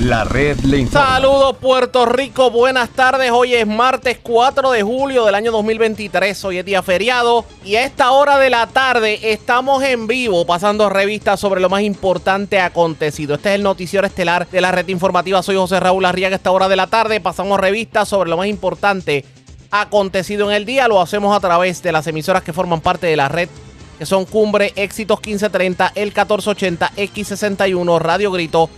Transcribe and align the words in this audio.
La 0.00 0.24
red 0.24 0.58
le. 0.60 0.86
Saludos 0.86 1.58
Puerto 1.58 2.06
Rico, 2.06 2.50
buenas 2.50 2.88
tardes. 2.88 3.30
Hoy 3.32 3.54
es 3.54 3.66
martes 3.66 4.18
4 4.22 4.70
de 4.70 4.82
julio 4.82 5.26
del 5.26 5.34
año 5.34 5.52
2023. 5.52 6.42
Hoy 6.46 6.56
es 6.56 6.64
día 6.64 6.82
feriado 6.82 7.44
y 7.66 7.74
a 7.74 7.84
esta 7.84 8.10
hora 8.12 8.38
de 8.38 8.48
la 8.48 8.66
tarde 8.66 9.30
estamos 9.30 9.82
en 9.82 10.06
vivo 10.06 10.46
pasando 10.46 10.88
revistas 10.88 11.38
sobre 11.38 11.60
lo 11.60 11.68
más 11.68 11.82
importante 11.82 12.60
acontecido. 12.60 13.34
Este 13.34 13.50
es 13.50 13.56
el 13.56 13.62
noticiero 13.62 14.06
estelar 14.06 14.48
de 14.48 14.62
la 14.62 14.72
red 14.72 14.88
informativa. 14.88 15.42
Soy 15.42 15.56
José 15.56 15.78
Raúl 15.78 16.06
Arriaga. 16.06 16.34
A 16.34 16.38
esta 16.38 16.50
hora 16.50 16.68
de 16.68 16.76
la 16.76 16.86
tarde 16.86 17.20
pasamos 17.20 17.60
revistas 17.60 18.08
sobre 18.08 18.30
lo 18.30 18.38
más 18.38 18.46
importante 18.46 19.26
acontecido 19.70 20.48
en 20.48 20.56
el 20.56 20.64
día. 20.64 20.88
Lo 20.88 21.02
hacemos 21.02 21.36
a 21.36 21.40
través 21.40 21.82
de 21.82 21.92
las 21.92 22.06
emisoras 22.06 22.42
que 22.42 22.54
forman 22.54 22.80
parte 22.80 23.06
de 23.06 23.16
la 23.16 23.28
red 23.28 23.50
que 23.98 24.06
son 24.06 24.24
Cumbre, 24.24 24.72
Éxitos 24.76 25.18
1530, 25.18 25.92
El 25.94 26.06
1480, 26.06 26.90
X61, 26.96 27.98
Radio 27.98 28.32
Grito 28.32 28.70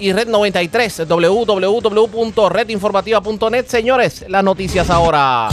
y 0.00 0.12
Red 0.12 0.26
93, 0.28 1.06
www.redinformativa.net. 1.06 3.66
Señores, 3.66 4.24
las 4.28 4.42
noticias 4.42 4.90
ahora. 4.90 5.48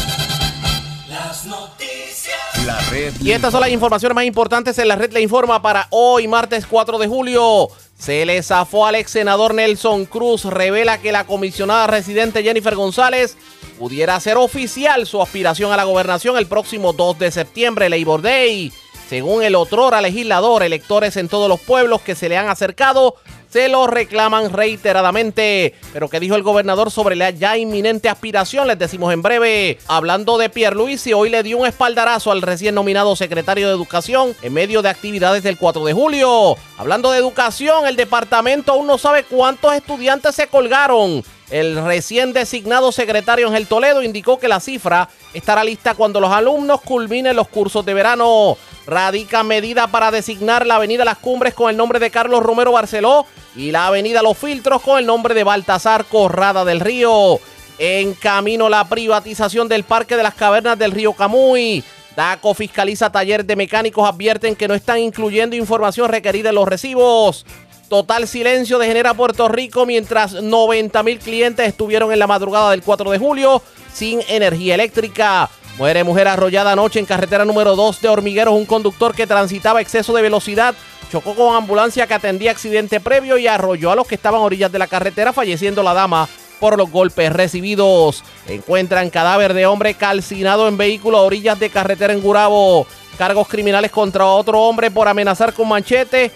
Las 1.09 1.45
noticias. 1.45 2.65
La 2.65 2.79
red 2.89 3.13
Y 3.21 3.31
estas 3.31 3.51
son 3.51 3.61
las 3.61 3.69
informaciones 3.69 4.15
más 4.15 4.25
importantes 4.25 4.79
en 4.79 4.87
la 4.87 4.95
red 4.95 5.13
le 5.13 5.21
informa 5.21 5.61
para 5.61 5.85
hoy, 5.91 6.27
martes 6.27 6.65
4 6.65 6.97
de 6.97 7.07
julio. 7.07 7.69
Se 7.97 8.25
le 8.25 8.43
zafó 8.43 8.85
al 8.85 8.95
ex 8.95 9.11
senador 9.11 9.53
Nelson 9.53 10.05
Cruz. 10.05 10.45
Revela 10.45 10.99
que 10.99 11.11
la 11.11 11.25
comisionada 11.25 11.87
residente 11.87 12.43
Jennifer 12.43 12.75
González 12.75 13.37
pudiera 13.79 14.15
hacer 14.15 14.37
oficial 14.37 15.05
su 15.05 15.21
aspiración 15.21 15.71
a 15.71 15.77
la 15.77 15.83
gobernación 15.83 16.37
el 16.37 16.47
próximo 16.47 16.93
2 16.93 17.19
de 17.19 17.31
septiembre, 17.31 17.89
Labor 17.89 18.21
Day. 18.21 18.71
Según 19.09 19.41
el 19.41 19.55
otrora 19.55 20.01
legislador, 20.01 20.63
electores 20.63 21.15
en 21.15 21.29
todos 21.29 21.47
los 21.47 21.61
pueblos 21.61 22.01
que 22.01 22.13
se 22.13 22.27
le 22.27 22.37
han 22.37 22.49
acercado 22.49 23.15
se 23.49 23.69
lo 23.69 23.87
reclaman 23.87 24.51
reiteradamente. 24.51 25.73
Pero 25.93 26.09
¿qué 26.09 26.19
dijo 26.19 26.35
el 26.35 26.43
gobernador 26.43 26.91
sobre 26.91 27.15
la 27.15 27.29
ya 27.29 27.57
inminente 27.57 28.09
aspiración? 28.09 28.67
Les 28.67 28.77
decimos 28.77 29.13
en 29.13 29.21
breve. 29.21 29.79
Hablando 29.87 30.37
de 30.37 30.49
Pierluisi, 30.49 31.13
hoy 31.13 31.29
le 31.29 31.43
dio 31.43 31.57
un 31.57 31.65
espaldarazo 31.65 32.31
al 32.31 32.41
recién 32.41 32.75
nominado 32.75 33.15
secretario 33.15 33.67
de 33.67 33.73
Educación 33.73 34.35
en 34.41 34.53
medio 34.53 34.81
de 34.81 34.89
actividades 34.89 35.43
del 35.43 35.57
4 35.57 35.85
de 35.85 35.93
julio. 35.93 36.57
Hablando 36.77 37.11
de 37.11 37.19
educación, 37.19 37.87
el 37.87 37.95
departamento 37.95 38.73
aún 38.73 38.87
no 38.87 38.97
sabe 38.97 39.23
cuántos 39.23 39.73
estudiantes 39.73 40.35
se 40.35 40.47
colgaron. 40.47 41.23
El 41.49 41.81
recién 41.85 42.33
designado 42.33 42.91
secretario 42.91 43.47
Ángel 43.47 43.67
Toledo 43.67 44.03
indicó 44.03 44.37
que 44.37 44.49
la 44.49 44.59
cifra 44.59 45.07
estará 45.33 45.63
lista 45.63 45.95
cuando 45.95 46.19
los 46.19 46.31
alumnos 46.31 46.81
culminen 46.81 47.37
los 47.37 47.47
cursos 47.47 47.85
de 47.85 47.93
verano. 47.93 48.57
Radica 48.85 49.43
medida 49.43 49.87
para 49.87 50.11
designar 50.11 50.65
la 50.65 50.75
avenida 50.75 51.05
Las 51.05 51.17
Cumbres 51.17 51.53
con 51.53 51.69
el 51.69 51.77
nombre 51.77 51.99
de 51.99 52.11
Carlos 52.11 52.43
Romero 52.43 52.73
Barceló 52.73 53.25
y 53.55 53.71
la 53.71 53.87
avenida 53.87 54.21
Los 54.21 54.37
Filtros 54.37 54.81
con 54.81 54.99
el 54.99 55.05
nombre 55.05 55.33
de 55.33 55.45
Baltasar 55.45 56.05
Corrada 56.05 56.65
del 56.65 56.81
Río. 56.81 57.39
En 57.79 58.13
camino 58.13 58.67
la 58.67 58.87
privatización 58.89 59.69
del 59.69 59.83
Parque 59.83 60.17
de 60.17 60.23
las 60.23 60.33
Cavernas 60.33 60.77
del 60.77 60.91
Río 60.91 61.13
Camuy. 61.13 61.83
DACO 62.17 62.55
fiscaliza 62.55 63.11
taller 63.11 63.45
de 63.45 63.55
mecánicos, 63.55 64.09
advierten 64.09 64.55
que 64.55 64.67
no 64.67 64.73
están 64.73 64.97
incluyendo 64.97 65.55
información 65.55 66.09
requerida 66.09 66.49
en 66.49 66.55
los 66.55 66.67
recibos. 66.67 67.45
Total 67.89 68.27
silencio 68.27 68.79
de 68.79 68.87
Genera 68.87 69.13
Puerto 69.13 69.47
Rico 69.47 69.85
mientras 69.85 70.33
90 70.33 71.03
mil 71.03 71.19
clientes 71.19 71.65
estuvieron 71.65 72.11
en 72.11 72.19
la 72.19 72.27
madrugada 72.27 72.71
del 72.71 72.83
4 72.83 73.11
de 73.11 73.17
julio 73.17 73.61
sin 73.93 74.19
energía 74.27 74.75
eléctrica. 74.75 75.49
Muere 75.77 76.03
mujer 76.03 76.27
arrollada 76.27 76.73
anoche 76.73 76.99
en 76.99 77.05
carretera 77.05 77.45
número 77.45 77.77
2 77.77 78.01
de 78.01 78.09
Hormigueros. 78.09 78.55
Un 78.55 78.65
conductor 78.65 79.15
que 79.15 79.25
transitaba 79.25 79.79
exceso 79.79 80.11
de 80.13 80.21
velocidad 80.21 80.75
chocó 81.09 81.33
con 81.33 81.55
ambulancia 81.55 82.07
que 82.07 82.13
atendía 82.13 82.51
accidente 82.51 82.99
previo 82.99 83.37
y 83.37 83.47
arrolló 83.47 83.91
a 83.91 83.95
los 83.95 84.05
que 84.05 84.15
estaban 84.15 84.41
a 84.41 84.43
orillas 84.43 84.71
de 84.71 84.79
la 84.79 84.87
carretera, 84.87 85.31
falleciendo 85.31 85.81
la 85.81 85.93
dama 85.93 86.27
por 86.59 86.77
los 86.77 86.91
golpes 86.91 87.31
recibidos. 87.31 88.21
Encuentran 88.49 89.09
cadáver 89.09 89.53
de 89.53 89.65
hombre 89.65 89.93
calcinado 89.93 90.67
en 90.67 90.75
vehículo 90.75 91.19
a 91.19 91.21
orillas 91.21 91.57
de 91.57 91.69
carretera 91.69 92.11
en 92.11 92.21
Gurabo. 92.21 92.85
Cargos 93.17 93.47
criminales 93.47 93.91
contra 93.91 94.25
otro 94.25 94.59
hombre 94.61 94.91
por 94.91 95.07
amenazar 95.07 95.53
con 95.53 95.69
manchete 95.69 96.33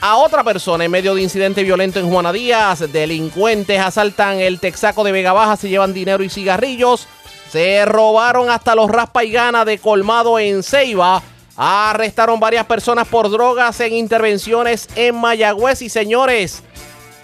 a 0.00 0.16
otra 0.16 0.44
persona 0.44 0.84
en 0.84 0.90
medio 0.90 1.14
de 1.14 1.22
incidente 1.22 1.62
violento 1.62 1.98
en 1.98 2.10
Juana 2.10 2.32
Díaz. 2.32 2.92
Delincuentes 2.92 3.80
asaltan 3.80 4.40
el 4.40 4.60
Texaco 4.60 5.04
de 5.04 5.12
Vega 5.12 5.32
Baja, 5.32 5.56
se 5.56 5.68
llevan 5.68 5.94
dinero 5.94 6.22
y 6.22 6.28
cigarrillos. 6.28 7.08
Se 7.50 7.84
robaron 7.86 8.50
hasta 8.50 8.74
los 8.74 8.90
raspa 8.90 9.24
y 9.24 9.32
gana 9.32 9.64
de 9.64 9.78
colmado 9.78 10.38
en 10.38 10.62
Ceiba. 10.62 11.22
Arrestaron 11.56 12.38
varias 12.38 12.66
personas 12.66 13.08
por 13.08 13.30
drogas 13.30 13.80
en 13.80 13.94
intervenciones 13.94 14.88
en 14.94 15.16
Mayagüez. 15.16 15.82
Y 15.82 15.88
señores, 15.88 16.62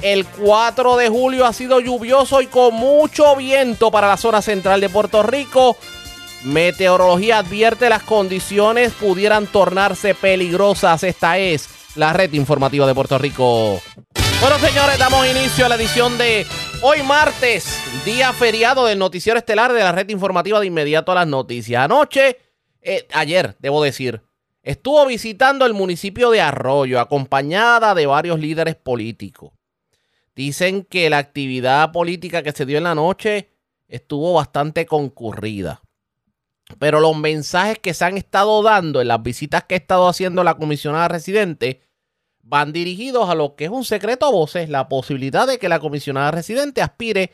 el 0.02 0.24
4 0.24 0.96
de 0.96 1.08
julio 1.08 1.46
ha 1.46 1.52
sido 1.52 1.78
lluvioso 1.78 2.40
y 2.40 2.46
con 2.46 2.74
mucho 2.74 3.36
viento 3.36 3.90
para 3.90 4.08
la 4.08 4.16
zona 4.16 4.42
central 4.42 4.80
de 4.80 4.88
Puerto 4.88 5.22
Rico. 5.22 5.76
Meteorología 6.42 7.38
advierte 7.38 7.88
las 7.88 8.02
condiciones 8.02 8.92
pudieran 8.92 9.46
tornarse 9.46 10.14
peligrosas. 10.14 11.04
Esta 11.04 11.38
es 11.38 11.68
la 11.96 12.12
red 12.12 12.32
informativa 12.32 12.86
de 12.86 12.94
Puerto 12.94 13.18
Rico. 13.18 13.80
Bueno, 14.40 14.58
señores, 14.58 14.98
damos 14.98 15.26
inicio 15.26 15.64
a 15.64 15.68
la 15.68 15.76
edición 15.76 16.18
de 16.18 16.46
hoy 16.82 17.02
martes, 17.02 17.80
día 18.04 18.32
feriado 18.32 18.86
del 18.86 18.98
noticiero 18.98 19.38
estelar 19.38 19.72
de 19.72 19.80
la 19.80 19.92
red 19.92 20.08
informativa 20.10 20.60
de 20.60 20.66
inmediato 20.66 21.12
a 21.12 21.14
las 21.14 21.26
noticias. 21.26 21.82
Anoche, 21.82 22.38
eh, 22.82 23.06
ayer, 23.12 23.56
debo 23.60 23.82
decir, 23.82 24.22
estuvo 24.62 25.06
visitando 25.06 25.64
el 25.66 25.72
municipio 25.72 26.30
de 26.30 26.40
Arroyo, 26.40 27.00
acompañada 27.00 27.94
de 27.94 28.06
varios 28.06 28.38
líderes 28.38 28.74
políticos. 28.74 29.52
Dicen 30.34 30.84
que 30.84 31.08
la 31.08 31.18
actividad 31.18 31.92
política 31.92 32.42
que 32.42 32.52
se 32.52 32.66
dio 32.66 32.78
en 32.78 32.84
la 32.84 32.94
noche 32.94 33.50
estuvo 33.86 34.34
bastante 34.34 34.84
concurrida. 34.84 35.83
Pero 36.78 37.00
los 37.00 37.16
mensajes 37.16 37.78
que 37.78 37.94
se 37.94 38.04
han 38.04 38.16
estado 38.16 38.62
dando 38.62 39.00
en 39.00 39.08
las 39.08 39.22
visitas 39.22 39.64
que 39.64 39.74
ha 39.74 39.78
estado 39.78 40.08
haciendo 40.08 40.44
la 40.44 40.54
comisionada 40.56 41.08
residente 41.08 41.82
van 42.42 42.72
dirigidos 42.72 43.28
a 43.28 43.34
lo 43.34 43.56
que 43.56 43.64
es 43.64 43.70
un 43.70 43.84
secreto 43.84 44.26
a 44.26 44.30
voces, 44.30 44.68
la 44.68 44.88
posibilidad 44.88 45.46
de 45.46 45.58
que 45.58 45.68
la 45.68 45.80
comisionada 45.80 46.30
residente 46.30 46.82
aspire 46.82 47.32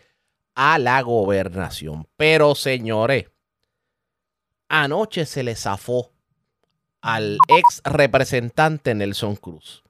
a 0.54 0.78
la 0.78 1.00
gobernación. 1.02 2.06
Pero 2.16 2.54
señores, 2.54 3.26
anoche 4.68 5.26
se 5.26 5.42
le 5.42 5.56
zafó 5.56 6.12
al 7.00 7.38
ex 7.48 7.82
representante 7.84 8.94
Nelson 8.94 9.36
Cruz 9.36 9.82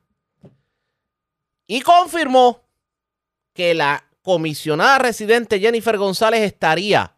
y 1.66 1.83
confirmó 1.83 2.62
que 3.53 3.75
la 3.75 4.05
comisionada 4.22 4.99
residente 4.99 5.60
Jennifer 5.60 5.97
González 5.99 6.43
estaría 6.43 7.15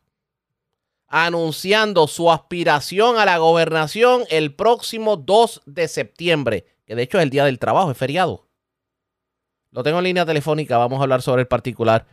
anunciando 1.13 2.07
su 2.07 2.33
aspiración 2.33 3.19
a 3.19 3.27
la 3.27 3.37
gobernación 3.37 4.23
el 4.31 4.55
próximo 4.55 5.19
2 5.19 5.63
de 5.67 5.87
septiembre, 5.87 6.65
que 6.87 6.95
de 6.95 7.03
hecho 7.03 7.19
es 7.19 7.25
el 7.25 7.31
día 7.31 7.45
del 7.45 7.59
trabajo, 7.59 7.91
es 7.91 7.99
feriado. 7.99 8.47
Lo 9.73 9.83
tengo 9.83 9.99
en 9.99 10.05
línea 10.05 10.25
telefónica, 10.25 10.79
vamos 10.79 10.99
a 10.99 11.03
hablar 11.03 11.21
sobre 11.21 11.43
el 11.43 11.49
particular. 11.49 12.07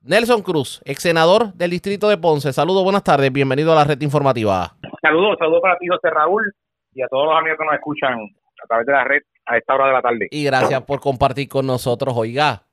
Nelson 0.00 0.42
Cruz, 0.42 0.82
ex 0.84 1.00
senador 1.00 1.54
del 1.54 1.70
distrito 1.70 2.08
de 2.08 2.18
Ponce. 2.18 2.52
Saludos, 2.52 2.82
buenas 2.82 3.04
tardes, 3.04 3.32
bienvenido 3.32 3.70
a 3.70 3.76
la 3.76 3.84
red 3.84 4.00
informativa. 4.00 4.76
Saludos, 5.00 5.36
saludos 5.38 5.60
para 5.62 5.78
ti, 5.78 5.86
José 5.86 6.10
Raúl, 6.10 6.52
y 6.94 7.02
a 7.02 7.06
todos 7.06 7.26
los 7.26 7.38
amigos 7.38 7.58
que 7.60 7.64
nos 7.66 7.74
escuchan 7.74 8.14
a 8.14 8.66
través 8.66 8.86
de 8.86 8.92
la 8.94 9.04
red 9.04 9.22
a 9.46 9.56
esta 9.56 9.74
hora 9.74 9.86
de 9.86 9.92
la 9.92 10.02
tarde. 10.02 10.26
Y 10.32 10.42
gracias 10.42 10.82
por 10.82 10.98
compartir 10.98 11.48
con 11.48 11.66
nosotros. 11.66 12.14
Oiga, 12.16 12.64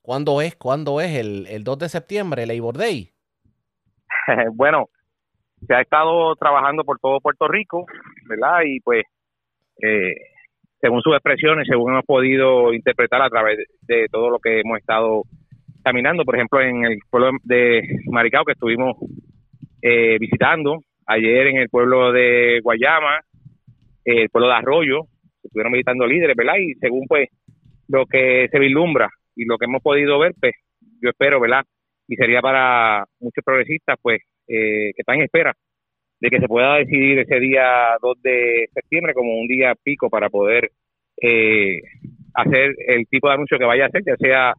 ¿cuándo 0.00 0.40
es? 0.40 0.56
¿Cuándo 0.56 1.02
es? 1.02 1.14
El, 1.16 1.46
el 1.48 1.64
2 1.64 1.78
de 1.80 1.88
septiembre, 1.90 2.44
el 2.44 2.48
Labor 2.48 2.78
Day. 2.78 3.15
bueno, 4.54 4.86
se 5.66 5.74
ha 5.74 5.80
estado 5.80 6.34
trabajando 6.36 6.84
por 6.84 6.98
todo 6.98 7.20
Puerto 7.20 7.48
Rico, 7.48 7.86
¿verdad? 8.28 8.60
Y 8.66 8.80
pues, 8.80 9.04
eh, 9.82 10.14
según 10.80 11.00
sus 11.02 11.14
expresiones, 11.14 11.66
según 11.68 11.92
hemos 11.92 12.04
podido 12.04 12.72
interpretar 12.72 13.22
a 13.22 13.30
través 13.30 13.58
de 13.82 14.06
todo 14.10 14.30
lo 14.30 14.38
que 14.38 14.60
hemos 14.60 14.78
estado 14.78 15.22
caminando, 15.82 16.24
por 16.24 16.34
ejemplo, 16.34 16.60
en 16.60 16.84
el 16.84 16.98
pueblo 17.10 17.30
de 17.44 17.82
Maricao 18.10 18.44
que 18.44 18.52
estuvimos 18.52 18.96
eh, 19.82 20.18
visitando, 20.18 20.80
ayer 21.06 21.46
en 21.48 21.58
el 21.58 21.68
pueblo 21.68 22.12
de 22.12 22.60
Guayama, 22.62 23.20
eh, 24.04 24.22
el 24.22 24.28
pueblo 24.30 24.48
de 24.48 24.54
Arroyo, 24.54 25.02
estuvieron 25.42 25.72
visitando 25.72 26.06
líderes, 26.06 26.36
¿verdad? 26.36 26.56
Y 26.58 26.74
según 26.74 27.06
pues 27.06 27.28
lo 27.88 28.04
que 28.06 28.48
se 28.50 28.58
vislumbra 28.58 29.08
y 29.36 29.44
lo 29.44 29.56
que 29.58 29.66
hemos 29.66 29.82
podido 29.82 30.18
ver, 30.18 30.32
pues 30.40 30.54
yo 31.00 31.10
espero, 31.10 31.40
¿verdad? 31.40 31.64
Y 32.08 32.16
sería 32.16 32.40
para 32.40 33.04
muchos 33.20 33.44
progresistas, 33.44 33.96
pues, 34.00 34.20
eh, 34.48 34.92
que 34.94 35.00
están 35.02 35.16
en 35.16 35.22
espera 35.22 35.54
de 36.20 36.30
que 36.30 36.38
se 36.40 36.48
pueda 36.48 36.76
decidir 36.76 37.18
ese 37.18 37.38
día 37.40 37.96
2 38.00 38.22
de 38.22 38.68
septiembre 38.72 39.12
como 39.12 39.38
un 39.38 39.46
día 39.46 39.74
pico 39.82 40.08
para 40.08 40.30
poder 40.30 40.70
eh, 41.20 41.80
hacer 42.34 42.74
el 42.88 43.06
tipo 43.08 43.28
de 43.28 43.34
anuncio 43.34 43.58
que 43.58 43.64
vaya 43.64 43.84
a 43.84 43.88
hacer, 43.88 44.02
ya 44.06 44.16
sea 44.16 44.54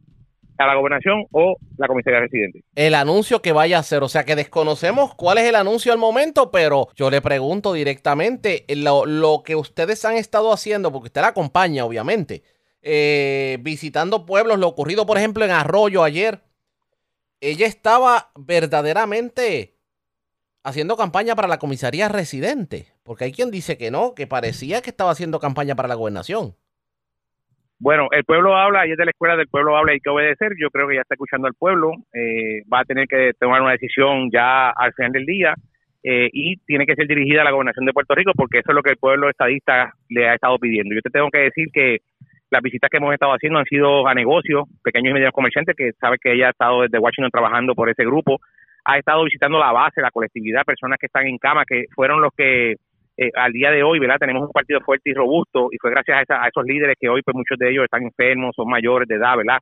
a 0.60 0.66
la 0.66 0.74
gobernación 0.74 1.24
o 1.32 1.56
la 1.76 1.86
comisaría 1.86 2.20
residente. 2.20 2.62
El 2.74 2.94
anuncio 2.94 3.40
que 3.40 3.52
vaya 3.52 3.76
a 3.76 3.80
hacer, 3.80 4.02
o 4.02 4.08
sea 4.08 4.24
que 4.24 4.34
desconocemos 4.36 5.14
cuál 5.14 5.38
es 5.38 5.44
el 5.44 5.54
anuncio 5.54 5.92
al 5.92 5.98
momento, 5.98 6.50
pero 6.50 6.88
yo 6.96 7.10
le 7.10 7.20
pregunto 7.22 7.72
directamente 7.72 8.64
lo, 8.76 9.06
lo 9.06 9.42
que 9.44 9.54
ustedes 9.56 10.04
han 10.04 10.16
estado 10.16 10.52
haciendo, 10.52 10.92
porque 10.92 11.06
usted 11.06 11.20
la 11.20 11.28
acompaña, 11.28 11.84
obviamente. 11.84 12.42
eh, 12.82 13.58
visitando 13.60 14.24
pueblos, 14.26 14.58
lo 14.58 14.68
ocurrido 14.68 15.06
por 15.06 15.18
ejemplo 15.18 15.44
en 15.44 15.50
Arroyo 15.50 16.02
ayer, 16.04 16.40
ella 17.40 17.66
estaba 17.66 18.30
verdaderamente 18.36 19.74
haciendo 20.64 20.96
campaña 20.96 21.34
para 21.34 21.48
la 21.48 21.58
comisaría 21.58 22.08
residente, 22.08 22.86
porque 23.02 23.24
hay 23.24 23.32
quien 23.32 23.50
dice 23.50 23.78
que 23.78 23.90
no, 23.90 24.14
que 24.14 24.26
parecía 24.26 24.82
que 24.82 24.90
estaba 24.90 25.10
haciendo 25.10 25.38
campaña 25.38 25.74
para 25.74 25.88
la 25.88 25.94
gobernación. 25.94 26.54
Bueno, 27.80 28.08
el 28.10 28.24
pueblo 28.24 28.56
habla, 28.56 28.86
y 28.86 28.90
es 28.90 28.96
de 28.96 29.04
la 29.04 29.12
escuela 29.12 29.36
del 29.36 29.46
pueblo 29.46 29.76
habla 29.76 29.92
hay 29.92 30.00
que 30.00 30.10
obedecer. 30.10 30.52
Yo 30.60 30.68
creo 30.70 30.88
que 30.88 30.96
ya 30.96 31.02
está 31.02 31.14
escuchando 31.14 31.46
al 31.46 31.54
pueblo, 31.54 31.92
eh, 32.12 32.62
va 32.72 32.80
a 32.80 32.84
tener 32.84 33.06
que 33.06 33.32
tomar 33.38 33.62
una 33.62 33.72
decisión 33.72 34.30
ya 34.32 34.70
al 34.70 34.92
final 34.94 35.12
del 35.12 35.26
día 35.26 35.54
eh, 36.02 36.28
y 36.32 36.56
tiene 36.66 36.86
que 36.86 36.96
ser 36.96 37.06
dirigida 37.06 37.42
a 37.42 37.44
la 37.44 37.52
gobernación 37.52 37.86
de 37.86 37.92
Puerto 37.92 38.14
Rico 38.16 38.32
porque 38.34 38.58
eso 38.58 38.72
es 38.72 38.74
lo 38.74 38.82
que 38.82 38.90
el 38.90 38.96
pueblo 38.96 39.30
estadista 39.30 39.94
le 40.08 40.28
ha 40.28 40.34
estado 40.34 40.58
pidiendo. 40.58 40.92
Yo 40.94 41.02
te 41.02 41.10
tengo 41.10 41.30
que 41.30 41.38
decir 41.38 41.68
que 41.72 41.98
las 42.50 42.62
visitas 42.62 42.88
que 42.90 42.96
hemos 42.96 43.12
estado 43.12 43.32
haciendo 43.32 43.58
han 43.58 43.66
sido 43.66 44.06
a 44.06 44.14
negocios, 44.14 44.64
pequeños 44.82 45.10
y 45.10 45.14
medianos 45.14 45.34
comerciantes, 45.34 45.76
que 45.76 45.92
sabe 46.00 46.16
que 46.20 46.32
ella 46.32 46.48
ha 46.48 46.50
estado 46.50 46.82
desde 46.82 46.98
Washington 46.98 47.30
trabajando 47.30 47.74
por 47.74 47.90
ese 47.90 48.04
grupo, 48.04 48.38
ha 48.84 48.98
estado 48.98 49.24
visitando 49.24 49.58
la 49.58 49.72
base, 49.72 50.00
la 50.00 50.10
colectividad, 50.10 50.64
personas 50.64 50.98
que 50.98 51.06
están 51.06 51.26
en 51.26 51.38
cama, 51.38 51.64
que 51.66 51.84
fueron 51.94 52.22
los 52.22 52.32
que 52.36 52.76
eh, 53.20 53.30
al 53.34 53.52
día 53.52 53.70
de 53.70 53.82
hoy, 53.82 53.98
¿verdad? 53.98 54.16
Tenemos 54.18 54.44
un 54.44 54.52
partido 54.52 54.80
fuerte 54.80 55.10
y 55.10 55.14
robusto 55.14 55.68
y 55.72 55.76
fue 55.78 55.90
gracias 55.90 56.24
a, 56.30 56.48
esos 56.48 56.64
líderes 56.64 56.96
que 56.98 57.08
hoy, 57.08 57.20
pues 57.22 57.34
muchos 57.34 57.58
de 57.58 57.70
ellos 57.70 57.84
están 57.84 58.04
enfermos, 58.04 58.54
son 58.54 58.68
mayores 58.68 59.08
de 59.08 59.16
edad, 59.16 59.36
¿verdad? 59.36 59.58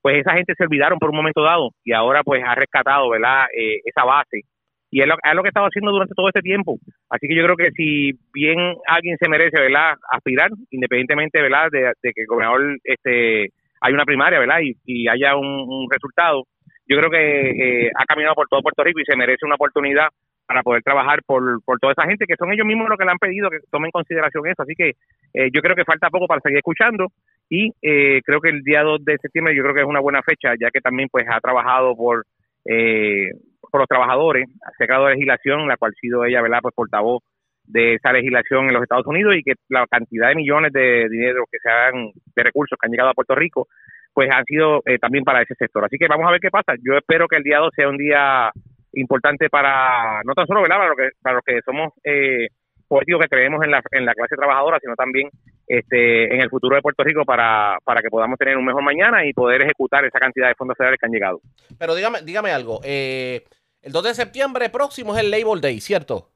Pues 0.00 0.18
esa 0.18 0.32
gente 0.32 0.54
se 0.56 0.64
olvidaron 0.64 0.98
por 0.98 1.10
un 1.10 1.16
momento 1.16 1.42
dado 1.42 1.70
y 1.84 1.92
ahora 1.92 2.22
pues 2.22 2.42
ha 2.46 2.54
rescatado, 2.54 3.10
¿verdad? 3.10 3.46
Eh, 3.54 3.80
esa 3.84 4.04
base 4.04 4.42
y 4.90 5.00
es 5.00 5.06
lo, 5.06 5.14
es 5.22 5.34
lo 5.34 5.42
que 5.42 5.48
estaba 5.48 5.68
haciendo 5.68 5.92
durante 5.92 6.14
todo 6.14 6.28
este 6.28 6.42
tiempo. 6.42 6.78
Así 7.08 7.28
que 7.28 7.34
yo 7.36 7.44
creo 7.44 7.56
que 7.56 7.70
si 7.72 8.12
bien 8.34 8.58
alguien 8.86 9.16
se 9.18 9.28
merece, 9.28 9.60
¿verdad? 9.60 9.94
Aspirar, 10.10 10.50
independientemente, 10.70 11.40
¿verdad? 11.40 11.68
De, 11.70 11.92
que 12.02 12.22
el 12.22 12.26
gobernador, 12.26 12.78
este, 12.82 13.50
hay 13.80 13.92
una 13.92 14.04
primaria, 14.04 14.40
¿verdad? 14.40 14.58
Y, 14.62 15.08
haya 15.08 15.36
un, 15.36 15.88
resultado, 15.90 16.44
yo 16.88 16.96
creo 16.98 17.10
que 17.10 17.86
eh, 17.86 17.90
ha 17.96 18.04
caminado 18.04 18.34
por 18.34 18.48
todo 18.48 18.62
Puerto 18.62 18.82
Rico 18.82 19.00
y 19.00 19.04
se 19.04 19.16
merece 19.16 19.46
una 19.46 19.54
oportunidad 19.54 20.08
para 20.50 20.64
poder 20.64 20.82
trabajar 20.82 21.20
por, 21.24 21.62
por 21.62 21.78
toda 21.78 21.92
esa 21.92 22.08
gente 22.08 22.26
que 22.26 22.34
son 22.36 22.52
ellos 22.52 22.66
mismos 22.66 22.88
los 22.88 22.98
que 22.98 23.04
le 23.04 23.12
han 23.12 23.18
pedido 23.18 23.48
que 23.50 23.58
tomen 23.70 23.86
en 23.86 23.92
consideración 23.92 24.48
eso. 24.48 24.62
Así 24.62 24.74
que 24.74 24.94
eh, 25.32 25.48
yo 25.54 25.60
creo 25.62 25.76
que 25.76 25.84
falta 25.84 26.10
poco 26.10 26.26
para 26.26 26.40
seguir 26.40 26.58
escuchando 26.58 27.06
y 27.48 27.70
eh, 27.80 28.20
creo 28.24 28.40
que 28.40 28.48
el 28.48 28.62
día 28.62 28.82
2 28.82 29.04
de 29.04 29.18
septiembre 29.18 29.54
yo 29.54 29.62
creo 29.62 29.74
que 29.76 29.82
es 29.82 29.86
una 29.86 30.00
buena 30.00 30.22
fecha, 30.22 30.54
ya 30.60 30.72
que 30.72 30.80
también 30.80 31.08
pues 31.08 31.24
ha 31.30 31.38
trabajado 31.38 31.94
por 31.94 32.24
eh, 32.64 33.30
por 33.70 33.80
los 33.80 33.88
trabajadores, 33.88 34.46
ha 34.64 34.70
sacado 34.78 35.08
legislación, 35.08 35.68
la 35.68 35.76
cual 35.76 35.92
ha 35.96 36.00
sido 36.00 36.24
ella, 36.24 36.42
¿verdad?, 36.42 36.60
pues 36.62 36.74
portavoz 36.74 37.22
de 37.64 37.94
esa 37.94 38.12
legislación 38.12 38.66
en 38.66 38.74
los 38.74 38.82
Estados 38.82 39.06
Unidos 39.06 39.36
y 39.36 39.42
que 39.42 39.54
la 39.68 39.86
cantidad 39.86 40.28
de 40.28 40.34
millones 40.34 40.72
de 40.72 41.08
dinero 41.08 41.44
que 41.50 41.58
se 41.58 41.70
han, 41.70 42.10
de 42.34 42.42
recursos 42.42 42.76
que 42.78 42.86
han 42.86 42.90
llegado 42.90 43.10
a 43.10 43.14
Puerto 43.14 43.34
Rico, 43.34 43.68
pues 44.12 44.28
han 44.30 44.44
sido 44.44 44.82
también 45.00 45.24
para 45.24 45.42
ese 45.42 45.54
sector. 45.54 45.84
Así 45.84 45.96
que 45.96 46.08
vamos 46.08 46.26
a 46.26 46.32
ver 46.32 46.40
qué 46.40 46.50
pasa. 46.50 46.74
Yo 46.82 46.96
espero 46.96 47.28
que 47.28 47.36
el 47.36 47.44
día 47.44 47.58
2 47.58 47.70
sea 47.76 47.88
un 47.88 47.96
día 47.96 48.50
importante 48.94 49.48
para, 49.48 50.22
no 50.24 50.34
tan 50.34 50.46
solo 50.46 50.62
para 50.62 50.88
los 50.88 50.96
que, 50.96 51.10
para 51.22 51.36
los 51.36 51.44
que 51.44 51.60
somos 51.64 51.92
eh, 52.04 52.48
políticos 52.88 53.22
que 53.22 53.28
creemos 53.28 53.62
en 53.62 53.70
la, 53.70 53.80
en 53.92 54.04
la 54.04 54.14
clase 54.14 54.34
trabajadora, 54.34 54.78
sino 54.80 54.96
también 54.96 55.30
este, 55.66 56.34
en 56.34 56.40
el 56.40 56.50
futuro 56.50 56.74
de 56.74 56.82
Puerto 56.82 57.04
Rico 57.04 57.24
para, 57.24 57.78
para 57.84 58.02
que 58.02 58.08
podamos 58.10 58.36
tener 58.38 58.56
un 58.56 58.64
mejor 58.64 58.82
mañana 58.82 59.24
y 59.24 59.32
poder 59.32 59.62
ejecutar 59.62 60.04
esa 60.04 60.18
cantidad 60.18 60.48
de 60.48 60.56
fondos 60.56 60.76
federales 60.76 60.98
que 60.98 61.06
han 61.06 61.12
llegado. 61.12 61.40
Pero 61.78 61.94
dígame, 61.94 62.22
dígame 62.22 62.50
algo, 62.50 62.80
eh, 62.82 63.44
el 63.82 63.92
2 63.92 64.04
de 64.04 64.14
septiembre 64.14 64.68
próximo 64.68 65.14
es 65.14 65.22
el 65.22 65.30
Labor 65.30 65.60
Day, 65.60 65.80
¿cierto? 65.80 66.30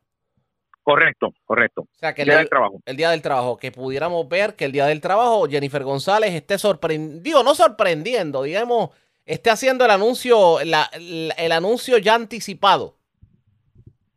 Correcto, 0.82 1.32
correcto. 1.44 1.82
O 1.82 1.99
sea, 1.99 2.14
que 2.14 2.23
el 2.23 2.29
día 2.29 2.38
del 2.38 2.49
trabajo. 2.49 2.81
El 2.85 2.96
día 2.96 3.11
del 3.11 3.23
trabajo, 3.23 3.56
que 3.56 3.73
pudiéramos 3.73 4.29
ver 4.29 4.55
que 4.55 4.67
el 4.67 4.73
día 4.73 4.87
del 4.87 5.00
trabajo 5.00 5.49
Jennifer 5.49 5.82
González 5.82 6.35
esté 6.35 6.58
sorprendido, 6.58 7.43
no 7.43 7.55
sorprendiendo, 7.55 8.43
digamos, 8.43 8.91
esté 9.25 9.49
haciendo 9.49 9.87
el 9.87 9.91
anuncio, 9.91 10.61
el 10.61 11.52
anuncio 11.52 11.96
ya 11.99 12.14
anticipado. 12.14 12.96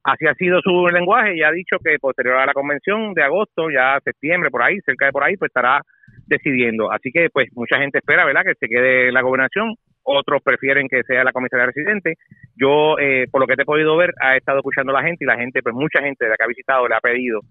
Así 0.04 0.26
ha 0.26 0.34
sido 0.36 0.62
su 0.62 0.88
lenguaje 0.88 1.38
y 1.38 1.44
ha 1.44 1.52
dicho 1.52 1.78
que 1.84 2.00
posterior 2.00 2.38
a 2.38 2.46
la 2.46 2.54
convención 2.54 3.14
de 3.14 3.24
agosto, 3.24 3.70
ya 3.70 4.00
septiembre, 4.04 4.50
por 4.50 4.64
ahí, 4.64 4.80
cerca 4.86 5.06
de 5.06 5.12
por 5.12 5.24
ahí, 5.24 5.36
pues 5.38 5.50
estará 5.50 5.82
decidiendo. 6.26 6.92
Así 6.92 7.12
que 7.12 7.30
pues 7.30 7.48
mucha 7.54 7.78
gente 7.78 8.00
espera, 8.00 8.26
¿verdad?, 8.26 8.44
que 8.44 8.56
se 8.56 8.68
quede 8.68 9.12
la 9.12 9.22
gobernación. 9.22 9.76
Otros 10.10 10.42
prefieren 10.42 10.88
que 10.88 11.04
sea 11.04 11.26
la 11.26 11.34
comisaría 11.34 11.66
residente. 11.66 12.16
Yo, 12.56 12.98
eh, 12.98 13.26
por 13.30 13.42
lo 13.42 13.48
que 13.48 13.58
te 13.58 13.64
he 13.64 13.66
podido 13.66 13.98
ver, 13.98 14.14
ha 14.22 14.38
estado 14.38 14.60
escuchando 14.60 14.96
a 14.96 15.02
la 15.02 15.06
gente 15.06 15.26
y 15.26 15.28
la 15.28 15.36
gente, 15.36 15.62
pues 15.62 15.76
mucha 15.76 16.02
gente 16.02 16.24
de 16.24 16.32
la 16.32 16.38
que 16.38 16.44
ha 16.46 16.48
visitado 16.48 16.88
le 16.88 16.96
ha 16.96 17.02
pedido 17.02 17.42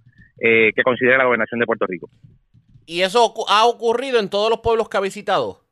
eh, 0.40 0.72
que 0.74 0.82
considere 0.82 1.18
la 1.18 1.26
gobernación 1.26 1.60
de 1.60 1.66
Puerto 1.66 1.84
Rico. 1.86 2.08
¿Y 2.86 3.02
eso 3.02 3.34
ha 3.48 3.66
ocurrido 3.66 4.18
en 4.20 4.30
todos 4.30 4.48
los 4.48 4.60
pueblos 4.60 4.88
que 4.88 4.96
ha 4.96 5.00
visitado? 5.00 5.66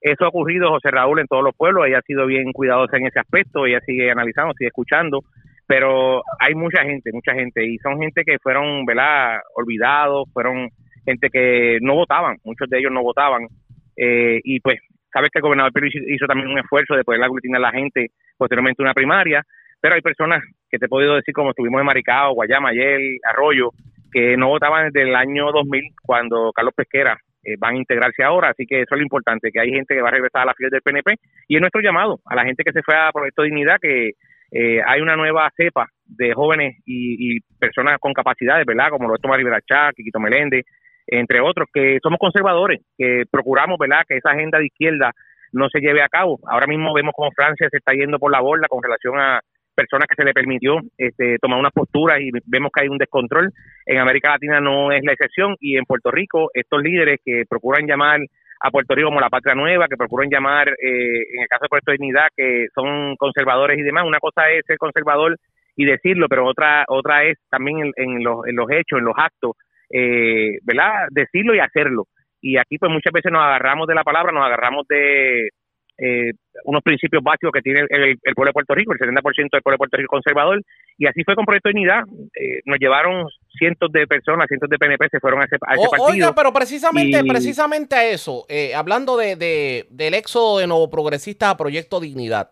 Eso 0.00 0.24
ha 0.24 0.28
ocurrido, 0.28 0.68
José 0.68 0.92
Raúl, 0.92 1.18
en 1.18 1.26
todos 1.26 1.42
los 1.42 1.56
pueblos. 1.56 1.86
Ella 1.86 1.98
ha 1.98 2.02
sido 2.02 2.26
bien 2.26 2.52
cuidadosa 2.52 2.96
en 2.98 3.06
ese 3.06 3.18
aspecto. 3.18 3.66
Ella 3.66 3.80
sigue 3.84 4.12
analizando, 4.12 4.54
sigue 4.54 4.68
escuchando. 4.68 5.24
Pero 5.66 6.22
hay 6.38 6.54
mucha 6.54 6.82
gente, 6.82 7.10
mucha 7.12 7.32
gente. 7.32 7.66
Y 7.66 7.78
son 7.78 7.98
gente 7.98 8.22
que 8.22 8.38
fueron, 8.38 8.84
¿verdad?, 8.84 9.40
olvidados. 9.56 10.28
Fueron 10.32 10.68
gente 11.04 11.30
que 11.30 11.78
no 11.80 11.94
votaban. 11.94 12.36
Muchos 12.44 12.68
de 12.68 12.78
ellos 12.78 12.92
no 12.92 13.02
votaban. 13.02 13.48
Eh, 13.96 14.40
y 14.44 14.60
pues, 14.60 14.78
sabes 15.14 15.30
que 15.30 15.38
el 15.38 15.42
gobernador 15.42 15.72
Pérez 15.72 15.92
hizo 15.94 16.26
también 16.26 16.48
un 16.48 16.58
esfuerzo 16.58 16.94
de 16.96 17.04
poder 17.04 17.22
aglutinar 17.22 17.58
a 17.58 17.70
la 17.70 17.72
gente 17.72 18.08
posteriormente 18.36 18.82
una 18.82 18.92
primaria. 18.92 19.42
Pero 19.80 19.94
hay 19.94 20.00
personas 20.00 20.42
que 20.68 20.78
te 20.78 20.86
he 20.86 20.88
podido 20.88 21.14
decir, 21.14 21.32
como 21.34 21.50
estuvimos 21.50 21.80
en 21.80 21.86
Maricao, 21.86 22.34
Guayama, 22.34 22.70
ayer, 22.70 22.98
Arroyo, 23.22 23.70
que 24.10 24.36
no 24.36 24.48
votaban 24.48 24.90
desde 24.90 25.08
el 25.08 25.14
año 25.14 25.52
2000, 25.52 25.82
cuando 26.02 26.50
Carlos 26.52 26.74
Pesquera 26.74 27.18
eh, 27.44 27.56
van 27.58 27.74
a 27.74 27.78
integrarse 27.78 28.22
ahora, 28.22 28.50
así 28.50 28.64
que 28.64 28.80
eso 28.80 28.94
es 28.94 28.98
lo 28.98 29.02
importante, 29.02 29.50
que 29.52 29.60
hay 29.60 29.70
gente 29.70 29.94
que 29.94 30.00
va 30.00 30.08
a 30.08 30.12
regresar 30.12 30.42
a 30.42 30.46
la 30.46 30.54
fila 30.54 30.70
del 30.70 30.80
PNP 30.80 31.16
y 31.48 31.56
es 31.56 31.60
nuestro 31.60 31.82
llamado 31.82 32.20
a 32.24 32.34
la 32.34 32.44
gente 32.44 32.64
que 32.64 32.72
se 32.72 32.82
fue 32.82 32.96
a 32.96 33.12
Proyecto 33.12 33.42
Dignidad 33.42 33.76
que 33.82 34.12
eh, 34.50 34.80
hay 34.86 35.00
una 35.00 35.16
nueva 35.16 35.50
cepa 35.56 35.88
de 36.06 36.32
jóvenes 36.32 36.78
y, 36.86 37.40
personas 37.58 37.98
con 37.98 38.12
capacidades, 38.12 38.64
¿verdad? 38.64 38.90
Como 38.90 39.08
lo 39.08 39.16
es 39.16 39.20
Tomás 39.20 39.38
Rivera 39.38 39.60
Chá, 39.60 39.90
Quiquito 39.94 40.20
Meléndez, 40.20 40.64
entre 41.06 41.40
otros, 41.40 41.68
que 41.72 41.98
somos 42.02 42.18
conservadores, 42.18 42.80
que 42.96 43.24
procuramos, 43.30 43.78
¿verdad?, 43.78 44.04
que 44.08 44.16
esa 44.16 44.30
agenda 44.30 44.58
de 44.58 44.66
izquierda 44.66 45.12
no 45.52 45.68
se 45.68 45.80
lleve 45.80 46.02
a 46.02 46.08
cabo. 46.08 46.38
Ahora 46.46 46.66
mismo 46.66 46.92
vemos 46.94 47.14
cómo 47.16 47.30
Francia 47.34 47.68
se 47.70 47.78
está 47.78 47.92
yendo 47.92 48.18
por 48.18 48.32
la 48.32 48.40
borda 48.40 48.66
con 48.68 48.82
relación 48.82 49.18
a 49.18 49.40
personas 49.74 50.06
que 50.08 50.16
se 50.16 50.24
le 50.24 50.32
permitió 50.32 50.78
este, 50.96 51.36
tomar 51.40 51.58
unas 51.58 51.72
posturas 51.72 52.20
y 52.20 52.30
vemos 52.46 52.70
que 52.72 52.82
hay 52.82 52.88
un 52.88 52.98
descontrol. 52.98 53.50
En 53.86 53.98
América 53.98 54.30
Latina 54.30 54.60
no 54.60 54.92
es 54.92 55.02
la 55.04 55.12
excepción 55.12 55.56
y 55.60 55.76
en 55.76 55.84
Puerto 55.84 56.10
Rico 56.10 56.50
estos 56.54 56.82
líderes 56.82 57.20
que 57.24 57.44
procuran 57.48 57.86
llamar 57.86 58.20
a 58.60 58.70
Puerto 58.70 58.94
Rico 58.94 59.08
como 59.08 59.20
la 59.20 59.28
patria 59.28 59.54
nueva, 59.54 59.88
que 59.88 59.96
procuran 59.96 60.30
llamar, 60.30 60.68
eh, 60.68 61.34
en 61.34 61.42
el 61.42 61.48
caso 61.48 61.64
de 61.64 61.68
Puerto 61.68 61.92
Dignidad, 61.92 62.28
que 62.36 62.66
son 62.74 63.16
conservadores 63.16 63.78
y 63.78 63.82
demás. 63.82 64.04
Una 64.06 64.20
cosa 64.20 64.48
es 64.50 64.64
ser 64.66 64.78
conservador 64.78 65.36
y 65.76 65.84
decirlo, 65.84 66.28
pero 66.28 66.46
otra 66.46 66.84
otra 66.88 67.24
es 67.24 67.36
también 67.50 67.92
en, 67.96 68.22
los, 68.22 68.46
en 68.46 68.56
los 68.56 68.70
hechos, 68.70 68.98
en 68.98 69.04
los 69.04 69.14
actos, 69.16 69.52
eh, 69.94 70.58
¿verdad? 70.62 71.06
Decirlo 71.10 71.54
y 71.54 71.60
hacerlo. 71.60 72.08
Y 72.40 72.58
aquí 72.58 72.76
pues 72.78 72.92
muchas 72.92 73.12
veces 73.12 73.32
nos 73.32 73.42
agarramos 73.42 73.86
de 73.86 73.94
la 73.94 74.04
palabra, 74.04 74.32
nos 74.32 74.44
agarramos 74.44 74.86
de, 74.88 75.48
eh, 75.96 76.32
unos 76.64 76.82
principios 76.82 77.22
básicos 77.22 77.52
que 77.52 77.60
tiene 77.60 77.82
el, 77.88 78.18
pueblo 78.34 78.48
de 78.48 78.52
Puerto 78.52 78.74
Rico, 78.74 78.92
el 78.92 78.98
70% 78.98 79.50
del 79.52 79.62
pueblo 79.62 79.74
de 79.74 79.78
Puerto 79.78 79.96
Rico 79.96 80.10
conservador, 80.10 80.60
y 80.98 81.06
así 81.06 81.22
fue 81.24 81.36
con 81.36 81.44
Proyecto 81.44 81.68
de 81.68 81.74
Unidad. 81.74 82.02
Eh, 82.34 82.60
nos 82.64 82.78
llevaron 82.78 83.28
cientos 83.56 83.92
de 83.92 84.06
personas, 84.06 84.48
cientos 84.48 84.68
de 84.68 84.78
PNP 84.78 85.08
se 85.08 85.20
fueron 85.20 85.42
a 85.42 85.44
ese, 85.44 85.58
partido. 85.58 85.88
Oiga, 86.00 86.34
pero 86.34 86.52
precisamente, 86.52 87.22
precisamente 87.24 87.94
a 87.94 88.04
eso, 88.06 88.44
eh, 88.48 88.74
hablando 88.74 89.16
de, 89.16 89.86
del 89.88 90.14
éxodo 90.14 90.58
de 90.58 90.66
nuevo 90.66 90.90
progresistas 90.90 91.50
a 91.50 91.56
Proyecto 91.56 92.00
Dignidad, 92.00 92.50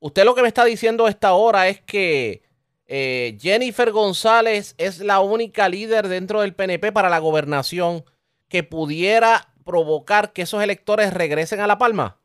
usted 0.00 0.24
lo 0.24 0.34
que 0.34 0.42
me 0.42 0.48
está 0.48 0.64
diciendo 0.64 1.06
esta 1.06 1.34
hora 1.34 1.68
es 1.68 1.80
que 1.80 2.42
eh, 2.86 3.36
Jennifer 3.40 3.90
González 3.90 4.74
es 4.78 5.00
la 5.00 5.20
única 5.20 5.68
líder 5.68 6.08
dentro 6.08 6.40
del 6.40 6.54
PNP 6.54 6.92
para 6.92 7.08
la 7.08 7.18
gobernación 7.18 8.02
que 8.48 8.62
pudiera 8.62 9.40
provocar 9.64 10.32
que 10.32 10.42
esos 10.42 10.62
electores 10.62 11.14
regresen 11.14 11.60
a 11.60 11.66
La 11.66 11.78
Palma. 11.78 12.16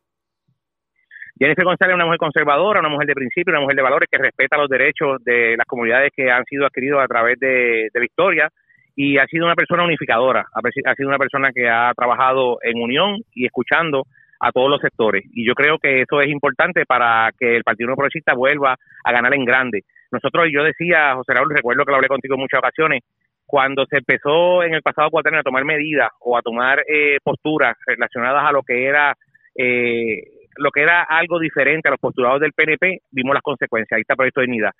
Jennifer 1.39 1.65
González 1.65 1.91
es 1.91 1.95
una 1.95 2.05
mujer 2.05 2.19
conservadora, 2.19 2.79
una 2.79 2.89
mujer 2.89 3.07
de 3.07 3.13
principio, 3.13 3.51
una 3.51 3.61
mujer 3.61 3.75
de 3.75 3.83
valores 3.83 4.09
que 4.11 4.17
respeta 4.17 4.57
los 4.57 4.69
derechos 4.69 5.23
de 5.23 5.55
las 5.55 5.67
comunidades 5.67 6.11
que 6.15 6.31
han 6.31 6.43
sido 6.45 6.65
adquiridos 6.65 7.03
a 7.03 7.07
través 7.07 7.39
de, 7.39 7.89
de 7.93 7.99
la 7.99 8.05
historia 8.05 8.51
y 8.97 9.19
ha 9.19 9.27
sido 9.27 9.45
una 9.45 9.55
persona 9.55 9.83
unificadora, 9.83 10.47
ha, 10.51 10.95
sido 10.95 11.07
una 11.07 11.19
persona 11.19 11.51
que 11.53 11.69
ha 11.69 11.93
trabajado 11.95 12.57
en 12.63 12.81
unión 12.81 13.17
y 13.35 13.45
escuchando 13.45 14.07
a 14.39 14.51
todos 14.51 14.71
los 14.71 14.81
sectores. 14.81 15.23
Y 15.33 15.45
yo 15.45 15.53
creo 15.53 15.77
que 15.77 16.01
eso 16.01 16.19
es 16.19 16.29
importante 16.29 16.83
para 16.87 17.29
que 17.39 17.55
el 17.55 17.63
Partido 17.63 17.91
No 17.91 17.95
Progresista 17.95 18.33
vuelva 18.33 18.75
a 19.03 19.11
ganar 19.11 19.35
en 19.35 19.45
grande. 19.45 19.83
Nosotros, 20.11 20.47
yo 20.51 20.63
decía, 20.63 21.15
José 21.15 21.33
Raúl, 21.33 21.53
recuerdo 21.53 21.83
que 21.85 21.91
lo 21.91 21.97
hablé 21.97 22.07
contigo 22.07 22.35
en 22.35 22.41
muchas 22.41 22.59
ocasiones, 22.59 23.01
cuando 23.45 23.85
se 23.85 23.97
empezó 23.97 24.63
en 24.63 24.73
el 24.73 24.81
pasado 24.81 25.09
cuatrenio 25.09 25.39
a 25.39 25.43
tomar 25.43 25.63
medidas 25.63 26.09
o 26.19 26.37
a 26.37 26.41
tomar 26.41 26.83
eh, 26.87 27.17
posturas 27.23 27.75
relacionadas 27.85 28.43
a 28.45 28.51
lo 28.51 28.61
que 28.61 28.85
era 28.85 29.15
eh, 29.55 30.21
lo 30.57 30.71
que 30.71 30.81
era 30.81 31.03
algo 31.03 31.39
diferente 31.39 31.87
a 31.87 31.91
los 31.91 31.99
postulados 31.99 32.41
del 32.41 32.53
PNP, 32.53 32.99
vimos 33.11 33.33
las 33.33 33.43
consecuencias. 33.43 33.95
Ahí 33.95 34.01
está 34.01 34.15
proyecto 34.15 34.41
de 34.41 34.47
unidad. 34.47 34.71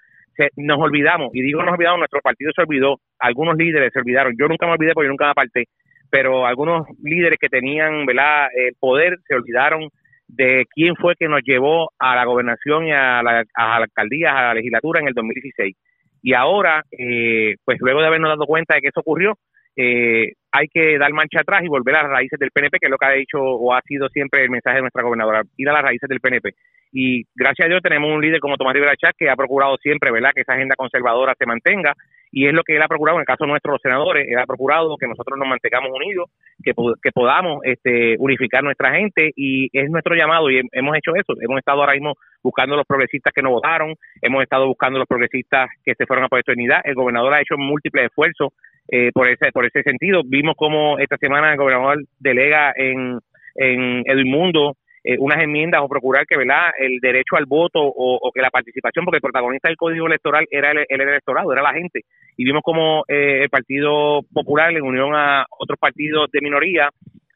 nos 0.58 0.80
olvidamos, 0.80 1.30
y 1.34 1.42
digo 1.42 1.64
nos 1.64 1.74
olvidamos, 1.74 2.00
nuestro 2.00 2.20
partido 2.22 2.52
se 2.56 2.62
olvidó, 2.62 2.98
algunos 3.20 3.56
líderes 3.56 3.92
se 3.94 4.00
olvidaron. 4.00 4.36
Yo 4.38 4.48
nunca 4.48 4.66
me 4.66 4.74
olvidé 4.74 4.94
porque 4.94 5.08
yo 5.08 5.12
nunca 5.12 5.26
me 5.26 5.32
aparté. 5.32 5.66
pero 6.10 6.46
algunos 6.46 6.88
líderes 7.04 7.38
que 7.40 7.50
tenían 7.50 8.06
¿verdad? 8.06 8.48
el 8.56 8.74
poder 8.80 9.18
se 9.28 9.36
olvidaron 9.36 9.90
de 10.28 10.66
quién 10.74 10.96
fue 10.96 11.16
que 11.16 11.28
nos 11.28 11.42
llevó 11.44 11.92
a 11.98 12.16
la 12.16 12.26
gobernación 12.26 12.88
y 12.88 12.92
a 12.92 13.22
la, 13.24 13.44
a 13.54 13.80
la 13.80 13.86
alcaldía, 13.86 14.32
a 14.32 14.44
la 14.48 14.54
legislatura 14.56 15.00
en 15.00 15.08
el 15.08 15.14
2016. 15.14 15.76
Y 16.22 16.34
ahora, 16.34 16.84
eh, 16.92 17.56
pues 17.64 17.78
luego 17.80 18.02
de 18.02 18.08
habernos 18.08 18.30
dado 18.30 18.46
cuenta 18.46 18.76
de 18.76 18.82
que 18.82 18.88
eso 18.90 19.00
ocurrió, 19.00 19.38
eh, 19.76 20.34
hay 20.52 20.68
que 20.68 20.98
dar 20.98 21.14
marcha 21.14 21.42
atrás 21.42 21.64
y 21.64 21.68
volver 21.68 21.96
a 21.96 22.04
las 22.04 22.12
raíces 22.12 22.40
del 22.40 22.52
PNP, 22.52 22.80
que 22.80 22.88
es 22.88 22.92
lo 22.92 22.98
que 22.98 23.06
ha 23.06 23.12
dicho 23.12 23.38
o 23.40 23.74
ha 23.74 23.82
sido 23.82 24.10
siempre 24.10 24.44
el 24.44 24.50
mensaje 24.50 24.78
de 24.78 24.82
nuestra 24.82 25.04
gobernadora, 25.04 25.44
ir 25.56 25.70
a 25.70 25.74
las 25.74 25.84
raíces 25.84 26.10
del 26.10 26.20
PNP. 26.20 26.54
Y 26.92 27.24
gracias 27.36 27.66
a 27.66 27.70
Dios 27.70 27.82
tenemos 27.82 28.12
un 28.12 28.22
líder 28.22 28.40
como 28.40 28.58
Tomás 28.58 28.74
Rivera 28.74 28.96
Chá 28.96 29.12
que 29.18 29.30
ha 29.30 29.36
procurado 29.36 29.78
siempre, 29.78 30.12
¿verdad?, 30.12 30.32
que 30.34 30.42
esa 30.42 30.54
agenda 30.54 30.76
conservadora 30.76 31.36
se 31.38 31.46
mantenga 31.46 31.94
y 32.32 32.48
es 32.48 32.54
lo 32.54 32.64
que 32.64 32.76
él 32.76 32.82
ha 32.82 32.88
procurado, 32.88 33.18
en 33.18 33.22
el 33.22 33.26
caso 33.26 33.46
nuestro 33.46 33.72
los 33.72 33.82
senadores, 33.82 34.28
él 34.28 34.38
ha 34.38 34.46
procurado 34.46 34.98
que 34.98 35.08
nosotros 35.08 35.38
nos 35.38 35.48
mantengamos 35.48 35.92
unidos, 35.92 36.30
que, 36.64 36.74
que 37.02 37.12
podamos 37.12 37.60
este, 37.64 38.16
unificar 38.20 38.64
nuestra 38.64 38.94
gente 38.94 39.32
y 39.36 39.70
es 39.72 39.90
nuestro 39.90 40.16
llamado 40.16 40.50
y 40.50 40.62
hemos 40.72 40.98
hecho 40.98 41.16
eso, 41.16 41.34
hemos 41.42 41.58
estado 41.58 41.82
ahora 41.82 41.94
mismo 41.94 42.14
buscando 42.44 42.76
los 42.76 42.86
progresistas 42.86 43.34
que 43.34 43.42
no 43.42 43.52
votaron, 43.52 43.96
hemos 44.22 44.44
estado 44.44 44.68
buscando 44.68 45.00
los 45.00 45.08
progresistas 45.08 45.70
que 45.84 45.96
se 45.96 46.06
fueron 46.06 46.26
a 46.26 46.30
Proyecto 46.30 46.52
de 46.52 46.58
Unidad, 46.58 46.82
el 46.84 46.96
gobernador 46.96 47.34
ha 47.34 47.42
hecho 47.42 47.58
múltiples 47.58 48.06
esfuerzos 48.06 48.50
eh, 48.90 49.12
por 49.14 49.28
ese 49.28 49.52
por 49.52 49.66
ese 49.66 49.84
sentido, 49.84 50.22
vimos 50.26 50.56
cómo 50.58 51.00
esta 51.00 51.18
semana 51.18 51.52
el 51.52 51.58
gobernador 51.58 52.04
delega 52.20 52.74
en, 52.76 53.20
en 53.56 54.04
Edmundo 54.06 54.76
eh, 55.10 55.16
unas 55.20 55.42
enmiendas 55.42 55.80
o 55.82 55.88
procurar 55.88 56.26
que 56.28 56.36
verdad 56.36 56.72
el 56.78 57.00
derecho 57.00 57.38
al 57.38 57.46
voto 57.46 57.80
o, 57.80 58.30
que 58.36 58.42
la 58.42 58.50
participación, 58.50 59.06
porque 59.06 59.20
el 59.20 59.22
protagonista 59.22 59.70
del 59.70 59.78
código 59.78 60.06
electoral 60.06 60.46
era 60.52 60.72
el, 60.72 60.86
electorado, 60.90 61.54
era 61.54 61.62
la 61.62 61.72
gente. 61.72 62.02
Y 62.36 62.44
vimos 62.44 62.62
como 62.62 63.06
eh, 63.08 63.44
el 63.44 63.50
Partido 63.50 64.20
Popular, 64.34 64.70
en 64.76 64.84
unión 64.84 65.16
a 65.16 65.46
otros 65.60 65.80
partidos 65.80 66.30
de 66.30 66.42
minoría, 66.42 66.90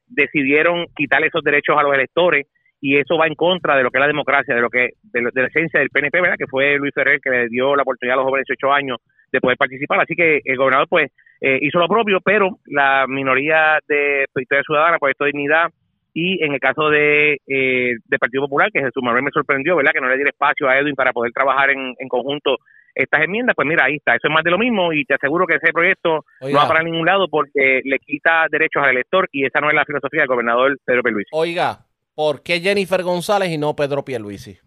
decidieron 0.05 0.87
quitar 0.93 1.23
esos 1.23 1.41
derechos 1.45 1.77
a 1.79 1.83
los 1.83 1.93
electores 1.93 2.45
y 2.81 2.97
eso 2.97 3.17
va 3.17 3.27
en 3.27 3.35
contra 3.35 3.77
de 3.77 3.83
lo 3.83 3.89
que 3.89 3.99
es 3.99 4.01
la 4.01 4.07
democracia, 4.07 4.53
de 4.53 4.61
lo 4.61 4.69
que 4.69 4.89
de, 5.03 5.21
la 5.21 5.47
esencia 5.47 5.79
del 5.79 5.91
PNP, 5.91 6.19
¿verdad? 6.19 6.35
Que 6.37 6.47
fue 6.47 6.75
Luis 6.75 6.93
Ferrer 6.93 7.21
que 7.21 7.29
le 7.29 7.47
dio 7.47 7.77
la 7.77 7.83
oportunidad 7.83 8.15
a 8.15 8.17
los 8.17 8.25
jóvenes 8.25 8.47
de 8.49 8.55
18 8.59 8.73
años 8.73 8.97
de 9.31 9.39
poder 9.39 9.55
participar. 9.55 10.01
Así 10.01 10.13
que 10.13 10.41
el 10.43 10.57
gobernador 10.57 10.89
pues 10.89 11.09
eh, 11.39 11.57
hizo 11.61 11.79
lo 11.79 11.87
propio, 11.87 12.19
pero 12.19 12.57
la 12.65 13.05
minoría 13.07 13.79
de 13.87 14.25
Victoria 14.35 14.63
Ciudadana, 14.63 14.97
por 14.97 15.09
esto 15.09 15.23
dignidad, 15.23 15.71
y 16.13 16.43
en 16.43 16.53
el 16.53 16.59
caso 16.59 16.89
de 16.89 17.39
eh, 17.47 17.95
del 18.05 18.19
Partido 18.19 18.43
Popular, 18.43 18.69
que 18.71 18.81
Jesús 18.81 19.01
Manuel 19.01 19.23
me 19.23 19.31
sorprendió, 19.31 19.75
¿verdad? 19.75 19.91
Que 19.93 20.01
no 20.01 20.09
le 20.09 20.15
diera 20.15 20.29
espacio 20.29 20.67
a 20.67 20.77
Edwin 20.77 20.95
para 20.95 21.13
poder 21.13 21.31
trabajar 21.31 21.69
en, 21.69 21.93
en 21.97 22.07
conjunto 22.07 22.57
estas 22.95 23.23
enmiendas, 23.23 23.55
pues 23.55 23.67
mira, 23.67 23.85
ahí 23.85 23.95
está, 23.95 24.15
eso 24.15 24.27
es 24.27 24.33
más 24.33 24.43
de 24.43 24.51
lo 24.51 24.57
mismo 24.57 24.91
y 24.93 25.05
te 25.05 25.13
aseguro 25.13 25.47
que 25.47 25.55
ese 25.55 25.71
proyecto 25.71 26.25
no 26.41 26.53
va 26.53 26.67
para 26.67 26.83
ningún 26.83 27.05
lado 27.05 27.27
porque 27.29 27.81
le 27.83 27.99
quita 27.99 28.47
derechos 28.51 28.83
al 28.83 28.91
elector 28.91 29.29
y 29.31 29.45
esa 29.45 29.61
no 29.61 29.69
es 29.69 29.75
la 29.75 29.85
filosofía 29.85 30.21
del 30.21 30.27
gobernador 30.27 30.77
Pedro 30.85 31.03
Pierluisi. 31.03 31.29
Oiga, 31.31 31.85
¿por 32.15 32.43
qué 32.43 32.59
Jennifer 32.59 33.01
González 33.03 33.49
y 33.49 33.57
no 33.57 33.75
Pedro 33.75 34.03
Pierluisi? 34.03 34.57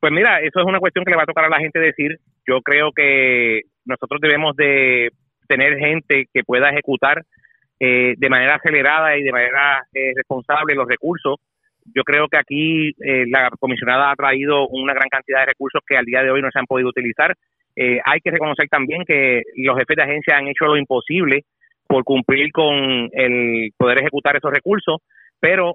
Pues 0.00 0.12
mira, 0.12 0.40
eso 0.40 0.60
es 0.60 0.66
una 0.66 0.80
cuestión 0.80 1.04
que 1.04 1.10
le 1.10 1.16
va 1.16 1.22
a 1.22 1.26
tocar 1.26 1.44
a 1.44 1.48
la 1.48 1.58
gente 1.58 1.78
decir. 1.78 2.18
Yo 2.46 2.60
creo 2.60 2.92
que 2.92 3.62
nosotros 3.84 4.20
debemos 4.20 4.54
de 4.56 5.10
tener 5.48 5.78
gente 5.78 6.26
que 6.32 6.42
pueda 6.44 6.70
ejecutar 6.70 7.22
eh, 7.78 8.14
de 8.16 8.30
manera 8.30 8.54
acelerada 8.54 9.18
y 9.18 9.22
de 9.22 9.32
manera 9.32 9.82
eh, 9.92 10.12
responsable 10.16 10.74
los 10.74 10.88
recursos. 10.88 11.36
Yo 11.94 12.04
creo 12.04 12.26
que 12.26 12.38
aquí 12.38 12.88
eh, 13.04 13.26
la 13.28 13.50
comisionada 13.60 14.10
ha 14.10 14.16
traído 14.16 14.66
una 14.68 14.94
gran 14.94 15.08
cantidad 15.10 15.40
de 15.40 15.46
recursos 15.46 15.82
que 15.86 15.96
al 15.96 16.06
día 16.06 16.22
de 16.22 16.30
hoy 16.30 16.40
no 16.40 16.50
se 16.50 16.58
han 16.58 16.66
podido 16.66 16.88
utilizar. 16.88 17.34
hay 17.76 18.20
que 18.20 18.30
reconocer 18.30 18.68
también 18.68 19.04
que 19.04 19.42
los 19.56 19.76
jefes 19.76 19.96
de 19.96 20.02
agencia 20.02 20.38
han 20.38 20.48
hecho 20.48 20.64
lo 20.64 20.78
imposible 20.78 21.44
por 21.86 22.02
cumplir 22.04 22.50
con 22.50 23.10
el 23.12 23.70
poder 23.76 23.98
ejecutar 23.98 24.34
esos 24.34 24.50
recursos, 24.50 25.02
pero 25.38 25.74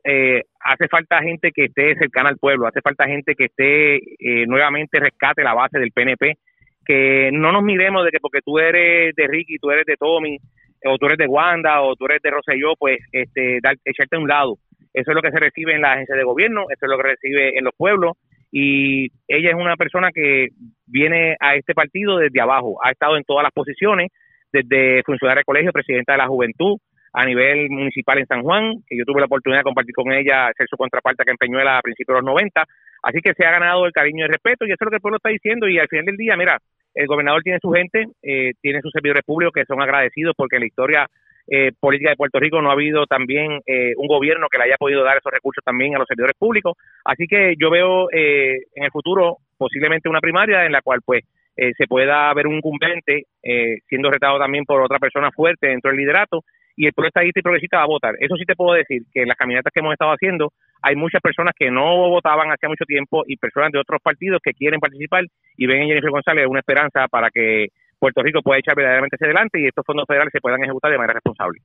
hace 0.59 0.87
falta 0.89 1.21
gente 1.21 1.51
que 1.51 1.65
esté 1.65 1.93
cercana 1.95 2.29
al 2.29 2.37
pueblo, 2.37 2.65
hace 2.65 2.81
falta 2.81 3.05
gente 3.05 3.35
que 3.35 3.45
esté 3.45 3.99
nuevamente 4.47 4.99
rescate 4.99 5.43
la 5.43 5.53
base 5.53 5.77
del 5.77 5.91
PNP, 5.91 6.33
que 6.83 7.29
no 7.31 7.51
nos 7.51 7.61
miremos 7.61 8.03
de 8.03 8.11
que 8.11 8.19
porque 8.19 8.41
tú 8.43 8.57
eres 8.57 9.15
de 9.15 9.27
Ricky, 9.27 9.57
tú 9.59 9.69
eres 9.69 9.85
de 9.85 9.95
Tommy, 9.95 10.39
o 10.85 10.97
tú 10.97 11.05
eres 11.05 11.17
de 11.17 11.27
Wanda 11.27 11.81
o 11.81 11.95
tú 11.95 12.05
eres 12.05 12.21
de 12.21 12.31
Roselló, 12.31 12.73
pues 12.77 12.97
este, 13.11 13.59
dar, 13.61 13.75
echarte 13.85 14.15
a 14.15 14.19
un 14.19 14.27
lado. 14.27 14.57
Eso 14.93 15.11
es 15.11 15.15
lo 15.15 15.21
que 15.21 15.31
se 15.31 15.39
recibe 15.39 15.73
en 15.73 15.81
la 15.81 15.93
agencia 15.93 16.15
de 16.15 16.23
gobierno, 16.23 16.65
eso 16.69 16.85
es 16.85 16.89
lo 16.89 16.97
que 16.97 17.09
recibe 17.09 17.57
en 17.57 17.63
los 17.63 17.73
pueblos 17.75 18.17
y 18.51 19.07
ella 19.27 19.49
es 19.49 19.55
una 19.55 19.77
persona 19.77 20.11
que 20.13 20.49
viene 20.85 21.37
a 21.39 21.55
este 21.55 21.73
partido 21.73 22.17
desde 22.17 22.41
abajo, 22.41 22.77
ha 22.83 22.91
estado 22.91 23.15
en 23.15 23.23
todas 23.23 23.43
las 23.43 23.53
posiciones, 23.53 24.09
desde 24.51 25.01
funcionaria 25.03 25.39
de 25.39 25.45
colegio, 25.45 25.71
presidenta 25.71 26.11
de 26.11 26.17
la 26.17 26.27
juventud, 26.27 26.77
a 27.13 27.25
nivel 27.25 27.69
municipal 27.69 28.19
en 28.19 28.27
San 28.27 28.41
Juan, 28.41 28.75
que 28.87 28.97
yo 28.97 29.05
tuve 29.05 29.19
la 29.19 29.25
oportunidad 29.25 29.61
de 29.61 29.65
compartir 29.65 29.93
con 29.95 30.11
ella, 30.11 30.51
ser 30.57 30.67
su 30.69 30.77
contraparte 30.77 31.23
que 31.23 31.31
en 31.31 31.37
Peñuela 31.37 31.77
a 31.77 31.81
principios 31.81 32.15
de 32.15 32.21
los 32.21 32.25
90, 32.25 32.63
así 33.03 33.19
que 33.21 33.33
se 33.33 33.45
ha 33.45 33.51
ganado 33.51 33.85
el 33.85 33.91
cariño 33.91 34.19
y 34.19 34.23
el 34.23 34.33
respeto 34.33 34.65
y 34.65 34.71
eso 34.71 34.77
es 34.79 34.85
lo 34.85 34.89
que 34.91 34.95
el 34.95 35.01
pueblo 35.01 35.17
está 35.17 35.29
diciendo 35.29 35.67
y 35.67 35.79
al 35.79 35.87
final 35.87 36.05
del 36.05 36.17
día, 36.17 36.35
mira, 36.37 36.57
el 36.93 37.07
gobernador 37.07 37.41
tiene 37.41 37.59
su 37.61 37.71
gente, 37.71 38.05
eh, 38.21 38.51
tiene 38.61 38.81
sus 38.81 38.91
servidores 38.91 39.23
públicos 39.23 39.53
que 39.53 39.65
son 39.65 39.81
agradecidos 39.81 40.33
porque 40.35 40.57
en 40.57 40.61
la 40.61 40.67
historia 40.67 41.07
eh, 41.47 41.71
política 41.79 42.11
de 42.11 42.15
Puerto 42.15 42.39
Rico 42.39 42.61
no 42.61 42.69
ha 42.69 42.73
habido 42.73 43.05
también 43.07 43.61
eh, 43.65 43.93
un 43.97 44.07
gobierno 44.07 44.47
que 44.49 44.57
le 44.57 44.65
haya 44.65 44.77
podido 44.77 45.03
dar 45.03 45.17
esos 45.17 45.31
recursos 45.31 45.63
también 45.63 45.95
a 45.95 45.99
los 45.99 46.07
servidores 46.07 46.35
públicos. 46.37 46.77
Así 47.03 47.27
que 47.27 47.55
yo 47.59 47.69
veo 47.69 48.07
en 48.11 48.83
el 48.83 48.91
futuro 48.91 49.37
posiblemente 49.57 50.09
una 50.09 50.21
primaria 50.21 50.65
en 50.65 50.71
la 50.71 50.81
cual 50.81 51.01
pues 51.05 51.23
se 51.55 51.85
pueda 51.87 52.33
ver 52.33 52.47
un 52.47 52.55
incumbente 52.55 53.25
siendo 53.87 54.09
retado 54.09 54.39
también 54.39 54.65
por 54.65 54.81
otra 54.81 54.99
persona 54.99 55.29
fuerte 55.31 55.67
dentro 55.67 55.91
del 55.91 55.99
liderato 55.99 56.43
y 56.81 56.87
el 56.87 56.93
pueblo 56.93 57.09
estadista 57.09 57.39
y 57.39 57.43
progresista 57.43 57.77
va 57.77 57.83
a 57.83 57.93
votar. 57.93 58.15
Eso 58.19 58.35
sí 58.37 58.43
te 58.43 58.55
puedo 58.55 58.73
decir, 58.73 59.03
que 59.13 59.21
en 59.21 59.27
las 59.27 59.37
caminatas 59.37 59.71
que 59.71 59.81
hemos 59.81 59.93
estado 59.93 60.13
haciendo 60.13 60.51
hay 60.81 60.95
muchas 60.95 61.21
personas 61.21 61.53
que 61.55 61.69
no 61.69 62.09
votaban 62.09 62.51
hace 62.51 62.67
mucho 62.67 62.85
tiempo 62.85 63.21
y 63.27 63.37
personas 63.37 63.71
de 63.71 63.77
otros 63.77 64.01
partidos 64.01 64.41
que 64.43 64.53
quieren 64.53 64.79
participar 64.79 65.25
y 65.57 65.67
ven 65.67 65.83
en 65.83 65.89
Jennifer 65.89 66.09
González 66.09 66.47
una 66.47 66.61
esperanza 66.61 67.07
para 67.07 67.29
que 67.29 67.67
Puerto 67.99 68.23
Rico 68.23 68.41
pueda 68.41 68.57
echar 68.57 68.73
verdaderamente 68.73 69.15
hacia 69.15 69.27
adelante 69.27 69.61
y 69.61 69.67
estos 69.67 69.85
fondos 69.85 70.05
federales 70.07 70.31
se 70.33 70.41
puedan 70.41 70.63
ejecutar 70.63 70.89
de 70.89 70.97
manera 70.97 71.13
responsable. 71.13 71.59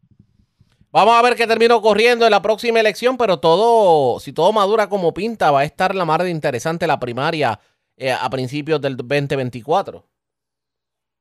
Vamos 0.92 1.14
a 1.18 1.23
ver 1.23 1.35
qué 1.35 1.46
termina 1.46 1.76
ocurriendo 1.76 2.26
en 2.26 2.30
la 2.30 2.42
próxima 2.42 2.78
elección, 2.78 3.16
pero 3.16 3.40
todo, 3.40 4.20
si 4.20 4.35
todo 4.35 4.52
madura 4.52 4.90
como 4.90 5.14
pinta, 5.14 5.50
va 5.50 5.61
a 5.61 5.64
estar 5.64 5.94
la 5.94 6.04
mar 6.04 6.25
de 6.25 6.30
interesante 6.30 6.87
la 6.87 7.00
primaria 7.00 7.58
eh, 7.96 8.12
a 8.12 8.28
principios 8.28 8.82
del 8.82 8.99
2024. 8.99 10.04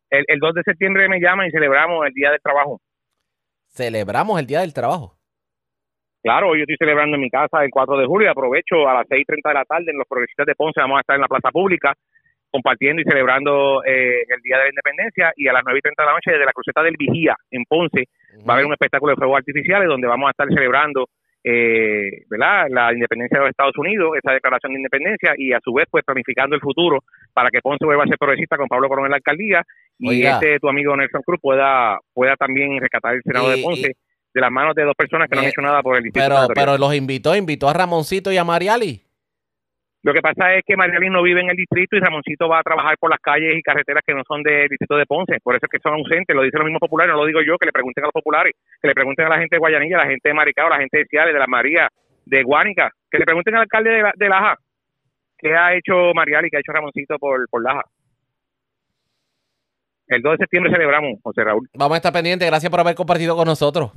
El, 0.09 0.25
el 0.27 0.39
2 0.39 0.53
de 0.53 0.63
septiembre 0.63 1.07
me 1.07 1.21
llaman 1.21 1.47
y 1.47 1.51
celebramos 1.51 2.05
el 2.05 2.13
Día 2.13 2.31
del 2.31 2.41
Trabajo 2.41 2.81
celebramos 3.75 4.39
el 4.39 4.47
Día 4.47 4.61
del 4.61 4.73
Trabajo. 4.73 5.17
Claro, 6.23 6.55
yo 6.55 6.61
estoy 6.61 6.77
celebrando 6.77 7.15
en 7.15 7.21
mi 7.21 7.29
casa 7.29 7.63
el 7.63 7.69
4 7.69 7.97
de 7.97 8.05
julio. 8.07 8.27
Y 8.27 8.31
aprovecho 8.31 8.89
a 8.89 8.95
las 8.95 9.07
6.30 9.07 9.47
de 9.47 9.53
la 9.53 9.65
tarde 9.65 9.91
en 9.91 9.97
los 9.97 10.07
progresistas 10.07 10.47
de 10.47 10.55
Ponce, 10.55 10.81
vamos 10.81 10.97
a 10.97 11.01
estar 11.01 11.15
en 11.15 11.21
la 11.21 11.27
plaza 11.27 11.51
pública 11.51 11.93
compartiendo 12.49 13.01
y 13.01 13.05
celebrando 13.05 13.83
eh, 13.83 14.23
el 14.27 14.41
Día 14.41 14.57
de 14.57 14.63
la 14.63 14.69
Independencia. 14.69 15.33
Y 15.35 15.47
a 15.47 15.53
las 15.53 15.63
9.30 15.63 15.93
de 15.97 16.05
la 16.05 16.13
noche 16.13 16.31
desde 16.31 16.45
la 16.45 16.53
cruceta 16.53 16.81
del 16.81 16.95
Vigía 16.97 17.35
en 17.51 17.63
Ponce 17.65 18.05
va 18.41 18.53
a 18.53 18.55
haber 18.55 18.65
un 18.65 18.73
espectáculo 18.73 19.11
de 19.11 19.17
fuegos 19.17 19.37
artificiales 19.37 19.87
donde 19.87 20.07
vamos 20.07 20.27
a 20.27 20.31
estar 20.31 20.47
celebrando 20.47 21.05
eh, 21.47 22.23
¿verdad? 22.27 22.65
la 22.69 22.91
independencia 22.91 23.37
de 23.37 23.43
los 23.45 23.51
Estados 23.51 23.77
Unidos, 23.77 24.17
esa 24.17 24.33
declaración 24.33 24.73
de 24.73 24.79
independencia 24.79 25.35
y 25.37 25.53
a 25.53 25.59
su 25.63 25.73
vez 25.73 25.85
pues 25.91 26.03
planificando 26.03 26.55
el 26.55 26.61
futuro 26.61 27.03
para 27.33 27.51
que 27.51 27.61
Ponce 27.61 27.85
vuelva 27.85 28.03
a 28.03 28.07
ser 28.07 28.17
progresista 28.17 28.57
con 28.57 28.67
Pablo 28.67 28.89
Coronel 28.89 29.11
la 29.11 29.17
alcaldía 29.17 29.61
y 29.99 30.23
este 30.23 30.59
tu 30.59 30.67
amigo 30.67 30.97
Nelson 30.97 31.21
Cruz 31.21 31.39
pueda 31.39 31.99
pueda 32.15 32.35
también 32.35 32.79
rescatar 32.81 33.13
el 33.13 33.21
Senado 33.21 33.51
de 33.51 33.61
Ponce 33.61 33.91
de 34.33 34.41
las 34.41 34.51
manos 34.51 34.73
de 34.73 34.83
dos 34.83 34.95
personas 34.97 35.29
que 35.29 35.35
no 35.35 35.41
han 35.41 35.45
eh, 35.45 35.49
hecho 35.49 35.61
nada 35.61 35.83
por 35.83 35.97
el 35.97 36.03
distrito. 36.03 36.27
Pero, 36.27 36.47
pero 36.53 36.77
los 36.79 36.93
invitó, 36.95 37.35
invitó 37.35 37.69
a 37.69 37.73
Ramoncito 37.73 38.31
y 38.31 38.37
a 38.37 38.43
Mariali. 38.43 39.04
Lo 40.05 40.13
que 40.13 40.21
pasa 40.21 40.53
es 40.53 40.63
que 40.63 40.77
Mariali 40.77 41.09
no 41.09 41.23
vive 41.23 41.41
en 41.41 41.49
el 41.49 41.55
distrito 41.55 41.95
y 41.95 41.99
Ramoncito 41.99 42.47
va 42.47 42.59
a 42.59 42.63
trabajar 42.63 42.95
por 42.99 43.09
las 43.09 43.19
calles 43.19 43.57
y 43.57 43.63
carreteras 43.63 44.03
que 44.05 44.13
no 44.13 44.21
son 44.27 44.43
del 44.43 44.69
distrito 44.69 44.97
de 44.97 45.07
Ponce. 45.07 45.39
Por 45.41 45.55
eso 45.55 45.65
es 45.65 45.71
que 45.71 45.79
son 45.81 45.95
ausentes, 45.95 46.35
lo 46.35 46.43
dicen 46.43 46.59
los 46.59 46.67
mismos 46.67 46.79
populares, 46.79 47.11
no 47.11 47.21
lo 47.21 47.25
digo 47.25 47.41
yo, 47.41 47.57
que 47.57 47.65
le 47.65 47.71
pregunten 47.71 48.03
a 48.03 48.07
los 48.07 48.13
populares, 48.13 48.53
que 48.79 48.87
le 48.87 48.93
pregunten 48.93 49.25
a 49.25 49.29
la 49.29 49.39
gente 49.39 49.55
de 49.55 49.59
Guayanilla, 49.59 49.95
a 49.95 50.03
la 50.05 50.11
gente 50.11 50.29
de 50.29 50.35
Maricao, 50.35 50.67
a 50.67 50.69
la 50.69 50.77
gente 50.77 50.99
de 50.99 51.05
Ciales, 51.05 51.33
de 51.33 51.39
la 51.39 51.47
María, 51.47 51.89
de 52.23 52.43
Guánica, 52.43 52.91
que 53.09 53.17
le 53.17 53.25
pregunten 53.25 53.55
al 53.55 53.61
alcalde 53.61 53.89
de, 53.89 54.03
de 54.15 54.29
Laja 54.29 54.59
qué 55.39 55.55
ha 55.55 55.73
hecho 55.73 56.13
Mariali, 56.13 56.51
qué 56.51 56.57
ha 56.57 56.59
hecho 56.59 56.71
Ramoncito 56.71 57.17
por, 57.17 57.49
por 57.49 57.63
Laja. 57.63 57.81
El 60.05 60.21
2 60.21 60.33
de 60.33 60.37
septiembre 60.37 60.71
celebramos, 60.71 61.19
José 61.23 61.43
Raúl. 61.43 61.67
Vamos 61.73 61.95
a 61.95 61.97
estar 61.97 62.13
pendientes. 62.13 62.47
Gracias 62.47 62.69
por 62.69 62.79
haber 62.79 62.93
compartido 62.93 63.35
con 63.35 63.47
nosotros. 63.47 63.91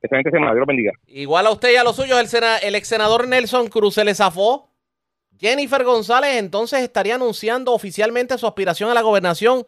Excelente 0.00 0.30
semana. 0.30 0.54
Dios 0.54 0.66
bendiga. 0.66 0.92
Igual 1.06 1.46
a 1.48 1.50
usted 1.50 1.70
y 1.70 1.76
a 1.76 1.84
los 1.84 1.96
suyos, 1.96 2.18
el, 2.18 2.44
el 2.66 2.74
ex 2.76 2.88
senador 2.88 3.28
Nelson 3.28 3.68
Cruz 3.68 3.92
se 3.92 4.06
le 4.06 4.14
zafó. 4.14 4.71
Jennifer 5.42 5.82
González 5.82 6.36
entonces 6.36 6.80
estaría 6.82 7.16
anunciando 7.16 7.72
oficialmente 7.72 8.38
su 8.38 8.46
aspiración 8.46 8.90
a 8.90 8.94
la 8.94 9.02
gobernación 9.02 9.66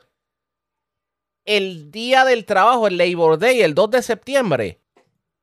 el 1.45 1.91
día 1.91 2.25
del 2.25 2.45
trabajo, 2.45 2.87
el 2.87 2.97
Labor 2.97 3.41
Day, 3.41 3.61
el 3.61 3.75
2 3.75 3.91
de 3.91 4.03
septiembre. 4.03 4.81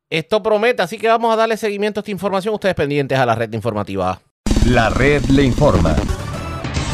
Esto 0.09 0.41
promete, 0.41 0.81
así 0.81 0.97
que 0.97 1.09
vamos 1.09 1.33
a 1.33 1.35
darle 1.35 1.57
seguimiento 1.57 1.99
a 1.99 2.01
esta 2.01 2.11
información. 2.11 2.53
Ustedes 2.53 2.75
pendientes 2.75 3.19
a 3.19 3.25
la 3.25 3.35
red 3.35 3.51
informativa. 3.53 4.21
La 4.67 4.89
red 4.89 5.21
le 5.25 5.43
informa. 5.43 5.97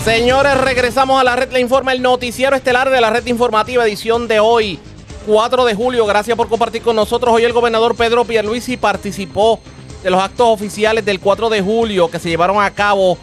Señores, 0.04 0.60
regresamos 0.60 1.22
a 1.22 1.24
la 1.24 1.36
red 1.36 1.52
Le 1.52 1.60
Informa, 1.60 1.92
el 1.92 2.02
noticiero 2.02 2.56
estelar 2.56 2.90
de 2.90 3.02
la 3.02 3.10
red 3.12 3.26
informativa, 3.28 3.86
edición 3.86 4.28
de 4.28 4.40
hoy, 4.40 4.80
4 5.28 5.66
de 5.66 5.76
julio. 5.76 6.06
Gracias 6.06 6.36
por 6.36 6.48
compartir 6.48 6.82
con 6.82 6.96
nosotros. 6.96 7.36
Hoy 7.36 7.44
el 7.44 7.54
gobernador 7.54 7.96
Pedro 7.96 8.26
Pierluisi 8.26 8.78
participó 8.78 9.60
de 10.04 10.10
los 10.10 10.22
actos 10.22 10.48
oficiales 10.48 11.04
del 11.06 11.20
4 11.20 11.50
de 11.50 11.62
julio 11.62 12.10
que 12.10 12.20
se 12.20 12.30
llevaron 12.30 12.62
a 12.62 12.72
cabo 12.72 13.18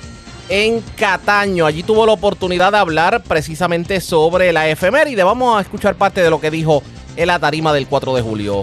en 0.48 0.80
Cataño. 0.96 1.66
Allí 1.66 1.82
tuvo 1.82 2.06
la 2.06 2.12
oportunidad 2.12 2.72
de 2.72 2.78
hablar 2.78 3.22
precisamente 3.22 4.00
sobre 4.00 4.52
la 4.52 4.68
efeméride. 4.68 5.22
Vamos 5.22 5.56
a 5.56 5.60
escuchar 5.60 5.94
parte 5.96 6.22
de 6.22 6.30
lo 6.30 6.40
que 6.40 6.50
dijo 6.50 6.82
en 7.16 7.26
la 7.26 7.38
tarima 7.38 7.72
del 7.72 7.86
4 7.86 8.14
de 8.14 8.22
julio. 8.22 8.62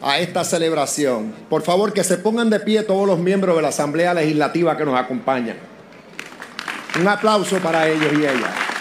A 0.00 0.18
esta 0.18 0.44
celebración, 0.44 1.32
por 1.48 1.62
favor 1.62 1.92
que 1.92 2.02
se 2.02 2.18
pongan 2.18 2.50
de 2.50 2.58
pie 2.58 2.82
todos 2.82 3.06
los 3.06 3.20
miembros 3.20 3.54
de 3.54 3.62
la 3.62 3.68
Asamblea 3.68 4.14
Legislativa 4.14 4.76
que 4.76 4.84
nos 4.84 4.98
acompañan. 4.98 5.56
Un 6.98 7.06
aplauso 7.06 7.58
para 7.58 7.88
ellos 7.88 8.12
y 8.12 8.22
ellas. 8.22 8.71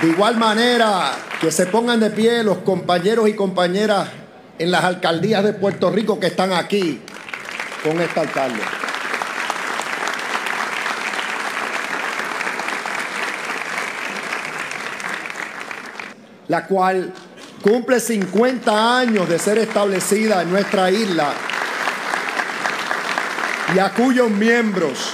De 0.00 0.06
igual 0.06 0.36
manera, 0.36 1.10
que 1.40 1.50
se 1.50 1.66
pongan 1.66 1.98
de 1.98 2.10
pie 2.10 2.44
los 2.44 2.58
compañeros 2.58 3.28
y 3.28 3.34
compañeras 3.34 4.08
en 4.56 4.70
las 4.70 4.84
alcaldías 4.84 5.42
de 5.42 5.54
Puerto 5.54 5.90
Rico 5.90 6.20
que 6.20 6.28
están 6.28 6.52
aquí 6.52 7.00
con 7.82 8.00
esta 8.00 8.20
alcalde. 8.20 8.62
La 16.46 16.64
cual 16.66 17.12
cumple 17.60 17.98
50 17.98 18.98
años 18.98 19.28
de 19.28 19.38
ser 19.40 19.58
establecida 19.58 20.42
en 20.42 20.50
nuestra 20.52 20.92
isla 20.92 21.32
y 23.74 23.80
a 23.80 23.90
cuyos 23.90 24.30
miembros 24.30 25.12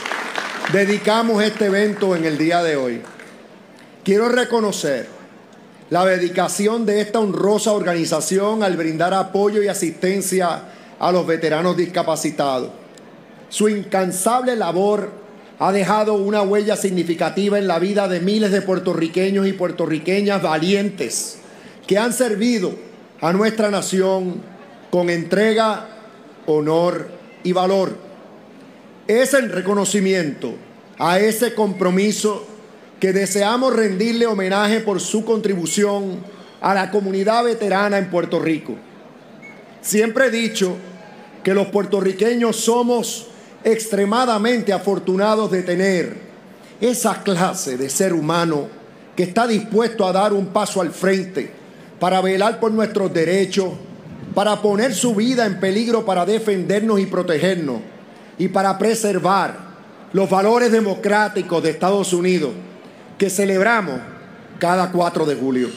dedicamos 0.72 1.42
este 1.42 1.66
evento 1.66 2.14
en 2.14 2.26
el 2.26 2.36
día 2.36 2.62
de 2.62 2.76
hoy. 2.76 3.13
Quiero 4.04 4.28
reconocer 4.28 5.06
la 5.88 6.04
dedicación 6.04 6.84
de 6.84 7.00
esta 7.00 7.20
honrosa 7.20 7.72
organización 7.72 8.62
al 8.62 8.76
brindar 8.76 9.14
apoyo 9.14 9.62
y 9.62 9.68
asistencia 9.68 10.64
a 10.98 11.10
los 11.10 11.26
veteranos 11.26 11.74
discapacitados. 11.74 12.68
Su 13.48 13.70
incansable 13.70 14.56
labor 14.56 15.10
ha 15.58 15.72
dejado 15.72 16.14
una 16.14 16.42
huella 16.42 16.76
significativa 16.76 17.58
en 17.58 17.66
la 17.66 17.78
vida 17.78 18.06
de 18.06 18.20
miles 18.20 18.52
de 18.52 18.60
puertorriqueños 18.60 19.46
y 19.46 19.54
puertorriqueñas 19.54 20.42
valientes 20.42 21.38
que 21.86 21.96
han 21.96 22.12
servido 22.12 22.74
a 23.22 23.32
nuestra 23.32 23.70
nación 23.70 24.42
con 24.90 25.08
entrega, 25.08 25.88
honor 26.44 27.08
y 27.42 27.52
valor. 27.52 27.96
Es 29.08 29.32
el 29.32 29.50
reconocimiento 29.50 30.56
a 30.98 31.18
ese 31.20 31.54
compromiso 31.54 32.53
que 33.00 33.12
deseamos 33.12 33.74
rendirle 33.74 34.26
homenaje 34.26 34.80
por 34.80 35.00
su 35.00 35.24
contribución 35.24 36.18
a 36.60 36.74
la 36.74 36.90
comunidad 36.90 37.44
veterana 37.44 37.98
en 37.98 38.10
Puerto 38.10 38.38
Rico. 38.38 38.74
Siempre 39.82 40.26
he 40.26 40.30
dicho 40.30 40.76
que 41.42 41.52
los 41.52 41.66
puertorriqueños 41.66 42.56
somos 42.56 43.26
extremadamente 43.64 44.72
afortunados 44.72 45.50
de 45.50 45.62
tener 45.62 46.16
esa 46.80 47.22
clase 47.22 47.76
de 47.76 47.90
ser 47.90 48.12
humano 48.12 48.68
que 49.14 49.24
está 49.24 49.46
dispuesto 49.46 50.06
a 50.06 50.12
dar 50.12 50.32
un 50.32 50.46
paso 50.46 50.80
al 50.80 50.90
frente 50.90 51.50
para 52.00 52.20
velar 52.20 52.60
por 52.60 52.72
nuestros 52.72 53.12
derechos, 53.12 53.72
para 54.34 54.60
poner 54.60 54.94
su 54.94 55.14
vida 55.14 55.46
en 55.46 55.60
peligro 55.60 56.04
para 56.04 56.26
defendernos 56.26 56.98
y 56.98 57.06
protegernos 57.06 57.80
y 58.38 58.48
para 58.48 58.78
preservar 58.78 59.56
los 60.12 60.28
valores 60.28 60.72
democráticos 60.72 61.62
de 61.62 61.70
Estados 61.70 62.12
Unidos 62.12 62.52
que 63.24 63.30
celebramos 63.30 64.00
cada 64.58 64.92
4 64.92 65.24
de 65.24 65.34
julio. 65.34 65.70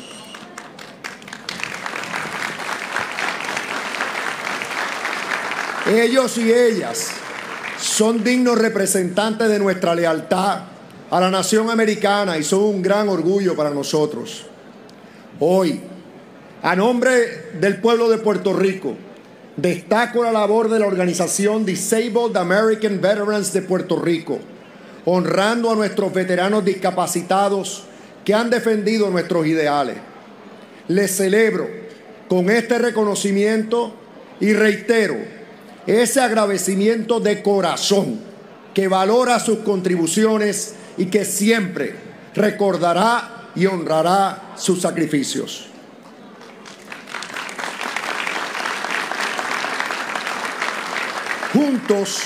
Ellos 5.89 6.37
y 6.39 6.51
ellas 6.51 7.11
son 7.79 8.21
dignos 8.21 8.57
representantes 8.57 9.47
de 9.47 9.59
nuestra 9.59 9.95
lealtad 9.95 10.63
a 11.09 11.21
la 11.21 11.31
nación 11.31 11.69
americana 11.69 12.37
y 12.37 12.43
son 12.43 12.63
un 12.63 12.81
gran 12.81 13.07
orgullo 13.07 13.55
para 13.55 13.69
nosotros. 13.69 14.45
Hoy, 15.39 15.79
a 16.61 16.75
nombre 16.75 17.51
del 17.61 17.79
pueblo 17.79 18.09
de 18.09 18.17
Puerto 18.17 18.51
Rico, 18.51 18.93
destaco 19.55 20.21
la 20.21 20.33
labor 20.33 20.69
de 20.69 20.79
la 20.79 20.87
organización 20.87 21.65
Disabled 21.65 22.35
American 22.35 22.99
Veterans 22.99 23.53
de 23.53 23.61
Puerto 23.61 23.97
Rico, 24.01 24.37
honrando 25.09 25.71
a 25.71 25.75
nuestros 25.75 26.11
veteranos 26.11 26.65
discapacitados 26.65 27.83
que 28.25 28.33
han 28.33 28.49
defendido 28.49 29.09
nuestros 29.09 29.47
ideales. 29.47 29.95
Les 30.89 31.15
celebro 31.15 31.65
con 32.27 32.49
este 32.49 32.77
reconocimiento 32.77 33.95
y 34.41 34.51
reitero 34.51 35.15
ese 35.85 36.19
agradecimiento 36.19 37.21
de 37.21 37.41
corazón 37.41 38.19
que 38.73 38.89
valora 38.89 39.39
sus 39.39 39.59
contribuciones 39.59 40.75
y 40.97 41.05
que 41.05 41.23
siempre 41.23 41.95
recordará 42.35 43.51
y 43.55 43.65
honrará 43.65 44.55
sus 44.57 44.81
sacrificios. 44.81 45.67
Juntos 51.53 52.23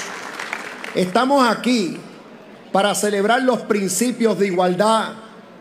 estamos 0.95 1.47
aquí 1.47 1.99
para 2.71 2.95
celebrar 2.95 3.41
los 3.43 3.61
principios 3.61 4.39
de 4.39 4.47
igualdad, 4.47 5.13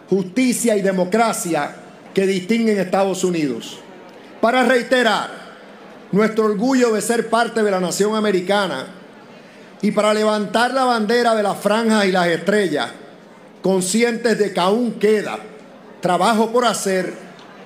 justicia 0.08 0.76
y 0.76 0.82
democracia 0.82 1.74
que 2.14 2.26
distinguen 2.26 2.78
Estados 2.78 3.24
Unidos. 3.24 3.78
Para 4.40 4.64
reiterar 4.64 5.30
nuestro 6.12 6.46
orgullo 6.46 6.92
de 6.92 7.00
ser 7.00 7.28
parte 7.28 7.62
de 7.62 7.70
la 7.70 7.80
nación 7.80 8.14
americana 8.16 8.86
y 9.82 9.92
para 9.92 10.14
levantar 10.14 10.72
la 10.72 10.84
bandera 10.84 11.34
de 11.34 11.42
las 11.42 11.58
franjas 11.58 12.06
y 12.06 12.12
las 12.12 12.26
estrellas, 12.28 12.90
conscientes 13.62 14.38
de 14.38 14.52
que 14.52 14.60
aún 14.60 14.92
queda 14.94 15.38
trabajo 16.00 16.50
por 16.50 16.64
hacer 16.64 17.12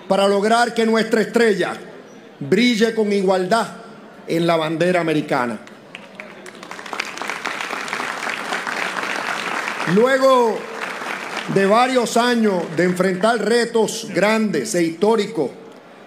para 0.09 0.29
lograr 0.29 0.75
que 0.75 0.85
nuestra 0.85 1.23
estrella 1.23 1.75
brille 2.41 2.95
con 2.95 3.13
igualdad 3.13 3.69
en 4.27 4.47
la 4.47 4.57
bandera 4.57 5.01
americana. 5.01 5.59
Luego 9.93 10.57
de 11.53 11.67
varios 11.67 12.17
años 12.17 12.55
de 12.75 12.85
enfrentar 12.85 13.45
retos 13.45 14.09
grandes 14.15 14.75
e 14.75 14.83
históricos 14.83 15.51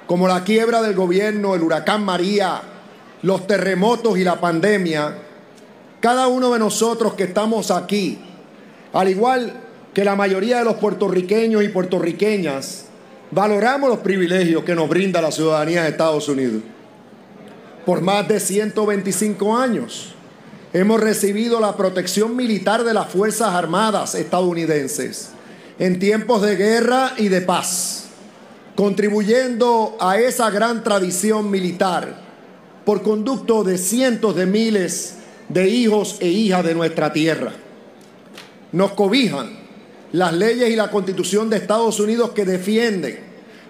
como 0.08 0.28
la 0.28 0.44
quiebra 0.44 0.82
del 0.82 0.96
gobierno, 0.96 1.54
el 1.54 1.62
huracán 1.62 2.04
María, 2.04 2.60
los 3.22 3.46
terremotos 3.46 4.18
y 4.18 4.24
la 4.24 4.42
pandemia, 4.42 5.16
cada 6.00 6.28
uno 6.28 6.52
de 6.54 6.60
nosotros 6.60 7.14
que 7.14 7.26
estamos 7.26 7.70
aquí, 7.70 8.18
al 8.94 9.10
igual 9.10 9.54
que 9.94 10.04
la 10.04 10.16
mayoría 10.16 10.58
de 10.58 10.66
los 10.66 10.78
puertorriqueños 10.78 11.64
y 11.64 11.70
puertorriqueñas, 11.70 12.86
valoramos 13.30 13.90
los 13.90 14.00
privilegios 14.00 14.64
que 14.64 14.74
nos 14.74 14.90
brinda 14.90 15.22
la 15.22 15.32
ciudadanía 15.32 15.84
de 15.84 15.90
Estados 15.90 16.28
Unidos. 16.30 16.64
Por 17.86 18.02
más 18.02 18.28
de 18.28 18.40
125 18.40 19.56
años 19.56 20.16
hemos 20.80 21.02
recibido 21.02 21.60
la 21.60 21.76
protección 21.76 22.36
militar 22.36 22.84
de 22.84 22.94
las 22.94 23.10
Fuerzas 23.10 23.56
Armadas 23.56 24.14
estadounidenses 24.14 25.30
en 25.80 25.98
tiempos 25.98 26.44
de 26.44 26.56
guerra 26.56 27.14
y 27.18 27.30
de 27.30 27.42
paz, 27.42 28.06
contribuyendo 28.76 29.98
a 30.00 30.20
esa 30.20 30.52
gran 30.52 30.84
tradición 30.84 31.50
militar 31.50 32.22
por 32.86 33.02
conducto 33.02 33.64
de 33.64 33.80
cientos 33.80 34.36
de 34.36 34.46
miles 34.46 35.16
de 35.50 35.68
hijos 35.68 36.18
e 36.20 36.28
hijas 36.28 36.64
de 36.64 36.76
nuestra 36.76 37.12
tierra. 37.12 37.54
Nos 38.72 38.92
cobijan 38.92 39.58
las 40.12 40.34
leyes 40.34 40.70
y 40.70 40.76
la 40.76 40.92
constitución 40.92 41.50
de 41.50 41.58
Estados 41.58 42.00
Unidos 42.00 42.32
que 42.32 42.46
defienden 42.46 43.20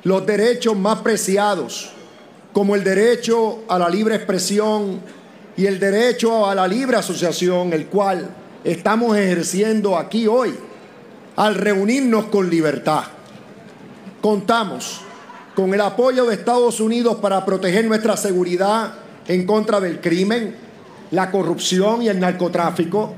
los 0.03 0.25
derechos 0.25 0.77
más 0.77 0.99
preciados, 0.99 1.89
como 2.51 2.75
el 2.75 2.83
derecho 2.83 3.59
a 3.69 3.79
la 3.79 3.89
libre 3.89 4.15
expresión, 4.15 4.99
y 5.57 5.65
el 5.65 5.79
derecho 5.79 6.47
a 6.47 6.53
la 6.53 6.67
libre 6.67 6.97
asociación, 6.97 7.73
el 7.73 7.87
cual 7.87 8.29
estamos 8.63 9.17
ejerciendo 9.17 9.97
aquí 9.97 10.27
hoy, 10.27 10.53
al 11.35 11.55
reunirnos 11.55 12.25
con 12.25 12.47
libertad. 12.47 13.03
Contamos 14.21 15.01
con 15.55 15.73
el 15.73 15.81
apoyo 15.81 16.25
de 16.25 16.35
Estados 16.35 16.79
Unidos 16.79 17.17
para 17.17 17.43
proteger 17.43 17.85
nuestra 17.85 18.15
seguridad 18.15 18.93
en 19.27 19.47
contra 19.47 19.79
del 19.79 19.99
crimen, 19.99 20.55
la 21.09 21.31
corrupción 21.31 22.03
y 22.03 22.09
el 22.09 22.19
narcotráfico, 22.19 23.15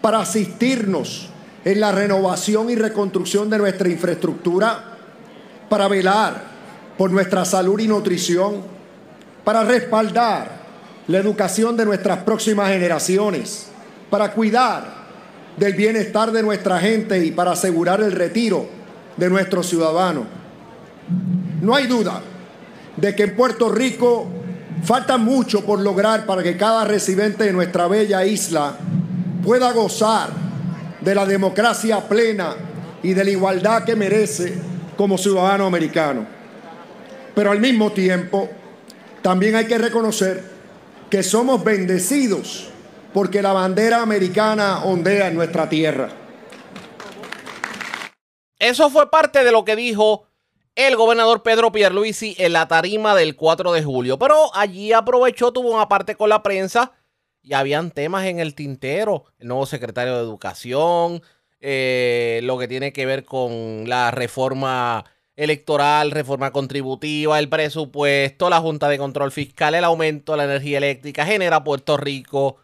para 0.00 0.20
asistirnos 0.20 1.28
en 1.64 1.80
la 1.80 1.90
renovación 1.90 2.70
y 2.70 2.76
reconstrucción 2.76 3.50
de 3.50 3.58
nuestra 3.58 3.88
infraestructura, 3.88 4.96
para 5.68 5.88
velar 5.88 6.40
por 6.96 7.10
nuestra 7.10 7.44
salud 7.44 7.80
y 7.80 7.88
nutrición, 7.88 8.62
para 9.42 9.64
respaldar 9.64 10.63
la 11.06 11.18
educación 11.18 11.76
de 11.76 11.84
nuestras 11.84 12.18
próximas 12.18 12.68
generaciones, 12.68 13.66
para 14.10 14.32
cuidar 14.32 15.04
del 15.56 15.74
bienestar 15.74 16.32
de 16.32 16.42
nuestra 16.42 16.78
gente 16.78 17.24
y 17.24 17.30
para 17.30 17.52
asegurar 17.52 18.00
el 18.00 18.12
retiro 18.12 18.66
de 19.16 19.30
nuestros 19.30 19.68
ciudadanos. 19.68 20.24
No 21.60 21.74
hay 21.74 21.86
duda 21.86 22.20
de 22.96 23.14
que 23.14 23.24
en 23.24 23.36
Puerto 23.36 23.68
Rico 23.70 24.26
falta 24.82 25.16
mucho 25.16 25.64
por 25.64 25.80
lograr 25.80 26.26
para 26.26 26.42
que 26.42 26.56
cada 26.56 26.84
residente 26.84 27.44
de 27.44 27.52
nuestra 27.52 27.86
bella 27.86 28.24
isla 28.24 28.74
pueda 29.42 29.72
gozar 29.72 30.30
de 31.00 31.14
la 31.14 31.26
democracia 31.26 32.00
plena 32.08 32.54
y 33.02 33.12
de 33.12 33.24
la 33.24 33.30
igualdad 33.30 33.84
que 33.84 33.94
merece 33.94 34.54
como 34.96 35.18
ciudadano 35.18 35.66
americano. 35.66 36.26
Pero 37.34 37.50
al 37.50 37.60
mismo 37.60 37.92
tiempo, 37.92 38.48
también 39.22 39.56
hay 39.56 39.66
que 39.66 39.76
reconocer 39.76 40.53
que 41.14 41.22
somos 41.22 41.62
bendecidos 41.62 42.70
porque 43.12 43.40
la 43.40 43.52
bandera 43.52 44.02
americana 44.02 44.84
ondea 44.84 45.28
en 45.28 45.36
nuestra 45.36 45.68
tierra. 45.68 46.08
Eso 48.58 48.90
fue 48.90 49.08
parte 49.12 49.44
de 49.44 49.52
lo 49.52 49.64
que 49.64 49.76
dijo 49.76 50.26
el 50.74 50.96
gobernador 50.96 51.44
Pedro 51.44 51.70
Pierluisi 51.70 52.34
en 52.36 52.52
la 52.52 52.66
tarima 52.66 53.14
del 53.14 53.36
4 53.36 53.70
de 53.70 53.84
julio. 53.84 54.18
Pero 54.18 54.52
allí 54.56 54.92
aprovechó, 54.92 55.52
tuvo 55.52 55.70
una 55.70 55.88
parte 55.88 56.16
con 56.16 56.30
la 56.30 56.42
prensa 56.42 56.90
y 57.42 57.54
habían 57.54 57.92
temas 57.92 58.26
en 58.26 58.40
el 58.40 58.56
tintero. 58.56 59.26
El 59.38 59.46
nuevo 59.46 59.66
secretario 59.66 60.16
de 60.16 60.20
Educación, 60.20 61.22
eh, 61.60 62.40
lo 62.42 62.58
que 62.58 62.66
tiene 62.66 62.92
que 62.92 63.06
ver 63.06 63.24
con 63.24 63.88
la 63.88 64.10
reforma 64.10 65.04
electoral, 65.36 66.10
reforma 66.10 66.52
contributiva, 66.52 67.38
el 67.38 67.48
presupuesto, 67.48 68.50
la 68.50 68.60
Junta 68.60 68.88
de 68.88 68.98
Control 68.98 69.32
Fiscal, 69.32 69.74
el 69.74 69.84
aumento 69.84 70.32
de 70.32 70.38
la 70.38 70.44
energía 70.44 70.78
eléctrica, 70.78 71.26
genera 71.26 71.64
Puerto 71.64 71.96
Rico. 71.96 72.56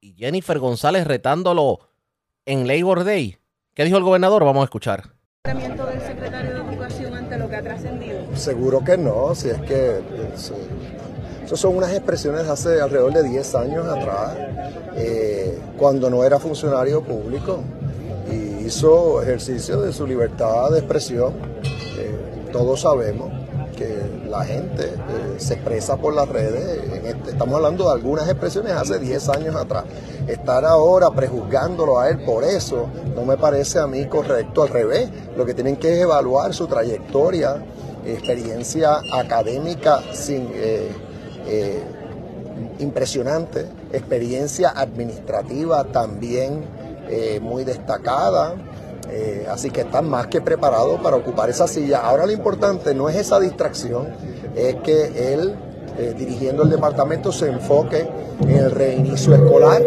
Y 0.00 0.14
Jennifer 0.14 0.58
González 0.58 1.06
retándolo 1.06 1.80
en 2.44 2.66
Labor 2.66 3.04
Day. 3.04 3.38
¿Qué 3.74 3.84
dijo 3.84 3.98
el 3.98 4.04
gobernador? 4.04 4.44
Vamos 4.44 4.62
a 4.62 4.64
escuchar. 4.64 5.04
del 5.44 6.00
secretario 6.00 6.54
de 6.54 6.60
Educación 6.60 7.14
ante 7.14 7.38
lo 7.38 7.48
que 7.48 7.56
ha 7.56 7.62
trascendido? 7.62 8.36
Seguro 8.36 8.82
que 8.84 8.96
no, 8.96 9.34
si 9.34 9.50
es 9.50 9.60
que 9.62 10.00
eso, 10.34 10.56
son 11.54 11.76
unas 11.76 11.92
expresiones 11.92 12.48
hace 12.48 12.80
alrededor 12.80 13.12
de 13.12 13.22
10 13.28 13.54
años 13.54 13.86
atrás, 13.86 14.36
eh, 14.96 15.58
cuando 15.76 16.10
no 16.10 16.24
era 16.24 16.38
funcionario 16.38 17.02
público 17.02 17.62
y 18.30 18.66
hizo 18.66 19.22
ejercicio 19.22 19.80
de 19.80 19.92
su 19.92 20.06
libertad 20.06 20.70
de 20.70 20.78
expresión. 20.78 21.34
Todos 22.52 22.80
sabemos 22.80 23.30
que 23.76 24.26
la 24.28 24.44
gente 24.44 24.84
eh, 24.84 25.34
se 25.36 25.54
expresa 25.54 25.96
por 25.96 26.14
las 26.14 26.28
redes. 26.28 27.04
Este, 27.04 27.30
estamos 27.30 27.54
hablando 27.54 27.84
de 27.84 27.92
algunas 27.92 28.28
expresiones 28.28 28.72
hace 28.72 28.98
10 28.98 29.28
años 29.28 29.54
atrás. 29.54 29.84
Estar 30.26 30.64
ahora 30.64 31.10
prejuzgándolo 31.10 32.00
a 32.00 32.08
él 32.08 32.24
por 32.24 32.42
eso 32.42 32.88
no 33.14 33.24
me 33.24 33.36
parece 33.36 33.78
a 33.78 33.86
mí 33.86 34.06
correcto. 34.06 34.62
Al 34.62 34.70
revés, 34.70 35.10
lo 35.36 35.44
que 35.46 35.54
tienen 35.54 35.76
que 35.76 35.92
es 35.92 36.00
evaluar 36.00 36.54
su 36.54 36.66
trayectoria, 36.66 37.62
experiencia 38.04 38.98
académica 39.12 40.00
eh, 40.28 40.90
eh, 41.46 41.82
impresionante, 42.78 43.66
experiencia 43.92 44.70
administrativa 44.70 45.84
también 45.84 46.64
muy 47.40 47.62
destacada. 47.62 48.56
Así 49.48 49.70
que 49.70 49.82
están 49.82 50.08
más 50.08 50.26
que 50.26 50.40
preparados 50.40 51.00
para 51.00 51.16
ocupar 51.16 51.48
esa 51.48 51.66
silla. 51.66 52.00
Ahora 52.00 52.26
lo 52.26 52.32
importante 52.32 52.94
no 52.94 53.08
es 53.08 53.16
esa 53.16 53.40
distracción, 53.40 54.08
es 54.54 54.76
que 54.76 55.32
él, 55.32 55.54
eh, 55.98 56.14
dirigiendo 56.16 56.62
el 56.62 56.70
departamento, 56.70 57.32
se 57.32 57.48
enfoque 57.48 58.08
en 58.40 58.56
el 58.56 58.70
reinicio 58.70 59.34
escolar, 59.34 59.82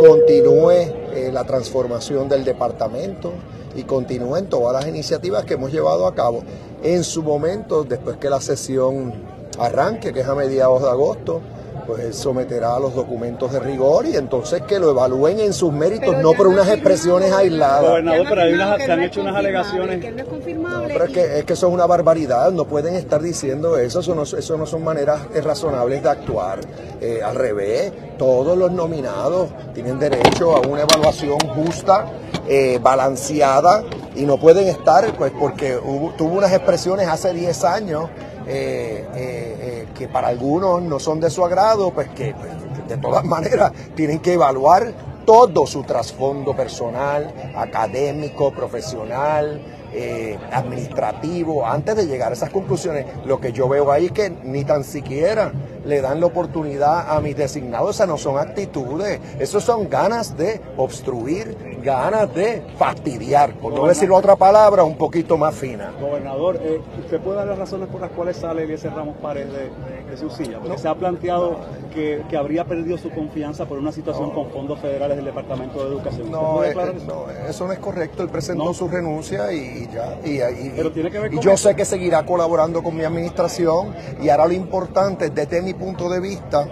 continúe 0.00 0.70
eh, 0.70 1.30
la 1.32 1.44
transformación 1.44 2.28
del 2.28 2.44
departamento 2.44 3.32
y 3.76 3.84
continúe 3.84 4.36
en 4.36 4.46
todas 4.46 4.72
las 4.72 4.86
iniciativas 4.86 5.44
que 5.44 5.54
hemos 5.54 5.72
llevado 5.72 6.06
a 6.06 6.14
cabo. 6.14 6.42
En 6.82 7.04
su 7.04 7.22
momento, 7.22 7.84
después 7.84 8.16
que 8.16 8.28
la 8.28 8.40
sesión 8.40 9.14
arranque, 9.58 10.12
que 10.12 10.20
es 10.20 10.26
a 10.26 10.34
mediados 10.34 10.82
de 10.82 10.90
agosto, 10.90 11.40
pues 11.86 12.02
él 12.04 12.14
someterá 12.14 12.78
los 12.78 12.94
documentos 12.94 13.52
de 13.52 13.60
rigor 13.60 14.06
y 14.06 14.16
entonces 14.16 14.62
que 14.62 14.78
lo 14.78 14.90
evalúen 14.90 15.40
en 15.40 15.52
sus 15.52 15.72
méritos, 15.72 16.16
no 16.18 16.32
por 16.32 16.46
unas 16.46 16.68
expresiones 16.68 17.32
aisladas. 17.32 17.82
Gobernador, 17.82 18.26
pero 18.28 18.42
hay 18.42 18.52
unas, 18.52 18.82
se 18.82 18.92
han 18.92 19.02
hecho 19.02 19.20
unas 19.20 19.36
alegaciones. 19.36 20.14
No, 20.56 20.82
pero 20.86 21.04
es 21.04 21.10
que, 21.10 21.38
es 21.38 21.44
que 21.44 21.52
eso 21.52 21.68
es 21.68 21.72
una 21.72 21.86
barbaridad, 21.86 22.50
no 22.52 22.64
pueden 22.64 22.94
estar 22.94 23.20
diciendo 23.20 23.76
eso, 23.78 24.00
eso 24.00 24.14
no, 24.14 24.22
eso 24.22 24.56
no 24.56 24.66
son 24.66 24.84
maneras 24.84 25.20
razonables 25.42 26.02
de 26.02 26.08
actuar. 26.08 26.60
Eh, 27.00 27.20
al 27.22 27.34
revés, 27.34 27.92
todos 28.18 28.56
los 28.56 28.72
nominados 28.72 29.48
tienen 29.74 29.98
derecho 29.98 30.56
a 30.56 30.60
una 30.60 30.82
evaluación 30.82 31.38
justa, 31.38 32.06
eh, 32.48 32.78
balanceada, 32.82 33.82
y 34.14 34.24
no 34.24 34.38
pueden 34.38 34.68
estar, 34.68 35.12
pues 35.16 35.32
porque 35.38 35.78
tuvo 36.16 36.34
unas 36.34 36.52
expresiones 36.52 37.08
hace 37.08 37.32
10 37.32 37.64
años 37.64 38.08
eh, 38.46 39.06
eh, 39.14 39.56
eh, 39.60 39.86
que 39.94 40.08
para 40.08 40.28
algunos 40.28 40.82
no 40.82 40.98
son 40.98 41.20
de 41.20 41.30
su 41.30 41.44
agrado, 41.44 41.90
pues 41.90 42.08
que 42.10 42.34
pues, 42.34 42.88
de 42.88 42.96
todas 42.98 43.24
maneras 43.24 43.72
tienen 43.94 44.20
que 44.20 44.34
evaluar 44.34 44.92
todo 45.24 45.66
su 45.66 45.82
trasfondo 45.82 46.54
personal, 46.54 47.32
académico, 47.56 48.52
profesional, 48.52 49.60
administrativo, 50.50 51.66
antes 51.66 51.96
de 51.96 52.06
llegar 52.06 52.30
a 52.30 52.34
esas 52.34 52.50
conclusiones. 52.50 53.06
Lo 53.24 53.40
que 53.40 53.52
yo 53.52 53.68
veo 53.68 53.90
ahí 53.90 54.06
es 54.06 54.12
que 54.12 54.30
ni 54.30 54.64
tan 54.64 54.84
siquiera 54.84 55.52
le 55.84 56.00
dan 56.00 56.20
la 56.20 56.26
oportunidad 56.26 57.10
a 57.14 57.20
mis 57.20 57.36
designados, 57.36 57.96
esas 57.96 58.08
no 58.08 58.16
son 58.16 58.38
actitudes, 58.38 59.20
eso 59.38 59.60
son 59.60 59.88
ganas 59.88 60.36
de 60.36 60.60
obstruir, 60.76 61.78
ganas 61.82 62.34
de 62.34 62.62
fastidiar, 62.78 63.54
por 63.54 63.74
no 63.74 63.86
decir 63.86 64.10
otra 64.10 64.36
palabra 64.36 64.84
un 64.84 64.96
poquito 64.96 65.36
más 65.36 65.54
fina. 65.54 65.92
Gobernador, 66.00 66.58
eh, 66.62 66.80
¿usted 66.98 67.20
puede 67.20 67.38
dar 67.38 67.48
las 67.48 67.58
razones 67.58 67.88
por 67.88 68.00
las 68.00 68.10
cuales 68.12 68.36
sale 68.36 68.64
Eliezer 68.64 68.92
Ramos 68.92 69.16
Párez 69.18 69.48
de, 69.52 70.10
de 70.10 70.16
su 70.16 70.30
silla? 70.30 70.58
Porque 70.58 70.78
se 70.78 70.88
ha 70.88 70.94
planteado 70.94 71.58
que, 71.92 72.22
que, 72.28 72.36
habría 72.36 72.64
perdido 72.64 72.96
su 72.96 73.10
confianza 73.10 73.66
por 73.66 73.78
una 73.78 73.92
situación 73.92 74.30
con 74.30 74.50
fondos 74.50 74.80
federales 74.80 75.16
del 75.16 75.26
Departamento 75.26 75.82
de 75.84 75.94
Educación. 75.94 76.30
No, 76.30 76.64
eh, 76.64 76.70
eso? 76.70 76.92
no, 77.06 77.30
eso? 77.30 77.66
no 77.66 77.72
es 77.72 77.78
correcto, 77.78 78.22
él 78.22 78.30
presentó 78.30 78.72
su 78.72 78.88
renuncia 78.88 79.52
y, 79.52 79.83
ya. 79.92 80.18
Y, 80.24 80.70
Pero 80.76 80.92
tiene 80.92 81.10
que 81.10 81.18
ver 81.18 81.30
con 81.30 81.38
y 81.38 81.42
yo 81.42 81.56
sé 81.56 81.74
que 81.74 81.84
seguirá 81.84 82.24
colaborando 82.24 82.82
con 82.82 82.96
mi 82.96 83.04
administración 83.04 83.94
y 84.22 84.28
ahora 84.28 84.46
lo 84.46 84.54
importante 84.54 85.30
desde 85.30 85.62
mi 85.62 85.74
punto 85.74 86.08
de 86.08 86.20
vista 86.20 86.66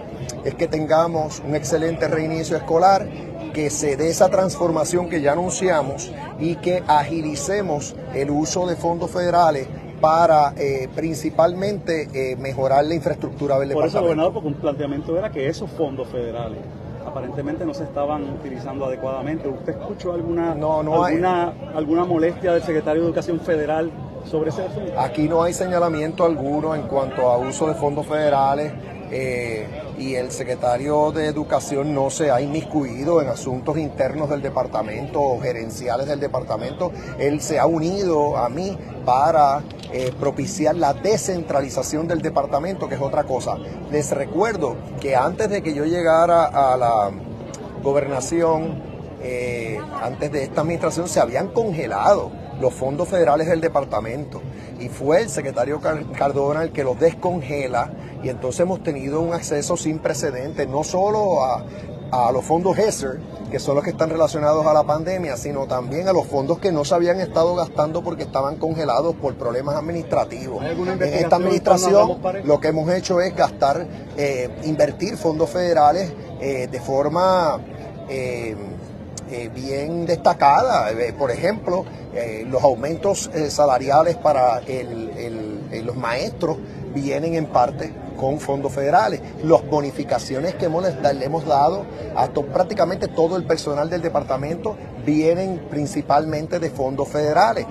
es 0.44 0.55
que 0.55 0.68
tengamos 0.68 1.40
un 1.46 1.55
excelente 1.55 2.09
reinicio 2.09 2.57
escolar, 2.57 3.07
que 3.53 3.70
se 3.70 3.96
dé 3.96 4.09
esa 4.09 4.29
transformación 4.29 5.09
que 5.09 5.20
ya 5.20 5.33
anunciamos 5.33 6.11
y 6.40 6.57
que 6.57 6.83
agilicemos 6.87 7.94
el 8.14 8.31
uso 8.31 8.66
de 8.66 8.77
fondos 8.77 9.11
federales 9.11 9.68
para 10.01 10.53
eh, 10.57 10.88
principalmente 10.94 12.09
eh, 12.12 12.37
mejorar 12.37 12.85
la 12.85 12.94
infraestructura 12.94 13.59
del 13.59 13.72
Por 13.72 13.85
departamento. 13.85 13.98
eso, 13.98 14.03
gobernador, 14.03 14.33
porque 14.33 14.48
un 14.48 14.55
planteamiento 14.55 15.16
era 15.16 15.31
que 15.31 15.46
esos 15.46 15.70
fondos 15.70 16.09
federales 16.09 16.59
aparentemente 17.06 17.64
no 17.64 17.74
se 17.74 17.84
estaban 17.84 18.24
utilizando 18.24 18.86
adecuadamente. 18.86 19.48
¿Usted 19.48 19.72
escuchó 19.78 20.12
alguna, 20.12 20.52
alguna, 20.52 21.52
alguna 21.74 22.04
molestia 22.04 22.52
del 22.52 22.62
secretario 22.62 23.02
de 23.02 23.08
Educación 23.08 23.40
Federal 23.40 23.90
sobre 24.24 24.50
ese 24.50 24.64
asunto? 24.64 24.98
Aquí 24.98 25.28
no 25.28 25.42
hay 25.42 25.52
señalamiento 25.52 26.24
alguno 26.24 26.74
en 26.74 26.82
cuanto 26.82 27.28
a 27.28 27.38
uso 27.38 27.68
de 27.68 27.74
fondos 27.74 28.06
federales. 28.06 28.72
Eh, 29.10 29.66
y 29.98 30.14
el 30.14 30.31
secretario 30.31 31.12
de 31.12 31.26
Educación 31.26 31.94
no 31.94 32.11
se 32.11 32.31
ha 32.31 32.40
inmiscuido 32.40 33.20
en 33.20 33.28
asuntos 33.28 33.78
internos 33.78 34.31
del 34.31 34.42
departamento 34.42 35.20
o 35.20 35.40
gerenciales 35.40 36.07
del 36.07 36.20
departamento. 36.20 36.92
Él 37.18 37.40
se 37.40 37.59
ha 37.59 37.66
unido 37.66 38.37
a 38.37 38.48
mí 38.48 38.76
para 39.05 39.62
eh, 39.92 40.12
propiciar 40.18 40.76
la 40.76 40.94
descentralización 40.94 42.09
del 42.09 42.22
departamento, 42.22 42.88
que 42.88 42.94
es 42.94 43.00
otra 43.00 43.24
cosa. 43.24 43.57
Les 43.90 44.11
recuerdo 44.11 44.76
que 45.00 45.16
antes 45.16 45.50
de 45.50 45.62
que 45.62 45.74
yo 45.74 45.85
llegara 45.85 46.44
a 46.46 46.76
la 46.76 47.11
gobernación, 47.83 48.83
eh, 49.22 49.78
antes 50.00 50.33
de 50.33 50.44
esta 50.44 50.62
administración, 50.62 51.09
se 51.09 51.20
habían 51.20 51.48
congelado 51.48 52.33
los 52.61 52.72
fondos 52.72 53.09
federales 53.09 53.48
del 53.48 53.61
departamento 53.61 54.40
y 54.78 54.88
fue 54.88 55.22
el 55.22 55.28
secretario 55.28 55.81
Cardona 55.81 56.62
el 56.62 56.72
que 56.72 56.85
los 56.85 56.98
descongela 56.98 57.90
y 58.22 58.28
entonces 58.28 58.61
hemos 58.61 58.82
tenido 58.82 59.20
un 59.20 59.35
acceso 59.35 59.76
sin 59.76 59.98
precedentes, 59.98 60.68
no 60.68 60.85
solo 60.85 61.44
a, 61.44 61.64
los 62.30 62.44
fondos 62.44 62.78
HESER, 62.78 63.20
que 63.50 63.58
son 63.58 63.74
los 63.74 63.82
que 63.82 63.88
están 63.88 64.11
relacionados 64.11 64.66
a 64.66 64.74
la 64.74 64.85
pandemia, 64.85 65.35
sino 65.38 65.66
también 65.66 66.08
a 66.08 66.12
los 66.12 66.26
fondos 66.26 66.58
que 66.58 66.70
no 66.70 66.85
se 66.85 66.94
habían 66.94 67.20
estado 67.20 67.54
gastando 67.54 68.02
porque 68.02 68.24
estaban 68.24 68.56
congelados 68.56 69.16
por 69.16 69.35
problemas 69.37 69.76
administrativos. 69.76 70.62
En 70.62 71.02
esta 71.02 71.37
administración 71.37 72.18
lo 72.44 72.61
que 72.61 72.68
hemos 72.68 72.90
hecho 72.92 73.18
es 73.22 73.35
gastar, 73.35 73.87
eh, 74.18 74.50
invertir 74.64 75.16
fondos 75.16 75.50
federales 75.50 76.12
eh, 76.40 76.68
de 76.70 76.80
forma... 76.80 77.58
Eh, 78.08 78.56
bien 79.54 80.04
destacada. 80.04 80.90
por 81.18 81.30
ejemplo, 81.30 81.87
los 82.48 82.62
aumentos 82.62 83.30
salariales 83.48 84.16
para 84.18 84.61
los 84.61 85.96
maestros 85.96 86.58
vienen 86.94 87.37
en 87.37 87.46
parte 87.46 87.94
con 88.12 88.40
fondos 88.40 88.72
federales. 88.72 89.20
Las 89.44 89.66
bonificaciones 89.68 90.55
que 90.55 90.66
hemos, 90.66 90.85
le 90.85 91.25
hemos 91.25 91.46
dado 91.46 91.85
a 92.16 92.29
prácticamente 92.29 93.09
todo 93.09 93.37
el 93.37 93.44
personal 93.44 93.88
del 93.88 94.03
departamento 94.03 94.77
vienen 95.05 95.66
principalmente 95.70 96.59
de 96.59 96.70
fondos 96.70 97.09
federales 97.09 97.66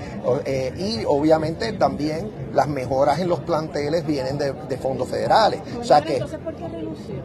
eh, 0.45 0.73
y 0.77 1.06
obviamente 1.06 1.71
también 1.73 2.30
las 2.54 2.67
mejoras 2.67 3.19
en 3.19 3.30
los 3.30 3.39
planteles 3.39 4.06
vienen 4.06 4.38
de, 4.38 4.77
fondos 4.77 5.08
federales. 5.08 5.62
o 5.80 5.84
sea 5.84 6.01
que, 6.01 6.15
entonces, 6.15 6.39
¿por 6.39 6.56
qué 6.56 6.67
renunció? 6.67 7.15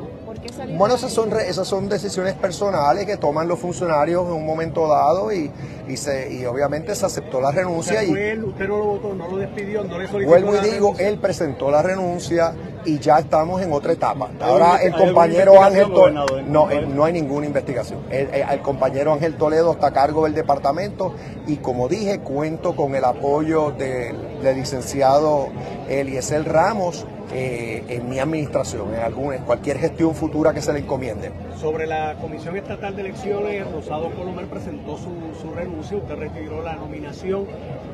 Bueno, 0.77 0.95
esas 0.95 1.13
son, 1.13 1.33
esas 1.39 1.67
son 1.67 1.89
decisiones 1.89 2.35
personales 2.35 3.07
que 3.07 3.17
toman 3.17 3.49
los 3.49 3.59
funcionarios 3.59 4.27
en 4.27 4.33
un 4.33 4.47
momento 4.47 4.89
dado 4.89 5.33
y, 5.33 5.51
y, 5.89 5.97
se, 5.97 6.33
y 6.33 6.45
obviamente 6.45 6.95
se 6.95 7.07
aceptó 7.07 7.41
la 7.41 7.51
renuncia. 7.51 8.03
y, 8.05 8.11
usted 8.11 8.69
no 8.69 8.79
lo 8.79 8.85
votó, 8.85 9.15
no 9.15 9.29
lo 9.29 9.37
despidió, 9.39 9.85
no 9.85 9.99
le 9.99 10.09
solicitó 10.09 10.31
Vuelvo 10.31 10.57
y 10.57 10.71
digo, 10.71 10.95
él 10.99 11.19
presentó 11.19 11.71
la 11.71 11.83
renuncia 11.83 12.55
y 12.85 12.99
ya 12.99 13.19
estamos 13.19 13.61
en 13.63 13.73
otra 13.73 13.93
etapa. 13.93 14.31
Ahora 14.41 14.77
el 14.83 14.95
compañero 14.95 15.63
Ángel 15.63 15.93
Toledo, 15.93 16.43
no, 16.47 16.69
no 16.69 17.05
hay 17.05 17.13
ninguna 17.13 17.47
investigación. 17.47 18.01
El, 18.11 18.61
compañero 18.63 19.13
Ángel 19.13 19.37
Toledo 19.37 19.73
está 19.73 19.89
a 19.89 19.93
cargo 19.93 20.25
del 20.25 20.35
departamento 20.35 21.15
y 21.47 21.57
como 21.57 21.89
dije, 21.89 22.21
cuento 22.21 22.75
con 22.75 22.95
el 22.95 23.05
apoyo 23.05 23.73
del, 23.73 24.41
del 24.43 24.57
licenciado 24.57 25.49
Eliezer 25.89 26.45
Ramos 26.45 27.07
eh, 27.33 27.85
en 27.89 28.09
mi 28.09 28.21
administración, 28.21 28.95
en, 28.95 29.01
alguna, 29.01 29.37
en 29.37 29.43
cualquier 29.43 29.79
gestión 29.79 30.15
futura 30.15 30.55
que 30.55 30.63
se 30.63 30.73
le 30.73 30.79
encomiende. 30.79 31.33
Sobre 31.61 31.87
la 31.87 32.15
Comisión 32.21 32.57
Estatal 32.57 32.95
de 32.95 33.03
Elecciones, 33.03 33.71
Rosado 33.73 34.11
Colomer 34.15 34.47
presentó 34.47 34.97
su, 34.97 35.11
su 35.41 35.53
renuncia, 35.53 35.97
usted 35.97 36.15
retiró 36.15 36.63
la 36.63 36.77
nominación. 36.77 37.47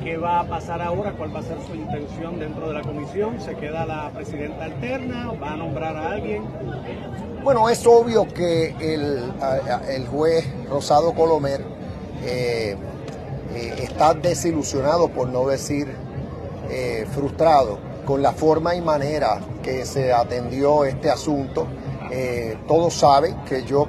¿Qué 0.03 0.17
va 0.17 0.41
a 0.41 0.43
pasar 0.43 0.81
ahora? 0.81 1.13
¿Cuál 1.13 1.35
va 1.35 1.39
a 1.39 1.43
ser 1.43 1.57
su 1.65 1.73
intención 1.73 2.39
dentro 2.39 2.67
de 2.67 2.73
la 2.73 2.81
comisión? 2.81 3.41
¿Se 3.41 3.55
queda 3.55 3.85
la 3.85 4.11
presidenta 4.11 4.65
alterna? 4.65 5.31
¿Va 5.41 5.53
a 5.53 5.57
nombrar 5.57 5.95
a 5.95 6.11
alguien? 6.11 6.43
Bueno, 7.43 7.67
es 7.69 7.85
obvio 7.87 8.27
que 8.27 8.75
el, 8.79 9.31
el 9.89 10.07
juez 10.07 10.45
Rosado 10.69 11.13
Colomer 11.13 11.61
eh, 12.23 12.75
eh, 13.55 13.73
está 13.79 14.13
desilusionado, 14.13 15.09
por 15.09 15.27
no 15.27 15.47
decir 15.47 15.87
frustrado, 17.13 17.77
con 18.05 18.21
la 18.21 18.33
forma 18.33 18.75
y 18.75 18.81
manera 18.81 19.39
que 19.61 19.85
se 19.85 20.11
atendió 20.13 20.85
este 20.85 21.09
asunto. 21.09 21.67
Eh, 22.11 22.57
todos 22.67 22.93
saben 22.93 23.35
que 23.43 23.63
yo 23.63 23.87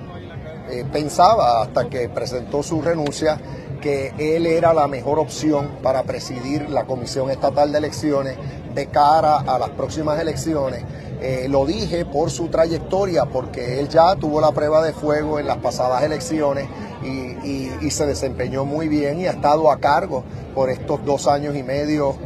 eh, 0.70 0.84
pensaba 0.90 1.62
hasta 1.62 1.88
que 1.88 2.08
presentó 2.08 2.62
su 2.62 2.80
renuncia 2.80 3.38
que 3.80 4.14
él 4.18 4.46
era 4.46 4.72
la 4.72 4.88
mejor 4.88 5.18
opción 5.18 5.72
para 5.82 6.04
presidir 6.04 6.70
la 6.70 6.84
Comisión 6.86 7.30
Estatal 7.30 7.70
de 7.70 7.78
Elecciones 7.78 8.38
de 8.74 8.86
cara 8.86 9.40
a 9.40 9.58
las 9.58 9.70
próximas 9.70 10.18
elecciones. 10.18 10.82
Eh, 11.20 11.48
lo 11.50 11.66
dije 11.66 12.06
por 12.06 12.30
su 12.30 12.48
trayectoria, 12.48 13.26
porque 13.26 13.78
él 13.78 13.88
ya 13.88 14.16
tuvo 14.16 14.40
la 14.40 14.52
prueba 14.52 14.82
de 14.82 14.92
fuego 14.92 15.38
en 15.38 15.46
las 15.46 15.58
pasadas 15.58 16.02
elecciones 16.02 16.66
y 17.02 17.90
se 17.90 18.06
desempeñó 18.06 18.64
muy 18.64 18.88
bien 18.88 19.20
y 19.20 19.26
ha 19.26 19.32
estado 19.32 19.70
a 19.70 19.78
cargo 19.78 20.24
por 20.54 20.70
estos 20.70 21.04
dos 21.04 21.26
años 21.26 21.54
y 21.54 21.62
medio 21.62 22.16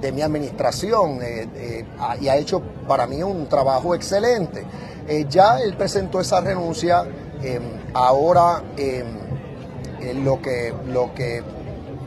de 0.00 0.12
mi 0.12 0.22
administración 0.22 1.20
eh, 1.22 1.84
y 2.20 2.28
ha 2.28 2.36
hecho 2.36 2.62
para 2.86 3.06
mí 3.06 3.22
un 3.22 3.48
trabajo 3.48 3.94
excelente. 3.94 4.64
ya 5.28 5.60
él 5.60 5.76
presentó 5.76 6.20
esa 6.20 6.40
renuncia, 6.40 7.04
em, 7.42 7.62
ahora 7.94 8.62
em, 8.76 9.06
lo, 10.24 10.40
que, 10.42 10.74
lo 10.86 11.14
que 11.14 11.42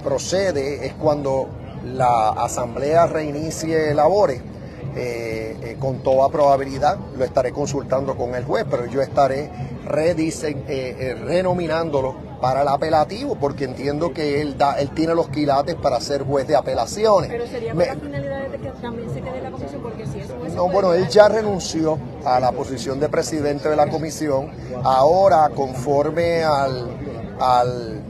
procede 0.04 0.86
es 0.86 0.94
cuando 0.94 1.48
la 1.86 2.30
asamblea 2.30 3.08
reinicie 3.08 3.94
labores. 3.94 4.42
Con 5.80 6.00
toda 6.04 6.30
probabilidad 6.30 6.98
lo 7.18 7.24
estaré 7.24 7.52
consultando 7.52 8.16
con 8.16 8.36
el 8.36 8.44
juez, 8.44 8.66
pero 8.70 8.86
yo 8.86 9.02
estaré 9.02 9.50
renominándolo 11.26 12.30
para 12.40 12.62
el 12.62 12.68
apelativo, 12.68 13.36
porque 13.36 13.66
entiendo 13.66 14.14
que 14.14 14.42
él 14.42 14.58
da, 14.58 14.80
él 14.80 14.90
tiene 14.92 15.14
los 15.14 15.30
quilates 15.30 15.76
para 15.76 16.00
ser 16.00 16.24
juez 16.24 16.48
de 16.48 16.56
apelaciones. 16.56 17.30
Pero 17.30 17.46
sería 17.48 17.74
con 17.74 17.86
la 17.86 17.96
finalidad 17.96 18.48
de 18.48 18.58
que 18.58 18.70
también 18.82 19.10
se 19.14 19.22
quede 19.22 19.42
la 19.42 19.52
comisión, 19.52 19.82
porque 19.82 20.06
si 20.06 20.20
es 20.20 20.32
juez. 20.32 20.54
No, 20.54 20.70
bueno, 20.70 20.94
él 20.94 21.08
ya 21.10 21.28
renunció 21.28 21.98
a 22.26 22.40
la 22.40 22.52
posición 22.52 23.00
de 23.00 23.10
presidente 23.10 23.70
de 23.70 23.76
la 23.76 23.88
comisión. 23.88 24.52
Ahora, 24.84 25.50
conforme 25.54 26.44
al, 26.44 26.90
al, 27.40 28.02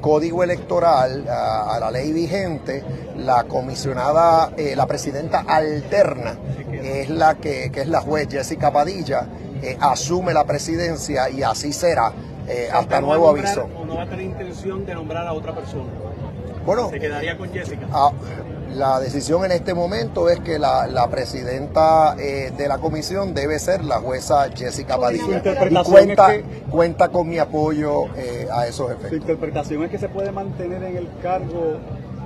código 0.00 0.42
electoral, 0.42 1.26
a, 1.28 1.78
la 1.80 1.90
ley 1.90 2.12
vigente, 2.12 2.82
la 3.16 3.44
comisionada, 3.44 4.52
eh, 4.56 4.74
la 4.76 4.86
presidenta 4.86 5.40
alterna, 5.40 6.36
es 6.72 7.10
la 7.10 7.36
que, 7.36 7.70
que 7.70 7.82
es 7.82 7.88
la 7.88 8.00
juez 8.00 8.28
Jessica 8.30 8.72
Padilla, 8.72 9.26
eh, 9.62 9.76
asume 9.80 10.34
la 10.34 10.44
presidencia 10.44 11.30
y 11.30 11.42
así 11.42 11.72
será 11.72 12.12
eh, 12.48 12.68
hasta 12.72 13.00
nuevo 13.00 13.28
aviso. 13.28 13.68
¿O 13.78 13.84
no 13.84 13.96
va 13.96 14.02
a 14.02 14.08
tener 14.08 14.24
intención 14.24 14.84
de 14.84 14.94
nombrar 14.94 15.26
a 15.26 15.32
otra 15.32 15.54
persona? 15.54 15.88
Bueno, 16.66 16.90
se 16.90 16.98
quedaría 16.98 17.36
con 17.36 17.52
Jessica. 17.52 17.86
Ah, 17.92 18.10
la 18.74 19.00
decisión 19.00 19.44
en 19.44 19.52
este 19.52 19.74
momento 19.74 20.28
es 20.28 20.40
que 20.40 20.58
la, 20.58 21.08
presidenta 21.10 22.16
eh, 22.18 22.52
de 22.56 22.68
la 22.68 22.78
comisión 22.78 23.34
debe 23.34 23.58
ser 23.58 23.84
la 23.84 23.98
jueza 23.98 24.48
Jessica 24.54 24.98
Padilla. 24.98 25.42
Y 25.70 25.84
cuenta, 25.84 26.32
cuenta 26.70 27.08
con 27.08 27.28
mi 27.28 27.38
apoyo 27.38 28.06
eh, 28.16 28.48
a 28.52 28.66
esos 28.66 28.90
efectos. 28.90 29.10
Su 29.10 29.16
interpretación 29.16 29.82
es 29.84 29.90
que 29.90 29.98
se 29.98 30.08
puede 30.08 30.32
mantener 30.32 30.82
en 30.82 30.96
el 30.96 31.08
cargo 31.22 31.78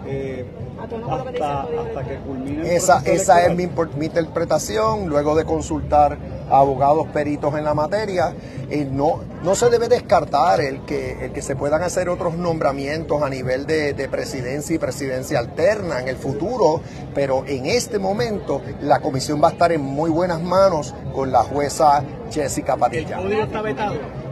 eh, 0.07 0.45
hasta, 0.81 2.05
que 2.05 2.17
culmine 2.19 2.75
Esa, 2.75 3.03
esa 3.05 3.47
es 3.47 3.55
mi, 3.55 3.69
mi, 3.97 4.07
interpretación, 4.07 5.09
luego 5.09 5.35
de 5.35 5.45
consultar 5.45 6.19
a 6.51 6.59
abogados 6.59 7.07
peritos 7.09 7.55
en 7.55 7.65
la 7.65 7.75
materia. 7.75 8.35
Eh, 8.71 8.87
no, 8.91 9.21
no 9.43 9.55
se 9.55 9.71
debe 9.71 9.89
descartar 9.89 10.61
el 10.61 10.81
que, 10.83 11.25
el 11.25 11.33
que 11.33 11.43
se 11.43 11.57
puedan 11.57 11.83
hacer 11.83 12.09
otros 12.09 12.37
nombramientos 12.37 13.23
a 13.23 13.29
nivel 13.29 13.67
de, 13.67 13.93
de 13.93 14.09
presidencia 14.09 14.75
y 14.75 14.79
presidencia 14.79 15.39
alterna 15.39 16.01
en 16.01 16.09
el 16.09 16.17
futuro, 16.17 16.81
pero 17.15 17.45
en 17.47 17.67
este 17.67 17.99
momento 17.99 18.61
la 18.81 19.01
comisión 19.01 19.43
va 19.43 19.49
a 19.49 19.53
estar 19.53 19.73
en 19.73 19.83
muy 19.83 20.11
buenas 20.11 20.43
manos 20.43 20.95
con 21.15 21.33
la 21.33 21.43
jueza 21.43 22.03
Jessica 22.31 22.77
Padilla. 22.77 23.21
¿El 23.21 23.33
está 23.33 23.63
vetado? 23.63 24.26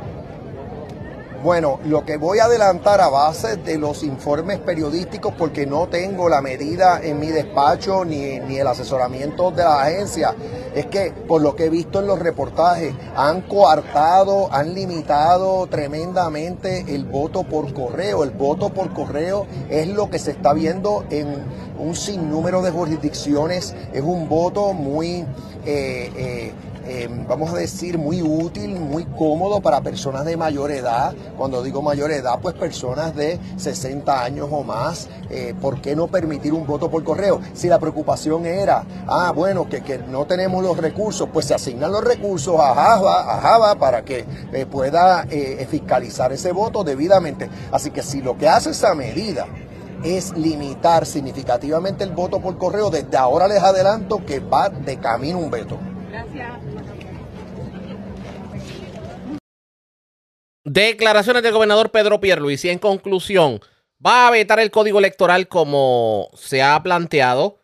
Bueno, 1.44 1.78
lo 1.84 2.06
que 2.06 2.16
voy 2.16 2.38
a 2.38 2.46
adelantar 2.46 3.02
a 3.02 3.10
base 3.10 3.58
de 3.58 3.76
los 3.76 4.02
informes 4.02 4.60
periodísticos, 4.60 5.34
porque 5.36 5.66
no 5.66 5.88
tengo 5.88 6.30
la 6.30 6.40
medida 6.40 7.02
en 7.02 7.20
mi 7.20 7.26
despacho 7.26 8.02
ni, 8.02 8.40
ni 8.40 8.56
el 8.56 8.66
asesoramiento 8.66 9.50
de 9.50 9.62
la 9.62 9.82
agencia, 9.82 10.34
es 10.74 10.86
que 10.86 11.12
por 11.12 11.42
lo 11.42 11.54
que 11.54 11.66
he 11.66 11.68
visto 11.68 12.00
en 12.00 12.06
los 12.06 12.18
reportajes, 12.18 12.94
han 13.14 13.42
coartado, 13.42 14.50
han 14.50 14.72
limitado 14.72 15.66
tremendamente 15.66 16.86
el 16.94 17.04
voto 17.04 17.42
por 17.42 17.74
correo. 17.74 18.24
El 18.24 18.30
voto 18.30 18.70
por 18.70 18.94
correo 18.94 19.46
es 19.68 19.86
lo 19.88 20.08
que 20.08 20.18
se 20.18 20.30
está 20.30 20.54
viendo 20.54 21.04
en 21.10 21.44
un 21.78 21.94
sinnúmero 21.94 22.62
de 22.62 22.70
jurisdicciones, 22.70 23.74
es 23.92 24.02
un 24.02 24.30
voto 24.30 24.72
muy... 24.72 25.26
Eh, 25.66 26.10
eh, 26.16 26.52
eh, 26.86 27.08
vamos 27.28 27.52
a 27.52 27.56
decir, 27.56 27.98
muy 27.98 28.22
útil, 28.22 28.78
muy 28.78 29.04
cómodo 29.04 29.60
para 29.60 29.80
personas 29.80 30.24
de 30.24 30.36
mayor 30.36 30.70
edad. 30.70 31.14
Cuando 31.36 31.62
digo 31.62 31.82
mayor 31.82 32.10
edad, 32.10 32.38
pues 32.40 32.54
personas 32.54 33.14
de 33.14 33.38
60 33.56 34.22
años 34.22 34.48
o 34.50 34.62
más. 34.62 35.08
Eh, 35.30 35.54
¿Por 35.60 35.80
qué 35.80 35.96
no 35.96 36.08
permitir 36.08 36.52
un 36.52 36.66
voto 36.66 36.90
por 36.90 37.02
correo? 37.02 37.40
Si 37.54 37.68
la 37.68 37.78
preocupación 37.78 38.46
era, 38.46 38.84
ah, 39.06 39.32
bueno, 39.34 39.68
que, 39.68 39.82
que 39.82 39.98
no 39.98 40.26
tenemos 40.26 40.62
los 40.62 40.76
recursos, 40.76 41.28
pues 41.32 41.46
se 41.46 41.54
asignan 41.54 41.92
los 41.92 42.04
recursos 42.04 42.58
a 42.60 42.74
Java, 42.74 43.34
a 43.34 43.40
Java 43.40 43.74
para 43.76 44.04
que 44.04 44.24
eh, 44.52 44.66
pueda 44.66 45.26
fiscalizar 45.68 46.32
ese 46.32 46.52
voto 46.52 46.84
debidamente. 46.84 47.48
Así 47.72 47.90
que 47.90 48.02
si 48.02 48.20
lo 48.20 48.36
que 48.36 48.48
hace 48.48 48.70
esa 48.70 48.94
medida 48.94 49.46
es 50.04 50.36
limitar 50.36 51.06
significativamente 51.06 52.04
el 52.04 52.10
voto 52.10 52.40
por 52.40 52.58
correo, 52.58 52.90
desde 52.90 53.16
ahora 53.16 53.48
les 53.48 53.62
adelanto 53.62 54.24
que 54.24 54.40
va 54.40 54.68
de 54.68 54.98
camino 54.98 55.38
un 55.38 55.50
veto. 55.50 55.78
Gracias. 56.10 56.73
Declaraciones 60.64 61.42
del 61.42 61.52
gobernador 61.52 61.90
Pedro 61.90 62.20
Pierluisi. 62.20 62.70
En 62.70 62.78
conclusión, 62.78 63.60
va 64.04 64.26
a 64.26 64.30
vetar 64.30 64.58
el 64.60 64.70
código 64.70 64.98
electoral 64.98 65.46
como 65.46 66.30
se 66.34 66.62
ha 66.62 66.82
planteado. 66.82 67.58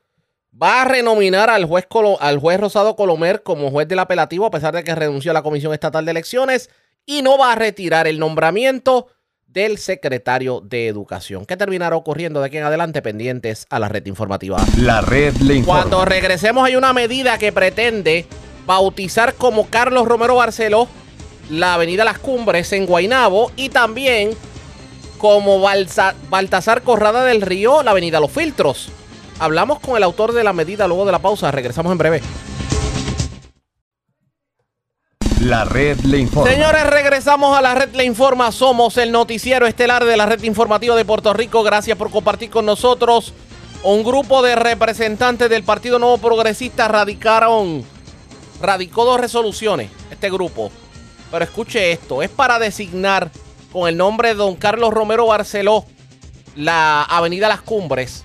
Va 0.60 0.82
a 0.82 0.84
renominar 0.84 1.48
al 1.48 1.64
juez, 1.64 1.86
al 2.20 2.38
juez 2.38 2.60
Rosado 2.60 2.96
Colomer 2.96 3.42
como 3.42 3.70
juez 3.70 3.88
del 3.88 4.00
apelativo, 4.00 4.44
a 4.44 4.50
pesar 4.50 4.74
de 4.74 4.84
que 4.84 4.94
renunció 4.94 5.30
a 5.30 5.34
la 5.34 5.42
Comisión 5.42 5.72
Estatal 5.72 6.04
de 6.04 6.10
Elecciones. 6.10 6.68
Y 7.06 7.22
no 7.22 7.38
va 7.38 7.52
a 7.52 7.56
retirar 7.56 8.06
el 8.06 8.18
nombramiento 8.18 9.06
del 9.46 9.78
secretario 9.78 10.60
de 10.60 10.86
Educación. 10.86 11.46
¿Qué 11.46 11.56
terminará 11.56 11.96
ocurriendo 11.96 12.40
de 12.40 12.46
aquí 12.46 12.58
en 12.58 12.64
adelante? 12.64 13.00
Pendientes 13.00 13.66
a 13.70 13.78
la 13.78 13.88
red 13.88 14.04
informativa. 14.06 14.58
La 14.76 15.00
red 15.00 15.34
le 15.36 15.54
informa. 15.54 15.80
Cuando 15.80 16.04
regresemos, 16.04 16.64
hay 16.66 16.76
una 16.76 16.92
medida 16.92 17.38
que 17.38 17.50
pretende 17.50 18.26
bautizar 18.66 19.34
como 19.34 19.66
Carlos 19.68 20.06
Romero 20.06 20.36
Barceló 20.36 20.88
la 21.50 21.74
avenida 21.74 22.04
Las 22.04 22.18
Cumbres 22.18 22.72
en 22.72 22.86
Guainabo 22.86 23.52
y 23.56 23.68
también 23.68 24.30
como 25.18 25.60
Baltasar 25.60 26.82
Corrada 26.82 27.24
del 27.24 27.42
Río, 27.42 27.82
la 27.82 27.90
avenida 27.90 28.20
Los 28.20 28.30
Filtros. 28.30 28.88
Hablamos 29.38 29.80
con 29.80 29.96
el 29.96 30.02
autor 30.02 30.32
de 30.32 30.44
la 30.44 30.52
medida 30.52 30.86
luego 30.86 31.04
de 31.04 31.12
la 31.12 31.18
pausa. 31.18 31.50
Regresamos 31.50 31.92
en 31.92 31.98
breve. 31.98 32.22
La 35.40 35.64
red 35.64 35.98
le 36.00 36.18
informa. 36.18 36.50
Señores, 36.50 36.86
regresamos 36.86 37.56
a 37.56 37.62
la 37.62 37.74
red 37.74 37.94
le 37.94 38.04
informa. 38.04 38.52
Somos 38.52 38.98
el 38.98 39.10
noticiero 39.10 39.66
estelar 39.66 40.04
de 40.04 40.16
la 40.16 40.26
red 40.26 40.42
informativa 40.42 40.94
de 40.94 41.04
Puerto 41.06 41.32
Rico. 41.32 41.62
Gracias 41.62 41.96
por 41.96 42.10
compartir 42.10 42.50
con 42.50 42.66
nosotros. 42.66 43.32
Un 43.82 44.04
grupo 44.04 44.42
de 44.42 44.56
representantes 44.56 45.48
del 45.48 45.62
Partido 45.62 45.98
Nuevo 45.98 46.18
Progresista 46.18 46.86
radicaron, 46.88 47.82
radicó 48.60 49.06
dos 49.06 49.18
resoluciones, 49.18 49.90
este 50.10 50.28
grupo. 50.30 50.70
Pero 51.30 51.44
escuche 51.44 51.92
esto, 51.92 52.22
es 52.22 52.30
para 52.30 52.58
designar 52.58 53.30
con 53.72 53.88
el 53.88 53.96
nombre 53.96 54.28
de 54.30 54.34
don 54.34 54.56
Carlos 54.56 54.92
Romero 54.92 55.26
Barceló 55.26 55.84
la 56.56 57.02
avenida 57.02 57.48
Las 57.48 57.60
Cumbres 57.62 58.24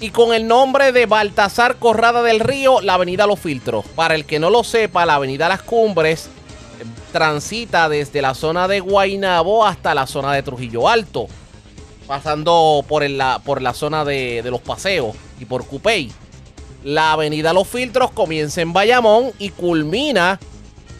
y 0.00 0.10
con 0.10 0.32
el 0.32 0.46
nombre 0.46 0.92
de 0.92 1.06
Baltasar 1.06 1.76
Corrada 1.76 2.22
del 2.22 2.40
Río, 2.40 2.80
la 2.80 2.94
avenida 2.94 3.26
Los 3.26 3.40
Filtros. 3.40 3.84
Para 3.94 4.14
el 4.14 4.24
que 4.24 4.38
no 4.38 4.50
lo 4.50 4.64
sepa, 4.64 5.04
la 5.04 5.16
avenida 5.16 5.48
Las 5.48 5.62
Cumbres 5.62 6.26
eh, 6.80 6.84
transita 7.12 7.88
desde 7.88 8.22
la 8.22 8.34
zona 8.34 8.66
de 8.66 8.80
Guaynabo 8.80 9.66
hasta 9.66 9.94
la 9.94 10.06
zona 10.06 10.32
de 10.32 10.42
Trujillo 10.42 10.88
Alto, 10.88 11.26
pasando 12.06 12.84
por, 12.88 13.08
la, 13.08 13.40
por 13.44 13.60
la 13.60 13.74
zona 13.74 14.04
de, 14.04 14.42
de 14.42 14.50
los 14.50 14.60
paseos 14.60 15.14
y 15.38 15.44
por 15.44 15.66
Cupey. 15.66 16.10
La 16.82 17.12
avenida 17.12 17.52
Los 17.52 17.68
Filtros 17.68 18.10
comienza 18.10 18.62
en 18.62 18.72
Bayamón 18.72 19.32
y 19.38 19.50
culmina 19.50 20.40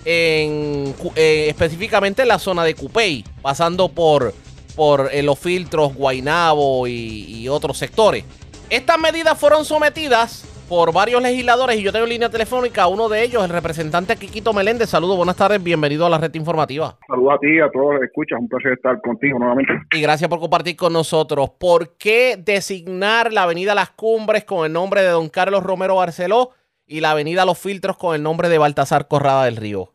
en, 0.05 0.95
eh, 1.17 1.47
específicamente 1.49 2.23
en 2.23 2.29
la 2.29 2.39
zona 2.39 2.65
de 2.65 2.75
Cupey, 2.75 3.25
pasando 3.43 3.89
por, 3.89 4.35
por 4.77 5.09
eh, 5.13 5.23
los 5.23 5.39
filtros 5.39 5.95
Guaynabo 5.95 6.87
y, 6.87 7.25
y 7.29 7.49
otros 7.49 7.79
sectores. 7.79 8.25
Estas 8.69 8.99
medidas 8.99 9.39
fueron 9.39 9.65
sometidas 9.65 10.47
por 10.71 10.93
varios 10.93 11.21
legisladores 11.21 11.81
y 11.81 11.83
yo 11.83 11.91
tengo 11.91 12.07
línea 12.07 12.31
telefónica, 12.31 12.87
uno 12.87 13.09
de 13.09 13.25
ellos, 13.25 13.43
el 13.43 13.51
representante 13.51 14.15
Quiquito 14.15 14.53
Meléndez. 14.53 14.89
Saludos, 14.89 15.17
buenas 15.17 15.35
tardes, 15.35 15.61
bienvenido 15.61 16.07
a 16.07 16.09
la 16.09 16.17
red 16.17 16.33
informativa. 16.37 16.97
Saludos 17.09 17.35
a 17.35 17.39
ti, 17.39 17.59
a 17.59 17.69
todos 17.73 17.95
los 17.95 18.05
escuchas, 18.05 18.39
un 18.39 18.49
placer 18.49 18.75
estar 18.75 19.01
contigo 19.01 19.41
nuevamente. 19.41 19.73
Y 19.91 20.01
gracias 20.01 20.31
por 20.31 20.39
compartir 20.39 20.77
con 20.77 20.93
nosotros. 20.93 21.51
¿Por 21.59 21.97
qué 21.97 22.37
designar 22.39 23.33
la 23.33 23.43
avenida 23.43 23.75
Las 23.75 23.91
Cumbres 23.91 24.45
con 24.45 24.65
el 24.65 24.73
nombre 24.73 25.03
de 25.03 25.09
don 25.09 25.29
Carlos 25.29 25.65
Romero 25.65 25.97
Barceló 25.97 26.53
y 26.91 27.01
la 27.01 27.13
avenida 27.13 27.47
Los 27.47 27.63
Filtros 27.63 27.97
con 27.97 28.17
el 28.17 28.23
nombre 28.23 28.49
de 28.49 28.59
Baltasar 28.59 29.07
Corrada 29.07 29.45
del 29.45 29.57
Río? 29.57 29.91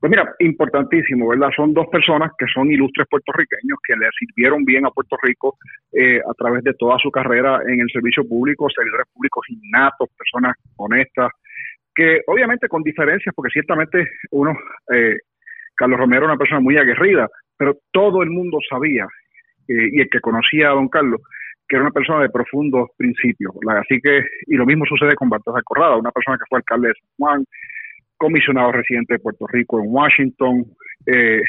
Pues 0.00 0.10
mira, 0.10 0.34
importantísimo, 0.40 1.28
¿verdad? 1.28 1.48
Son 1.56 1.72
dos 1.72 1.86
personas 1.86 2.32
que 2.36 2.44
son 2.52 2.70
ilustres 2.70 3.06
puertorriqueños, 3.08 3.78
que 3.86 3.94
le 3.94 4.08
sirvieron 4.18 4.64
bien 4.64 4.84
a 4.84 4.90
Puerto 4.90 5.16
Rico 5.22 5.56
eh, 5.92 6.18
a 6.18 6.34
través 6.34 6.64
de 6.64 6.74
toda 6.74 6.98
su 6.98 7.10
carrera 7.10 7.60
en 7.66 7.80
el 7.80 7.88
servicio 7.90 8.26
público, 8.28 8.68
servidores 8.68 9.06
públicos 9.14 9.46
innatos, 9.48 10.08
personas 10.18 10.56
honestas, 10.76 11.30
que 11.94 12.20
obviamente 12.26 12.68
con 12.68 12.82
diferencias, 12.82 13.34
porque 13.34 13.52
ciertamente 13.52 14.10
uno, 14.32 14.52
eh, 14.92 15.16
Carlos 15.74 16.00
Romero 16.00 16.24
era 16.24 16.32
una 16.32 16.38
persona 16.38 16.60
muy 16.60 16.76
aguerrida, 16.76 17.28
pero 17.56 17.78
todo 17.92 18.22
el 18.22 18.30
mundo 18.30 18.58
sabía, 18.68 19.06
eh, 19.68 19.88
y 19.92 20.00
el 20.00 20.10
que 20.10 20.20
conocía 20.20 20.68
a 20.68 20.74
don 20.74 20.88
Carlos, 20.88 21.20
que 21.68 21.76
era 21.76 21.84
una 21.84 21.92
persona 21.92 22.22
de 22.22 22.30
profundos 22.30 22.88
principios. 22.96 23.52
Así 23.68 24.00
que, 24.00 24.22
y 24.46 24.54
lo 24.54 24.66
mismo 24.66 24.84
sucede 24.86 25.14
con 25.14 25.28
Baltasar 25.28 25.62
Corrada, 25.64 25.96
una 25.96 26.12
persona 26.12 26.38
que 26.38 26.44
fue 26.48 26.58
alcalde 26.58 26.88
de 26.88 26.94
San 26.94 27.10
Juan, 27.18 27.44
comisionado 28.16 28.72
residente 28.72 29.14
de 29.14 29.20
Puerto 29.20 29.46
Rico 29.46 29.80
en 29.80 29.86
Washington, 29.88 30.64
eh, 31.06 31.40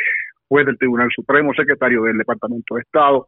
juez 0.48 0.66
del 0.66 0.78
Tribunal 0.78 1.10
Supremo, 1.14 1.54
secretario 1.54 2.04
del 2.04 2.18
Departamento 2.18 2.76
de 2.76 2.82
Estado. 2.82 3.28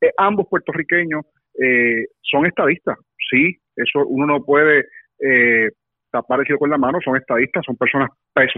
Eh, 0.00 0.10
ambos 0.16 0.46
puertorriqueños 0.48 1.24
eh, 1.60 2.06
son 2.22 2.46
estadistas, 2.46 2.96
sí, 3.30 3.56
eso 3.76 4.06
uno 4.06 4.26
no 4.26 4.44
puede 4.44 4.86
eh, 5.20 5.68
tapar 6.10 6.40
el 6.40 6.58
con 6.58 6.70
la 6.70 6.78
mano, 6.78 6.98
son 7.04 7.16
estadistas, 7.16 7.64
son 7.64 7.76
personas, 7.76 8.10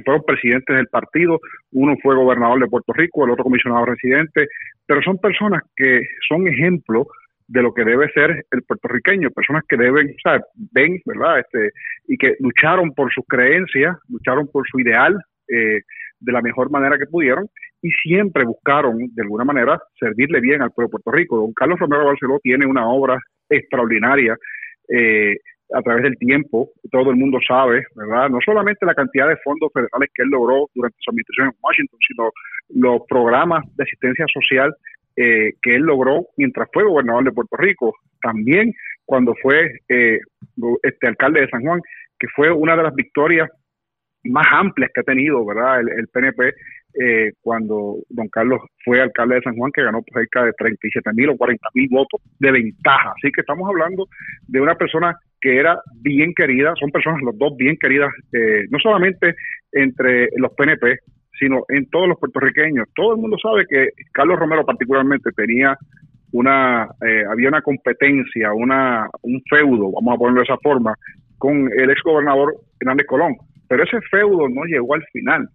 fueron 0.05 0.23
presidentes 0.27 0.77
del 0.77 0.87
partido, 0.87 1.39
uno 1.73 1.97
fue 2.03 2.15
gobernador 2.15 2.61
de 2.61 2.69
Puerto 2.69 2.93
Rico, 2.93 3.25
el 3.25 3.33
otro 3.33 3.45
comisionado 3.45 3.85
residente, 3.87 4.47
pero 4.87 5.03
son 5.03 5.19
personas 5.19 5.63
que 5.77 6.01
son 6.29 6.47
ejemplos 6.47 7.07
de 7.49 7.63
lo 7.63 7.73
que 7.73 7.85
debe 7.85 8.11
ser 8.13 8.45
el 8.51 8.63
puertorriqueño, 8.63 9.31
personas 9.31 9.65
que 9.69 9.77
deben, 9.77 10.09
o 10.09 10.21
sea, 10.23 10.41
ven, 10.73 11.01
¿verdad? 11.05 11.41
Este, 11.41 11.71
y 12.09 12.17
que 12.17 12.37
lucharon 12.41 12.93
por 12.93 13.13
sus 13.13 13.25
creencias, 13.27 13.97
lucharon 14.09 14.49
por 14.49 14.67
su 14.69 14.81
ideal 14.81 15.17
eh, 15.49 15.81
de 16.21 16.33
la 16.33 16.41
mejor 16.41 16.71
manera 16.71 16.99
que 16.99 17.07
pudieron 17.07 17.49
y 17.83 17.91
siempre 17.91 18.45
buscaron, 18.45 18.97
de 19.13 19.23
alguna 19.23 19.45
manera, 19.45 19.81
servirle 19.99 20.41
bien 20.41 20.63
al 20.63 20.71
pueblo 20.71 20.89
de 20.89 20.93
Puerto 20.93 21.11
Rico. 21.11 21.37
Don 21.37 21.53
Carlos 21.53 21.79
Romero 21.81 22.07
Barceló 22.07 22.39
tiene 22.43 22.65
una 22.65 22.87
obra 22.89 23.19
extraordinaria 23.49 24.37
eh, 24.89 25.37
a 25.75 25.83
través 25.83 26.03
del 26.03 26.19
tiempo, 26.19 26.71
todo 26.91 27.11
el 27.11 27.17
mundo 27.17 27.39
sabe, 27.47 27.85
¿verdad? 27.95 28.29
No 28.29 28.39
solamente 28.45 28.85
la 28.85 28.95
cantidad 28.95 29.29
de 29.29 29.37
fondos 29.39 29.71
federales 29.73 30.11
que 30.15 30.23
él 30.23 30.29
logró 30.29 30.69
durante 30.75 30.97
su 31.01 31.11
administración 31.11 31.49
en 31.49 31.55
Washington, 31.63 31.99
sino 32.07 32.31
los 32.75 33.03
programas 33.09 33.65
de 33.77 33.85
asistencia 33.85 34.27
social 34.33 34.75
eh, 35.17 35.53
que 35.61 35.77
él 35.77 35.83
logró 35.83 36.27
mientras 36.37 36.69
fue 36.73 36.85
gobernador 36.85 37.25
de 37.25 37.33
Puerto 37.33 37.57
Rico, 37.57 37.95
también 38.21 38.73
cuando 39.05 39.35
fue 39.43 39.81
eh, 39.89 40.19
este 40.83 41.07
alcalde 41.07 41.43
de 41.43 41.49
San 41.49 41.63
Juan, 41.63 41.81
que 42.19 42.29
fue 42.35 42.51
una 42.51 42.77
de 42.77 42.83
las 42.83 42.95
victorias 42.95 43.51
más 44.25 44.47
amplias 44.53 44.91
que 44.95 45.01
ha 45.01 45.05
tenido, 45.05 45.45
¿verdad? 45.45 45.81
El, 45.81 46.09
PNP 46.09 46.55
eh, 47.03 47.33
cuando 47.41 47.97
don 48.09 48.29
Carlos 48.29 48.61
fue 48.85 49.01
alcalde 49.01 49.35
de 49.37 49.43
San 49.43 49.57
Juan, 49.57 49.73
que 49.73 49.83
ganó 49.83 50.01
cerca 50.13 50.45
de 50.45 50.53
37 50.53 51.11
mil 51.15 51.31
o 51.31 51.37
40 51.37 51.69
mil 51.75 51.89
votos 51.91 52.21
de 52.39 52.53
ventaja. 52.53 53.13
Así 53.17 53.33
que 53.33 53.41
estamos 53.41 53.69
hablando 53.69 54.07
de 54.47 54.61
una 54.61 54.77
persona 54.77 55.17
que 55.41 55.59
era 55.59 55.81
bien 56.01 56.33
querida, 56.35 56.73
son 56.79 56.91
personas 56.91 57.21
los 57.23 57.37
dos 57.37 57.57
bien 57.57 57.77
queridas, 57.77 58.11
no 58.71 58.79
solamente 58.79 59.35
entre 59.73 60.29
los 60.37 60.53
PNP, 60.55 60.99
sino 61.39 61.65
en 61.69 61.89
todos 61.91 62.09
los 62.09 62.19
puertorriqueños. 62.19 62.89
Todo 62.95 63.15
el 63.15 63.21
mundo 63.21 63.37
sabe 63.43 63.67
que 63.69 63.91
Carlos 64.13 64.39
Romero 64.39 64.65
particularmente 64.65 65.31
tenía 65.33 65.77
una, 66.33 66.89
eh, 67.07 67.25
había 67.31 67.49
una 67.49 67.63
competencia, 67.63 68.53
una, 68.53 69.09
un 69.23 69.43
feudo, 69.49 69.93
vamos 69.93 70.15
a 70.15 70.19
ponerlo 70.19 70.41
de 70.41 70.45
esa 70.45 70.59
forma, 70.59 70.95
con 71.39 71.71
el 71.73 71.91
ex 71.91 72.03
gobernador 72.03 72.55
Hernández 72.81 73.07
Colón. 73.07 73.37
Pero 73.69 73.85
ese 73.85 74.01
feudo 74.11 74.49
no 74.49 74.65
llegó 74.65 74.95
al 74.95 75.05
final. 75.13 75.49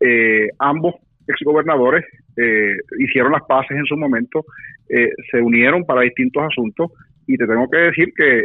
Eh, 0.00 0.48
ambos 0.58 0.94
ex 1.26 1.38
gobernadores 1.44 2.04
eh, 2.36 2.76
hicieron 2.98 3.32
las 3.32 3.42
paces 3.42 3.76
en 3.76 3.84
su 3.86 3.96
momento, 3.96 4.44
se 5.30 5.40
unieron 5.40 5.84
para 5.84 6.00
distintos 6.00 6.42
asuntos 6.42 6.90
y 7.28 7.36
te 7.36 7.46
tengo 7.46 7.70
que 7.70 7.78
decir 7.78 8.12
que 8.12 8.42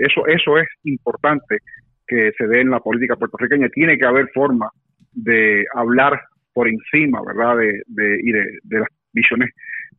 eso, 0.00 0.26
eso 0.26 0.58
es 0.58 0.66
importante 0.82 1.58
que 2.04 2.32
se 2.36 2.48
dé 2.48 2.62
en 2.62 2.70
la 2.70 2.80
política 2.80 3.14
puertorriqueña. 3.14 3.68
Tiene 3.68 3.96
que 3.96 4.04
haber 4.04 4.28
forma 4.34 4.68
de 5.14 5.64
hablar 5.74 6.20
por 6.52 6.68
encima, 6.68 7.20
¿verdad? 7.26 7.56
De, 7.56 8.20
y 8.22 8.32
de, 8.32 8.78
las 8.78 8.88
visiones 9.12 9.50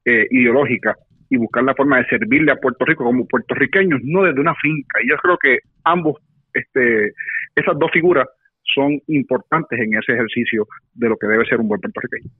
eh, 0.06 0.28
ideológicas 0.32 0.98
y 1.30 1.38
buscar 1.38 1.64
la 1.64 1.74
forma 1.76 1.98
de 1.98 2.06
servirle 2.08 2.52
a 2.52 2.58
Puerto 2.58 2.86
Rico 2.86 3.04
como 3.04 3.28
puertorriqueños, 3.28 4.02
no 4.04 4.24
desde 4.24 4.42
una 4.42 4.56
finca. 4.56 5.00
Y 5.04 5.10
yo 5.10 5.18
creo 5.18 5.38
que 5.38 5.60
ambos, 5.84 6.22
este, 6.54 7.14
esas 7.56 7.78
dos 7.78 7.92
figuras 7.92 8.28
son 8.74 9.00
importantes 9.08 9.80
en 9.80 9.96
ese 9.96 10.14
ejercicio 10.14 10.68
de 10.94 11.10
lo 11.10 11.18
que 11.18 11.28
debe 11.28 11.46
ser 11.46 11.60
un 11.60 11.68
buen 11.68 11.82
puertorriqueño. 11.82 12.32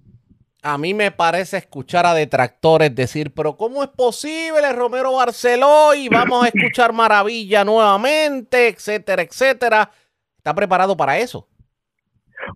A 0.62 0.80
mí 0.80 0.96
me 0.96 1.12
parece 1.12 1.58
escuchar 1.58 2.08
a 2.08 2.16
detractores 2.16 2.96
decir, 2.96 3.32
pero 3.36 3.56
¿cómo 3.56 3.84
es 3.84 3.90
posible 3.90 4.74
Romero 4.74 5.14
Barceló 5.14 5.94
y 5.94 6.10
vamos 6.10 6.44
a 6.44 6.48
escuchar 6.48 6.92
maravilla 6.92 7.64
nuevamente, 7.64 8.70
etcétera, 8.70 9.22
etcétera? 9.22 9.92
¿Está 10.38 10.56
preparado 10.56 10.98
para 10.98 11.20
eso? 11.20 11.48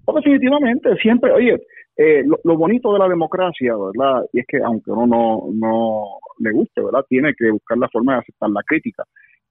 Pues 0.06 0.16
definitivamente, 0.24 0.96
siempre, 0.98 1.32
oye, 1.32 1.58
eh, 1.98 2.24
lo, 2.24 2.58
bonito 2.58 2.94
de 2.94 3.00
la 3.00 3.10
democracia, 3.10 3.74
¿verdad? 3.76 4.24
Y 4.32 4.40
es 4.40 4.46
que 4.48 4.58
aunque 4.64 4.90
uno 4.90 5.06
no, 5.06 5.50
no 5.54 6.06
le 6.40 6.52
guste, 6.52 6.82
¿verdad? 6.82 7.06
Tiene 7.10 7.34
que 7.38 7.52
buscar 7.52 7.78
la 7.78 7.90
forma 7.90 8.14
de 8.14 8.20
aceptar 8.20 8.50
la 8.50 8.64
crítica. 8.64 9.04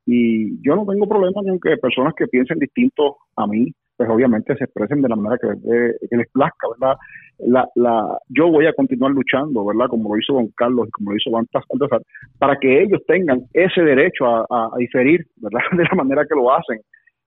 Y 0.07 0.59
yo 0.63 0.75
no 0.75 0.87
tengo 0.87 1.07
problema 1.07 1.43
ni 1.43 1.51
aunque 1.51 1.77
personas 1.77 2.15
que 2.17 2.27
piensen 2.27 2.59
distinto 2.59 3.19
a 3.37 3.47
mí, 3.47 3.71
pues 3.99 4.09
obviamente 4.09 4.57
se 4.57 4.65
expresen 4.65 5.03
de 5.03 5.09
la 5.11 5.17
manera 5.17 5.37
que, 5.39 6.17
les 6.17 6.31
plazca, 6.31 6.69
¿verdad? 6.71 6.97
La, 7.41 7.69
la, 7.75 8.19
yo 8.31 8.49
voy 8.49 8.65
a 8.65 8.73
continuar 8.73 9.13
luchando, 9.13 9.67
¿verdad? 9.67 9.89
Como 9.89 10.15
lo 10.15 10.19
hizo 10.19 10.33
don 10.33 10.49
Carlos 10.57 10.89
y 10.89 10.91
como 10.93 11.11
lo 11.11 11.17
hizo 11.19 11.31
Baltasar, 11.31 12.01
para 12.39 12.57
que 12.57 12.83
ellos 12.83 13.03
tengan 13.07 13.43
ese 13.53 13.83
derecho 13.83 14.25
a, 14.25 14.47
a, 14.49 14.71
diferir, 14.79 15.27
¿verdad? 15.37 15.61
De 15.77 15.85
la 15.85 15.95
manera 15.97 16.25
que 16.27 16.35
lo 16.35 16.51
hacen. 16.51 16.81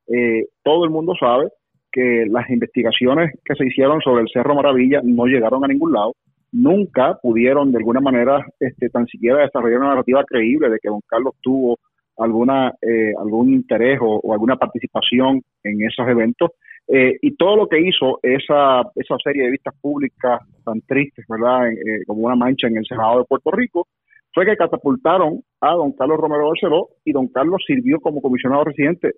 Eh, 0.08 0.45
todo 0.64 0.84
el 0.86 0.89
mundo 0.89 1.14
sabe 1.20 1.49
que 1.92 2.26
las 2.30 2.50
investigaciones 2.50 3.34
que 3.44 3.56
se 3.56 3.66
hicieron 3.66 4.02
sobre 4.02 4.24
el 4.24 4.30
Cerro 4.32 4.56
Maravilla 4.56 5.02
no 5.04 5.26
llegaron 5.26 5.64
a 5.64 5.68
ningún 5.68 5.94
lado, 5.94 6.14
nunca 6.52 7.18
pudieron 7.22 7.72
de 7.72 7.78
alguna 7.78 8.02
manera 8.02 8.46
este, 8.60 8.89
tan 8.89 9.06
siquiera 9.08 9.42
desarrollar 9.42 9.80
una 9.80 9.89
narrativa 9.89 10.24
creíble 10.26 10.70
de 10.70 10.80
que 10.82 10.89
don 10.89 11.02
Carlos 11.08 11.36
tuvo 11.42 11.80
alguna 12.18 12.74
eh, 12.82 13.14
algún 13.20 13.54
interés 13.54 14.00
o, 14.02 14.34
alguna 14.34 14.58
participación 14.58 15.42
en 15.64 15.82
esos 15.84 16.08
eventos. 16.08 16.52
Eh, 16.88 17.18
y 17.22 17.36
todo 17.36 17.56
lo 17.56 17.68
que 17.68 17.80
hizo 17.80 18.20
esa 18.22 18.82
esa 18.96 19.16
serie 19.24 19.44
de 19.44 19.52
vistas 19.52 19.74
públicas 19.80 20.42
tan 20.66 20.82
tristes 20.82 21.26
verdad 21.30 21.72
eh, 21.72 22.04
como 22.08 22.26
una 22.26 22.36
mancha 22.36 22.68
en 22.68 22.78
el 22.78 22.86
Senado 22.86 23.20
de 23.20 23.26
Puerto 23.26 23.52
Rico 23.52 23.88
fue 24.34 24.46
que 24.46 24.58
catapultaron 24.58 25.42
a 25.62 25.74
don 25.74 25.92
Carlos 25.94 26.20
Romero 26.20 26.50
Barceló 26.50 26.89
y 27.06 27.12
don 27.12 27.28
Carlos 27.28 27.64
sirvió 27.66 28.00
como 28.00 28.20
comisionado 28.20 28.64
residente 28.64 29.12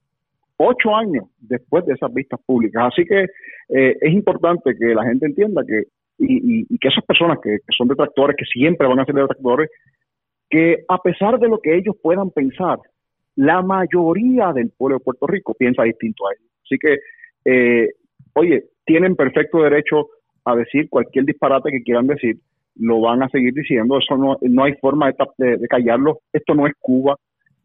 ocho 0.64 0.96
años 0.96 1.26
después 1.40 1.86
de 1.86 1.94
esas 1.94 2.14
vistas 2.14 2.40
públicas. 2.46 2.92
Así 2.92 3.06
que 3.06 3.24
eh, 3.70 3.98
es 4.00 4.14
importante 4.14 4.76
que 4.78 4.94
la 4.94 5.04
gente 5.04 5.26
entienda 5.26 5.64
que, 5.66 5.84
y, 6.20 6.78
que 6.78 6.88
esas 6.88 7.04
personas 7.06 7.40
que, 7.44 7.60
son 7.76 7.88
detractores, 7.88 8.36
que 8.38 8.46
siempre 8.46 8.88
van 8.88 9.00
a 9.00 9.06
ser 9.06 9.16
detractores, 9.16 9.70
que 10.50 10.84
a 10.88 10.98
pesar 11.00 11.40
de 11.40 11.48
lo 11.48 11.60
que 11.60 11.76
ellos 11.76 11.96
puedan 12.02 12.32
pensar, 12.32 12.80
la 13.36 13.62
mayoría 13.62 14.54
del 14.54 14.72
pueblo 14.78 14.98
de 14.98 15.04
Puerto 15.04 15.28
Rico 15.28 15.56
piensa 15.58 15.84
distinto 15.84 16.28
a 16.28 16.34
ellos. 16.34 16.52
Así 16.64 16.78
que, 16.78 16.98
eh, 17.46 17.90
oye, 18.36 18.66
tienen 18.86 19.16
perfecto 19.16 19.64
derecho 19.64 20.10
a 20.46 20.56
decir 20.56 20.88
cualquier 20.90 21.26
disparate 21.26 21.72
que 21.72 21.84
quieran 21.84 22.08
decir, 22.08 22.38
lo 22.76 23.02
van 23.02 23.24
a 23.24 23.30
seguir 23.30 23.54
diciendo, 23.54 23.98
eso 23.98 24.18
no, 24.18 24.38
no 24.42 24.64
hay 24.64 24.74
forma 24.74 25.12
de, 25.38 25.58
de 25.58 25.68
callarlo, 25.68 26.20
esto 26.32 26.54
no 26.54 26.68
es 26.68 26.74
Cuba, 26.80 27.16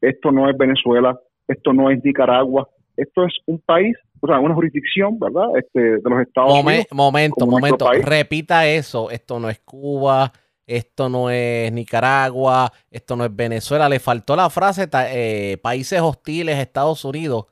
esto 0.01 0.31
no 0.31 0.49
es 0.49 0.57
Venezuela, 0.57 1.19
esto 1.49 1.73
no 1.73 1.91
es 1.91 2.03
Nicaragua, 2.05 2.69
esto 2.99 3.25
es 3.25 3.33
un 3.47 3.59
país, 3.61 3.97
o 4.21 4.27
sea, 4.27 4.41
una 4.41 4.55
jurisdicción, 4.55 5.19
¿verdad? 5.19 5.57
Este, 5.57 5.81
de 5.81 6.11
los 6.11 6.21
Estados 6.21 6.51
Unidos. 6.65 6.87
Momento, 6.93 7.47
momento, 7.47 7.91
repita 8.03 8.67
eso, 8.67 9.11
esto 9.11 9.39
no 9.39 9.49
es 9.49 9.61
Cuba, 9.61 10.33
esto 10.67 11.09
no 11.09 11.31
es 11.31 11.73
Nicaragua, 11.73 12.73
esto 12.91 13.15
no 13.17 13.25
es 13.25 13.35
Venezuela, 13.35 13.89
le 13.89 14.01
faltó 14.01 14.35
la 14.35 14.51
frase 14.51 14.89
eh, 14.93 15.57
países 15.63 16.01
hostiles 16.01 16.59
Estados 16.59 17.05
Unidos, 17.05 17.47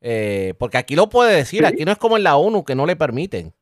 eh, 0.00 0.54
porque 0.58 0.78
aquí 0.78 0.96
lo 0.96 1.08
puede 1.08 1.36
decir, 1.36 1.64
aquí 1.64 1.84
no 1.84 1.92
es 1.92 1.98
como 1.98 2.16
en 2.16 2.24
la 2.24 2.36
ONU 2.36 2.64
que 2.64 2.74
no 2.74 2.84
le 2.84 2.96
permiten. 2.96 3.52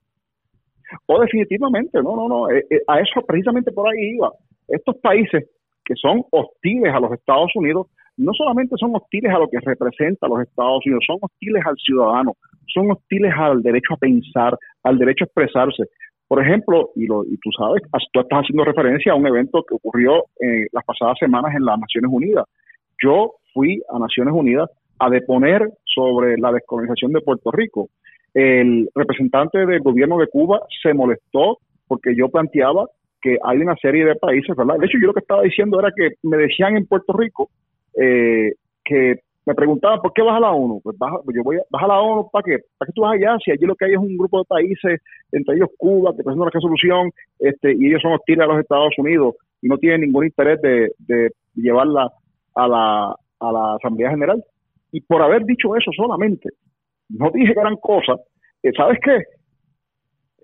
O 1.06 1.20
definitivamente, 1.20 2.02
no, 2.02 2.16
no, 2.16 2.28
no, 2.28 2.50
eh, 2.50 2.64
a 2.88 3.00
eso 3.00 3.20
precisamente 3.26 3.72
por 3.72 3.88
ahí 3.88 4.14
iba. 4.14 4.32
Estos 4.68 4.96
países 4.96 5.44
que 5.84 5.94
son 5.94 6.24
hostiles 6.30 6.92
a 6.94 7.00
los 7.00 7.12
Estados 7.12 7.50
Unidos 7.54 7.88
no 8.16 8.32
solamente 8.32 8.76
son 8.78 8.94
hostiles 8.94 9.32
a 9.32 9.38
lo 9.38 9.48
que 9.48 9.58
representa 9.60 10.28
los 10.28 10.40
Estados 10.40 10.80
Unidos, 10.84 11.04
son 11.06 11.18
hostiles 11.20 11.62
al 11.66 11.76
ciudadano, 11.76 12.32
son 12.72 12.90
hostiles 12.90 13.32
al 13.36 13.62
derecho 13.62 13.94
a 13.94 13.98
pensar, 13.98 14.56
al 14.82 14.98
derecho 14.98 15.24
a 15.24 15.26
expresarse. 15.26 15.84
Por 16.28 16.42
ejemplo, 16.42 16.90
y, 16.96 17.06
lo, 17.06 17.24
y 17.24 17.36
tú 17.38 17.50
sabes, 17.56 17.82
tú 18.12 18.20
estás 18.20 18.40
haciendo 18.40 18.64
referencia 18.64 19.12
a 19.12 19.16
un 19.16 19.26
evento 19.26 19.64
que 19.68 19.74
ocurrió 19.74 20.24
en 20.40 20.66
las 20.72 20.84
pasadas 20.84 21.16
semanas 21.18 21.54
en 21.54 21.64
las 21.64 21.78
Naciones 21.78 22.10
Unidas. 22.12 22.46
Yo 23.02 23.34
fui 23.54 23.80
a 23.90 23.98
Naciones 23.98 24.34
Unidas 24.34 24.68
a 24.98 25.10
deponer 25.10 25.68
sobre 25.84 26.36
la 26.38 26.52
descolonización 26.52 27.12
de 27.12 27.20
Puerto 27.20 27.50
Rico. 27.52 27.88
El 28.34 28.88
representante 28.94 29.64
del 29.64 29.80
gobierno 29.80 30.18
de 30.18 30.26
Cuba 30.26 30.60
se 30.82 30.94
molestó 30.94 31.58
porque 31.86 32.14
yo 32.16 32.28
planteaba 32.28 32.86
que 33.22 33.38
hay 33.44 33.58
una 33.58 33.76
serie 33.76 34.04
de 34.04 34.16
países, 34.16 34.54
¿verdad? 34.56 34.76
De 34.78 34.86
hecho, 34.86 34.98
yo 35.00 35.08
lo 35.08 35.14
que 35.14 35.20
estaba 35.20 35.42
diciendo 35.42 35.78
era 35.78 35.90
que 35.94 36.10
me 36.22 36.36
decían 36.36 36.76
en 36.76 36.86
Puerto 36.86 37.12
Rico 37.12 37.50
eh, 37.96 38.52
que 38.84 39.20
me 39.46 39.54
preguntaban, 39.54 40.00
¿por 40.00 40.12
qué 40.12 40.22
vas 40.22 40.36
a 40.36 40.40
la 40.40 40.50
ONU? 40.50 40.80
Pues 40.82 40.98
baja, 40.98 41.18
yo 41.32 41.42
voy 41.42 41.56
a, 41.56 41.62
vas 41.70 41.86
la 41.86 42.00
ONU, 42.00 42.28
¿para 42.30 42.42
qué? 42.42 42.58
¿Para 42.78 42.86
qué 42.86 42.92
tú 42.92 43.02
vas 43.02 43.14
allá? 43.14 43.36
Si 43.44 43.50
allí 43.50 43.64
lo 43.64 43.76
que 43.76 43.84
hay 43.84 43.92
es 43.92 43.98
un 43.98 44.16
grupo 44.16 44.38
de 44.38 44.44
países, 44.44 45.00
entre 45.30 45.56
ellos 45.56 45.68
Cuba, 45.78 46.10
que 46.10 46.24
presentan 46.24 46.42
una 46.42 46.50
resolución, 46.50 47.10
este, 47.38 47.72
y 47.72 47.86
ellos 47.86 48.02
son 48.02 48.14
hostiles 48.14 48.44
a 48.44 48.48
los 48.48 48.60
Estados 48.60 48.92
Unidos 48.98 49.36
y 49.62 49.68
no 49.68 49.78
tienen 49.78 50.00
ningún 50.02 50.24
interés 50.24 50.60
de, 50.62 50.90
de 50.98 51.30
llevarla 51.54 52.10
a 52.54 52.68
la, 52.68 53.16
a 53.40 53.52
la 53.52 53.74
Asamblea 53.76 54.10
General. 54.10 54.42
Y 54.92 55.00
por 55.02 55.22
haber 55.22 55.44
dicho 55.44 55.76
eso 55.76 55.90
solamente, 55.96 56.50
no 57.08 57.30
dije 57.30 57.54
gran 57.54 57.76
cosa, 57.76 58.16
eh, 58.62 58.72
¿sabes 58.76 58.98
qué? 59.02 59.18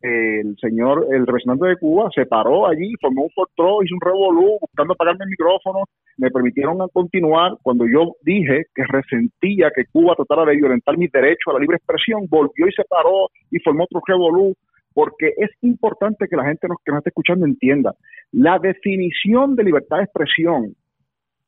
El 0.02 0.56
señor, 0.60 1.06
el 1.10 1.26
representante 1.26 1.66
de 1.66 1.76
Cuba, 1.76 2.08
se 2.14 2.26
paró 2.26 2.66
allí, 2.66 2.92
formó 3.00 3.22
un 3.22 3.30
fortró, 3.30 3.82
hizo 3.82 3.94
un 3.94 4.00
revolú, 4.00 4.58
buscando 4.60 4.94
apagarme 4.94 5.24
el 5.24 5.30
micrófono, 5.30 5.84
me 6.16 6.30
permitieron 6.30 6.78
continuar 6.92 7.52
cuando 7.62 7.86
yo 7.86 8.16
dije 8.22 8.64
que 8.74 8.82
resentía 8.88 9.70
que 9.74 9.84
Cuba 9.92 10.14
tratara 10.16 10.44
de 10.44 10.56
violentar 10.56 10.98
mis 10.98 11.10
derechos 11.12 11.48
a 11.48 11.52
la 11.54 11.60
libre 11.60 11.76
expresión, 11.76 12.26
volvió 12.28 12.66
y 12.66 12.72
se 12.72 12.84
paró 12.84 13.28
y 13.50 13.58
formó 13.60 13.84
otro 13.84 14.00
revolú, 14.06 14.54
porque 14.92 15.32
es 15.36 15.50
importante 15.62 16.26
que 16.28 16.36
la 16.36 16.44
gente 16.44 16.66
que 16.84 16.92
nos 16.92 16.98
esté 16.98 17.10
escuchando 17.10 17.46
entienda, 17.46 17.94
la 18.32 18.58
definición 18.58 19.54
de 19.54 19.64
libertad 19.64 19.98
de 19.98 20.04
expresión 20.04 20.74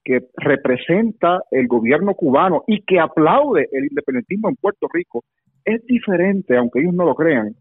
que 0.05 0.21
representa 0.37 1.41
el 1.51 1.67
gobierno 1.67 2.15
cubano 2.15 2.63
y 2.67 2.83
que 2.83 3.01
aplaude 3.01 3.69
el 3.73 3.87
independentismo 3.87 4.49
en 4.49 4.57
Puerto 4.57 4.87
Rico 4.93 5.25
es 5.65 5.85
diferente, 5.87 6.57
aunque 6.57 6.81
ellos 6.81 6.95
no 6.95 7.07
lo 7.07 7.15
crean, 7.15 7.55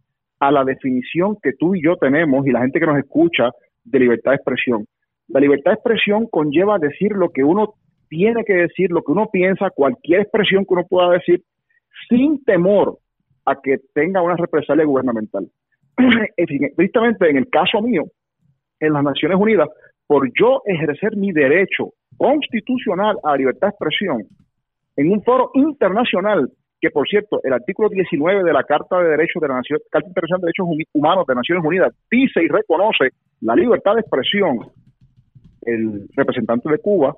a 0.47 0.51
la 0.51 0.65
definición 0.65 1.37
que 1.41 1.53
tú 1.53 1.73
y 1.73 1.81
yo 1.81 1.95
tenemos 1.95 2.45
y 2.45 2.51
la 2.51 2.61
gente 2.61 2.79
que 2.79 2.85
nos 2.85 2.97
escucha 2.97 3.51
de 3.85 3.99
libertad 3.99 4.31
de 4.31 4.35
expresión. 4.35 4.85
La 5.29 5.39
libertad 5.39 5.71
de 5.71 5.75
expresión 5.75 6.27
conlleva 6.29 6.79
decir 6.79 7.13
lo 7.13 7.29
que 7.29 7.45
uno 7.45 7.75
tiene 8.09 8.43
que 8.43 8.53
decir, 8.53 8.91
lo 8.91 9.03
que 9.03 9.13
uno 9.13 9.29
piensa, 9.31 9.69
cualquier 9.69 10.21
expresión 10.21 10.65
que 10.65 10.73
uno 10.73 10.85
pueda 10.85 11.11
decir, 11.11 11.41
sin 12.09 12.43
temor 12.43 12.97
a 13.45 13.55
que 13.61 13.77
tenga 13.93 14.21
una 14.21 14.35
represalia 14.35 14.83
gubernamental. 14.83 15.47
Estrictamente 16.35 17.29
en 17.29 17.37
el 17.37 17.49
caso 17.49 17.81
mío, 17.81 18.03
en 18.81 18.93
las 18.93 19.03
Naciones 19.03 19.37
Unidas, 19.39 19.69
por 20.07 20.29
yo 20.37 20.61
ejercer 20.65 21.15
mi 21.15 21.31
derecho 21.31 21.93
constitucional 22.17 23.15
a 23.23 23.37
libertad 23.37 23.67
de 23.67 23.71
expresión 23.71 24.23
en 24.97 25.09
un 25.09 25.23
foro 25.23 25.51
internacional 25.53 26.49
que 26.83 26.91
por 26.91 27.07
cierto, 27.07 27.39
el 27.43 27.53
artículo 27.53 27.87
19 27.87 28.43
de 28.43 28.51
la 28.51 28.65
Carta 28.65 28.99
de 28.99 29.11
Derechos 29.11 29.41
de 29.41 29.47
la 29.47 29.55
Nación, 29.55 29.79
Carta 29.89 30.05
Internacional 30.05 30.41
de 30.41 30.47
Derechos 30.47 30.67
Humanos 30.91 31.25
de 31.25 31.35
Naciones 31.35 31.63
Unidas 31.63 31.95
dice 32.11 32.43
y 32.43 32.49
reconoce 32.49 33.11
la 33.39 33.55
libertad 33.55 33.93
de 33.93 34.01
expresión. 34.01 34.59
El 35.61 36.09
representante 36.13 36.69
de 36.69 36.79
Cuba, 36.79 37.15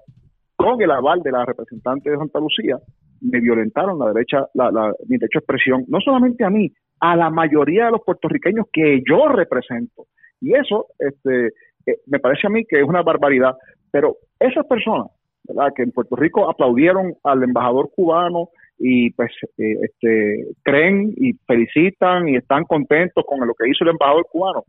con 0.56 0.80
el 0.80 0.92
aval 0.92 1.22
de 1.24 1.32
la 1.32 1.44
representante 1.46 2.12
de 2.12 2.18
Santa 2.18 2.40
Lucía, 2.40 2.78
me 3.22 3.40
violentaron 3.40 3.98
la 3.98 4.14
derecha, 4.14 4.46
la, 4.54 4.70
mi 5.08 5.18
derecho 5.18 5.40
de 5.40 5.44
expresión, 5.46 5.84
no 5.88 6.00
solamente 6.00 6.46
a 6.46 6.52
mí, 6.52 6.72
a 7.00 7.16
la 7.16 7.32
mayoría 7.32 7.86
de 7.86 7.94
los 7.94 8.02
puertorriqueños 8.06 8.68
que 8.72 9.02
yo 9.10 9.30
represento. 9.30 10.06
Y 10.42 10.54
eso 10.54 10.90
este, 11.00 11.48
eh, 11.88 11.98
me 12.06 12.20
parece 12.20 12.46
a 12.46 12.52
mí 12.52 12.66
que 12.66 12.82
es 12.82 12.88
una 12.88 13.02
barbaridad. 13.02 13.56
Pero 13.90 14.18
esas 14.40 14.68
personas, 14.68 15.08
¿verdad? 15.44 15.74
que 15.76 15.82
en 15.82 15.92
Puerto 15.92 16.16
Rico 16.16 16.48
aplaudieron 16.48 17.16
al 17.24 17.42
embajador 17.42 17.90
cubano, 17.96 18.50
y 18.78 19.12
pues 19.12 19.32
eh, 19.58 19.78
este, 19.82 20.48
creen 20.64 21.14
y 21.16 21.34
felicitan 21.48 22.28
y 22.28 22.36
están 22.36 22.64
contentos 22.66 23.24
con 23.26 23.46
lo 23.46 23.54
que 23.54 23.70
hizo 23.70 23.84
el 23.84 23.92
embajador 23.92 24.28
cubano. 24.30 24.64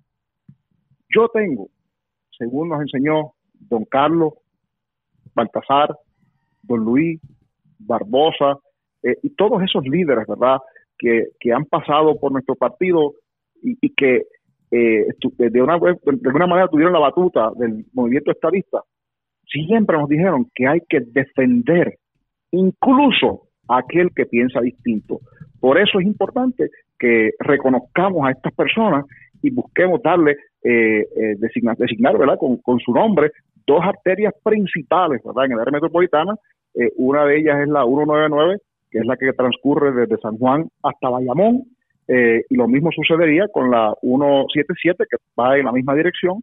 Yo 1.08 1.28
tengo, 1.28 1.68
según 2.36 2.68
nos 2.68 2.80
enseñó 2.80 3.32
don 3.54 3.84
Carlos, 3.84 4.34
Baltasar, 5.34 5.96
don 6.62 6.84
Luis, 6.84 7.20
Barbosa 7.78 8.58
eh, 9.02 9.16
y 9.22 9.30
todos 9.30 9.62
esos 9.62 9.84
líderes, 9.84 10.26
¿verdad?, 10.26 10.58
que, 10.98 11.28
que 11.38 11.52
han 11.52 11.66
pasado 11.66 12.18
por 12.18 12.32
nuestro 12.32 12.54
partido 12.54 13.14
y, 13.62 13.90
que 13.90 14.26
eh, 14.70 15.06
de, 15.38 15.62
una, 15.62 15.78
de 15.78 16.28
alguna 16.28 16.46
manera 16.46 16.68
tuvieron 16.68 16.92
la 16.92 17.00
batuta 17.00 17.50
del 17.56 17.84
movimiento 17.92 18.30
estadista, 18.30 18.82
siempre 19.46 19.98
nos 19.98 20.08
dijeron 20.08 20.50
que 20.54 20.66
hay 20.66 20.80
que 20.88 21.00
defender 21.00 21.98
incluso 22.50 23.45
aquel 23.68 24.10
que 24.14 24.26
piensa 24.26 24.60
distinto. 24.60 25.20
Por 25.60 25.78
eso 25.78 25.98
es 25.98 26.06
importante 26.06 26.70
que 26.98 27.30
reconozcamos 27.38 28.26
a 28.26 28.32
estas 28.32 28.54
personas 28.54 29.04
y 29.42 29.50
busquemos 29.50 30.02
darle, 30.02 30.36
eh, 30.62 31.00
eh 31.00 31.34
designar, 31.38 31.76
designar 31.76 32.18
¿verdad? 32.18 32.38
Con, 32.38 32.78
su 32.80 32.92
nombre 32.92 33.30
dos 33.66 33.80
arterias 33.82 34.32
principales 34.42 35.20
¿verdad? 35.24 35.46
en 35.46 35.52
el 35.52 35.60
área 35.60 35.72
metropolitana. 35.72 36.34
Eh, 36.74 36.90
una 36.96 37.24
de 37.24 37.38
ellas 37.38 37.60
es 37.62 37.68
la 37.68 37.84
199, 37.84 38.58
que 38.90 38.98
es 38.98 39.06
la 39.06 39.16
que 39.16 39.32
transcurre 39.32 39.92
desde 39.92 40.18
San 40.18 40.38
Juan 40.38 40.68
hasta 40.82 41.08
Bayamón, 41.08 41.64
eh, 42.08 42.44
y 42.48 42.54
lo 42.54 42.68
mismo 42.68 42.90
sucedería 42.92 43.48
con 43.48 43.70
la 43.70 43.94
177, 44.00 45.04
que 45.10 45.16
va 45.38 45.58
en 45.58 45.64
la 45.64 45.72
misma 45.72 45.94
dirección, 45.94 46.42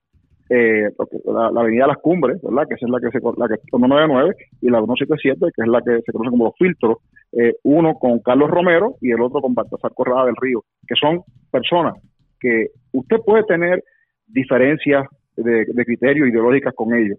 eh, 0.49 0.89
la, 1.25 1.47
avenida 1.47 1.87
Las 1.87 1.97
Cumbres, 1.97 2.41
¿verdad? 2.41 2.67
Que 2.67 2.75
es 2.75 2.81
la 2.81 2.99
que 2.99 3.09
se 3.09 3.19
la 3.37 3.47
que 3.47 3.61
199 3.69 4.35
y 4.61 4.69
la 4.69 4.79
177, 4.79 5.39
que 5.55 5.61
es 5.61 5.67
la 5.67 5.81
que 5.81 6.01
se 6.01 6.11
conoce 6.11 6.31
como 6.31 6.45
los 6.45 6.55
filtros, 6.57 6.97
eh, 7.31 7.55
uno 7.63 7.95
con 7.95 8.19
Carlos 8.19 8.49
Romero 8.49 8.95
y 9.01 9.11
el 9.11 9.21
otro 9.21 9.41
con 9.41 9.53
Baltasar 9.53 9.91
Corrada 9.93 10.25
del 10.25 10.35
Río, 10.35 10.63
que 10.87 10.95
son 10.95 11.21
personas 11.51 11.95
que 12.39 12.67
usted 12.91 13.17
puede 13.25 13.43
tener 13.43 13.83
diferencias 14.27 15.07
de, 15.37 15.65
de 15.65 15.85
criterio 15.85 16.27
ideológicas 16.27 16.73
con 16.75 16.93
ellos, 16.93 17.17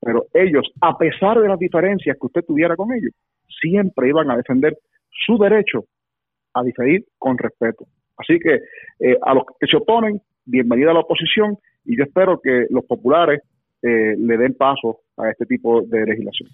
pero 0.00 0.26
ellos, 0.34 0.70
a 0.80 0.96
pesar 0.98 1.40
de 1.40 1.48
las 1.48 1.58
diferencias 1.58 2.16
que 2.20 2.26
usted 2.26 2.44
tuviera 2.44 2.76
con 2.76 2.92
ellos, 2.92 3.12
siempre 3.60 4.08
iban 4.08 4.30
a 4.30 4.36
defender 4.36 4.76
su 5.10 5.38
derecho 5.38 5.84
a 6.54 6.62
diferir 6.62 7.04
con 7.18 7.38
respeto. 7.38 7.86
Así 8.16 8.38
que 8.38 8.60
eh, 9.00 9.16
a 9.22 9.34
los 9.34 9.44
que 9.58 9.66
se 9.66 9.76
oponen, 9.76 10.20
bienvenida 10.44 10.90
a 10.90 10.94
la 10.94 11.00
oposición 11.00 11.58
y 11.86 11.96
yo 11.96 12.04
espero 12.04 12.40
que 12.40 12.66
los 12.70 12.84
populares 12.84 13.40
eh, 13.82 14.16
le 14.18 14.36
den 14.36 14.54
paso 14.54 15.00
a 15.16 15.30
este 15.30 15.46
tipo 15.46 15.82
de 15.82 16.04
legislación. 16.04 16.50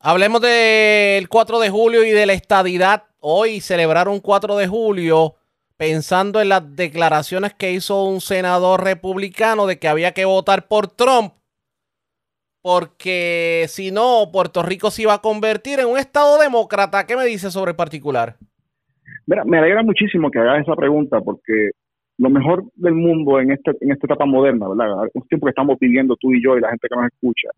Hablemos 0.00 0.40
del 0.40 1.28
4 1.28 1.60
de 1.60 1.70
julio 1.70 2.04
y 2.04 2.10
de 2.10 2.26
la 2.26 2.32
estadidad. 2.32 3.04
Hoy 3.20 3.60
celebraron 3.60 4.20
4 4.20 4.56
de 4.56 4.66
julio 4.66 5.34
pensando 5.76 6.40
en 6.40 6.50
las 6.50 6.76
declaraciones 6.76 7.54
que 7.54 7.72
hizo 7.72 8.04
un 8.04 8.20
senador 8.20 8.84
republicano 8.84 9.66
de 9.66 9.78
que 9.78 9.88
había 9.88 10.12
que 10.12 10.24
votar 10.24 10.68
por 10.68 10.88
Trump. 10.88 11.32
porque 12.62 13.64
si 13.68 13.90
no, 13.90 14.28
Puerto 14.30 14.62
Rico 14.62 14.90
se 14.90 15.02
iba 15.02 15.14
a 15.14 15.22
convertir 15.22 15.80
en 15.80 15.86
un 15.86 15.96
estado 15.96 16.38
demócrata. 16.38 17.06
¿Qué 17.06 17.16
me 17.16 17.24
dice 17.24 17.50
sobre 17.50 17.70
el 17.70 17.76
particular? 17.76 18.36
Mira, 19.26 19.44
me 19.46 19.58
alegra 19.58 19.82
muchísimo 19.82 20.30
que 20.30 20.38
hagas 20.38 20.60
esa 20.60 20.76
pregunta 20.76 21.20
porque 21.22 21.70
lo 22.20 22.28
mejor 22.28 22.64
del 22.76 22.94
mundo 22.94 23.40
en, 23.40 23.50
este, 23.50 23.70
en 23.80 23.92
esta 23.92 24.06
etapa 24.06 24.26
moderna, 24.26 24.68
¿verdad? 24.68 25.08
Un 25.14 25.22
tiempo 25.22 25.46
que 25.46 25.50
estamos 25.50 25.78
viviendo 25.80 26.16
tú 26.16 26.34
y 26.34 26.44
yo 26.44 26.56
y 26.56 26.60
la 26.60 26.68
gente 26.68 26.86
que 26.86 26.94
nos 26.94 27.06
escucha, 27.06 27.48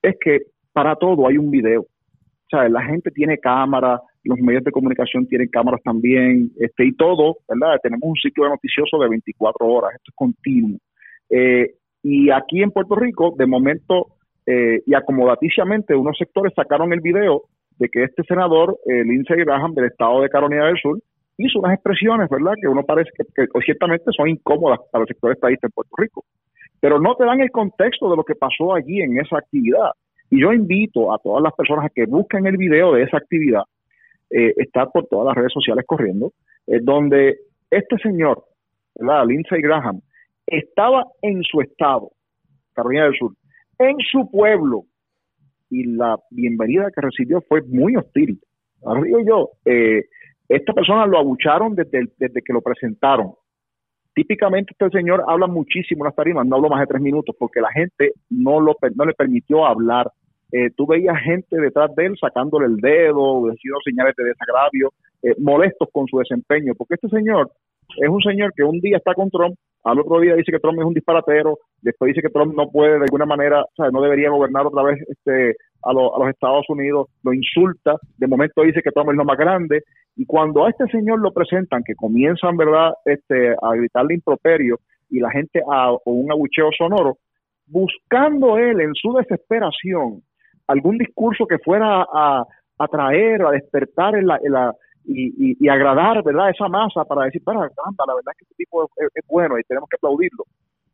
es 0.00 0.16
que 0.18 0.40
para 0.72 0.96
todo 0.96 1.28
hay 1.28 1.36
un 1.36 1.50
video. 1.50 1.82
O 1.82 2.48
sea, 2.48 2.66
la 2.70 2.82
gente 2.82 3.10
tiene 3.10 3.36
cámara, 3.36 4.00
los 4.24 4.38
medios 4.38 4.64
de 4.64 4.72
comunicación 4.72 5.26
tienen 5.26 5.48
cámaras 5.48 5.82
también, 5.82 6.50
este, 6.58 6.86
y 6.86 6.92
todo, 6.94 7.36
¿verdad? 7.46 7.78
Tenemos 7.82 8.08
un 8.08 8.16
sitio 8.16 8.48
noticioso 8.48 8.98
de 8.98 9.10
24 9.10 9.66
horas, 9.66 9.92
esto 9.94 10.10
es 10.10 10.16
continuo. 10.16 10.78
Eh, 11.28 11.74
y 12.02 12.30
aquí 12.30 12.62
en 12.62 12.70
Puerto 12.70 12.94
Rico, 12.94 13.34
de 13.36 13.46
momento, 13.46 14.16
eh, 14.46 14.80
y 14.86 14.94
acomodaticiamente, 14.94 15.94
unos 15.94 16.16
sectores 16.16 16.54
sacaron 16.56 16.94
el 16.94 17.00
video 17.00 17.42
de 17.78 17.90
que 17.90 18.04
este 18.04 18.22
senador, 18.22 18.78
eh, 18.86 19.04
Lindsey 19.04 19.44
Graham, 19.44 19.74
del 19.74 19.86
estado 19.86 20.22
de 20.22 20.30
Carolina 20.30 20.68
del 20.68 20.78
Sur, 20.78 20.98
hizo 21.46 21.58
unas 21.58 21.74
expresiones, 21.74 22.28
¿verdad?, 22.28 22.54
que 22.60 22.68
uno 22.68 22.82
parece 22.84 23.10
que, 23.16 23.46
ciertamente 23.64 24.10
son 24.16 24.28
incómodas 24.28 24.80
para 24.90 25.02
el 25.02 25.08
sector 25.08 25.32
estadista 25.32 25.66
en 25.66 25.72
Puerto 25.72 25.94
Rico. 25.96 26.24
Pero 26.80 26.98
no 26.98 27.14
te 27.14 27.24
dan 27.24 27.40
el 27.40 27.50
contexto 27.50 28.10
de 28.10 28.16
lo 28.16 28.24
que 28.24 28.34
pasó 28.34 28.74
allí 28.74 29.00
en 29.00 29.18
esa 29.18 29.38
actividad. 29.38 29.90
Y 30.30 30.40
yo 30.40 30.52
invito 30.52 31.12
a 31.12 31.18
todas 31.18 31.42
las 31.42 31.54
personas 31.54 31.86
a 31.86 31.90
que 31.90 32.06
busquen 32.06 32.46
el 32.46 32.56
video 32.56 32.92
de 32.92 33.02
esa 33.02 33.18
actividad, 33.18 33.62
eh, 34.30 34.54
está 34.56 34.86
por 34.86 35.06
todas 35.06 35.26
las 35.26 35.36
redes 35.36 35.52
sociales 35.52 35.84
corriendo, 35.86 36.32
eh, 36.66 36.78
donde 36.80 37.38
este 37.70 37.96
señor, 37.98 38.44
¿verdad? 38.94 39.26
Lindsey 39.26 39.60
Graham, 39.60 40.00
estaba 40.46 41.04
en 41.22 41.42
su 41.42 41.60
estado, 41.60 42.10
Carolina 42.74 43.04
del 43.04 43.18
Sur, 43.18 43.32
en 43.78 43.96
su 43.98 44.30
pueblo, 44.30 44.84
y 45.70 45.84
la 45.84 46.18
bienvenida 46.30 46.90
que 46.94 47.00
recibió 47.00 47.40
fue 47.42 47.62
muy 47.62 47.96
hostil. 47.96 48.40
Ahora 48.84 49.02
digo 49.02 49.18
yo, 49.24 49.50
eh, 49.64 50.04
esta 50.50 50.72
persona 50.72 51.06
lo 51.06 51.18
abucharon 51.18 51.76
desde, 51.76 52.08
desde 52.18 52.42
que 52.42 52.52
lo 52.52 52.60
presentaron. 52.60 53.34
Típicamente 54.12 54.72
este 54.72 54.98
señor 54.98 55.22
habla 55.28 55.46
muchísimo 55.46 56.04
en 56.04 56.08
las 56.08 56.16
tarimas, 56.16 56.44
no 56.44 56.56
hablo 56.56 56.68
más 56.68 56.80
de 56.80 56.88
tres 56.88 57.00
minutos, 57.00 57.36
porque 57.38 57.60
la 57.60 57.70
gente 57.70 58.12
no, 58.28 58.58
lo, 58.60 58.76
no 58.96 59.04
le 59.04 59.14
permitió 59.14 59.64
hablar. 59.64 60.10
Eh, 60.50 60.70
tú 60.76 60.88
veías 60.88 61.16
gente 61.22 61.56
detrás 61.56 61.94
de 61.94 62.06
él 62.06 62.16
sacándole 62.20 62.66
el 62.66 62.78
dedo, 62.78 63.44
haciendo 63.48 63.78
señales 63.84 64.16
de 64.16 64.24
desagravio, 64.24 64.92
eh, 65.22 65.36
molestos 65.38 65.88
con 65.92 66.08
su 66.08 66.18
desempeño, 66.18 66.74
porque 66.76 66.94
este 66.94 67.08
señor 67.08 67.52
es 67.98 68.08
un 68.08 68.20
señor 68.20 68.52
que 68.54 68.64
un 68.64 68.80
día 68.80 68.96
está 68.96 69.14
con 69.14 69.30
Trump, 69.30 69.54
al 69.84 70.00
otro 70.00 70.18
día 70.20 70.34
dice 70.34 70.50
que 70.50 70.58
Trump 70.58 70.80
es 70.80 70.84
un 70.84 70.94
disparatero, 70.94 71.58
después 71.80 72.08
dice 72.08 72.22
que 72.22 72.32
Trump 72.32 72.54
no 72.56 72.68
puede 72.70 72.98
de 72.98 73.04
alguna 73.04 73.26
manera, 73.26 73.62
o 73.62 73.70
sea, 73.76 73.90
no 73.90 74.02
debería 74.02 74.30
gobernar 74.30 74.66
otra 74.66 74.82
vez 74.82 74.98
este, 75.08 75.56
a, 75.84 75.90
a 75.90 75.92
los 75.92 76.28
Estados 76.28 76.66
Unidos, 76.68 77.06
lo 77.22 77.32
insulta, 77.32 77.96
de 78.18 78.26
momento 78.26 78.62
dice 78.62 78.82
que 78.82 78.90
Trump 78.90 79.10
es 79.10 79.16
lo 79.16 79.24
más 79.24 79.38
grande, 79.38 79.82
y 80.20 80.26
cuando 80.26 80.66
a 80.66 80.68
este 80.68 80.86
señor 80.88 81.20
lo 81.20 81.32
presentan, 81.32 81.82
que 81.82 81.94
comienzan, 81.94 82.54
¿verdad?, 82.54 82.92
este, 83.06 83.52
a 83.52 83.74
gritarle 83.74 84.16
improperio 84.16 84.78
y 85.08 85.18
la 85.18 85.30
gente 85.30 85.62
a 85.66 85.96
un 86.04 86.30
abucheo 86.30 86.68
sonoro, 86.76 87.16
buscando 87.66 88.58
él 88.58 88.82
en 88.82 88.94
su 88.94 89.14
desesperación 89.14 90.22
algún 90.66 90.98
discurso 90.98 91.46
que 91.46 91.56
fuera 91.58 92.02
a 92.02 92.44
atraer, 92.76 93.40
a 93.46 93.52
despertar 93.52 94.14
en 94.14 94.26
la, 94.26 94.74
y, 95.06 95.66
agradar, 95.70 96.22
¿verdad?, 96.22 96.50
esa 96.50 96.68
masa 96.68 97.02
para 97.06 97.24
decir, 97.24 97.42
para, 97.42 97.60
la 97.60 97.66
verdad 98.14 98.32
es 98.32 98.36
que 98.36 98.44
este 98.44 98.56
tipo 98.56 98.84
es, 98.84 99.26
bueno 99.26 99.58
y 99.58 99.62
tenemos 99.62 99.88
que 99.88 99.96
aplaudirlo. 99.96 100.44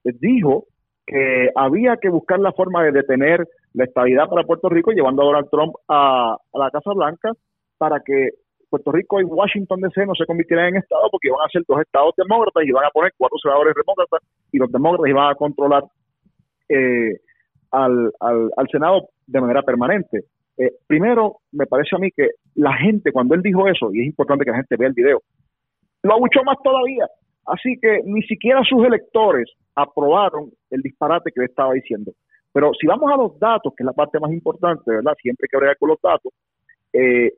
Dijo 0.05 0.67
que 1.05 1.51
había 1.57 1.97
que 1.97 2.11
buscar 2.11 2.39
la 2.39 2.53
forma 2.53 2.85
de 2.85 2.93
detener 2.93 3.45
la 3.73 3.87
estabilidad 3.87 4.29
para 4.29 4.47
Puerto 4.47 4.69
Rico 4.69 4.93
llevando 4.93 5.23
a 5.23 5.27
Donald 5.27 5.51
Trump 5.51 5.75
a 5.89 6.37
la 6.55 6.71
Casa 6.71 6.93
Blanca 6.95 7.33
para 7.77 7.99
que 7.99 8.31
Puerto 8.77 8.93
Rico 8.93 9.21
y 9.21 9.25
Washington 9.25 9.81
DC 9.81 10.05
no 10.07 10.15
se 10.15 10.27
convirtieran 10.27 10.69
en 10.69 10.77
Estado 10.77 11.09
porque 11.11 11.29
iban 11.29 11.41
a 11.45 11.51
ser 11.51 11.63
dos 11.67 11.81
Estados 11.81 12.15
demócratas 12.17 12.63
y 12.65 12.69
iban 12.69 12.85
a 12.85 12.91
poner 12.91 13.13
cuatro 13.17 13.39
senadores 13.43 13.75
demócratas 13.75 14.21
y 14.53 14.59
los 14.59 14.71
demócratas 14.71 15.09
iban 15.09 15.31
a 15.31 15.35
controlar 15.35 15.85
eh, 16.69 17.19
al, 17.71 18.13
al, 18.21 18.51
al, 18.57 18.69
Senado 18.71 19.09
de 19.27 19.41
manera 19.41 19.63
permanente. 19.63 20.25
Eh, 20.59 20.73
primero, 20.87 21.39
me 21.53 21.67
parece 21.67 21.97
a 21.97 21.99
mí 21.99 22.11
que 22.11 22.31
la 22.55 22.75
gente, 22.77 23.13
cuando 23.13 23.35
él 23.35 23.43
dijo 23.43 23.67
eso, 23.67 23.93
y 23.93 24.01
es 24.01 24.07
importante 24.07 24.45
que 24.45 24.51
la 24.51 24.59
gente 24.59 24.77
vea 24.77 24.89
el 24.89 24.95
video, 24.95 25.23
lo 26.03 26.15
abuchó 26.15 26.43
más 26.45 26.59
todavía. 26.63 27.07
Así 27.47 27.79
que 27.81 28.01
ni 28.05 28.23
siquiera 28.23 28.63
sus 28.65 28.85
electores 28.85 29.51
aprobaron 29.75 30.51
el 30.71 30.83
disparate 30.83 31.31
que 31.33 31.41
él 31.41 31.49
estaba 31.49 31.73
diciendo. 31.73 32.13
Pero 32.53 32.73
si 32.79 32.87
vamos 32.87 33.11
a 33.13 33.17
los 33.17 33.39
datos, 33.39 33.73
que 33.77 33.83
es 33.83 33.87
la 33.87 33.93
parte 33.93 34.19
más 34.19 34.33
importante, 34.33 34.91
¿verdad? 34.91 35.15
Siempre 35.21 35.45
hay 35.45 35.49
que 35.49 35.57
hablar 35.57 35.77
con 35.79 35.91
los 35.91 36.01
datos. 36.03 36.33
Eh, 36.93 37.33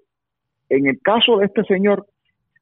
en 0.68 0.86
el 0.86 0.98
caso 1.00 1.38
de 1.38 1.46
este 1.46 1.64
señor, 1.64 2.06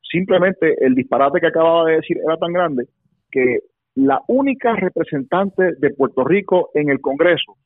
simplemente 0.03 0.75
el 0.85 0.95
disparate 0.95 1.41
que 1.41 1.49
acababa 1.49 1.85
de 1.87 1.97
decir 1.97 2.19
era 2.19 2.37
tan 2.37 2.53
grande 2.53 2.87
que 3.31 3.61
la 3.97 4.21
única 4.29 4.77
representante 4.77 5.73
de 5.79 5.91
Puerto 5.91 6.25
Rico 6.25 6.71
en 6.75 6.91
el 6.91 7.01
Congreso 7.01 7.57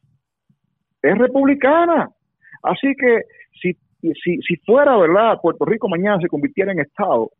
es 1.03 1.19
republicana. 1.19 2.09
Así 2.63 2.95
que 2.95 3.23
si, 3.61 3.73
si, 4.01 4.41
si 4.41 4.57
fuera 4.65 4.97
verdad, 4.97 5.39
Puerto 5.43 5.65
Rico 5.65 5.89
mañana 5.89 6.21
se 6.21 6.29
convirtiera 6.29 6.73
en 6.73 6.81
Estado, 6.81 7.31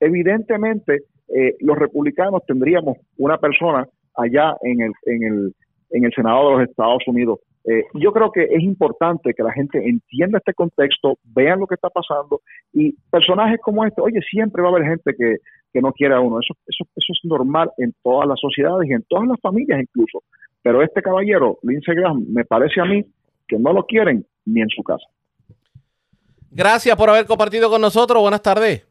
evidentemente 0.00 1.02
eh, 1.28 1.56
los 1.60 1.78
republicanos 1.78 2.42
tendríamos 2.46 2.96
una 3.18 3.38
persona 3.38 3.86
allá 4.14 4.56
en 4.62 4.80
el, 4.80 4.92
en 5.06 5.22
el, 5.22 5.54
en 5.90 6.04
el 6.04 6.12
Senado 6.12 6.50
de 6.50 6.58
los 6.58 6.70
Estados 6.70 7.02
Unidos. 7.06 7.40
Eh, 7.70 7.84
yo 7.94 8.12
creo 8.12 8.32
que 8.32 8.44
es 8.44 8.62
importante 8.62 9.34
que 9.34 9.42
la 9.42 9.52
gente 9.52 9.86
entienda 9.86 10.38
este 10.38 10.54
contexto, 10.54 11.18
vean 11.22 11.60
lo 11.60 11.66
que 11.66 11.74
está 11.74 11.90
pasando 11.90 12.40
y 12.72 12.92
personajes 13.10 13.60
como 13.62 13.84
este, 13.84 14.00
oye, 14.00 14.20
siempre 14.22 14.62
va 14.62 14.68
a 14.68 14.72
haber 14.72 14.88
gente 14.88 15.14
que, 15.14 15.36
que 15.70 15.82
no 15.82 15.92
quiere 15.92 16.14
a 16.14 16.20
uno. 16.20 16.38
Eso, 16.40 16.54
eso, 16.66 16.84
eso 16.96 17.12
es 17.12 17.18
normal 17.24 17.70
en 17.76 17.92
todas 18.02 18.26
las 18.26 18.40
sociedades 18.40 18.88
y 18.88 18.94
en 18.94 19.02
todas 19.02 19.28
las 19.28 19.38
familias 19.42 19.82
incluso. 19.82 20.22
Pero 20.62 20.82
este 20.82 21.02
caballero, 21.02 21.58
Lindsey 21.62 21.94
Graham, 21.94 22.24
me 22.30 22.46
parece 22.46 22.80
a 22.80 22.86
mí 22.86 23.04
que 23.46 23.58
no 23.58 23.74
lo 23.74 23.84
quieren 23.84 24.24
ni 24.46 24.62
en 24.62 24.68
su 24.70 24.82
casa. 24.82 25.04
Gracias 26.50 26.96
por 26.96 27.10
haber 27.10 27.26
compartido 27.26 27.68
con 27.68 27.82
nosotros. 27.82 28.22
Buenas 28.22 28.40
tardes. 28.40 28.88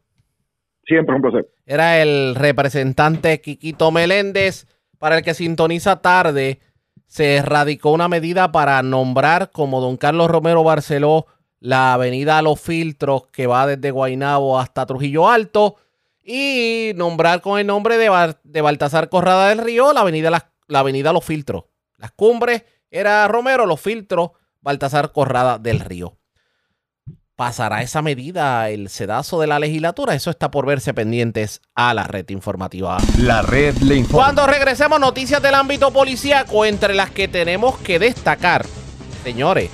Siempre 0.85 1.15
un 1.15 1.21
placer. 1.23 1.47
Era 1.65 1.99
el 1.99 2.35
representante 2.35 3.41
Quiquito 3.41 3.91
Meléndez. 3.91 4.67
Para 4.99 5.17
el 5.17 5.23
que 5.23 5.35
sintoniza 5.35 6.01
tarde, 6.01 6.59
se 7.07 7.41
radicó 7.41 7.91
una 7.91 8.07
medida 8.07 8.51
para 8.51 8.81
nombrar 8.83 9.51
como 9.51 9.81
don 9.81 9.97
Carlos 9.97 10.29
Romero 10.29 10.63
Barceló 10.63 11.25
la 11.59 11.93
avenida 11.93 12.41
Los 12.41 12.59
Filtros 12.59 13.27
que 13.31 13.47
va 13.47 13.65
desde 13.65 13.91
Guainabo 13.91 14.59
hasta 14.59 14.85
Trujillo 14.85 15.29
Alto 15.29 15.75
y 16.23 16.91
nombrar 16.95 17.41
con 17.41 17.59
el 17.59 17.65
nombre 17.65 17.97
de, 17.97 18.35
de 18.43 18.61
Baltasar 18.61 19.09
Corrada 19.09 19.49
del 19.49 19.59
Río 19.59 19.93
la 19.93 20.01
avenida, 20.01 20.29
la, 20.29 20.51
la 20.67 20.79
avenida 20.79 21.13
Los 21.13 21.25
Filtros. 21.25 21.63
Las 21.95 22.11
cumbres 22.11 22.63
era 22.91 23.27
Romero, 23.27 23.65
Los 23.65 23.81
Filtros, 23.81 24.31
Baltasar 24.61 25.11
Corrada 25.11 25.57
del 25.57 25.79
Río. 25.79 26.16
¿Pasará 27.37 27.83
esa 27.83 28.01
medida 28.01 28.67
el 28.71 28.89
sedazo 28.89 29.39
de 29.39 29.45
la 29.45 29.59
legislatura? 29.59 30.15
Eso 30.15 30.31
está 30.31 30.49
por 30.49 30.65
verse 30.65 30.95
pendientes 30.95 31.61
a 31.75 31.93
la 31.93 32.05
red 32.05 32.27
informativa. 32.29 32.97
La 33.19 33.43
red 33.43 33.77
le 33.77 33.95
informa. 33.95 34.23
Cuando 34.25 34.47
regresemos, 34.47 34.99
noticias 34.99 35.39
del 35.39 35.53
ámbito 35.53 35.93
policíaco, 35.93 36.65
entre 36.65 36.95
las 36.95 37.11
que 37.11 37.27
tenemos 37.27 37.77
que 37.77 37.99
destacar. 37.99 38.65
Señores, 39.23 39.69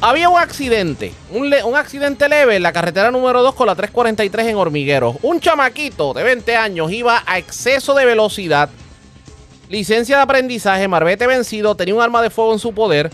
había 0.00 0.30
un 0.30 0.38
accidente, 0.38 1.12
un, 1.30 1.52
un, 1.52 1.76
accidente 1.76 2.30
leve 2.30 2.56
en 2.56 2.62
la 2.62 2.72
carretera 2.72 3.10
número 3.10 3.42
2 3.42 3.54
con 3.54 3.66
la 3.66 3.74
343 3.74 4.46
en 4.46 4.56
Hormigueros. 4.56 5.16
Un 5.20 5.38
chamaquito 5.38 6.14
de 6.14 6.22
20 6.22 6.56
años 6.56 6.90
iba 6.90 7.24
a 7.26 7.36
exceso 7.36 7.92
de 7.92 8.06
velocidad, 8.06 8.70
licencia 9.68 10.16
de 10.16 10.22
aprendizaje, 10.22 10.88
marbete 10.88 11.26
vencido, 11.26 11.74
tenía 11.74 11.94
un 11.94 12.00
arma 12.00 12.22
de 12.22 12.30
fuego 12.30 12.54
en 12.54 12.58
su 12.58 12.72
poder 12.72 13.10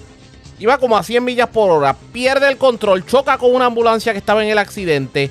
Iba 0.61 0.79
como 0.79 0.97
a 0.97 1.03
100 1.05 1.23
millas 1.23 1.49
por 1.49 1.71
hora, 1.71 1.95
pierde 2.13 2.49
el 2.49 2.57
control, 2.57 3.07
choca 3.07 3.39
con 3.39 3.55
una 3.55 3.67
ambulancia 3.67 4.13
que 4.13 4.19
estaba 4.19 4.43
en 4.43 4.51
el 4.51 4.59
accidente 4.59 5.31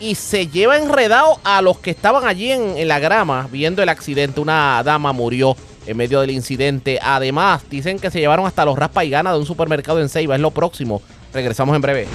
y 0.00 0.16
se 0.16 0.48
lleva 0.48 0.76
enredado 0.76 1.38
a 1.44 1.62
los 1.62 1.78
que 1.78 1.90
estaban 1.90 2.26
allí 2.26 2.50
en, 2.50 2.88
la 2.88 2.98
grama 2.98 3.48
viendo 3.50 3.82
el 3.82 3.88
accidente. 3.88 4.40
Una 4.40 4.82
dama 4.84 5.12
murió 5.12 5.56
en 5.86 5.96
medio 5.96 6.20
del 6.20 6.32
incidente. 6.32 6.98
Además, 7.00 7.62
dicen 7.70 8.00
que 8.00 8.10
se 8.10 8.18
llevaron 8.18 8.44
hasta 8.44 8.64
los 8.64 8.76
raspa 8.76 9.04
y 9.04 9.10
gana 9.10 9.32
de 9.32 9.38
un 9.38 9.46
supermercado 9.46 10.00
en 10.00 10.08
Ceiba. 10.08 10.34
Es 10.34 10.40
lo 10.40 10.50
próximo. 10.50 11.00
Regresamos 11.32 11.74
en 11.76 11.82
breve. 11.82 12.08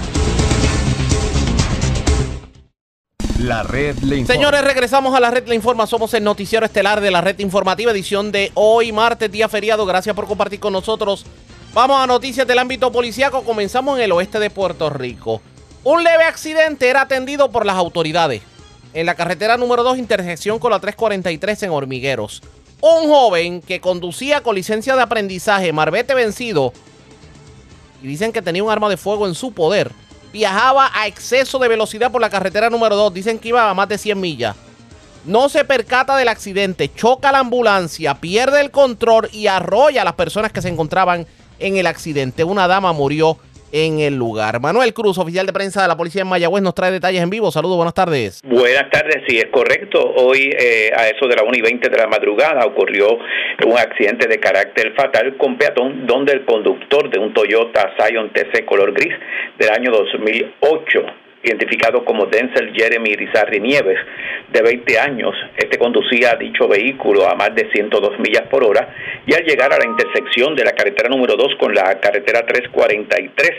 La 3.40 3.64
red 3.64 3.98
le 4.00 4.18
informa. 4.18 4.36
Señores, 4.36 4.64
regresamos 4.64 5.16
a 5.16 5.20
la 5.20 5.32
red 5.32 5.48
le 5.48 5.56
informa. 5.56 5.88
Somos 5.88 6.14
el 6.14 6.24
noticiero 6.24 6.66
estelar 6.66 7.02
de 7.02 7.10
la 7.10 7.22
red 7.22 7.40
informativa, 7.40 7.92
edición 7.92 8.32
de 8.32 8.52
hoy, 8.54 8.92
martes, 8.92 9.32
día 9.32 9.48
feriado. 9.48 9.86
Gracias 9.86 10.16
por 10.16 10.28
compartir 10.28 10.60
con 10.60 10.74
nosotros 10.74 11.26
Vamos 11.74 12.04
a 12.04 12.06
noticias 12.06 12.46
del 12.46 12.60
ámbito 12.60 12.92
policíaco. 12.92 13.44
Comenzamos 13.44 13.98
en 13.98 14.04
el 14.04 14.12
oeste 14.12 14.40
de 14.40 14.50
Puerto 14.50 14.90
Rico. 14.90 15.42
Un 15.86 16.04
leve 16.04 16.26
accidente 16.26 16.90
era 16.90 17.04
atendido 17.04 17.50
por 17.50 17.66
las 17.66 17.78
autoridades 17.78 18.42
en 18.94 19.06
la 19.06 19.16
carretera 19.16 19.56
número 19.56 19.82
2, 19.84 19.98
intersección 19.98 20.60
con 20.60 20.72
la 20.72 20.82
343 20.82 21.64
en 21.64 21.70
Hormigueros. 21.70 22.42
Un 22.82 23.08
joven 23.08 23.62
que 23.62 23.80
conducía 23.80 24.42
con 24.44 24.56
licencia 24.56 24.98
de 24.98 25.02
aprendizaje, 25.02 25.72
marbete 25.72 26.14
vencido, 26.14 26.74
y 28.04 28.08
dicen 28.08 28.34
que 28.34 28.42
tenía 28.42 28.66
un 28.66 28.72
arma 28.72 28.90
de 28.90 28.98
fuego 28.98 29.26
en 29.26 29.34
su 29.34 29.54
poder, 29.54 29.94
viajaba 30.34 30.92
a 30.94 31.08
exceso 31.08 31.58
de 31.58 31.70
velocidad 31.70 32.12
por 32.12 32.20
la 32.20 32.30
carretera 32.30 32.70
número 32.70 32.98
2. 32.98 33.14
Dicen 33.14 33.40
que 33.40 33.48
iba 33.48 33.70
a 33.70 33.74
más 33.74 33.88
de 33.88 33.98
100 33.98 34.20
millas. 34.20 34.58
No 35.24 35.48
se 35.48 35.64
percata 35.64 36.18
del 36.18 36.28
accidente, 36.28 36.94
choca 36.94 37.32
la 37.32 37.40
ambulancia, 37.40 38.16
pierde 38.16 38.60
el 38.60 38.72
control 38.72 39.30
y 39.32 39.48
arrolla 39.48 40.02
a 40.02 40.06
las 40.06 40.16
personas 40.16 40.52
que 40.52 40.62
se 40.62 40.70
encontraban 40.70 41.28
en 41.62 41.78
el 41.78 41.88
accidente. 41.88 42.44
Una 42.44 42.68
dama 42.68 42.92
murió 42.94 43.38
en 43.72 44.00
el 44.00 44.16
lugar. 44.16 44.60
Manuel 44.60 44.94
Cruz, 44.94 45.18
oficial 45.18 45.46
de 45.46 45.54
prensa 45.54 45.82
de 45.82 45.88
la 45.88 45.98
policía 45.98 46.22
en 46.22 46.28
Mayagüez, 46.28 46.62
nos 46.62 46.76
trae 46.76 46.92
detalles 46.92 47.22
en 47.22 47.30
vivo. 47.30 47.52
Saludos, 47.52 47.78
buenas 47.78 47.94
tardes. 47.94 48.42
Buenas 48.44 48.90
tardes, 48.90 49.24
sí, 49.28 49.38
es 49.38 49.48
correcto. 49.48 50.00
Hoy 50.18 50.50
eh, 50.58 50.92
a 50.96 51.08
eso 51.08 51.28
de 51.28 51.36
la 51.36 51.44
1 51.44 51.58
y 51.58 51.62
20 51.62 51.90
de 51.90 51.98
la 51.98 52.08
madrugada 52.08 52.66
ocurrió 52.66 53.18
un 53.66 53.78
accidente 53.78 54.28
de 54.28 54.40
carácter 54.40 54.94
fatal 54.96 55.38
con 55.38 55.58
peatón 55.58 56.06
donde 56.06 56.34
el 56.34 56.46
conductor 56.46 57.10
de 57.10 57.20
un 57.20 57.34
Toyota 57.34 57.94
Scion 57.98 58.32
TC 58.34 58.66
color 58.66 58.94
gris 58.94 59.14
del 59.58 59.70
año 59.70 59.92
2008 59.92 61.21
identificado 61.44 62.06
como 62.06 62.26
Denzel 62.26 62.74
Jeremy 62.74 63.16
Rizarri 63.16 63.60
Nieves, 63.60 63.98
de 64.52 64.62
20 64.62 65.00
años. 65.00 65.36
Este 65.58 65.78
conducía 65.78 66.36
dicho 66.36 66.68
vehículo 66.68 67.28
a 67.28 67.36
más 67.36 67.54
de 67.56 67.70
102 67.72 68.20
millas 68.20 68.48
por 68.50 68.64
hora 68.64 68.94
y 69.26 69.34
al 69.34 69.44
llegar 69.44 69.74
a 69.74 69.78
la 69.78 69.86
intersección 69.86 70.56
de 70.56 70.66
la 70.66 70.74
carretera 70.74 71.10
número 71.10 71.36
2 71.36 71.56
con 71.60 71.74
la 71.74 72.00
carretera 72.00 72.46
343, 72.46 73.52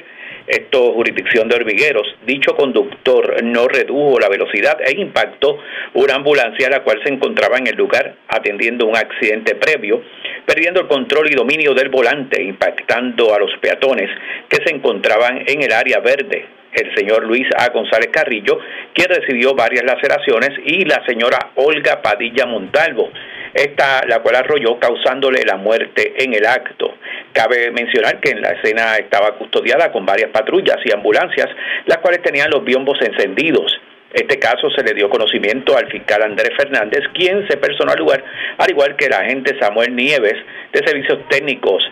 esto 0.47 0.93
jurisdicción 0.93 1.49
de 1.49 1.57
Hormigueros, 1.57 2.07
dicho 2.27 2.57
conductor 2.57 3.43
no 3.45 3.69
redujo 3.69 4.19
la 4.19 4.29
velocidad 4.29 4.77
e 4.85 5.01
impactó 5.01 5.59
una 5.95 6.17
ambulancia 6.17 6.69
la 6.69 6.83
cual 6.83 7.01
se 7.05 7.13
encontraba 7.13 7.59
en 7.59 7.69
el 7.69 7.77
lugar 7.77 8.17
atendiendo 8.29 8.87
un 8.87 8.97
accidente 8.97 9.55
previo, 9.55 10.03
perdiendo 10.45 10.81
el 10.81 10.89
control 10.89 11.31
y 11.31 11.35
dominio 11.35 11.75
del 11.75 11.91
volante, 11.91 12.43
impactando 12.43 13.35
a 13.35 13.39
los 13.39 13.57
peatones 13.61 14.11
que 14.49 14.59
se 14.65 14.75
encontraban 14.75 15.45
en 15.47 15.63
el 15.63 15.73
área 15.73 16.01
verde 16.01 16.62
el 16.73 16.95
señor 16.95 17.25
Luis 17.25 17.47
A. 17.57 17.69
González 17.71 18.09
Carrillo, 18.13 18.59
quien 18.95 19.09
recibió 19.09 19.55
varias 19.55 19.85
laceraciones, 19.85 20.51
y 20.65 20.85
la 20.85 21.05
señora 21.07 21.51
Olga 21.57 22.01
Padilla 22.03 22.47
Montalvo, 22.47 23.11
esta 23.55 24.07
la 24.07 24.21
cual 24.21 24.37
arrolló 24.37 24.79
causándole 24.79 25.43
la 25.45 25.57
muerte 25.57 26.15
en 26.25 26.35
el 26.35 26.47
acto. 26.47 26.95
Cabe 27.33 27.71
mencionar 27.71 28.21
que 28.21 28.31
en 28.31 28.41
la 28.41 28.51
escena 28.51 28.97
estaba 28.97 29.37
custodiada 29.37 29.93
con 29.93 30.07
varias 30.07 30.31
patrullas 30.31 30.79
y 30.85 30.93
ambulancias, 30.93 31.49
las 31.87 31.99
cuales 31.99 32.23
tenían 32.23 32.51
los 32.51 32.65
biombos 32.65 32.99
encendidos. 33.03 33.79
Este 34.13 34.39
caso 34.39 34.69
se 34.71 34.85
le 34.85 34.93
dio 34.93 35.09
conocimiento 35.09 35.77
al 35.77 35.91
fiscal 35.91 36.23
Andrés 36.23 36.51
Fernández, 36.57 37.01
quien 37.15 37.47
se 37.49 37.57
personó 37.57 37.93
al 37.93 37.99
lugar, 37.99 38.23
al 38.59 38.71
igual 38.71 38.95
que 38.97 39.07
el 39.07 39.15
agente 39.15 39.59
Samuel 39.59 39.97
Nieves 39.97 40.37
de 40.73 40.87
Servicios 40.87 41.19
Técnicos, 41.29 41.83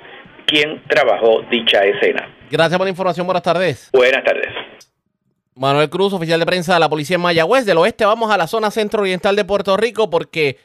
quien 0.45 0.83
trabajó 0.87 1.43
dicha 1.51 1.83
escena. 1.85 2.28
Gracias 2.51 2.77
por 2.77 2.85
la 2.85 2.91
información, 2.91 3.27
buenas 3.27 3.45
tardes. 3.45 3.91
Buenas 3.93 4.25
tardes. 4.25 4.49
Manuel 5.55 5.89
Cruz, 5.89 6.13
oficial 6.13 6.41
de 6.41 6.47
prensa 6.47 6.75
de 6.75 6.81
la 6.81 6.89
policía 6.89 7.15
en 7.15 7.21
Mayagüez. 7.23 7.65
Del 7.65 7.79
oeste 7.79 8.05
vamos 8.05 8.33
a 8.33 8.37
la 8.37 8.49
zona 8.49 8.73
centro-oriental 8.73 9.37
de 9.37 9.45
Puerto 9.45 9.77
Rico 9.77 10.11
porque 10.11 10.59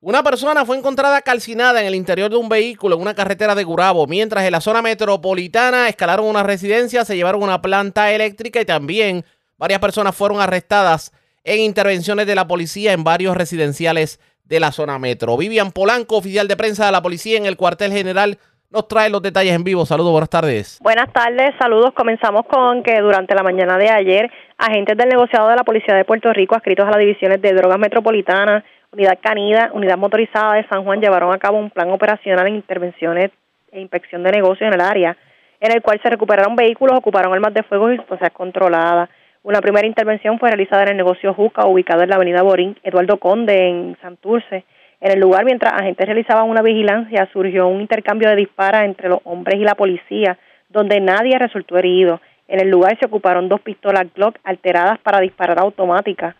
una 0.00 0.22
persona 0.22 0.66
fue 0.66 0.76
encontrada 0.76 1.22
calcinada 1.22 1.80
en 1.80 1.86
el 1.86 1.94
interior 1.94 2.30
de 2.30 2.36
un 2.36 2.50
vehículo 2.50 2.96
en 2.96 3.02
una 3.02 3.14
carretera 3.14 3.54
de 3.54 3.64
Gurabo, 3.64 4.06
mientras 4.06 4.44
en 4.44 4.52
la 4.52 4.60
zona 4.60 4.82
metropolitana 4.82 5.88
escalaron 5.88 6.26
una 6.26 6.42
residencia, 6.42 7.06
se 7.06 7.16
llevaron 7.16 7.42
una 7.42 7.62
planta 7.62 8.12
eléctrica 8.12 8.60
y 8.60 8.66
también 8.66 9.24
varias 9.56 9.80
personas 9.80 10.14
fueron 10.14 10.42
arrestadas 10.42 11.12
en 11.42 11.60
intervenciones 11.60 12.26
de 12.26 12.34
la 12.34 12.46
policía 12.46 12.92
en 12.92 13.02
varios 13.02 13.34
residenciales 13.34 14.20
de 14.44 14.60
la 14.60 14.72
zona 14.72 14.98
metro. 14.98 15.38
Vivian 15.38 15.72
Polanco, 15.72 16.18
oficial 16.18 16.48
de 16.48 16.56
prensa 16.56 16.84
de 16.84 16.92
la 16.92 17.02
policía 17.02 17.38
en 17.38 17.46
el 17.46 17.56
cuartel 17.56 17.92
general 17.92 18.38
nos 18.70 18.86
trae 18.86 19.08
los 19.08 19.22
detalles 19.22 19.54
en 19.54 19.64
vivo. 19.64 19.86
Saludos, 19.86 20.12
buenas 20.12 20.28
tardes. 20.28 20.78
Buenas 20.82 21.12
tardes, 21.12 21.54
saludos. 21.58 21.92
Comenzamos 21.94 22.44
con 22.46 22.82
que 22.82 23.00
durante 23.00 23.34
la 23.34 23.42
mañana 23.42 23.78
de 23.78 23.88
ayer, 23.88 24.30
agentes 24.58 24.96
del 24.96 25.08
negociado 25.08 25.48
de 25.48 25.56
la 25.56 25.64
Policía 25.64 25.94
de 25.94 26.04
Puerto 26.04 26.32
Rico, 26.32 26.54
adscritos 26.54 26.86
a 26.86 26.90
las 26.90 26.98
divisiones 26.98 27.40
de 27.40 27.52
drogas 27.52 27.78
metropolitanas, 27.78 28.64
Unidad 28.92 29.18
Canida, 29.22 29.70
Unidad 29.72 29.96
Motorizada 29.96 30.54
de 30.54 30.66
San 30.68 30.84
Juan, 30.84 31.00
llevaron 31.00 31.32
a 31.32 31.38
cabo 31.38 31.58
un 31.58 31.70
plan 31.70 31.90
operacional 31.90 32.46
en 32.46 32.56
intervenciones 32.56 33.30
e 33.72 33.80
inspección 33.80 34.22
de 34.22 34.32
negocios 34.32 34.68
en 34.68 34.74
el 34.74 34.80
área, 34.80 35.16
en 35.60 35.72
el 35.72 35.82
cual 35.82 36.00
se 36.02 36.10
recuperaron 36.10 36.56
vehículos, 36.56 36.98
ocuparon 36.98 37.32
armas 37.32 37.54
de 37.54 37.62
fuego 37.62 37.90
y 37.92 37.98
cosas 37.98 38.30
controladas. 38.32 39.08
Una 39.42 39.60
primera 39.60 39.86
intervención 39.86 40.38
fue 40.38 40.50
realizada 40.50 40.82
en 40.82 40.90
el 40.90 40.96
negocio 40.98 41.32
Juca, 41.32 41.66
ubicado 41.66 42.02
en 42.02 42.10
la 42.10 42.16
avenida 42.16 42.42
Borín, 42.42 42.78
Eduardo 42.82 43.18
Conde, 43.18 43.68
en 43.68 43.96
Santurce 44.02 44.64
en 45.00 45.12
el 45.12 45.20
lugar, 45.20 45.44
mientras 45.44 45.72
agentes 45.72 46.06
realizaban 46.06 46.48
una 46.48 46.62
vigilancia, 46.62 47.28
surgió 47.32 47.68
un 47.68 47.80
intercambio 47.80 48.28
de 48.30 48.36
disparos 48.36 48.82
entre 48.82 49.08
los 49.08 49.20
hombres 49.24 49.60
y 49.60 49.64
la 49.64 49.76
policía, 49.76 50.38
donde 50.68 51.00
nadie 51.00 51.38
resultó 51.38 51.78
herido. 51.78 52.20
En 52.48 52.60
el 52.60 52.68
lugar 52.68 52.98
se 52.98 53.06
ocuparon 53.06 53.48
dos 53.48 53.60
pistolas 53.60 54.06
Glock 54.14 54.38
alteradas 54.42 54.98
para 54.98 55.20
disparar 55.20 55.60
automáticas, 55.60 56.34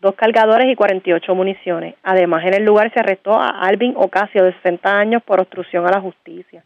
dos 0.00 0.14
cargadores 0.14 0.68
y 0.72 0.74
48 0.74 1.34
municiones. 1.34 1.96
Además, 2.02 2.44
en 2.46 2.54
el 2.54 2.64
lugar 2.64 2.92
se 2.94 3.00
arrestó 3.00 3.34
a 3.34 3.60
Alvin 3.60 3.94
Ocasio, 3.96 4.44
de 4.44 4.54
60 4.54 4.98
años, 4.98 5.22
por 5.22 5.40
obstrucción 5.40 5.86
a 5.86 5.90
la 5.90 6.00
justicia. 6.00 6.62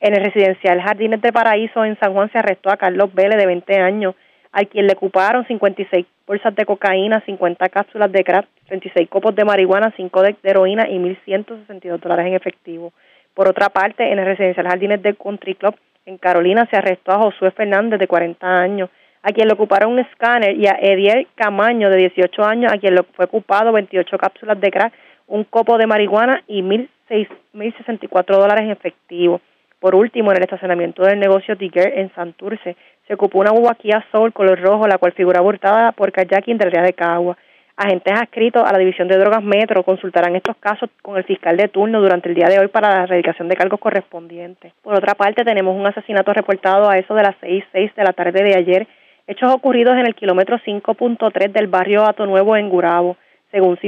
En 0.00 0.14
el 0.14 0.24
residencial 0.24 0.80
Jardines 0.80 1.20
de 1.20 1.32
Paraíso, 1.32 1.84
en 1.84 1.98
San 1.98 2.14
Juan, 2.14 2.30
se 2.30 2.38
arrestó 2.38 2.70
a 2.70 2.76
Carlos 2.76 3.12
Vélez, 3.12 3.38
de 3.38 3.46
20 3.46 3.80
años, 3.80 4.14
a 4.52 4.64
quien 4.64 4.86
le 4.86 4.94
ocuparon 4.94 5.46
56 5.46 6.06
bolsas 6.26 6.54
de 6.54 6.64
cocaína, 6.64 7.20
50 7.24 7.68
cápsulas 7.68 8.10
de 8.10 8.24
crack, 8.24 8.46
36 8.66 9.08
copos 9.08 9.34
de 9.34 9.44
marihuana, 9.44 9.92
5 9.96 10.22
de 10.22 10.36
heroína 10.42 10.88
y 10.88 10.98
1.162 10.98 12.00
dólares 12.00 12.26
en 12.26 12.34
efectivo. 12.34 12.92
Por 13.34 13.48
otra 13.48 13.68
parte, 13.68 14.10
en 14.10 14.18
el 14.18 14.26
residencial 14.26 14.66
Jardines 14.66 15.02
del 15.02 15.16
Country 15.16 15.54
Club 15.54 15.76
en 16.06 16.18
Carolina 16.18 16.66
se 16.70 16.76
arrestó 16.76 17.12
a 17.12 17.18
Josué 17.18 17.50
Fernández 17.50 17.98
de 17.98 18.06
40 18.06 18.46
años, 18.46 18.90
a 19.22 19.32
quien 19.32 19.48
le 19.48 19.54
ocuparon 19.54 19.92
un 19.92 19.98
escáner, 19.98 20.56
y 20.56 20.66
a 20.66 20.78
Ediel 20.80 21.26
Camaño 21.34 21.90
de 21.90 21.96
18 21.96 22.44
años, 22.44 22.72
a 22.72 22.78
quien 22.78 22.94
le 22.94 23.02
fue 23.02 23.24
ocupado 23.24 23.72
28 23.72 24.16
cápsulas 24.16 24.60
de 24.60 24.70
crack, 24.70 24.92
un 25.26 25.44
copo 25.44 25.76
de 25.76 25.86
marihuana 25.86 26.42
y 26.46 26.62
1.064 26.62 28.24
dólares 28.26 28.64
en 28.64 28.70
efectivo. 28.70 29.40
Por 29.86 29.94
último, 29.94 30.32
en 30.32 30.38
el 30.38 30.42
estacionamiento 30.42 31.04
del 31.04 31.20
negocio 31.20 31.56
Tiger 31.56 31.96
en 31.96 32.12
Santurce, 32.12 32.74
se 33.06 33.14
ocupó 33.14 33.38
una 33.38 33.52
guagua 33.52 33.76
Kia 33.76 34.04
Soul 34.10 34.32
color 34.32 34.60
rojo, 34.60 34.88
la 34.88 34.98
cual 34.98 35.12
figura 35.12 35.38
abortada 35.38 35.92
por 35.92 36.10
kayaking 36.10 36.58
del 36.58 36.72
río 36.72 36.82
de 36.82 36.92
Cagua. 36.92 37.38
Agentes 37.76 38.12
adscritos 38.12 38.64
a 38.68 38.72
la 38.72 38.80
División 38.80 39.06
de 39.06 39.16
Drogas 39.16 39.44
Metro 39.44 39.84
consultarán 39.84 40.34
estos 40.34 40.56
casos 40.56 40.90
con 41.02 41.16
el 41.16 41.22
fiscal 41.22 41.56
de 41.56 41.68
turno 41.68 42.00
durante 42.00 42.28
el 42.28 42.34
día 42.34 42.48
de 42.48 42.58
hoy 42.58 42.66
para 42.66 42.90
la 42.90 43.04
erradicación 43.04 43.48
de 43.48 43.54
cargos 43.54 43.78
correspondientes. 43.78 44.72
Por 44.82 44.96
otra 44.96 45.14
parte, 45.14 45.44
tenemos 45.44 45.78
un 45.78 45.86
asesinato 45.86 46.32
reportado 46.32 46.90
a 46.90 46.98
eso 46.98 47.14
de 47.14 47.22
las 47.22 47.36
seis 47.40 47.62
seis 47.70 47.94
de 47.94 48.02
la 48.02 48.12
tarde 48.12 48.42
de 48.42 48.56
ayer, 48.56 48.88
hechos 49.28 49.54
ocurridos 49.54 49.94
en 49.94 50.06
el 50.06 50.16
kilómetro 50.16 50.58
5.3 50.66 51.52
del 51.52 51.68
barrio 51.68 52.02
Ato 52.02 52.26
Nuevo 52.26 52.56
en 52.56 52.70
Gurabo. 52.70 53.16
Según, 53.52 53.78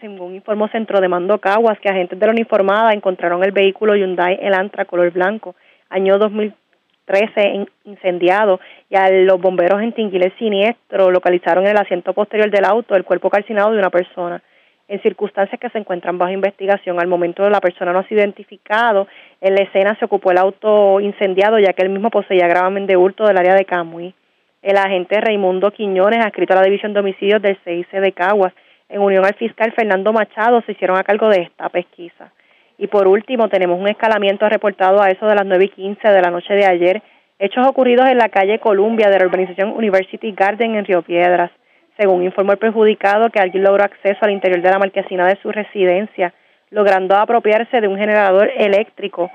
según 0.00 0.34
informó 0.34 0.68
Centro 0.68 1.00
de 1.00 1.08
Mando 1.08 1.38
Caguas, 1.38 1.78
que 1.80 1.88
agentes 1.88 2.18
de 2.18 2.26
la 2.26 2.32
uniformada 2.32 2.92
encontraron 2.92 3.42
el 3.42 3.52
vehículo 3.52 3.96
Hyundai 3.96 4.38
Elantra 4.40 4.84
color 4.84 5.10
blanco, 5.12 5.54
año 5.88 6.18
2013 6.18 7.66
incendiado 7.84 8.60
y 8.90 8.96
a 8.96 9.10
los 9.10 9.40
bomberos 9.40 9.80
en 9.82 9.92
Tinguil 9.92 10.32
siniestro 10.38 11.10
localizaron 11.10 11.64
en 11.64 11.72
el 11.72 11.78
asiento 11.78 12.12
posterior 12.12 12.50
del 12.50 12.64
auto 12.64 12.94
el 12.94 13.04
cuerpo 13.04 13.30
calcinado 13.30 13.72
de 13.72 13.78
una 13.78 13.90
persona. 13.90 14.42
En 14.88 15.02
circunstancias 15.02 15.60
que 15.60 15.68
se 15.68 15.78
encuentran 15.78 16.16
bajo 16.16 16.32
investigación, 16.32 16.98
al 16.98 17.08
momento 17.08 17.42
de 17.42 17.50
la 17.50 17.60
persona 17.60 17.92
no 17.92 17.98
ha 17.98 18.08
sido 18.08 18.20
identificado, 18.20 19.06
en 19.40 19.54
la 19.54 19.62
escena 19.62 19.94
se 19.98 20.06
ocupó 20.06 20.30
el 20.30 20.38
auto 20.38 20.98
incendiado 21.00 21.58
ya 21.58 21.74
que 21.74 21.82
él 21.82 21.90
mismo 21.90 22.08
poseía 22.10 22.48
gravemente 22.48 22.96
hurto 22.96 23.26
del 23.26 23.36
área 23.36 23.54
de 23.54 23.66
Camuy. 23.66 24.14
El 24.62 24.76
agente 24.78 25.20
Raimundo 25.20 25.70
Quiñones, 25.70 26.24
adscrito 26.24 26.54
a 26.54 26.56
la 26.56 26.62
División 26.62 26.94
de 26.94 27.00
Homicidios 27.00 27.42
del 27.42 27.58
CIC 27.64 28.00
de 28.00 28.12
Caguas, 28.12 28.54
en 28.88 29.00
unión 29.00 29.24
al 29.24 29.34
fiscal 29.34 29.72
Fernando 29.72 30.12
Machado, 30.12 30.62
se 30.62 30.72
hicieron 30.72 30.96
a 30.98 31.04
cargo 31.04 31.28
de 31.28 31.42
esta 31.42 31.68
pesquisa. 31.68 32.32
Y 32.78 32.86
por 32.86 33.08
último, 33.08 33.48
tenemos 33.48 33.78
un 33.78 33.88
escalamiento 33.88 34.48
reportado 34.48 35.02
a 35.02 35.10
eso 35.10 35.26
de 35.26 35.34
las 35.34 35.44
nueve 35.44 35.64
y 35.64 35.68
quince 35.68 36.08
de 36.08 36.22
la 36.22 36.30
noche 36.30 36.54
de 36.54 36.64
ayer 36.64 37.02
hechos 37.38 37.66
ocurridos 37.66 38.08
en 38.08 38.18
la 38.18 38.28
calle 38.28 38.58
Columbia 38.58 39.08
de 39.10 39.18
la 39.18 39.26
urbanización 39.26 39.70
University 39.70 40.32
Garden 40.32 40.74
en 40.74 40.84
Río 40.84 41.02
Piedras. 41.02 41.50
Según 41.96 42.22
informó 42.22 42.52
el 42.52 42.58
perjudicado 42.58 43.30
que 43.30 43.40
alguien 43.40 43.64
logró 43.64 43.84
acceso 43.84 44.18
al 44.22 44.30
interior 44.30 44.62
de 44.62 44.70
la 44.70 44.78
marquesina 44.78 45.26
de 45.26 45.38
su 45.42 45.50
residencia, 45.50 46.32
logrando 46.70 47.16
apropiarse 47.16 47.80
de 47.80 47.88
un 47.88 47.98
generador 47.98 48.50
eléctrico 48.56 49.30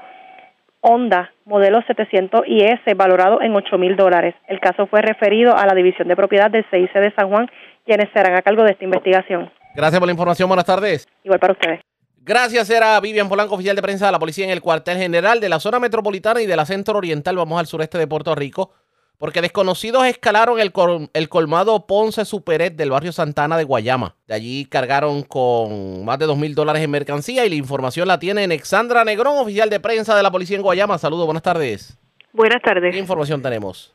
Honda 0.86 1.32
modelo 1.46 1.82
700 1.82 2.44
IS 2.46 2.80
valorado 2.98 3.42
en 3.42 3.56
8 3.56 3.78
mil 3.78 3.96
dólares. 3.96 4.36
El 4.48 4.60
caso 4.60 4.86
fue 4.88 5.02
referido 5.02 5.56
a 5.56 5.66
la 5.66 5.76
División 5.76 6.10
de 6.10 6.16
Propiedad 6.16 6.52
del 6.52 6.66
CIC 6.70 6.94
de 6.94 7.12
San 7.12 7.30
Juan, 7.30 7.50
quienes 7.86 8.10
serán 8.14 8.36
a 8.36 8.42
cargo 8.42 8.64
de 8.64 8.72
esta 8.72 8.84
investigación. 8.86 9.52
Gracias 9.76 10.00
por 10.00 10.08
la 10.08 10.14
información. 10.14 10.48
Buenas 10.48 10.66
tardes. 10.66 11.08
Igual 11.24 11.40
para 11.40 11.54
ustedes. 11.54 11.82
Gracias, 12.26 12.70
era 12.70 12.98
Vivian 13.02 13.28
Polanco, 13.28 13.56
oficial 13.56 13.76
de 13.76 13.82
prensa 13.82 14.06
de 14.06 14.14
la 14.14 14.20
policía 14.20 14.46
en 14.46 14.52
el 14.52 14.62
cuartel 14.62 14.98
general 14.98 15.42
de 15.42 15.50
la 15.50 15.60
zona 15.60 15.80
metropolitana 15.80 16.42
y 16.42 16.46
de 16.46 16.56
la 16.56 16.66
centro 16.66 16.98
oriental. 16.98 17.36
Vamos 17.36 17.60
al 17.60 17.68
sureste 17.68 17.98
de 17.98 18.08
Puerto 18.08 18.34
Rico, 18.34 18.72
porque 19.18 19.42
desconocidos 19.42 20.06
escalaron 20.06 20.62
el, 20.62 20.72
el 21.14 21.30
colmado 21.30 21.86
Ponce 21.86 22.24
Superet 22.24 22.78
del 22.78 22.92
barrio 22.92 23.12
Santana 23.12 23.58
de 23.58 23.66
Guayama. 23.66 24.16
De 24.26 24.36
allí 24.36 24.66
cargaron 24.66 25.24
con 25.24 26.06
más 26.06 26.18
de 26.18 26.26
dos 26.26 26.38
mil 26.38 26.56
dólares 26.56 26.82
en 26.82 26.92
mercancía 26.92 27.46
y 27.46 27.50
la 27.50 27.56
información 27.56 28.08
la 28.08 28.20
tiene 28.20 28.46
Alexandra 28.46 29.04
Negrón, 29.04 29.38
oficial 29.40 29.70
de 29.70 29.82
prensa 29.82 30.16
de 30.16 30.24
la 30.24 30.32
policía 30.32 30.56
en 30.56 30.64
Guayama. 30.64 30.98
Saludos, 30.98 31.26
buenas 31.26 31.44
tardes. 31.44 31.98
Buenas 32.32 32.62
tardes. 32.62 32.94
¿Qué 32.94 33.00
información 33.00 33.42
tenemos? 33.42 33.94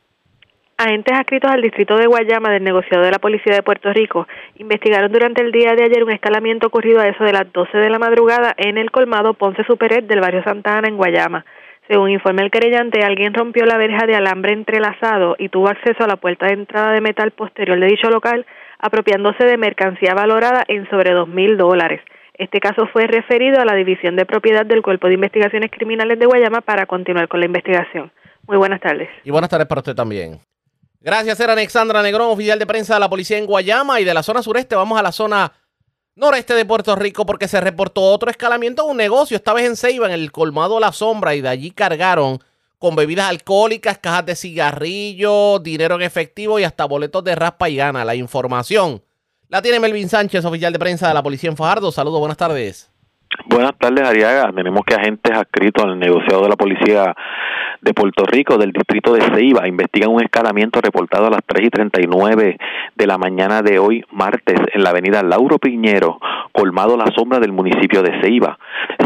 Agentes 0.81 1.13
adscritos 1.13 1.51
al 1.51 1.61
distrito 1.61 1.97
de 1.97 2.07
Guayama 2.07 2.51
del 2.51 2.63
negociado 2.63 3.03
de 3.03 3.11
la 3.11 3.19
Policía 3.19 3.53
de 3.53 3.63
Puerto 3.63 3.91
Rico 3.91 4.29
investigaron 4.55 5.11
durante 5.11 5.41
el 5.41 5.51
día 5.51 5.75
de 5.75 5.83
ayer 5.83 6.05
un 6.05 6.11
escalamiento 6.11 6.67
ocurrido 6.67 7.01
a 7.01 7.07
eso 7.09 7.21
de 7.25 7.33
las 7.33 7.51
12 7.51 7.77
de 7.77 7.89
la 7.89 7.99
madrugada 7.99 8.53
en 8.55 8.77
el 8.77 8.89
colmado 8.89 9.33
Ponce 9.33 9.65
Superet 9.65 10.07
del 10.07 10.21
barrio 10.21 10.41
Santa 10.41 10.77
Ana 10.77 10.87
en 10.87 10.95
Guayama. 10.95 11.43
Según 11.89 12.11
informa 12.11 12.43
el 12.43 12.49
querellante, 12.49 13.03
alguien 13.03 13.33
rompió 13.33 13.65
la 13.65 13.75
verja 13.75 14.07
de 14.07 14.15
alambre 14.15 14.53
entrelazado 14.53 15.35
y 15.37 15.49
tuvo 15.49 15.67
acceso 15.67 16.01
a 16.01 16.07
la 16.07 16.15
puerta 16.15 16.45
de 16.45 16.53
entrada 16.53 16.93
de 16.93 17.01
metal 17.01 17.31
posterior 17.31 17.77
de 17.77 17.87
dicho 17.87 18.09
local, 18.09 18.45
apropiándose 18.79 19.43
de 19.43 19.57
mercancía 19.57 20.13
valorada 20.13 20.63
en 20.69 20.89
sobre 20.89 21.11
dos 21.11 21.27
mil 21.27 21.57
dólares. 21.57 21.99
Este 22.35 22.61
caso 22.61 22.87
fue 22.93 23.05
referido 23.05 23.59
a 23.59 23.65
la 23.65 23.75
División 23.75 24.15
de 24.15 24.25
Propiedad 24.25 24.65
del 24.65 24.81
Cuerpo 24.81 25.07
de 25.07 25.15
Investigaciones 25.15 25.71
Criminales 25.71 26.17
de 26.19 26.25
Guayama 26.25 26.61
para 26.61 26.85
continuar 26.85 27.27
con 27.27 27.41
la 27.41 27.47
investigación. 27.47 28.13
Muy 28.47 28.55
buenas 28.55 28.79
tardes. 28.79 29.09
Y 29.25 29.31
buenas 29.31 29.49
tardes 29.49 29.67
para 29.67 29.79
usted 29.79 29.93
también. 29.93 30.39
Gracias, 31.01 31.39
era 31.39 31.53
Alexandra 31.53 32.01
Negrón, 32.01 32.29
oficial 32.29 32.59
de 32.59 32.65
prensa 32.65 32.95
de 32.95 32.99
la 32.99 33.09
policía 33.09 33.37
en 33.37 33.45
Guayama 33.45 34.01
y 34.01 34.03
de 34.03 34.13
la 34.13 34.21
zona 34.21 34.43
sureste. 34.43 34.75
Vamos 34.75 34.99
a 34.99 35.03
la 35.03 35.13
zona 35.13 35.53
noreste 36.15 36.53
de 36.53 36.65
Puerto 36.65 36.93
Rico 36.97 37.25
porque 37.25 37.47
se 37.47 37.61
reportó 37.61 38.01
otro 38.01 38.29
escalamiento 38.29 38.83
de 38.83 38.91
un 38.91 38.97
negocio, 38.97 39.37
esta 39.37 39.53
vez 39.53 39.65
en 39.65 39.77
Ceiba, 39.77 40.07
en 40.07 40.11
el 40.11 40.31
colmado 40.33 40.77
La 40.79 40.91
Sombra, 40.91 41.35
y 41.35 41.41
de 41.41 41.47
allí 41.47 41.71
cargaron 41.71 42.39
con 42.77 42.97
bebidas 42.97 43.29
alcohólicas, 43.29 43.97
cajas 43.97 44.25
de 44.25 44.35
cigarrillos, 44.35 45.63
dinero 45.63 45.95
en 45.95 46.01
efectivo 46.01 46.59
y 46.59 46.65
hasta 46.65 46.83
boletos 46.85 47.23
de 47.23 47.35
raspa 47.35 47.69
y 47.69 47.77
gana. 47.77 48.03
La 48.03 48.15
información 48.15 49.01
la 49.47 49.61
tiene 49.61 49.79
Melvin 49.79 50.09
Sánchez, 50.09 50.43
oficial 50.43 50.73
de 50.73 50.79
prensa 50.79 51.07
de 51.07 51.13
la 51.13 51.23
policía 51.23 51.49
en 51.49 51.55
Fajardo. 51.57 51.91
Saludos, 51.93 52.19
buenas 52.19 52.37
tardes. 52.37 52.91
Buenas 53.45 53.77
tardes, 53.77 54.05
Ariaga. 54.05 54.51
Tenemos 54.53 54.81
que 54.85 54.95
agentes 54.95 55.33
adscritos 55.33 55.85
al 55.85 55.97
negociado 55.97 56.43
de 56.43 56.49
la 56.49 56.55
policía 56.55 57.15
de 57.81 57.93
Puerto 57.93 58.25
Rico, 58.25 58.57
del 58.57 58.71
distrito 58.71 59.13
de 59.13 59.21
Ceiba, 59.33 59.67
investigan 59.67 60.11
un 60.11 60.21
escalamiento 60.21 60.81
reportado 60.81 61.27
a 61.27 61.29
las 61.29 61.41
3 61.45 61.67
y 61.67 61.69
39 61.69 62.57
de 62.95 63.07
la 63.07 63.17
mañana 63.17 63.61
de 63.61 63.79
hoy, 63.79 64.03
martes, 64.11 64.59
en 64.73 64.83
la 64.83 64.89
avenida 64.89 65.23
Lauro 65.23 65.59
Piñero, 65.59 66.19
colmado 66.51 66.97
la 66.97 67.11
sombra 67.15 67.39
del 67.39 67.51
municipio 67.51 68.01
de 68.01 68.19
Ceiba. 68.21 68.57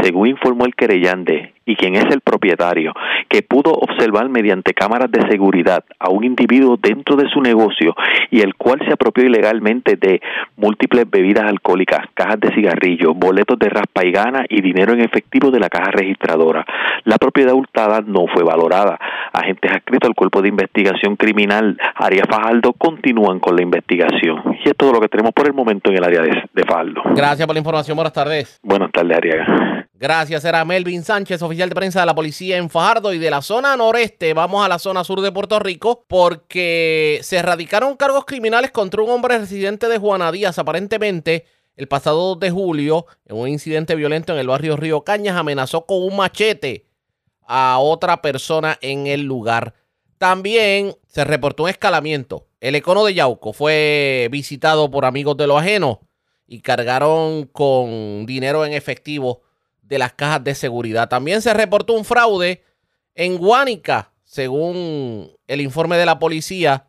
Según 0.01 0.27
informó 0.27 0.65
el 0.65 0.75
querellante, 0.75 1.53
y 1.65 1.75
quien 1.75 1.95
es 1.95 2.05
el 2.11 2.21
propietario, 2.21 2.93
que 3.29 3.41
pudo 3.41 3.71
observar 3.71 4.27
mediante 4.29 4.73
cámaras 4.73 5.09
de 5.11 5.25
seguridad 5.29 5.83
a 5.97 6.09
un 6.09 6.23
individuo 6.23 6.77
dentro 6.81 7.15
de 7.15 7.29
su 7.29 7.41
negocio 7.41 7.95
y 8.31 8.41
el 8.41 8.55
cual 8.55 8.79
se 8.85 8.93
apropió 8.93 9.23
ilegalmente 9.23 9.95
de 9.95 10.21
múltiples 10.57 11.09
bebidas 11.09 11.45
alcohólicas, 11.45 12.05
cajas 12.13 12.39
de 12.41 12.53
cigarrillos, 12.53 13.15
boletos 13.15 13.57
de 13.59 13.69
raspa 13.69 14.05
y 14.05 14.11
gana 14.11 14.45
y 14.49 14.61
dinero 14.61 14.93
en 14.93 15.01
efectivo 15.01 15.51
de 15.51 15.59
la 15.59 15.69
caja 15.69 15.91
registradora. 15.91 16.65
La 17.05 17.17
propiedad 17.17 17.53
hurtada 17.53 18.01
no 18.05 18.25
fue 18.27 18.43
valorada. 18.43 18.62
Agentes 18.71 19.71
adscritos 19.71 20.09
al 20.09 20.15
Cuerpo 20.15 20.41
de 20.41 20.49
Investigación 20.49 21.15
Criminal 21.15 21.77
Arias 21.95 22.27
Fajaldo 22.29 22.73
continúan 22.73 23.39
con 23.39 23.55
la 23.55 23.63
investigación. 23.63 24.41
Y 24.63 24.69
es 24.69 24.77
todo 24.77 24.93
lo 24.93 25.01
que 25.01 25.09
tenemos 25.09 25.31
por 25.33 25.47
el 25.47 25.53
momento 25.53 25.89
en 25.91 25.97
el 25.97 26.03
área 26.03 26.21
de, 26.21 26.43
de 26.53 26.63
Fajaldo. 26.63 27.01
Gracias 27.15 27.45
por 27.45 27.55
la 27.55 27.59
información. 27.59 27.95
Buenas 27.95 28.13
tardes. 28.13 28.59
Buenas 28.63 28.91
tardes, 28.91 29.17
Ariaga. 29.17 29.87
Gracias, 30.03 30.43
era 30.43 30.65
Melvin 30.65 31.03
Sánchez, 31.03 31.41
oficial 31.41 31.69
de 31.69 31.75
prensa 31.75 32.01
de 32.01 32.05
la 32.05 32.13
policía 32.15 32.57
en 32.57 32.69
Fajardo 32.69 33.13
y 33.13 33.19
de 33.19 33.29
la 33.29 33.41
zona 33.41 33.77
noreste. 33.77 34.33
Vamos 34.33 34.65
a 34.65 34.67
la 34.67 34.77
zona 34.77 35.03
sur 35.03 35.21
de 35.21 35.31
Puerto 35.31 35.59
Rico 35.59 36.03
porque 36.09 37.19
se 37.21 37.37
erradicaron 37.37 37.95
cargos 37.95 38.25
criminales 38.25 38.71
contra 38.71 39.01
un 39.01 39.09
hombre 39.09 39.37
residente 39.37 39.87
de 39.87 39.97
Juana 39.99 40.31
Díaz. 40.31 40.59
Aparentemente, 40.59 41.45
el 41.75 41.87
pasado 41.87 42.35
2 42.35 42.39
de 42.39 42.51
julio, 42.51 43.05
en 43.25 43.37
un 43.37 43.47
incidente 43.47 43.95
violento 43.95 44.33
en 44.33 44.39
el 44.39 44.47
barrio 44.47 44.75
Río 44.75 45.05
Cañas, 45.05 45.37
amenazó 45.37 45.85
con 45.85 46.03
un 46.03 46.17
machete 46.17 46.85
a 47.47 47.77
otra 47.79 48.21
persona 48.21 48.77
en 48.81 49.07
el 49.07 49.21
lugar. 49.21 49.73
También 50.17 50.95
se 51.07 51.23
reportó 51.23 51.63
un 51.63 51.69
escalamiento. 51.69 52.47
El 52.59 52.75
econo 52.75 53.03
de 53.03 53.13
Yauco 53.13 53.51
fue 53.53 54.29
visitado 54.31 54.89
por 54.89 55.05
amigos 55.05 55.35
de 55.37 55.47
lo 55.47 55.57
ajeno 55.57 56.01
y 56.47 56.61
cargaron 56.61 57.45
con 57.47 58.25
dinero 58.25 58.65
en 58.65 58.73
efectivo 58.73 59.41
de 59.81 59.99
las 59.99 60.13
cajas 60.13 60.43
de 60.43 60.55
seguridad. 60.55 61.09
También 61.09 61.41
se 61.41 61.53
reportó 61.53 61.93
un 61.93 62.05
fraude 62.05 62.63
en 63.15 63.37
Guánica, 63.37 64.11
según 64.23 65.31
el 65.47 65.61
informe 65.61 65.97
de 65.97 66.05
la 66.05 66.19
policía. 66.19 66.87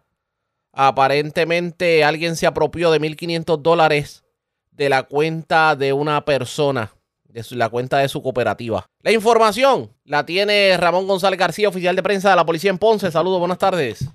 Aparentemente 0.73 2.05
alguien 2.05 2.37
se 2.37 2.47
apropió 2.47 2.91
de 2.91 3.01
1.500 3.01 3.61
dólares 3.61 4.25
de 4.71 4.89
la 4.89 5.05
cuenta 5.05 5.77
de 5.77 5.93
una 5.93 6.25
persona, 6.25 6.94
de 7.35 7.57
la 7.57 7.69
cuenta 7.69 7.99
de 7.99 8.09
su 8.09 8.23
cooperativa. 8.23 8.87
La 9.03 9.11
información 9.11 9.91
la 10.05 10.25
tiene 10.25 10.77
Ramón 10.79 11.09
González 11.09 11.39
García, 11.39 11.69
oficial 11.69 11.97
de 11.97 12.03
prensa 12.03 12.31
de 12.31 12.37
la 12.37 12.47
policía 12.47 12.71
en 12.71 12.79
Ponce. 12.79 13.11
Saludos, 13.11 13.41
buenas 13.41 13.59
tardes. 13.59 14.09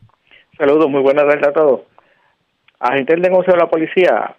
Saludos, 0.58 0.90
muy 0.90 1.02
buenas 1.02 1.26
tardes 1.26 1.48
a 1.48 1.52
todos. 1.52 1.82
Agentes 2.80 3.16
del 3.16 3.22
negocio 3.22 3.52
de 3.52 3.60
la 3.60 3.70
policía 3.70 4.36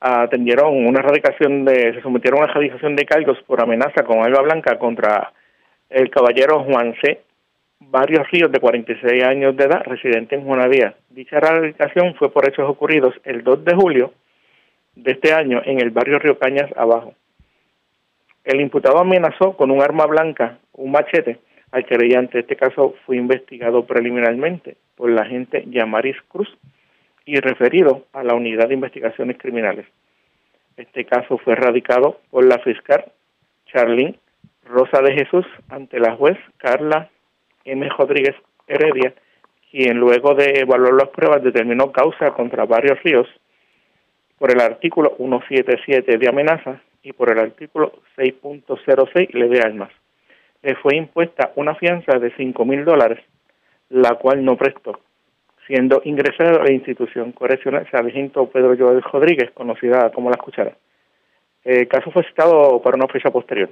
atendieron 0.00 0.86
una 0.86 1.00
erradicación 1.00 1.66
de, 1.66 1.92
se 1.94 2.00
sometieron 2.00 2.40
a 2.40 2.44
una 2.44 2.52
erradicación 2.52 2.96
de 2.96 3.04
cargos 3.04 3.36
por 3.46 3.62
amenaza 3.62 4.02
con 4.04 4.24
alba 4.24 4.40
blanca 4.40 4.78
contra 4.78 5.32
el 5.90 6.10
caballero 6.10 6.64
Juan 6.64 6.94
C. 7.02 7.20
Barrios 7.80 8.26
Ríos, 8.30 8.50
de 8.50 8.60
46 8.60 9.24
años 9.24 9.56
de 9.56 9.64
edad, 9.64 9.82
residente 9.84 10.36
en 10.36 10.44
Juanadía. 10.44 10.94
Dicha 11.10 11.36
erradicación 11.36 12.14
fue 12.14 12.32
por 12.32 12.48
hechos 12.48 12.68
ocurridos 12.68 13.14
el 13.24 13.44
2 13.44 13.64
de 13.64 13.74
julio 13.74 14.12
de 14.94 15.12
este 15.12 15.34
año 15.34 15.60
en 15.64 15.80
el 15.82 15.90
barrio 15.90 16.18
Río 16.18 16.38
Cañas 16.38 16.70
Abajo. 16.76 17.14
El 18.44 18.60
imputado 18.60 18.98
amenazó 18.98 19.56
con 19.56 19.70
un 19.70 19.82
arma 19.82 20.06
blanca, 20.06 20.58
un 20.72 20.90
machete, 20.90 21.38
al 21.70 21.86
querellante. 21.86 22.40
Este 22.40 22.56
caso 22.56 22.94
fue 23.06 23.16
investigado 23.16 23.86
preliminarmente 23.86 24.76
por 24.96 25.10
la 25.10 25.22
agente 25.22 25.64
Yamaris 25.68 26.16
Cruz, 26.28 26.48
y 27.24 27.36
referido 27.40 28.06
a 28.12 28.22
la 28.22 28.34
Unidad 28.34 28.68
de 28.68 28.74
Investigaciones 28.74 29.38
Criminales. 29.38 29.86
Este 30.76 31.04
caso 31.04 31.38
fue 31.38 31.54
radicado 31.54 32.20
por 32.30 32.44
la 32.44 32.58
fiscal 32.58 33.04
Charlene 33.66 34.18
Rosa 34.64 35.00
de 35.02 35.14
Jesús 35.14 35.46
ante 35.68 36.00
la 36.00 36.16
juez 36.16 36.38
Carla 36.56 37.10
M. 37.64 37.88
Rodríguez 37.96 38.34
Heredia, 38.66 39.14
quien 39.70 39.98
luego 39.98 40.34
de 40.34 40.60
evaluar 40.60 40.94
las 40.94 41.08
pruebas 41.08 41.42
determinó 41.42 41.92
causa 41.92 42.32
contra 42.32 42.64
varios 42.64 43.02
ríos 43.02 43.28
por 44.38 44.50
el 44.50 44.60
artículo 44.60 45.14
177 45.16 46.18
de 46.18 46.28
amenaza 46.28 46.80
y 47.02 47.12
por 47.12 47.30
el 47.30 47.38
artículo 47.38 47.92
6.06 48.16 49.32
ley 49.32 49.48
de 49.48 49.60
armas. 49.60 49.90
Le 50.62 50.74
fue 50.76 50.96
impuesta 50.96 51.52
una 51.56 51.74
fianza 51.74 52.18
de 52.18 52.32
cinco 52.36 52.64
mil 52.64 52.84
dólares, 52.84 53.18
la 53.88 54.14
cual 54.16 54.44
no 54.44 54.56
prestó 54.56 55.00
siendo 55.66 56.02
ingresado 56.04 56.60
a 56.60 56.64
la 56.64 56.72
institución 56.72 57.32
correccional 57.32 57.88
Sargento 57.90 58.46
Pedro 58.46 58.76
Joel 58.76 59.02
Rodríguez, 59.02 59.50
conocida 59.52 60.10
como 60.10 60.30
La 60.30 60.36
Cuchara. 60.36 60.76
El 61.64 61.86
caso 61.88 62.10
fue 62.10 62.24
citado 62.24 62.82
para 62.82 62.96
una 62.96 63.06
fecha 63.06 63.30
posterior. 63.30 63.70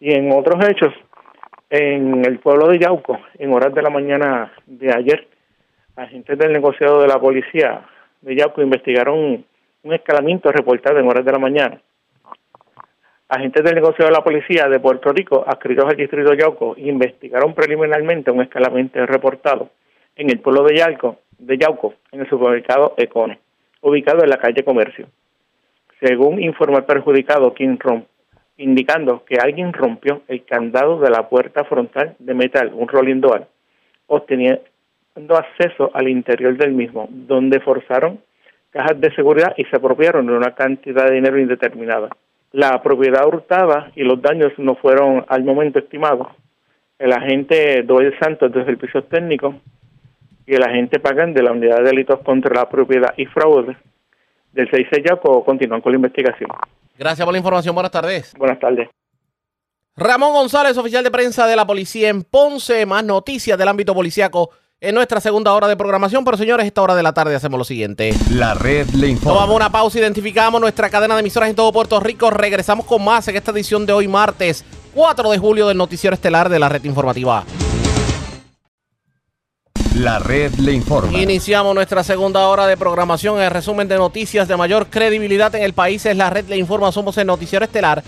Y 0.00 0.14
en 0.14 0.30
otros 0.32 0.62
hechos, 0.68 0.92
en 1.70 2.24
el 2.26 2.38
pueblo 2.38 2.68
de 2.68 2.78
Yauco, 2.78 3.18
en 3.38 3.52
horas 3.52 3.74
de 3.74 3.82
la 3.82 3.90
mañana 3.90 4.52
de 4.66 4.92
ayer, 4.94 5.26
agentes 5.96 6.38
del 6.38 6.52
negociado 6.52 7.00
de 7.00 7.08
la 7.08 7.18
policía 7.18 7.82
de 8.20 8.36
Yauco 8.36 8.60
investigaron 8.60 9.44
un 9.82 9.92
escalamiento 9.92 10.52
reportado 10.52 10.98
en 10.98 11.08
horas 11.08 11.24
de 11.24 11.32
la 11.32 11.38
mañana. 11.38 11.80
Agentes 13.34 13.64
del 13.64 13.74
negociado 13.74 14.10
de 14.12 14.16
la 14.16 14.22
policía 14.22 14.68
de 14.68 14.78
Puerto 14.78 15.10
Rico, 15.10 15.42
adscritos 15.44 15.86
al 15.86 15.96
distrito 15.96 16.34
Yauco, 16.34 16.76
investigaron 16.78 17.52
preliminarmente 17.52 18.30
un 18.30 18.42
escalamiento 18.42 19.04
reportado 19.06 19.70
en 20.14 20.30
el 20.30 20.38
pueblo 20.38 20.62
de 20.62 20.76
Yauco, 20.76 21.18
de 21.38 21.58
Yauco, 21.58 21.94
en 22.12 22.20
el 22.20 22.28
supermercado 22.28 22.94
Econe, 22.96 23.40
ubicado 23.80 24.22
en 24.22 24.30
la 24.30 24.36
calle 24.36 24.62
Comercio. 24.62 25.08
Según 26.00 26.40
informó 26.40 26.78
el 26.78 26.84
perjudicado, 26.84 27.54
quien 27.54 27.76
romp, 27.80 28.06
indicando 28.56 29.24
que 29.24 29.34
alguien 29.42 29.72
rompió 29.72 30.22
el 30.28 30.44
candado 30.44 31.00
de 31.00 31.10
la 31.10 31.28
puerta 31.28 31.64
frontal 31.64 32.14
de 32.20 32.34
metal, 32.34 32.70
un 32.72 32.86
rolling 32.86 33.20
door, 33.20 33.48
obteniendo 34.06 34.62
acceso 35.36 35.90
al 35.92 36.06
interior 36.06 36.56
del 36.56 36.70
mismo, 36.70 37.08
donde 37.10 37.58
forzaron 37.58 38.20
cajas 38.70 39.00
de 39.00 39.12
seguridad 39.16 39.54
y 39.56 39.64
se 39.64 39.74
apropiaron 39.74 40.24
de 40.24 40.34
una 40.34 40.54
cantidad 40.54 41.06
de 41.06 41.16
dinero 41.16 41.40
indeterminada. 41.40 42.10
La 42.54 42.80
propiedad 42.84 43.26
hurtada 43.26 43.90
y 43.96 44.04
los 44.04 44.22
daños 44.22 44.52
no 44.58 44.76
fueron 44.76 45.24
al 45.26 45.42
momento 45.42 45.80
estimados. 45.80 46.28
El 47.00 47.12
agente 47.12 47.82
Doyle 47.82 48.16
Santos, 48.20 48.52
desde 48.52 48.70
el 48.70 48.78
piso 48.78 49.02
técnico, 49.02 49.56
y 50.46 50.54
el 50.54 50.62
agente 50.62 51.00
pagan 51.00 51.34
de 51.34 51.42
la 51.42 51.50
Unidad 51.50 51.78
de 51.78 51.86
Delitos 51.86 52.20
contra 52.20 52.54
la 52.54 52.68
Propiedad 52.68 53.12
y 53.16 53.26
Fraude 53.26 53.76
del 54.52 54.70
6 54.70 54.86
Yaco 55.04 55.44
continúan 55.44 55.80
con 55.80 55.90
la 55.90 55.96
investigación. 55.96 56.48
Gracias 56.96 57.24
por 57.24 57.32
la 57.32 57.38
información. 57.38 57.74
Buenas 57.74 57.90
tardes. 57.90 58.32
Buenas 58.38 58.60
tardes. 58.60 58.88
Ramón 59.96 60.32
González, 60.32 60.78
oficial 60.78 61.02
de 61.02 61.10
prensa 61.10 61.48
de 61.48 61.56
la 61.56 61.66
policía 61.66 62.08
en 62.08 62.22
Ponce. 62.22 62.86
Más 62.86 63.02
noticias 63.02 63.58
del 63.58 63.66
ámbito 63.66 63.92
policiaco 63.96 64.50
en 64.80 64.94
nuestra 64.94 65.20
segunda 65.20 65.52
hora 65.52 65.66
de 65.68 65.76
programación. 65.76 66.24
Pero 66.24 66.36
señores, 66.36 66.66
esta 66.66 66.82
hora 66.82 66.94
de 66.94 67.02
la 67.02 67.12
tarde 67.12 67.34
hacemos 67.34 67.58
lo 67.58 67.64
siguiente. 67.64 68.14
La 68.30 68.54
red 68.54 68.88
le 68.90 69.08
informa. 69.08 69.40
Tomamos 69.40 69.56
una 69.56 69.70
pausa, 69.70 69.98
identificamos 69.98 70.60
nuestra 70.60 70.90
cadena 70.90 71.14
de 71.14 71.20
emisoras 71.20 71.48
en 71.48 71.56
todo 71.56 71.72
Puerto 71.72 71.98
Rico. 72.00 72.30
Regresamos 72.30 72.86
con 72.86 73.04
más 73.04 73.26
en 73.28 73.36
esta 73.36 73.50
edición 73.50 73.86
de 73.86 73.92
hoy 73.92 74.08
martes 74.08 74.64
4 74.94 75.30
de 75.30 75.38
julio 75.38 75.66
del 75.66 75.76
noticiero 75.76 76.14
estelar 76.14 76.48
de 76.48 76.58
la 76.58 76.68
red 76.68 76.84
informativa. 76.84 77.44
La 79.96 80.18
red 80.18 80.52
le 80.54 80.72
informa. 80.72 81.16
Iniciamos 81.16 81.72
nuestra 81.72 82.02
segunda 82.02 82.48
hora 82.48 82.66
de 82.66 82.76
programación. 82.76 83.40
El 83.40 83.50
resumen 83.50 83.86
de 83.86 83.96
noticias 83.96 84.48
de 84.48 84.56
mayor 84.56 84.88
credibilidad 84.88 85.54
en 85.54 85.62
el 85.62 85.72
país 85.72 86.04
es 86.04 86.16
la 86.16 86.30
red 86.30 86.46
le 86.48 86.56
informa. 86.56 86.90
Somos 86.90 87.16
el 87.16 87.28
noticiero 87.28 87.64
estelar 87.64 88.02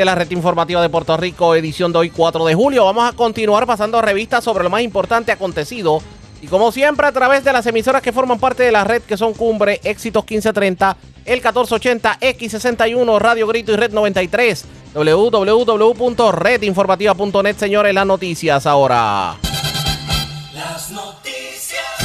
de 0.00 0.04
la 0.06 0.14
red 0.14 0.30
informativa 0.30 0.80
de 0.80 0.88
Puerto 0.88 1.14
Rico, 1.18 1.54
edición 1.54 1.92
de 1.92 1.98
hoy 1.98 2.08
4 2.08 2.46
de 2.46 2.54
julio. 2.54 2.86
Vamos 2.86 3.06
a 3.06 3.14
continuar 3.14 3.66
pasando 3.66 4.00
revistas 4.00 4.42
sobre 4.42 4.64
lo 4.64 4.70
más 4.70 4.80
importante 4.80 5.30
acontecido. 5.30 6.00
Y 6.40 6.46
como 6.46 6.72
siempre, 6.72 7.06
a 7.06 7.12
través 7.12 7.44
de 7.44 7.52
las 7.52 7.66
emisoras 7.66 8.00
que 8.00 8.10
forman 8.10 8.38
parte 8.38 8.62
de 8.62 8.72
la 8.72 8.82
red, 8.82 9.02
que 9.02 9.18
son 9.18 9.34
Cumbre, 9.34 9.78
Éxitos 9.84 10.22
1530, 10.22 10.96
el 11.26 11.34
1480, 11.34 12.18
X61, 12.18 13.18
Radio 13.18 13.46
Grito 13.46 13.72
y 13.72 13.76
Red 13.76 13.92
93, 13.92 14.64
www.redinformativa.net, 14.94 17.56
señores, 17.58 17.92
las 17.92 18.06
noticias 18.06 18.64
ahora. 18.64 19.36
Las 20.54 20.90
noticias. 20.92 21.39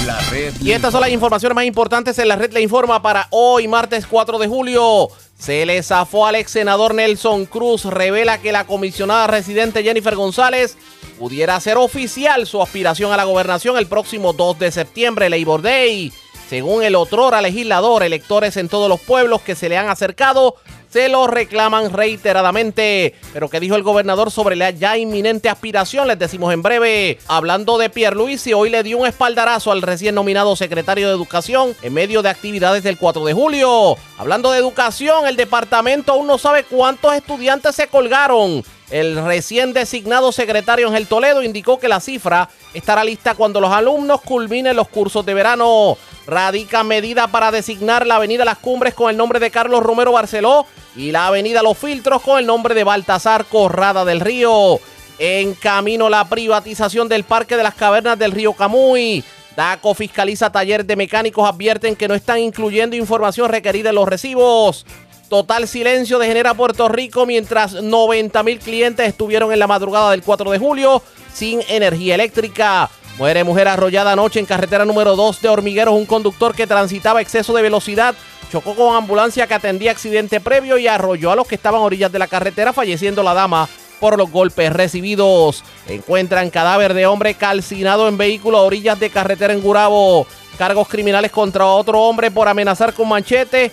La 0.05 0.19
red 0.29 0.53
Y 0.61 0.71
estas 0.71 0.91
son 0.91 1.01
las 1.01 1.09
informaciones 1.09 1.55
más 1.55 1.65
importantes 1.65 2.19
en 2.19 2.27
la 2.27 2.35
red 2.35 2.53
le 2.53 2.61
informa 2.61 3.01
para 3.01 3.27
hoy, 3.31 3.67
martes 3.67 4.05
4 4.05 4.37
de 4.37 4.47
julio. 4.47 5.09
Se 5.39 5.65
le 5.65 5.81
zafó 5.81 6.27
al 6.27 6.35
ex 6.35 6.51
senador 6.51 6.93
Nelson 6.93 7.47
Cruz. 7.47 7.85
Revela 7.85 8.37
que 8.37 8.51
la 8.51 8.65
comisionada 8.65 9.25
residente 9.25 9.81
Jennifer 9.81 10.15
González 10.15 10.77
pudiera 11.17 11.55
hacer 11.55 11.77
oficial 11.77 12.45
su 12.45 12.61
aspiración 12.61 13.11
a 13.13 13.17
la 13.17 13.23
gobernación 13.23 13.77
el 13.77 13.87
próximo 13.87 14.33
2 14.33 14.59
de 14.59 14.71
septiembre, 14.71 15.29
Labor 15.29 15.63
Day. 15.63 16.13
Según 16.49 16.83
el 16.83 16.95
otrora 16.95 17.41
legislador, 17.41 18.03
electores 18.03 18.55
en 18.57 18.69
todos 18.69 18.87
los 18.87 18.99
pueblos 18.99 19.41
que 19.41 19.55
se 19.55 19.69
le 19.69 19.77
han 19.77 19.89
acercado 19.89 20.55
se 20.95 21.09
lo 21.09 21.27
reclaman 21.27 21.91
reiteradamente. 21.91 23.15
Pero 23.33 23.49
¿qué 23.49 23.59
dijo 23.59 23.75
el 23.75 23.83
gobernador 23.83 24.31
sobre 24.31 24.55
la 24.55 24.69
ya 24.69 24.97
inminente 24.97 25.49
aspiración? 25.49 26.07
Les 26.07 26.17
decimos 26.17 26.53
en 26.53 26.61
breve. 26.61 27.17
Hablando 27.27 27.77
de 27.77 27.89
Pierluisi, 27.89 28.53
hoy 28.53 28.69
le 28.69 28.81
dio 28.81 28.99
un 28.99 29.05
espaldarazo 29.05 29.73
al 29.73 29.81
recién 29.81 30.15
nominado 30.15 30.55
secretario 30.55 31.09
de 31.09 31.13
Educación 31.13 31.75
en 31.81 31.93
medio 31.93 32.21
de 32.21 32.29
actividades 32.29 32.83
del 32.83 32.97
4 32.97 33.25
de 33.25 33.33
julio. 33.33 33.97
Hablando 34.17 34.51
de 34.51 34.59
educación, 34.59 35.27
el 35.27 35.35
departamento 35.35 36.13
aún 36.13 36.27
no 36.27 36.37
sabe 36.37 36.63
cuántos 36.63 37.13
estudiantes 37.13 37.75
se 37.75 37.87
colgaron. 37.87 38.63
El 38.91 39.23
recién 39.25 39.73
designado 39.73 40.31
secretario 40.31 40.87
Ángel 40.87 41.07
Toledo 41.07 41.41
indicó 41.41 41.79
que 41.79 41.87
la 41.87 41.99
cifra 41.99 42.49
estará 42.73 43.03
lista 43.03 43.33
cuando 43.33 43.59
los 43.59 43.71
alumnos 43.71 44.21
culminen 44.21 44.75
los 44.75 44.87
cursos 44.87 45.25
de 45.25 45.33
verano. 45.33 45.97
Radica 46.27 46.83
medida 46.83 47.27
para 47.27 47.51
designar 47.51 48.05
la 48.05 48.15
avenida 48.15 48.45
Las 48.45 48.59
Cumbres 48.59 48.93
con 48.93 49.09
el 49.09 49.17
nombre 49.17 49.39
de 49.39 49.51
Carlos 49.51 49.81
Romero 49.81 50.11
Barceló 50.11 50.65
y 50.95 51.11
la 51.11 51.27
avenida 51.27 51.63
Los 51.63 51.77
Filtros 51.77 52.21
con 52.21 52.37
el 52.39 52.45
nombre 52.45 52.75
de 52.75 52.83
Baltasar 52.83 53.45
Corrada 53.45 54.05
del 54.05 54.19
Río. 54.19 54.79
En 55.17 55.53
camino 55.55 56.09
la 56.09 56.27
privatización 56.27 57.07
del 57.07 57.23
Parque 57.23 57.57
de 57.57 57.63
las 57.63 57.75
Cavernas 57.75 58.19
del 58.19 58.31
Río 58.31 58.53
Camuy. 58.53 59.23
DACO 59.55 59.93
fiscaliza 59.93 60.51
taller 60.51 60.85
de 60.85 60.97
mecánicos, 60.97 61.49
advierten 61.49 61.95
que 61.95 62.09
no 62.09 62.13
están 62.13 62.39
incluyendo 62.39 62.95
información 62.95 63.49
requerida 63.49 63.89
en 63.89 63.95
los 63.95 64.07
recibos. 64.07 64.85
Total 65.29 65.67
silencio 65.67 66.19
degenera 66.19 66.53
Puerto 66.53 66.87
Rico 66.87 67.25
mientras 67.25 67.73
90 67.73 68.43
mil 68.43 68.59
clientes 68.59 69.07
estuvieron 69.07 69.51
en 69.51 69.57
la 69.57 69.65
madrugada 69.65 70.11
del 70.11 70.21
4 70.21 70.51
de 70.51 70.59
julio 70.59 71.01
sin 71.33 71.61
energía 71.67 72.13
eléctrica. 72.13 72.89
Muere 73.17 73.43
mujer 73.43 73.67
arrollada 73.67 74.11
anoche 74.11 74.39
en 74.39 74.45
carretera 74.45 74.85
número 74.85 75.15
2 75.15 75.41
de 75.41 75.49
Hormigueros. 75.49 75.95
Un 75.95 76.05
conductor 76.05 76.53
que 76.53 76.67
transitaba 76.67 77.21
exceso 77.21 77.53
de 77.53 77.63
velocidad 77.63 78.13
chocó 78.51 78.75
con 78.75 78.95
ambulancia 78.95 79.47
que 79.47 79.55
atendía 79.55 79.91
accidente 79.91 80.39
previo 80.39 80.77
y 80.77 80.87
arrolló 80.87 81.31
a 81.31 81.35
los 81.35 81.47
que 81.47 81.55
estaban 81.55 81.81
a 81.81 81.85
orillas 81.85 82.11
de 82.11 82.19
la 82.19 82.27
carretera, 82.27 82.71
falleciendo 82.71 83.23
la 83.23 83.33
dama 83.33 83.67
por 83.99 84.19
los 84.19 84.29
golpes 84.29 84.71
recibidos. 84.71 85.63
Encuentran 85.87 86.51
cadáver 86.51 86.93
de 86.93 87.07
hombre 87.07 87.33
calcinado 87.33 88.07
en 88.07 88.17
vehículo 88.17 88.59
a 88.59 88.61
orillas 88.61 88.99
de 88.99 89.09
carretera 89.09 89.53
en 89.53 89.61
Gurabo. 89.61 90.27
Cargos 90.59 90.87
criminales 90.87 91.31
contra 91.31 91.65
otro 91.65 92.01
hombre 92.01 92.29
por 92.29 92.47
amenazar 92.47 92.93
con 92.93 93.09
machete 93.09 93.71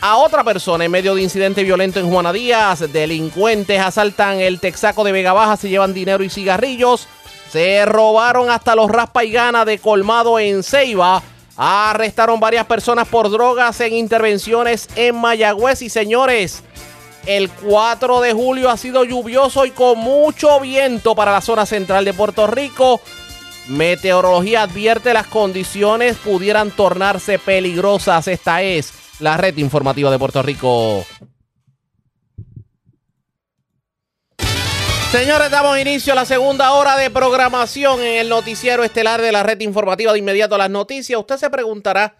a 0.00 0.16
otra 0.16 0.44
persona 0.44 0.84
en 0.84 0.90
medio 0.90 1.14
de 1.14 1.22
incidente 1.22 1.62
violento 1.62 2.00
en 2.00 2.10
Juana 2.10 2.32
Díaz. 2.32 2.92
Delincuentes 2.92 3.80
asaltan 3.80 4.40
el 4.40 4.60
Texaco 4.60 5.04
de 5.04 5.12
Vega 5.12 5.32
Baja, 5.32 5.56
se 5.56 5.68
llevan 5.68 5.94
dinero 5.94 6.22
y 6.22 6.30
cigarrillos. 6.30 7.08
Se 7.50 7.84
robaron 7.86 8.50
hasta 8.50 8.74
los 8.74 8.90
raspa 8.90 9.24
y 9.24 9.30
gana 9.30 9.64
de 9.64 9.78
colmado 9.78 10.38
en 10.38 10.62
Ceiba. 10.62 11.22
Arrestaron 11.56 12.38
varias 12.38 12.66
personas 12.66 13.08
por 13.08 13.30
drogas 13.30 13.80
en 13.80 13.94
intervenciones 13.94 14.88
en 14.96 15.16
Mayagüez. 15.16 15.80
Y 15.82 15.88
señores, 15.88 16.62
el 17.24 17.48
4 17.48 18.20
de 18.20 18.32
julio 18.32 18.70
ha 18.70 18.76
sido 18.76 19.04
lluvioso 19.04 19.64
y 19.64 19.70
con 19.70 19.98
mucho 19.98 20.60
viento 20.60 21.14
para 21.14 21.32
la 21.32 21.40
zona 21.40 21.64
central 21.64 22.04
de 22.04 22.12
Puerto 22.12 22.46
Rico. 22.46 23.00
Meteorología 23.68 24.62
advierte 24.62 25.14
las 25.14 25.26
condiciones 25.26 26.16
pudieran 26.18 26.70
tornarse 26.70 27.38
peligrosas. 27.38 28.28
Esta 28.28 28.62
es 28.62 28.92
la 29.20 29.36
red 29.36 29.56
informativa 29.56 30.10
de 30.10 30.18
Puerto 30.18 30.42
Rico. 30.42 31.04
Señores, 35.10 35.50
damos 35.50 35.78
inicio 35.78 36.12
a 36.12 36.16
la 36.16 36.24
segunda 36.24 36.72
hora 36.72 36.96
de 36.96 37.10
programación 37.10 38.00
en 38.00 38.20
el 38.20 38.28
noticiero 38.28 38.84
estelar 38.84 39.22
de 39.22 39.32
la 39.32 39.42
red 39.42 39.60
informativa 39.60 40.12
de 40.12 40.18
inmediato 40.18 40.56
a 40.56 40.58
las 40.58 40.70
noticias. 40.70 41.18
Usted 41.18 41.36
se 41.36 41.48
preguntará 41.48 42.18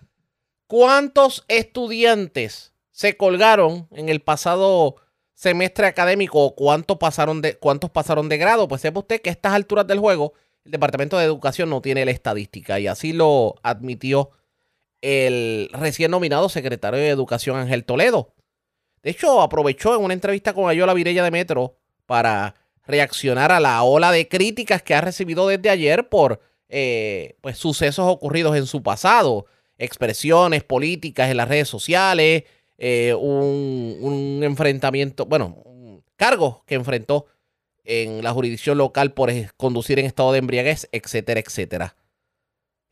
cuántos 0.67 1.45
estudiantes 1.49 2.73
se 2.93 3.17
colgaron 3.17 3.89
en 3.91 4.09
el 4.09 4.21
pasado 4.23 4.97
semestre 5.35 5.87
académico 5.87 6.43
o 6.43 6.55
cuántos 6.55 6.97
pasaron 6.97 7.43
de, 7.43 7.59
cuántos 7.59 7.91
pasaron 7.91 8.29
de 8.29 8.39
grado. 8.39 8.67
Pues 8.69 8.81
sepa 8.81 9.01
usted 9.01 9.21
que 9.21 9.29
a 9.29 9.33
estas 9.33 9.53
alturas 9.53 9.87
del 9.87 9.99
juego 9.99 10.33
el 10.65 10.71
Departamento 10.71 11.19
de 11.19 11.25
Educación 11.25 11.69
no 11.69 11.83
tiene 11.83 12.05
la 12.05 12.13
estadística 12.13 12.81
y 12.81 12.87
así 12.87 13.13
lo 13.13 13.57
admitió 13.63 14.31
el 15.01 15.71
recién 15.73 16.11
nominado 16.11 16.49
secretario 16.49 17.01
de 17.01 17.09
Educación 17.09 17.57
Ángel 17.57 17.85
Toledo. 17.85 18.35
De 19.03 19.11
hecho, 19.11 19.41
aprovechó 19.41 19.95
en 19.95 20.03
una 20.03 20.15
entrevista 20.15 20.53
con 20.53 20.69
Ayola 20.69 20.95
Virella 20.95 21.23
de 21.23 21.31
Metro 21.31 21.77
para 22.07 22.55
reaccionar 22.87 23.53
a 23.53 23.61
la 23.61 23.83
ola 23.83 24.13
de 24.13 24.29
críticas 24.29 24.83
que 24.83 24.95
ha 24.95 25.01
recibido 25.01 25.49
desde 25.49 25.71
ayer 25.71 26.09
por 26.09 26.41
eh, 26.69 27.37
pues, 27.41 27.59
sucesos 27.59 28.07
ocurridos 28.09 28.57
en 28.57 28.67
su 28.67 28.83
pasado, 28.83 29.47
expresiones 29.79 30.65
políticas 30.65 31.31
en 31.31 31.37
las 31.37 31.49
redes 31.49 31.69
sociales, 31.69 32.45
eh, 32.79 33.15
un, 33.15 33.97
un, 34.01 34.43
enfrentamiento, 34.43 35.27
bueno, 35.27 35.63
cargos 36.17 36.63
que 36.67 36.75
enfrentó 36.75 37.27
en 37.85 38.23
la 38.23 38.33
jurisdicción 38.33 38.79
local 38.79 39.13
por 39.13 39.31
conducir 39.57 39.99
en 39.99 40.07
estado 40.07 40.33
de 40.33 40.39
embriaguez, 40.39 40.89
etcétera, 40.93 41.41
etcétera. 41.41 41.96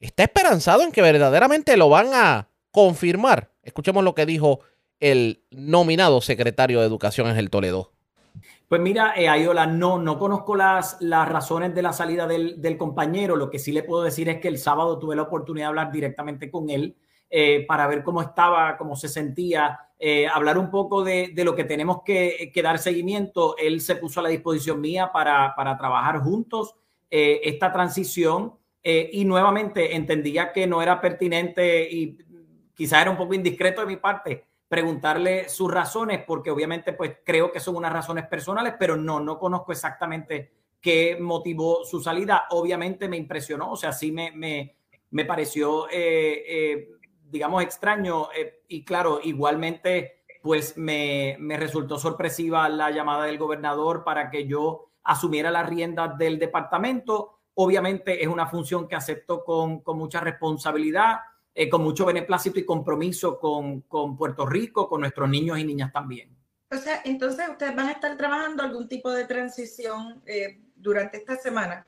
Está 0.00 0.24
esperanzado 0.24 0.82
en 0.82 0.92
que 0.92 1.02
verdaderamente 1.02 1.76
lo 1.76 1.88
van 1.88 2.08
a 2.12 2.48
confirmar. 2.70 3.50
Escuchemos 3.62 4.04
lo 4.04 4.14
que 4.14 4.26
dijo 4.26 4.60
el 5.00 5.44
nominado 5.50 6.20
secretario 6.20 6.80
de 6.80 6.86
Educación 6.86 7.26
Ángel 7.26 7.50
Toledo. 7.50 7.92
Pues 8.68 8.80
mira, 8.80 9.14
eh, 9.16 9.28
Ayola, 9.28 9.66
no, 9.66 9.98
no 9.98 10.18
conozco 10.18 10.56
las, 10.56 10.96
las 11.00 11.28
razones 11.28 11.74
de 11.74 11.82
la 11.82 11.92
salida 11.92 12.26
del, 12.26 12.60
del, 12.60 12.76
compañero. 12.76 13.36
Lo 13.36 13.50
que 13.50 13.58
sí 13.58 13.70
le 13.70 13.82
puedo 13.82 14.02
decir 14.02 14.28
es 14.28 14.40
que 14.40 14.48
el 14.48 14.58
sábado 14.58 14.98
tuve 14.98 15.14
la 15.14 15.22
oportunidad 15.22 15.66
de 15.66 15.68
hablar 15.68 15.92
directamente 15.92 16.50
con 16.50 16.70
él 16.70 16.96
eh, 17.30 17.64
para 17.68 17.86
ver 17.86 18.02
cómo 18.02 18.22
estaba, 18.22 18.76
cómo 18.76 18.96
se 18.96 19.08
sentía, 19.08 19.78
eh, 19.98 20.26
hablar 20.26 20.58
un 20.58 20.70
poco 20.70 21.04
de, 21.04 21.32
de, 21.34 21.44
lo 21.44 21.54
que 21.54 21.64
tenemos 21.64 22.02
que, 22.04 22.50
que, 22.52 22.62
dar 22.62 22.78
seguimiento. 22.78 23.56
Él 23.56 23.80
se 23.80 23.96
puso 23.96 24.20
a 24.20 24.24
la 24.24 24.28
disposición 24.30 24.80
mía 24.80 25.12
para, 25.12 25.54
para 25.54 25.76
trabajar 25.76 26.20
juntos 26.20 26.74
esta 27.10 27.72
transición 27.72 28.54
y 28.84 29.24
nuevamente 29.24 29.96
entendía 29.96 30.52
que 30.52 30.66
no 30.66 30.82
era 30.82 31.00
pertinente 31.00 31.90
y 31.90 32.18
quizás 32.74 33.00
era 33.00 33.10
un 33.10 33.16
poco 33.16 33.32
indiscreto 33.32 33.80
de 33.80 33.86
mi 33.86 33.96
parte 33.96 34.44
preguntarle 34.68 35.48
sus 35.48 35.72
razones, 35.72 36.24
porque 36.26 36.50
obviamente 36.50 36.92
pues 36.92 37.18
creo 37.24 37.52
que 37.52 37.60
son 37.60 37.76
unas 37.76 37.92
razones 37.92 38.26
personales, 38.26 38.74
pero 38.78 38.96
no, 38.96 39.20
no 39.20 39.38
conozco 39.38 39.72
exactamente 39.72 40.52
qué 40.80 41.16
motivó 41.20 41.84
su 41.84 42.00
salida. 42.00 42.46
Obviamente 42.50 43.08
me 43.08 43.16
impresionó, 43.16 43.70
o 43.70 43.76
sea, 43.76 43.92
sí 43.92 44.10
me, 44.10 44.32
me, 44.32 44.76
me 45.10 45.24
pareció, 45.24 45.88
eh, 45.88 46.44
eh, 46.48 46.88
digamos, 47.30 47.62
extraño 47.62 48.30
eh, 48.36 48.62
y 48.68 48.84
claro, 48.84 49.20
igualmente 49.22 50.24
pues 50.42 50.76
me, 50.76 51.36
me, 51.38 51.56
resultó 51.56 51.96
sorpresiva 51.96 52.68
la 52.68 52.90
llamada 52.90 53.24
del 53.24 53.38
gobernador 53.38 54.04
para 54.04 54.28
que 54.28 54.46
yo 54.46 54.90
asumiera 55.04 55.50
las 55.50 55.68
riendas 55.68 56.18
del 56.18 56.38
departamento. 56.38 57.38
Obviamente 57.54 58.22
es 58.22 58.28
una 58.28 58.46
función 58.46 58.88
que 58.88 58.96
acepto 58.96 59.44
con, 59.44 59.80
con 59.80 59.96
mucha 59.96 60.20
responsabilidad 60.20 61.18
eh, 61.56 61.70
con 61.70 61.84
mucho 61.84 62.04
beneplácito 62.04 62.58
y 62.58 62.64
compromiso 62.64 63.38
con, 63.38 63.82
con, 63.82 64.16
Puerto 64.16 64.44
Rico, 64.44 64.88
con 64.88 65.02
nuestros 65.02 65.28
niños 65.28 65.56
y 65.56 65.64
niñas 65.64 65.92
también. 65.92 66.36
O 66.68 66.76
sea, 66.76 67.00
entonces 67.04 67.48
ustedes 67.48 67.76
van 67.76 67.86
a 67.86 67.92
estar 67.92 68.16
trabajando 68.16 68.64
algún 68.64 68.88
tipo 68.88 69.08
de 69.12 69.24
transición 69.24 70.20
eh, 70.26 70.60
durante 70.74 71.18
esta 71.18 71.36
semana. 71.36 71.86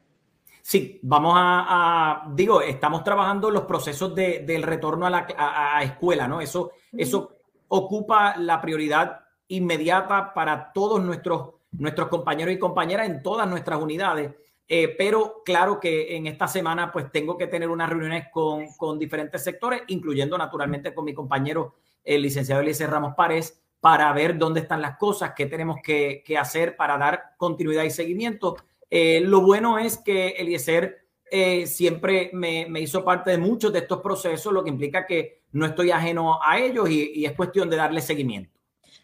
Sí, 0.62 1.00
vamos 1.02 1.34
a, 1.36 2.28
digo, 2.32 2.60
estamos 2.60 3.02
trabajando 3.02 3.50
los 3.50 3.64
procesos 3.64 4.14
de, 4.14 4.44
del 4.46 4.62
retorno 4.62 5.04
a 5.06 5.10
la 5.10 5.26
a, 5.36 5.82
escuela, 5.82 6.28
¿no? 6.28 6.40
Eso, 6.40 6.70
eso 6.92 7.32
ocupa 7.66 8.36
la 8.36 8.60
prioridad 8.60 9.20
inmediata 9.48 10.32
para 10.32 10.72
todos 10.72 11.02
nuestros, 11.02 11.54
nuestros 11.72 12.06
compañeros 12.06 12.54
y 12.54 12.58
compañeras 12.58 13.08
en 13.08 13.20
todas 13.20 13.48
nuestras 13.48 13.82
unidades. 13.82 14.32
Eh, 14.68 14.94
pero 14.98 15.42
claro 15.44 15.78
que 15.78 16.16
en 16.16 16.26
esta 16.26 16.48
semana 16.48 16.90
pues 16.90 17.10
tengo 17.12 17.36
que 17.36 17.46
tener 17.46 17.68
unas 17.68 17.88
reuniones 17.88 18.26
con, 18.32 18.66
con 18.76 18.98
diferentes 18.98 19.44
sectores, 19.44 19.82
incluyendo 19.88 20.36
naturalmente 20.36 20.92
con 20.92 21.04
mi 21.04 21.14
compañero, 21.14 21.76
el 22.02 22.22
licenciado 22.22 22.60
Eliezer 22.60 22.90
Ramos 22.90 23.14
Párez, 23.14 23.62
para 23.80 24.12
ver 24.12 24.36
dónde 24.38 24.60
están 24.60 24.82
las 24.82 24.96
cosas, 24.96 25.32
qué 25.36 25.46
tenemos 25.46 25.78
que, 25.82 26.22
que 26.24 26.36
hacer 26.36 26.76
para 26.76 26.98
dar 26.98 27.34
continuidad 27.36 27.84
y 27.84 27.90
seguimiento. 27.90 28.56
Eh, 28.90 29.20
lo 29.20 29.40
bueno 29.40 29.78
es 29.78 29.98
que 29.98 30.28
Eliezer 30.30 31.06
eh, 31.30 31.66
siempre 31.66 32.30
me, 32.32 32.66
me, 32.68 32.80
hizo 32.80 33.04
parte 33.04 33.32
de 33.32 33.38
muchos 33.38 33.72
de 33.72 33.80
estos 33.80 34.00
procesos, 34.00 34.52
lo 34.52 34.62
que 34.62 34.70
implica 34.70 35.06
que 35.06 35.42
no 35.52 35.66
estoy 35.66 35.90
ajeno 35.90 36.40
a 36.42 36.58
ellos 36.58 36.88
y, 36.88 37.24
es 37.24 37.32
cuestión 37.32 37.68
de 37.68 37.76
darle 37.76 38.00
seguimiento. 38.00 38.58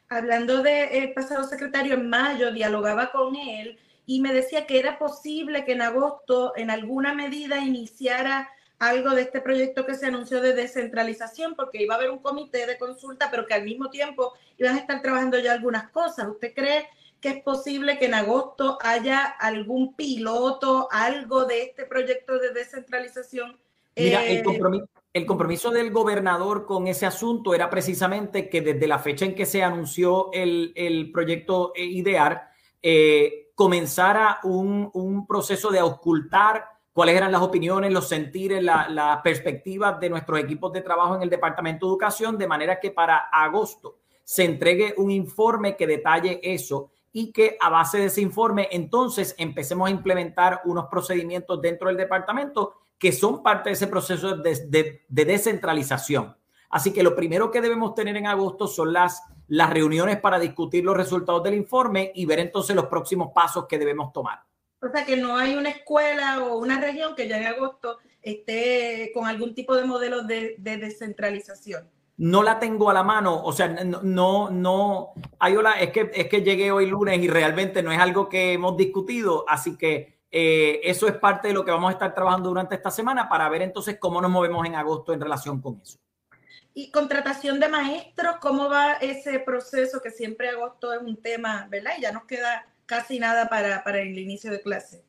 Hablando 0.08 0.62
del 0.62 1.12
pasado 1.14 1.44
secretario, 1.44 1.94
en 1.94 2.08
mayo 2.08 2.52
dialogaba 2.52 3.10
con 3.10 3.34
él 3.34 3.78
y 4.06 4.20
me 4.20 4.32
decía 4.32 4.66
que 4.66 4.78
era 4.78 4.98
posible 4.98 5.64
que 5.64 5.72
en 5.72 5.82
agosto 5.82 6.52
en 6.56 6.70
alguna 6.70 7.14
medida 7.14 7.58
iniciara 7.58 8.50
algo 8.78 9.10
de 9.10 9.22
este 9.22 9.40
proyecto 9.40 9.86
que 9.86 9.94
se 9.94 10.06
anunció 10.06 10.40
de 10.40 10.54
descentralización, 10.54 11.54
porque 11.54 11.82
iba 11.82 11.94
a 11.94 11.98
haber 11.98 12.10
un 12.10 12.18
comité 12.18 12.66
de 12.66 12.78
consulta, 12.78 13.30
pero 13.30 13.46
que 13.46 13.54
al 13.54 13.64
mismo 13.64 13.90
tiempo 13.90 14.32
iban 14.58 14.74
a 14.74 14.78
estar 14.78 15.00
trabajando 15.00 15.38
ya 15.38 15.52
algunas 15.52 15.90
cosas. 15.90 16.26
¿Usted 16.26 16.52
cree 16.52 16.88
que 17.20 17.28
es 17.28 17.42
posible 17.44 17.98
que 17.98 18.06
en 18.06 18.14
agosto 18.14 18.78
haya 18.82 19.22
algún 19.22 19.94
piloto, 19.94 20.88
algo 20.90 21.44
de 21.44 21.62
este 21.62 21.84
proyecto 21.84 22.40
de 22.40 22.50
descentralización? 22.52 23.56
Mira, 23.94 24.26
el, 24.26 24.38
eh, 24.38 24.42
compromiso, 24.42 24.88
el 25.12 25.26
compromiso 25.26 25.70
del 25.70 25.92
gobernador 25.92 26.66
con 26.66 26.88
ese 26.88 27.06
asunto 27.06 27.54
era 27.54 27.70
precisamente 27.70 28.48
que 28.48 28.62
desde 28.62 28.88
la 28.88 28.98
fecha 28.98 29.24
en 29.24 29.36
que 29.36 29.46
se 29.46 29.62
anunció 29.62 30.32
el, 30.32 30.72
el 30.74 31.12
proyecto 31.12 31.72
IDEAR, 31.76 32.50
eh, 32.82 33.41
comenzara 33.62 34.40
un, 34.42 34.90
un, 34.92 35.24
proceso 35.24 35.70
de 35.70 35.80
ocultar 35.80 36.66
cuáles 36.92 37.14
eran 37.14 37.30
las 37.30 37.42
opiniones, 37.42 37.92
los 37.92 38.08
sentires, 38.08 38.60
las 38.60 38.90
la 38.90 39.22
perspectivas 39.22 40.00
de 40.00 40.10
nuestros 40.10 40.40
equipos 40.40 40.72
de 40.72 40.80
trabajo 40.80 41.14
en 41.14 41.22
el 41.22 41.30
Departamento 41.30 41.86
de 41.86 41.92
Educación, 41.92 42.36
de 42.36 42.48
manera 42.48 42.80
que 42.80 42.90
para 42.90 43.28
agosto 43.32 43.98
se 44.24 44.42
entregue 44.42 44.94
un 44.96 45.12
informe 45.12 45.76
que 45.76 45.86
detalle 45.86 46.40
eso 46.42 46.90
y 47.12 47.30
que 47.30 47.56
a 47.60 47.70
base 47.70 47.98
de 47.98 48.06
ese 48.06 48.20
informe 48.20 48.68
entonces 48.72 49.32
empecemos 49.38 49.86
a 49.86 49.92
implementar 49.92 50.62
unos 50.64 50.86
procedimientos 50.86 51.62
dentro 51.62 51.86
del 51.86 51.96
departamento 51.96 52.74
que 52.98 53.12
son 53.12 53.44
parte 53.44 53.68
de 53.68 53.74
ese 53.74 53.86
proceso 53.86 54.38
de, 54.38 55.02
descentralización. 55.08 56.36
Así 56.68 56.92
que 56.92 57.04
lo 57.04 57.14
primero 57.14 57.52
que 57.52 57.60
debemos 57.60 57.94
tener 57.94 58.16
en 58.16 58.26
agosto 58.26 58.66
son 58.66 58.92
las, 58.92 59.22
las 59.48 59.70
reuniones 59.70 60.20
para 60.20 60.38
discutir 60.38 60.84
los 60.84 60.96
resultados 60.96 61.42
del 61.42 61.54
informe 61.54 62.12
y 62.14 62.26
ver 62.26 62.38
entonces 62.38 62.74
los 62.74 62.86
próximos 62.86 63.32
pasos 63.34 63.66
que 63.66 63.78
debemos 63.78 64.12
tomar. 64.12 64.40
O 64.80 64.88
sea, 64.88 65.04
que 65.04 65.16
no 65.16 65.36
hay 65.36 65.54
una 65.54 65.70
escuela 65.70 66.42
o 66.42 66.58
una 66.58 66.80
región 66.80 67.14
que 67.14 67.28
ya 67.28 67.38
en 67.38 67.46
agosto 67.46 67.98
esté 68.20 69.10
con 69.14 69.26
algún 69.26 69.54
tipo 69.54 69.76
de 69.76 69.84
modelo 69.84 70.22
de, 70.22 70.56
de 70.58 70.76
descentralización 70.76 71.88
no 72.22 72.42
la 72.42 72.58
tengo 72.58 72.90
a 72.90 72.94
la 72.94 73.02
mano, 73.02 73.42
o 73.42 73.52
sea, 73.52 73.68
no, 73.68 74.50
no, 74.50 75.12
Ayola, 75.38 75.72
es 75.80 75.90
que, 75.90 76.10
es 76.14 76.28
que 76.28 76.42
llegué 76.42 76.70
hoy 76.70 76.86
lunes 76.86 77.18
y 77.18 77.26
realmente 77.26 77.82
no 77.82 77.90
es 77.90 77.98
algo 77.98 78.28
que 78.28 78.52
hemos 78.52 78.76
discutido, 78.76 79.44
así 79.48 79.76
que 79.76 80.20
eh, 80.30 80.80
eso 80.84 81.08
es 81.08 81.14
parte 81.14 81.48
de 81.48 81.54
lo 81.54 81.64
que 81.64 81.70
vamos 81.70 81.88
a 81.88 81.92
estar 81.94 82.14
trabajando 82.14 82.50
durante 82.50 82.74
esta 82.74 82.90
semana 82.90 83.28
para 83.28 83.48
ver 83.48 83.62
entonces 83.62 83.98
cómo 83.98 84.20
nos 84.20 84.30
movemos 84.30 84.64
en 84.66 84.76
agosto 84.76 85.12
en 85.12 85.20
relación 85.20 85.60
con 85.60 85.80
eso. 85.82 85.98
Y 86.74 86.90
contratación 86.90 87.60
de 87.60 87.68
maestros, 87.68 88.36
¿cómo 88.40 88.68
va 88.68 88.94
ese 88.94 89.38
proceso 89.40 90.00
que 90.00 90.10
siempre 90.10 90.48
agosto 90.48 90.92
es 90.92 91.02
un 91.02 91.20
tema, 91.20 91.66
¿verdad? 91.70 91.92
Y 91.98 92.02
ya 92.02 92.12
nos 92.12 92.24
queda 92.24 92.66
casi 92.86 93.18
nada 93.18 93.48
para, 93.48 93.84
para 93.84 94.00
el 94.00 94.18
inicio 94.18 94.50
de 94.50 94.60
clase. 94.60 95.04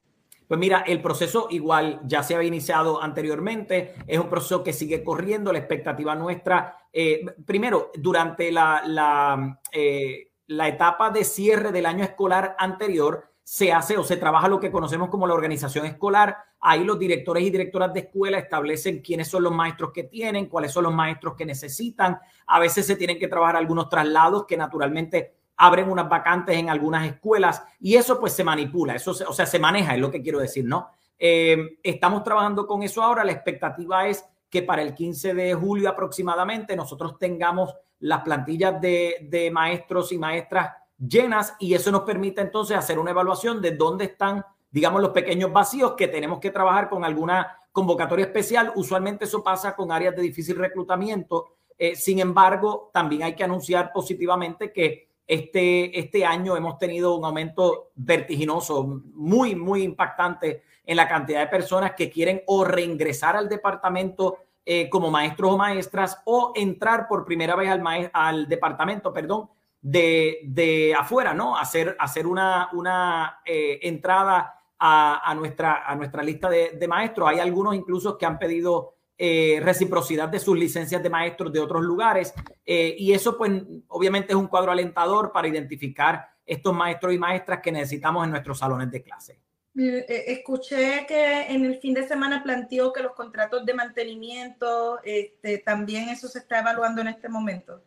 Pues 0.47 0.59
mira, 0.59 0.84
el 0.86 1.01
proceso 1.01 1.47
igual 1.49 2.01
ya 2.03 2.22
se 2.22 2.36
había 2.36 2.49
iniciado 2.49 3.01
anteriormente, 3.01 3.95
es 4.05 4.20
un 4.20 4.30
proceso 4.30 4.64
que 4.64 4.74
sigue 4.74 5.03
corriendo, 5.03 5.51
la 5.51 5.59
expectativa 5.59 6.16
nuestra, 6.16 6.78
eh, 6.91 7.26
primero, 7.45 7.91
durante 7.95 8.51
la, 8.51 8.84
la, 8.86 9.59
eh, 9.72 10.32
la 10.47 10.68
etapa 10.68 11.09
de 11.09 11.24
cierre 11.24 11.72
del 11.72 11.86
año 11.86 12.03
escolar 12.03 12.55
anterior, 12.59 13.32
se 13.44 13.74
hace 13.74 13.98
o 13.98 14.04
se 14.04 14.18
trabaja 14.18 14.48
lo 14.48 14.60
que 14.60 14.72
conocemos 14.72 15.10
como 15.10 15.28
la 15.28 15.34
organización 15.34 15.86
escolar. 15.86 16.38
Ahí 16.62 16.84
los 16.84 16.98
directores 16.98 17.44
y 17.44 17.50
directoras 17.50 17.94
de 17.94 18.02
escuela 18.02 18.38
establecen 18.38 19.02
quiénes 19.02 19.28
son 19.28 19.44
los 19.44 19.54
maestros 19.54 19.91
que 19.94 20.04
tienen, 20.04 20.48
cuáles 20.48 20.72
son 20.72 20.86
los 20.86 20.94
maestros 20.94 21.36
que 21.36 21.46
necesitan. 21.46 22.20
A 22.48 22.60
veces 22.60 22.86
se 22.86 22.96
tienen 22.96 23.20
que 23.20 23.28
trabajar 23.28 23.58
algunos 23.58 23.89
traslados 23.89 24.46
que 24.46 24.56
naturalmente 24.56 25.36
abren 25.58 25.89
unas 25.89 26.10
vacantes 26.10 26.58
en 26.58 26.70
algunas 26.70 27.06
escuelas 27.06 27.64
y 27.80 27.96
eso 27.96 28.20
pues 28.20 28.34
se 28.34 28.44
manipula, 28.44 28.96
eso 28.96 29.12
o 29.12 29.34
sea, 29.34 29.46
se 29.46 29.60
maneja, 29.60 29.94
es 29.94 30.00
lo 30.00 30.10
que 30.10 30.22
quiero 30.22 30.39
decir, 30.39 30.66
¿no? 30.66 30.89
Eh, 31.20 31.78
estamos 31.84 32.24
trabajando 32.24 32.66
con 32.66 32.82
eso 32.82 33.04
ahora, 33.04 33.24
la 33.24 33.34
expectativa 33.34 34.08
es 34.08 34.26
que 34.50 34.64
para 34.64 34.82
el 34.82 34.94
15 34.94 35.34
de 35.34 35.54
julio 35.54 35.89
aproximadamente 35.89 36.76
nosotros 36.76 37.20
tengamos 37.20 37.74
las 38.00 38.22
plantillas 38.22 38.82
de, 38.82 39.28
de 39.30 39.52
maestros 39.52 40.12
y 40.12 40.18
maestras 40.18 40.72
llenas 41.08 41.56
y 41.60 41.74
eso 41.74 41.91
nos 41.91 42.01
permite 42.01 42.41
entonces 42.41 42.78
hacer 42.78 42.99
una 42.99 43.12
evaluación 43.12 43.62
de 43.62 43.72
dónde 43.72 44.06
están, 44.06 44.45
digamos, 44.72 45.01
los 45.01 45.12
pequeños 45.12 45.51
vacíos 45.51 45.93
que 45.93 46.08
tenemos 46.08 46.39
que 46.39 46.51
trabajar 46.51 46.89
con 46.89 47.04
alguna 47.04 47.58
convocatoria 47.72 48.26
especial. 48.26 48.72
Usualmente 48.76 49.26
eso 49.26 49.43
pasa 49.43 49.76
con 49.76 49.91
áreas 49.91 50.16
de 50.16 50.22
difícil 50.22 50.56
reclutamiento. 50.56 51.56
Eh, 51.78 51.95
sin 51.95 52.20
embargo, 52.20 52.89
también 52.93 53.24
hay 53.24 53.36
que 53.36 53.43
anunciar 53.43 53.91
positivamente 53.91 54.72
que 54.72 55.10
este, 55.26 55.97
este 55.97 56.26
año 56.26 56.56
hemos 56.56 56.78
tenido 56.78 57.16
un 57.16 57.26
aumento 57.26 57.91
vertiginoso, 57.95 59.01
muy, 59.14 59.56
muy 59.56 59.84
impactante 59.84 60.64
en 60.86 60.97
la 60.97 61.08
cantidad 61.08 61.39
de 61.39 61.47
personas 61.47 61.93
que 61.93 62.10
quieren 62.10 62.43
o 62.45 62.66
reingresar 62.66 63.36
al 63.36 63.47
departamento 63.47 64.38
eh, 64.66 64.89
como 64.89 65.10
maestros 65.10 65.54
o 65.54 65.58
maestras 65.58 66.22
o 66.26 66.51
entrar 66.56 67.08
por 67.08 67.26
primera 67.26 67.56
vez 67.56 67.70
al, 67.70 68.12
al 68.14 68.47
departamento, 68.47 69.14
perdón, 69.14 69.49
de, 69.84 70.39
de, 70.45 70.95
afuera, 70.97 71.36
¿no? 71.36 71.55
Hacer, 71.57 71.95
hacer 71.99 72.25
una, 72.25 72.69
una 72.73 73.41
eh, 73.45 73.79
entrada 73.84 74.61
a, 74.79 75.29
a, 75.29 75.36
nuestra, 75.36 75.86
a 75.86 75.95
nuestra 75.95 76.23
lista 76.23 76.49
de, 76.49 76.71
de 76.71 76.88
maestros. 76.88 77.29
Hay 77.29 77.39
algunos 77.39 77.75
incluso 77.75 78.17
que 78.17 78.25
han 78.25 78.39
pedido 78.39 78.95
eh, 79.15 79.59
reciprocidad 79.61 80.27
de 80.27 80.39
sus 80.39 80.57
licencias 80.57 81.03
de 81.03 81.09
maestros 81.09 81.53
de 81.53 81.59
otros 81.59 81.84
lugares. 81.84 82.34
Eh, 82.65 82.95
y 82.97 83.13
eso, 83.13 83.38
pues, 83.38 83.51
obviamente 83.88 84.34
es 84.34 84.36
un 84.36 84.47
cuadro 84.47 84.71
alentador 84.71 85.31
para 85.31 85.47
identificar 85.47 86.27
estos 86.45 86.73
maestros 86.73 87.13
y 87.13 87.19
maestras 87.19 87.59
que 87.61 87.71
necesitamos 87.71 88.25
en 88.25 88.31
nuestros 88.31 88.57
salones 88.57 88.89
de 88.89 89.03
clase. 89.03 89.39
Escuché 89.75 91.05
que 91.07 91.43
en 91.47 91.65
el 91.65 91.79
fin 91.79 91.93
de 91.93 92.07
semana 92.07 92.43
planteó 92.43 92.91
que 92.93 93.01
los 93.01 93.13
contratos 93.13 93.65
de 93.65 93.73
mantenimiento, 93.73 94.99
este, 95.03 95.59
también 95.59 96.09
eso 96.09 96.27
se 96.27 96.39
está 96.39 96.59
evaluando 96.59 97.01
en 97.01 97.07
este 97.07 97.29
momento. 97.29 97.81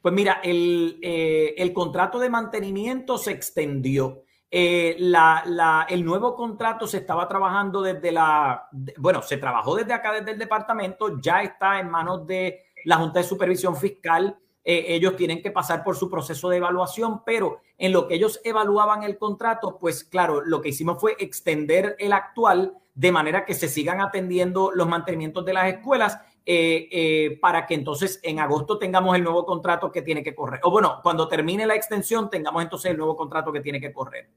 Pues 0.00 0.14
mira, 0.14 0.40
el, 0.42 0.98
el 1.02 1.72
contrato 1.72 2.18
de 2.18 2.30
mantenimiento 2.30 3.18
se 3.18 3.32
extendió. 3.32 4.22
Eh, 4.50 4.96
la, 4.98 5.86
el 5.90 6.04
nuevo 6.04 6.34
contrato 6.34 6.86
se 6.86 6.98
estaba 6.98 7.28
trabajando 7.28 7.82
desde 7.82 8.10
la, 8.12 8.68
bueno, 8.96 9.20
se 9.20 9.36
trabajó 9.36 9.76
desde 9.76 9.92
acá, 9.92 10.12
desde 10.12 10.30
el 10.30 10.38
departamento, 10.38 11.20
ya 11.20 11.42
está 11.42 11.78
en 11.80 11.90
manos 11.90 12.26
de 12.26 12.64
la 12.84 12.96
Junta 12.96 13.20
de 13.20 13.26
Supervisión 13.26 13.76
Fiscal. 13.76 14.38
Eh, 14.64 14.86
ellos 14.88 15.16
tienen 15.16 15.42
que 15.42 15.50
pasar 15.50 15.84
por 15.84 15.96
su 15.96 16.10
proceso 16.10 16.48
de 16.48 16.58
evaluación, 16.58 17.22
pero 17.24 17.60
en 17.76 17.92
lo 17.92 18.08
que 18.08 18.14
ellos 18.14 18.40
evaluaban 18.42 19.02
el 19.02 19.18
contrato, 19.18 19.78
pues 19.78 20.02
claro, 20.04 20.40
lo 20.40 20.60
que 20.62 20.70
hicimos 20.70 20.98
fue 20.98 21.16
extender 21.18 21.96
el 21.98 22.12
actual 22.12 22.74
de 22.94 23.12
manera 23.12 23.44
que 23.44 23.54
se 23.54 23.68
sigan 23.68 24.00
atendiendo 24.00 24.72
los 24.74 24.88
mantenimientos 24.88 25.44
de 25.44 25.52
las 25.52 25.72
escuelas 25.72 26.18
eh, 26.50 27.38
para 27.42 27.66
que 27.66 27.74
entonces 27.74 28.20
en 28.22 28.40
agosto 28.40 28.78
tengamos 28.78 29.14
el 29.14 29.22
nuevo 29.22 29.44
contrato 29.44 29.92
que 29.92 30.00
tiene 30.00 30.22
que 30.22 30.34
correr. 30.34 30.60
O 30.62 30.70
bueno, 30.70 31.00
cuando 31.02 31.28
termine 31.28 31.66
la 31.66 31.74
extensión, 31.74 32.30
tengamos 32.30 32.62
entonces 32.62 32.90
el 32.90 32.96
nuevo 32.96 33.14
contrato 33.14 33.52
que 33.52 33.60
tiene 33.60 33.78
que 33.78 33.92
correr. 33.92 34.30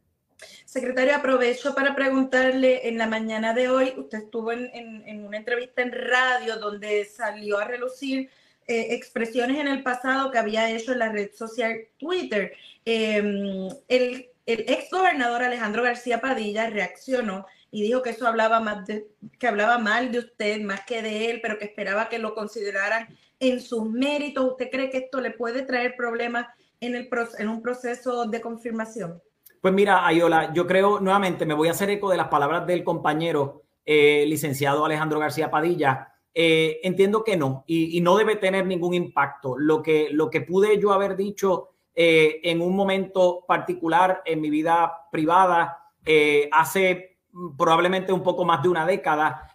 Secretario, 0.66 1.16
aprovecho 1.16 1.74
para 1.74 1.95
preguntarle, 1.95 2.89
en 2.89 2.97
la 2.97 3.07
mañana 3.07 3.53
de 3.53 3.70
hoy, 3.70 3.93
usted 3.95 4.24
estuvo 4.24 4.51
en, 4.51 5.26
una 5.26 5.38
entrevista 5.38 5.84
en 5.84 5.93
radio 5.93 6.57
donde 6.57 7.05
salió 7.05 7.59
a 7.59 7.64
relucir 7.64 8.30
eh, 8.68 8.88
expresiones 8.89 9.59
en 9.59 9.70
el 9.70 9.82
pasado 9.82 10.32
que 10.32 10.38
había 10.38 10.70
hecho 10.70 10.91
en 10.91 10.99
la 10.99 11.14
red 11.14 11.32
social 11.34 11.80
Twitter. 11.97 12.51
Em, 12.84 13.70
el, 13.88 14.30
el 14.45 14.66
ex 14.68 14.89
gobernador 14.91 15.43
Alejandro 15.43 15.84
García 15.84 16.20
Padilla 16.20 16.70
reaccionó 16.70 17.45
y 17.72 17.84
dijo 17.84 18.02
que 18.02 18.10
eso 18.12 18.28
hablaba 18.28 18.60
más 18.60 18.86
de, 18.86 19.08
que 19.40 19.48
hablaba 19.48 19.78
mal 19.78 20.12
de 20.12 20.20
usted 20.20 20.62
más 20.62 20.86
que 20.86 21.02
de 21.02 21.32
él, 21.32 21.40
pero 21.42 21.58
que 21.58 21.66
esperaba 21.66 22.10
que 22.10 22.20
lo 22.20 22.36
consideraran 22.36 23.08
en 23.40 23.62
sus 23.62 23.90
méritos. 23.90 24.52
¿Usted 24.52 24.70
cree 24.70 24.90
que 24.90 24.98
esto 24.98 25.22
le 25.22 25.32
puede 25.32 25.64
traer 25.64 25.96
problemas 25.96 26.48
en, 26.82 26.96
el, 26.96 27.10
en 27.40 27.48
un 27.48 27.62
proceso 27.62 28.26
de 28.26 28.42
confirmación? 28.42 29.22
Pues 29.62 29.74
mira, 29.74 30.06
Ayola, 30.06 30.52
yo 30.54 30.68
creo 30.68 31.00
nuevamente, 31.00 31.46
me 31.46 31.54
voy 31.54 31.70
a 31.70 31.72
hacer 31.72 31.90
eco 31.90 32.10
de 32.10 32.18
las 32.18 32.28
palabras 32.28 32.68
del 32.68 32.84
compañero. 32.84 33.64
eh, 33.84 34.26
licenciado 34.28 34.86
Alejandro 34.86 35.20
García 35.20 35.50
Padilla, 35.50 36.14
eh, 36.34 36.80
entiendo 36.84 37.24
que 37.24 37.36
no, 37.36 37.64
y, 37.66 38.00
no 38.02 38.16
debe 38.16 38.36
tener 38.36 38.66
ningún 38.66 38.94
impacto. 38.94 39.58
Lo 39.58 39.82
que, 39.82 40.10
lo 40.12 40.30
que 40.30 40.42
pude 40.42 40.80
yo 40.80 40.92
haber 40.92 41.16
dicho 41.16 41.70
eh, 41.96 42.40
en 42.44 42.62
un 42.62 42.76
momento 42.76 43.44
particular 43.48 44.22
en 44.26 44.40
mi 44.40 44.50
vida 44.50 45.08
privada 45.12 45.78
hace 46.52 47.11
probablemente 47.58 48.12
un 48.14 48.24
poco 48.24 48.46
más 48.46 48.62
de 48.62 48.70
una 48.70 48.86
década, 48.86 49.48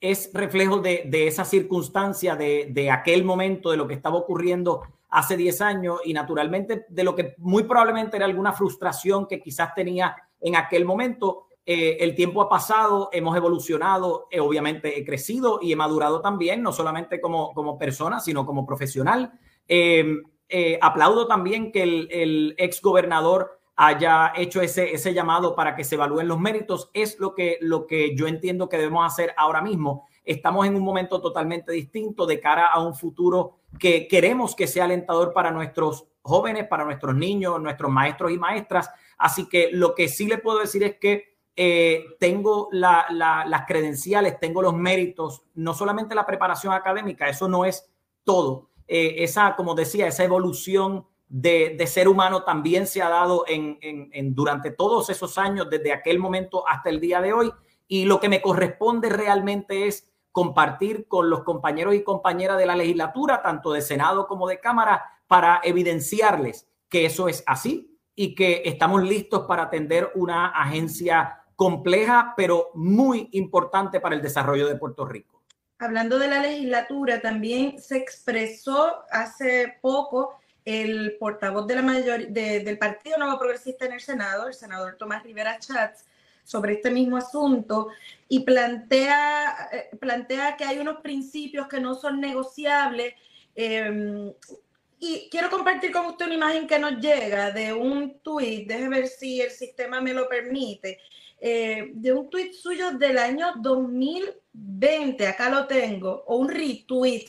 es 0.00 0.30
reflejo 0.32 0.78
de, 0.78 1.08
esa 1.26 1.44
circunstancia, 1.44 2.36
de, 2.36 2.90
aquel 2.90 3.24
momento, 3.24 3.70
de 3.70 3.76
lo 3.76 3.86
que 3.86 3.94
estaba 3.94 4.16
ocurriendo 4.16 4.82
hace 5.10 5.36
10 5.36 5.60
años 5.62 6.00
y 6.04 6.12
naturalmente 6.12 6.84
de 6.88 7.04
lo 7.04 7.14
que 7.14 7.34
muy 7.38 7.64
probablemente 7.64 8.16
era 8.16 8.26
alguna 8.26 8.52
frustración 8.52 9.26
que 9.26 9.40
quizás 9.40 9.74
tenía 9.74 10.16
en 10.40 10.56
aquel 10.56 10.84
momento. 10.84 11.46
Eh, 11.64 11.98
el 12.00 12.14
tiempo 12.14 12.40
ha 12.40 12.48
pasado, 12.48 13.10
hemos 13.12 13.36
evolucionado, 13.36 14.26
eh, 14.30 14.40
obviamente 14.40 14.98
he 14.98 15.04
crecido 15.04 15.58
y 15.60 15.72
he 15.72 15.76
madurado 15.76 16.20
también, 16.20 16.62
no 16.62 16.72
solamente 16.72 17.20
como, 17.20 17.78
persona, 17.78 18.20
sino 18.20 18.46
como 18.46 18.64
profesional. 18.64 19.32
Eh, 19.66 20.78
aplaudo 20.80 21.26
también 21.26 21.72
que 21.72 21.82
el, 21.82 22.54
ex 22.56 22.80
gobernador 22.80 23.57
haya 23.80 24.32
hecho 24.34 24.60
ese, 24.60 24.92
ese 24.92 25.14
llamado 25.14 25.54
para 25.54 25.76
que 25.76 25.84
se 25.84 25.94
evalúen 25.94 26.26
los 26.26 26.40
méritos. 26.40 26.90
Es 26.94 27.20
lo 27.20 27.36
que, 27.36 27.58
lo 27.60 27.86
que 27.86 28.16
yo 28.16 28.26
entiendo 28.26 28.68
que 28.68 28.76
debemos 28.76 29.06
hacer 29.06 29.32
ahora 29.36 29.62
mismo. 29.62 30.08
Estamos 30.24 30.66
en 30.66 30.74
un 30.74 30.82
momento 30.82 31.20
totalmente 31.20 31.70
distinto 31.70 32.26
de 32.26 32.40
cara 32.40 32.66
a 32.66 32.80
un 32.80 32.96
futuro 32.96 33.60
que 33.78 34.08
queremos 34.08 34.56
que 34.56 34.66
sea 34.66 34.84
alentador 34.84 35.32
para 35.32 35.52
nuestros 35.52 36.08
jóvenes, 36.22 36.66
para 36.66 36.84
nuestros 36.84 37.14
niños, 37.14 37.60
nuestros 37.62 37.88
maestros 37.88 38.32
y 38.32 38.38
maestras. 38.38 38.90
Así 39.16 39.48
que 39.48 39.70
lo 39.72 39.94
que 39.94 40.08
sí 40.08 40.26
le 40.26 40.38
puedo 40.38 40.58
decir 40.58 40.82
es 40.82 40.96
que 40.98 41.36
eh, 41.54 42.16
tengo 42.18 42.68
las 42.72 43.64
credenciales, 43.68 44.40
tengo 44.40 44.60
los 44.60 44.74
méritos, 44.74 45.44
no 45.54 45.72
solamente 45.72 46.16
la 46.16 46.26
preparación 46.26 46.72
académica, 46.72 47.28
eso 47.28 47.46
no 47.46 47.64
es 47.64 47.88
todo. 48.24 48.70
Eh, 48.88 49.22
esa, 49.22 49.54
como 49.54 49.76
decía, 49.76 50.08
esa 50.08 50.24
evolución 50.24 51.06
de, 51.28 51.86
ser 51.86 52.08
humano 52.08 52.42
también 52.42 52.86
se 52.86 53.02
ha 53.02 53.08
dado 53.08 53.44
en, 53.46 53.78
durante 54.34 54.70
todos 54.70 55.10
esos 55.10 55.38
años, 55.38 55.68
desde 55.70 55.92
aquel 55.92 56.18
momento 56.18 56.66
hasta 56.68 56.88
el 56.90 57.00
día 57.00 57.20
de 57.20 57.32
hoy. 57.32 57.52
Y 57.86 58.04
lo 58.04 58.20
que 58.20 58.28
me 58.28 58.40
corresponde 58.40 59.08
realmente 59.08 59.86
es 59.86 60.10
compartir 60.32 61.06
con 61.08 61.30
los 61.30 61.42
compañeros 61.42 61.94
y 61.94 62.02
compañeras 62.02 62.58
de 62.58 62.66
la 62.66 62.76
legislatura, 62.76 63.42
tanto 63.42 63.72
de 63.72 63.80
Senado 63.80 64.26
como 64.26 64.46
de 64.48 64.60
Cámara, 64.60 65.04
para 65.26 65.60
evidenciarles 65.64 66.68
que 66.88 67.04
eso 67.06 67.28
es 67.28 67.42
así 67.46 67.98
y 68.14 68.34
que 68.34 68.62
estamos 68.64 69.02
listos 69.02 69.46
para 69.46 69.64
atender 69.64 70.10
una 70.14 70.48
agencia 70.48 71.44
compleja, 71.54 72.34
pero 72.36 72.70
muy 72.74 73.28
importante 73.32 74.00
para 74.00 74.14
el 74.14 74.22
desarrollo 74.22 74.68
de 74.68 74.76
Puerto 74.76 75.04
Rico. 75.04 75.42
Hablando 75.80 76.18
de 76.18 76.28
la 76.28 76.40
legislatura, 76.40 77.20
también 77.20 77.78
se 77.80 77.98
expresó 77.98 79.04
hace 79.10 79.78
poco 79.80 80.34
el 80.68 81.16
portavoz 81.18 81.66
de 81.66 81.76
la 81.76 81.82
mayor, 81.82 82.28
del 82.28 82.76
Partido 82.76 83.16
Nuevo 83.16 83.38
Progresista 83.38 83.86
en 83.86 83.92
el 83.92 84.00
Senado, 84.00 84.48
el 84.48 84.52
senador 84.52 84.96
Tomás 84.98 85.22
Rivera 85.22 85.58
Chats, 85.58 86.04
sobre 86.44 86.74
este 86.74 86.90
mismo 86.90 87.16
asunto 87.16 87.88
y 88.28 88.40
plantea, 88.40 89.70
eh, 89.72 89.96
plantea 89.98 90.58
que 90.58 90.64
hay 90.64 90.78
unos 90.78 91.00
principios 91.00 91.68
que 91.68 91.80
no 91.80 91.94
son 91.94 92.20
negociables. 92.20 93.14
Em, 93.54 94.30
y 95.00 95.28
quiero 95.30 95.48
compartir 95.48 95.90
con 95.90 96.04
usted 96.04 96.26
una 96.26 96.34
imagen 96.34 96.66
que 96.66 96.78
nos 96.78 97.00
llega 97.00 97.50
de 97.50 97.72
un 97.72 98.20
tuit, 98.20 98.68
déjeme 98.68 99.00
ver 99.00 99.08
si 99.08 99.40
el 99.40 99.50
sistema 99.50 100.02
me 100.02 100.12
lo 100.12 100.28
permite, 100.28 100.98
eh, 101.40 101.92
de 101.94 102.12
un 102.12 102.28
tweet 102.28 102.52
suyo 102.52 102.90
del 102.92 103.16
año 103.16 103.54
2020, 103.56 105.26
acá 105.26 105.48
lo 105.48 105.66
tengo, 105.66 106.24
o 106.26 106.36
un 106.36 106.50
retweet 106.50 107.26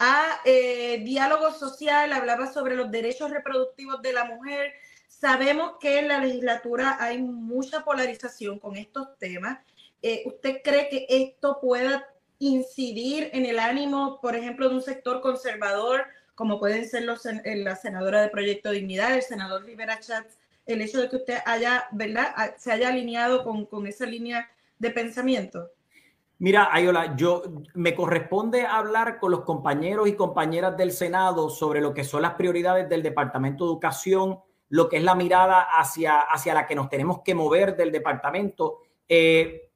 a 0.00 0.40
eh, 0.46 1.02
Diálogo 1.04 1.52
Social, 1.52 2.10
hablaba 2.14 2.50
sobre 2.50 2.74
los 2.74 2.90
derechos 2.90 3.30
reproductivos 3.30 4.00
de 4.00 4.14
la 4.14 4.24
mujer. 4.24 4.72
Sabemos 5.06 5.74
que 5.78 5.98
en 5.98 6.08
la 6.08 6.18
legislatura 6.18 6.96
hay 6.98 7.18
mucha 7.18 7.84
polarización 7.84 8.58
con 8.58 8.76
estos 8.76 9.18
temas. 9.18 9.58
Eh, 10.00 10.22
¿Usted 10.24 10.62
cree 10.64 10.88
que 10.88 11.06
esto 11.10 11.58
pueda 11.60 12.08
incidir 12.38 13.28
en 13.34 13.44
el 13.44 13.58
ánimo, 13.58 14.18
por 14.22 14.34
ejemplo, 14.34 14.70
de 14.70 14.76
un 14.76 14.82
sector 14.82 15.20
conservador, 15.20 16.06
como 16.34 16.58
pueden 16.58 16.88
ser 16.88 17.02
los, 17.02 17.26
la 17.44 17.76
senadora 17.76 18.22
de 18.22 18.30
Proyecto 18.30 18.70
Dignidad, 18.70 19.14
el 19.14 19.22
senador 19.22 19.66
Rivera 19.66 20.00
Chats, 20.00 20.38
el 20.64 20.80
hecho 20.80 20.98
de 20.98 21.10
que 21.10 21.16
usted 21.16 21.38
haya, 21.44 21.88
¿verdad?, 21.92 22.54
se 22.56 22.72
haya 22.72 22.88
alineado 22.88 23.44
con, 23.44 23.66
con 23.66 23.86
esa 23.86 24.06
línea 24.06 24.50
de 24.78 24.90
pensamiento. 24.90 25.70
Mira, 26.40 26.70
Ayola, 26.72 27.14
yo 27.16 27.42
me 27.74 27.94
corresponde 27.94 28.64
hablar 28.64 29.18
con 29.18 29.30
los 29.30 29.42
compañeros 29.42 30.08
y 30.08 30.14
compañeras 30.14 30.74
del 30.74 30.90
Senado 30.90 31.50
sobre 31.50 31.82
lo 31.82 31.92
que 31.92 32.02
son 32.02 32.22
las 32.22 32.32
prioridades 32.32 32.88
del 32.88 33.02
Departamento 33.02 33.64
de 33.64 33.72
Educación, 33.72 34.38
lo 34.70 34.88
que 34.88 34.96
es 34.96 35.02
la 35.02 35.14
mirada 35.14 35.60
hacia, 35.60 36.20
hacia 36.22 36.54
la 36.54 36.66
que 36.66 36.74
nos 36.74 36.88
tenemos 36.88 37.20
que 37.22 37.34
mover 37.34 37.76
del 37.76 37.92
departamento. 37.92 38.78
Eh, 39.06 39.68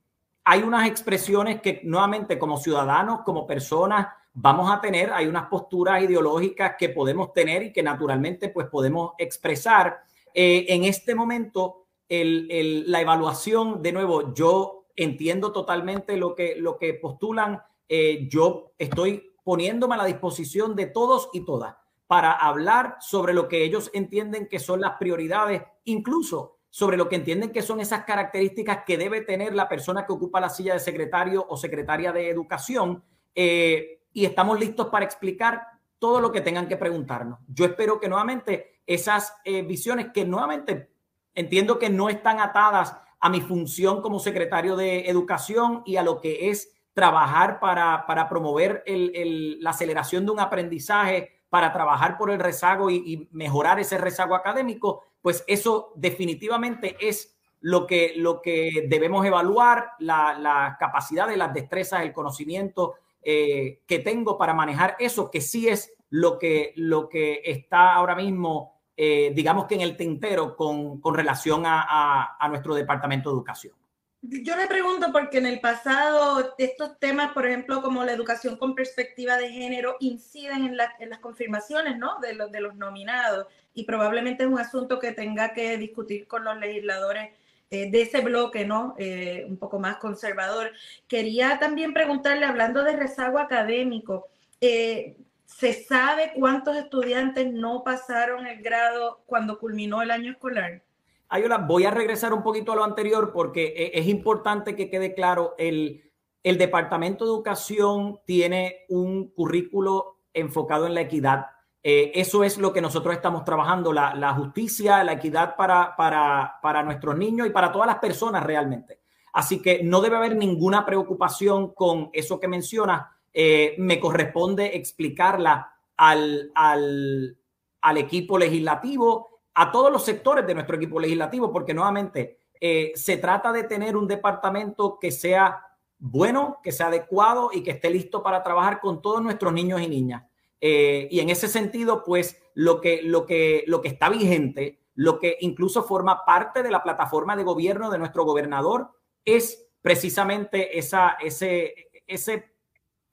hay 0.45 0.63
unas 0.63 0.89
expresiones 0.89 1.61
que 1.61 1.83
nuevamente 1.85 2.39
como 2.39 2.57
ciudadanos, 2.57 3.21
como 3.27 3.47
personas, 3.47 4.07
vamos 4.33 4.73
a 4.73 4.81
tener, 4.81 5.13
hay 5.13 5.27
unas 5.27 5.49
posturas 5.49 6.03
ideológicas 6.03 6.77
que 6.79 6.89
podemos 6.89 7.35
tener 7.35 7.63
y 7.63 7.73
que 7.75 7.83
naturalmente 7.83 8.49
pues 8.49 8.69
podemos 8.69 9.13
expresar. 9.19 10.01
Eh, 10.33 10.65
en 10.71 10.85
este 10.85 11.15
momento, 11.15 11.89
la 12.09 13.01
evaluación, 13.03 13.83
de 13.83 13.93
nuevo, 13.93 14.33
yo 14.33 14.84
entiendo 14.97 15.53
totalmente 15.53 16.17
lo 16.17 16.35
que, 16.35 16.57
lo 16.57 16.79
que 16.79 16.95
postulan. 16.95 17.63
Eh, 17.89 18.29
yo 18.29 18.73
estoy 18.79 19.35
poniéndome 19.43 19.95
a 19.95 19.99
la 19.99 20.05
disposición 20.05 20.75
de 20.75 20.87
todos 20.87 21.29
y 21.33 21.45
todas 21.45 21.77
para 22.07 22.33
hablar 22.33 22.97
sobre 23.01 23.33
lo 23.35 23.49
que 23.49 23.65
ellos 23.65 23.91
entienden 23.95 24.49
que 24.49 24.59
son 24.59 24.81
las 24.81 24.97
prioridades, 24.99 25.63
incluso 25.85 26.59
sobre 26.71 26.97
lo 26.97 27.09
que 27.09 27.17
entienden 27.17 27.53
que 27.53 27.63
son 27.63 27.81
esas 27.81 28.05
características 28.05 28.81
que 28.85 28.99
debe 28.99 29.21
tener 29.21 29.55
la 29.55 29.69
persona 29.69 30.07
que 30.07 30.13
ocupa 30.13 30.41
la 30.41 30.49
silla 30.51 30.75
de 30.75 30.81
secretario 30.81 31.47
o 31.49 31.57
secretaria 31.57 32.13
de 32.13 32.29
educación. 32.29 33.03
Eh, 33.35 34.03
y 34.13 34.25
estamos 34.25 34.59
listos 34.59 34.89
para 34.89 35.05
explicar 35.05 35.63
todo 35.99 36.21
lo 36.21 36.33
que 36.33 36.41
tengan 36.41 36.69
que 36.69 36.77
preguntarnos. 36.77 37.39
Yo 37.49 37.65
espero 37.65 38.01
que 38.01 38.09
nuevamente 38.09 38.83
esas 38.87 39.37
eh, 39.45 39.63
visiones 39.63 40.09
que 40.13 40.25
nuevamente 40.25 40.91
entiendo 41.35 41.79
que 41.79 41.91
no 41.91 42.09
están 42.09 42.41
atadas 42.41 42.97
a 43.25 43.31
mi 43.31 43.41
función 43.41 44.03
como 44.03 44.19
secretario 44.19 44.77
de 44.77 45.09
educación 45.09 45.81
y 45.87 45.97
a 45.97 46.03
lo 46.03 46.21
que 46.21 46.51
es 46.51 46.75
trabajar 46.93 47.59
para, 47.59 48.05
para 48.07 48.29
promover 48.29 48.85
la 48.87 49.71
aceleración 49.71 50.27
de 50.27 50.33
un 50.33 50.41
aprendizaje, 50.41 51.31
para 51.49 51.73
trabajar 51.73 52.19
por 52.19 52.31
el 52.31 52.39
rezago 52.39 52.91
y, 52.91 53.27
mejorar 53.33 53.81
ese 53.81 53.97
rezago 53.97 54.35
académico, 54.35 55.05
pues 55.23 55.43
eso 55.47 55.95
definitivamente 55.97 56.99
es 57.01 57.35
lo 57.63 57.87
que, 57.87 58.13
lo 58.15 58.43
que 58.43 58.85
debemos 58.91 59.25
evaluar, 59.25 59.93
la, 60.01 60.39
la 60.39 60.77
capacidad 60.79 61.27
de 61.27 61.39
las 61.39 61.55
destrezas, 61.55 62.03
el 62.03 62.13
conocimiento 62.13 62.97
eh, 63.23 63.81
que 63.87 64.01
tengo 64.01 64.37
para 64.37 64.53
manejar 64.53 64.97
eso, 64.99 65.31
que 65.31 65.41
sí 65.41 65.67
es 65.67 65.95
lo 66.11 66.39
que, 66.39 66.75
lo 66.77 67.09
que 67.09 67.41
está 67.43 67.95
ahora 67.95 68.17
mismo, 68.17 68.74
eh, 68.97 69.33
digamos 69.35 69.67
que 69.67 69.75
en 69.75 69.81
el 69.81 69.97
tintero 69.97 70.57
con, 70.57 71.01
con 71.01 71.15
relación 71.15 71.65
a, 71.67 72.37
a, 72.39 72.49
nuestro 72.49 72.75
Departamento 72.75 73.31
de 73.31 73.35
Educación. 73.35 73.75
Yo 74.23 74.57
le 74.57 74.67
pregunto 74.67 75.09
porque 75.13 75.39
en 75.39 75.47
el 75.47 75.61
pasado 75.61 76.55
estos 76.57 76.99
temas, 76.99 77.33
por 77.33 77.47
ejemplo, 77.47 77.83
como 77.83 78.05
la 78.05 78.13
educación 78.13 78.57
con 78.57 78.75
perspectiva 78.75 79.37
de 79.37 79.51
género, 79.51 79.97
inciden 80.01 80.65
en, 80.65 80.77
en 80.99 81.11
las 81.11 81.19
confirmaciones 81.19 81.99
¿no? 81.99 82.19
de, 82.21 82.35
los, 82.35 82.51
de 82.51 82.61
los 82.61 82.75
nominados 82.75 83.47
y 83.75 83.85
probablemente 83.85 84.45
es 84.45 84.49
un 84.49 84.59
asunto 84.59 84.99
que 84.99 85.13
tenga 85.13 85.53
que 85.53 85.77
discutir 85.77 86.27
con 86.27 86.45
los 86.45 86.57
legisladores 86.57 87.33
eh, 87.71 87.91
de 87.91 88.03
ese 88.03 88.21
bloque, 88.21 88.65
¿no? 88.65 88.95
Eh, 88.99 89.45
un 89.49 89.57
poco 89.57 89.81
más 89.81 89.97
conservador. 89.97 90.71
Quería 91.09 91.59
también 91.59 91.93
preguntarle, 91.93 92.47
hablando 92.47 92.85
de 92.85 92.95
rezago 92.95 93.39
académico, 93.39 94.29
eh, 94.61 95.17
¿se 95.59 95.73
sabe 95.85 96.33
cuántos 96.35 96.77
estudiantes 96.77 97.53
no 97.53 97.83
pasaron 97.85 98.47
el 98.47 98.63
grado 98.63 99.23
cuando 99.27 99.59
culminó 99.59 100.03
el 100.03 100.11
año 100.11 100.33
escolar? 100.33 100.83
Ayola, 101.29 101.59
voy 101.59 101.85
a 101.85 101.91
regresar 101.91 102.33
un 102.33 102.43
poquito 102.43 102.73
a 102.73 102.77
lo 102.77 102.85
anterior 102.85 103.33
porque 103.33 103.91
es 103.95 104.07
importante 104.07 104.77
que 104.77 104.91
quede 104.91 105.15
claro, 105.15 105.55
el, 105.59 106.11
el 106.43 106.59
Departamento 106.59 107.25
de 107.25 107.31
Educación 107.31 108.21
tiene 108.25 108.85
un 108.89 109.29
currículo 109.31 110.21
enfocado 110.33 110.87
en 110.87 110.95
la 110.95 111.01
equidad 111.01 111.47
eh, 111.87 112.13
eso 112.19 112.43
es 112.45 112.57
lo 112.57 112.73
que 112.73 112.81
nosotros 112.81 113.15
estamos 113.15 113.45
trabajando, 113.45 113.93
la, 113.93 114.35
justicia, 114.35 115.05
la 115.05 115.13
equidad 115.13 115.55
para, 115.55 115.95
para, 115.95 116.83
nuestros 116.83 117.15
niños 117.19 117.47
y 117.47 117.51
para 117.51 117.71
todas 117.71 117.87
las 117.87 117.99
personas 117.99 118.43
realmente. 118.43 119.01
Así 119.35 119.61
que 119.61 119.83
no 119.85 120.01
debe 120.01 120.17
haber 120.17 120.35
ninguna 120.35 120.87
preocupación 120.87 121.75
con 121.75 122.09
eso 122.15 122.41
que 122.41 122.49
mencionas. 122.49 123.05
Eh, 123.37 123.75
me 123.79 123.99
corresponde 123.99 124.77
explicarla 124.77 125.75
al, 125.97 126.53
al, 126.55 127.37
al, 127.81 127.97
equipo 127.97 128.39
legislativo, 128.39 129.41
a 129.55 129.73
todos 129.73 129.91
los 129.91 130.05
sectores 130.05 130.47
de 130.47 130.55
nuestro 130.55 130.77
equipo 130.77 131.01
legislativo, 131.01 131.53
porque 131.53 131.75
nuevamente 131.75 132.39
eh, 132.61 132.93
se 132.95 133.17
trata 133.17 133.53
de 133.53 133.65
tener 133.65 133.97
un 133.97 134.07
departamento 134.07 134.99
que 135.01 135.11
sea 135.11 135.61
bueno, 135.99 136.61
que 136.63 136.71
sea 136.71 136.87
adecuado 136.87 137.51
y 137.53 137.63
que 137.63 137.73
esté 137.73 137.91
listo 137.91 138.23
para 138.23 138.43
trabajar 138.43 138.81
con 138.81 139.03
todos 139.03 139.23
nuestros 139.23 139.53
niños 139.53 139.81
y 139.81 139.89
niñas. 139.89 140.25
Eh, 140.61 141.09
y 141.11 141.21
en 141.21 141.31
ese 141.31 141.49
sentido, 141.49 142.05
pues 142.05 142.41
lo 142.55 142.81
que, 142.81 143.03
lo, 143.03 143.27
que, 143.27 143.65
lo 143.67 143.81
que 143.81 143.89
está 143.89 144.09
vigente, 144.11 144.81
lo 144.95 145.19
que 145.19 145.37
incluso 145.41 145.83
forma 145.83 146.25
parte 146.25 146.63
de 146.63 146.71
la 146.71 146.83
plataforma 146.83 147.37
de 147.37 147.45
gobierno 147.45 147.91
de 147.91 147.99
nuestro 147.99 148.25
gobernador, 148.25 148.91
es 149.25 149.67
precisamente 149.83 150.79
esa, 150.79 151.17
ese, 151.21 151.91
ese 152.07 152.54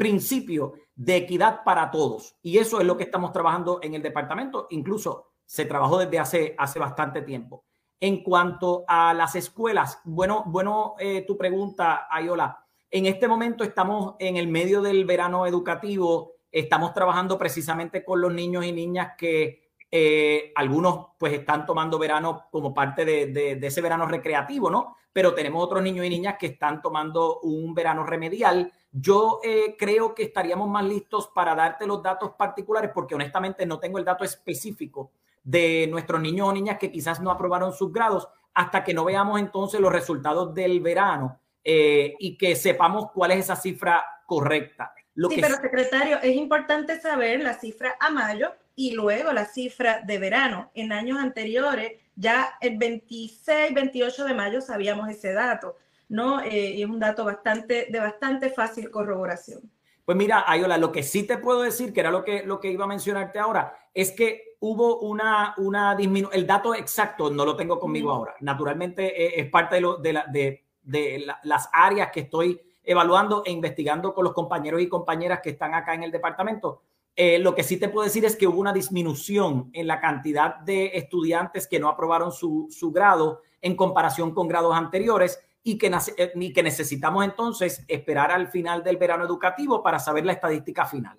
principio 0.01 0.73
de 0.95 1.15
equidad 1.15 1.63
para 1.63 1.91
todos. 1.91 2.35
Y 2.41 2.57
eso 2.57 2.79
es 2.79 2.87
lo 2.87 2.97
que 2.97 3.03
estamos 3.03 3.31
trabajando 3.31 3.79
en 3.83 3.93
el 3.93 4.01
departamento. 4.01 4.65
Incluso 4.71 5.33
se 5.45 5.65
trabajó 5.65 5.99
desde 5.99 6.17
hace, 6.17 6.55
hace 6.57 6.79
bastante 6.79 7.21
tiempo. 7.21 7.65
En 7.99 8.23
cuanto 8.23 8.83
a 8.87 9.13
las 9.13 9.35
escuelas, 9.35 9.99
bueno, 10.03 10.43
bueno, 10.47 10.95
eh, 10.97 11.23
tu 11.27 11.37
pregunta, 11.37 12.07
Ayola. 12.09 12.65
En 12.89 13.05
este 13.05 13.27
momento 13.27 13.63
estamos 13.63 14.15
en 14.17 14.37
el 14.37 14.47
medio 14.47 14.81
del 14.81 15.05
verano 15.05 15.45
educativo, 15.45 16.31
estamos 16.51 16.95
trabajando 16.95 17.37
precisamente 17.37 18.03
con 18.03 18.21
los 18.21 18.33
niños 18.33 18.65
y 18.65 18.71
niñas 18.71 19.11
que 19.15 19.69
eh, 19.91 20.51
algunos 20.55 21.09
pues 21.19 21.33
están 21.33 21.67
tomando 21.67 21.99
verano 21.99 22.47
como 22.49 22.73
parte 22.73 23.05
de, 23.05 23.27
de, 23.27 23.67
ese 23.67 23.81
verano 23.81 24.07
recreativo, 24.07 24.71
¿no? 24.71 24.95
Pero 25.13 25.35
tenemos 25.35 25.63
otros 25.63 25.83
niños 25.83 26.07
y 26.07 26.09
niñas 26.09 26.37
que 26.39 26.47
están 26.47 26.81
tomando 26.81 27.39
un 27.41 27.75
verano 27.75 28.03
remedial. 28.03 28.73
Yo 28.91 29.39
eh, 29.43 29.75
creo 29.77 30.13
que 30.13 30.23
estaríamos 30.23 30.69
más 30.69 30.83
listos 30.83 31.29
para 31.33 31.55
darte 31.55 31.87
los 31.87 32.03
datos 32.03 32.31
particulares 32.37 32.91
porque 32.93 33.15
honestamente 33.15 33.65
no 33.65 33.79
tengo 33.79 33.97
el 33.97 34.05
dato 34.05 34.23
específico 34.23 35.11
de 35.43 35.87
nuestros 35.89 36.21
niños 36.21 36.49
o 36.49 36.53
niñas 36.53 36.77
que 36.77 36.91
quizás 36.91 37.21
no 37.21 37.31
aprobaron 37.31 37.73
sus 37.73 37.91
grados 37.91 38.27
hasta 38.53 38.83
que 38.83 38.93
no 38.93 39.05
veamos 39.05 39.39
entonces 39.39 39.79
los 39.79 39.91
resultados 39.91 40.53
del 40.53 40.81
verano 40.81 41.39
eh, 41.63 42.15
y 42.19 42.37
que 42.37 42.55
sepamos 42.55 43.11
cuál 43.13 43.31
es 43.31 43.39
esa 43.39 43.55
cifra 43.55 44.03
correcta. 44.25 44.93
Lo 45.15 45.29
sí, 45.29 45.39
pero 45.39 45.55
secretario, 45.55 46.19
es 46.21 46.35
importante 46.35 46.99
saber 46.99 47.41
la 47.41 47.53
cifra 47.53 47.95
a 47.99 48.09
mayo 48.09 48.53
y 48.75 48.91
luego 48.91 49.31
la 49.31 49.45
cifra 49.45 50.01
de 50.01 50.17
verano. 50.17 50.71
En 50.73 50.91
años 50.91 51.19
anteriores, 51.19 51.93
ya 52.15 52.55
el 52.61 52.77
26, 52.77 53.73
28 53.73 54.25
de 54.25 54.33
mayo 54.33 54.61
sabíamos 54.61 55.09
ese 55.09 55.33
dato, 55.33 55.77
¿no? 56.11 56.41
Eh, 56.41 56.75
y 56.75 56.83
es 56.83 56.89
un 56.89 56.99
dato 56.99 57.25
bastante, 57.25 57.87
de 57.89 57.99
bastante 57.99 58.49
fácil 58.49 58.91
corroboración. 58.91 59.61
Pues 60.05 60.17
mira, 60.17 60.43
Ayola, 60.47 60.77
lo 60.77 60.91
que 60.91 61.03
sí 61.03 61.23
te 61.23 61.37
puedo 61.37 61.61
decir, 61.61 61.93
que 61.93 61.99
era 61.99 62.11
lo 62.11 62.23
que, 62.23 62.43
lo 62.43 62.59
que 62.59 62.71
iba 62.71 62.85
a 62.85 62.87
mencionarte 62.87 63.39
ahora, 63.39 63.75
es 63.93 64.11
que 64.11 64.55
hubo 64.59 64.99
una, 64.99 65.55
una 65.57 65.95
disminución, 65.95 66.39
el 66.39 66.47
dato 66.47 66.75
exacto 66.75 67.29
no 67.29 67.45
lo 67.45 67.55
tengo 67.55 67.79
conmigo 67.79 68.11
ahora. 68.11 68.35
Naturalmente 68.41 69.25
eh, 69.25 69.41
es 69.41 69.49
parte 69.49 69.75
de, 69.75 69.81
lo, 69.81 69.97
de, 69.97 70.13
la, 70.13 70.25
de 70.25 70.63
de 70.83 71.25
las 71.43 71.69
áreas 71.71 72.11
que 72.11 72.21
estoy 72.21 72.59
evaluando 72.83 73.43
e 73.45 73.51
investigando 73.51 74.13
con 74.13 74.23
los 74.23 74.33
compañeros 74.33 74.81
y 74.81 74.87
compañeras 74.87 75.39
que 75.41 75.51
están 75.51 75.73
acá 75.73 75.93
en 75.93 76.03
el 76.03 76.11
departamento. 76.11 76.81
Eh, 77.15 77.39
lo 77.39 77.53
que 77.53 77.63
sí 77.63 77.77
te 77.77 77.89
puedo 77.89 78.05
decir 78.05 78.25
es 78.25 78.35
que 78.35 78.47
hubo 78.47 78.59
una 78.59 78.73
disminución 78.73 79.69
en 79.73 79.85
la 79.85 79.99
cantidad 79.99 80.55
de 80.55 80.91
estudiantes 80.93 81.67
que 81.67 81.79
no 81.79 81.89
aprobaron 81.89 82.31
su, 82.31 82.91
grado 82.93 83.41
en 83.61 83.75
comparación 83.75 84.33
con 84.33 84.47
grados 84.47 84.75
anteriores 84.75 85.39
y 85.63 85.77
que, 85.77 85.91
eh, 86.17 86.53
que 86.53 86.63
necesitamos 86.63 87.23
entonces 87.23 87.83
esperar 87.87 88.31
al 88.31 88.47
final 88.47 88.83
del 88.83 88.97
verano 88.97 89.25
educativo 89.25 89.83
para 89.83 89.99
saber 89.99 90.25
la 90.25 90.33
estadística 90.33 90.85
final. 90.85 91.17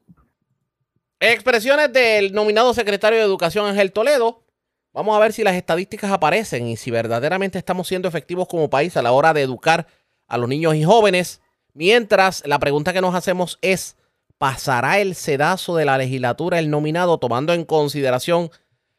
Expresiones 1.20 1.92
del 1.92 2.32
nominado 2.32 2.74
secretario 2.74 3.18
de 3.18 3.24
Educación 3.24 3.66
Ángel 3.66 3.92
Toledo, 3.92 4.42
Vamos 4.94 5.16
a 5.16 5.20
ver 5.20 5.32
si 5.32 5.42
las 5.42 5.54
estadísticas 5.54 6.10
aparecen 6.10 6.66
y 6.66 6.76
si 6.76 6.90
verdaderamente 6.90 7.56
estamos 7.56 7.88
siendo 7.88 8.08
efectivos 8.08 8.46
como 8.46 8.68
país 8.68 8.94
a 8.98 9.02
la 9.02 9.12
hora 9.12 9.32
de 9.32 9.40
educar 9.40 9.86
a 10.28 10.36
los 10.36 10.50
niños 10.50 10.74
y 10.74 10.84
jóvenes. 10.84 11.40
Mientras, 11.72 12.46
la 12.46 12.58
pregunta 12.58 12.92
que 12.92 13.00
nos 13.00 13.14
hacemos 13.14 13.58
es, 13.62 13.96
¿pasará 14.36 15.00
el 15.00 15.14
sedazo 15.14 15.76
de 15.76 15.86
la 15.86 15.96
legislatura 15.96 16.58
el 16.58 16.68
nominado 16.68 17.16
tomando 17.16 17.54
en 17.54 17.64
consideración 17.64 18.50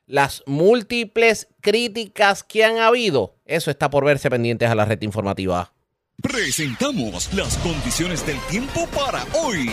las 0.08 0.42
múltiples 0.48 1.48
críticas 1.62 2.44
que 2.44 2.66
han 2.66 2.80
habido? 2.80 3.33
Eso 3.54 3.70
está 3.70 3.88
por 3.92 4.04
verse 4.04 4.32
pendientes 4.32 4.68
a 4.68 4.74
la 4.74 4.84
red 4.84 5.00
informativa. 5.04 5.72
Presentamos 6.20 7.32
las 7.36 7.56
condiciones 7.60 8.26
del 8.26 8.40
tiempo 8.50 8.88
para 8.88 9.24
hoy. 9.40 9.70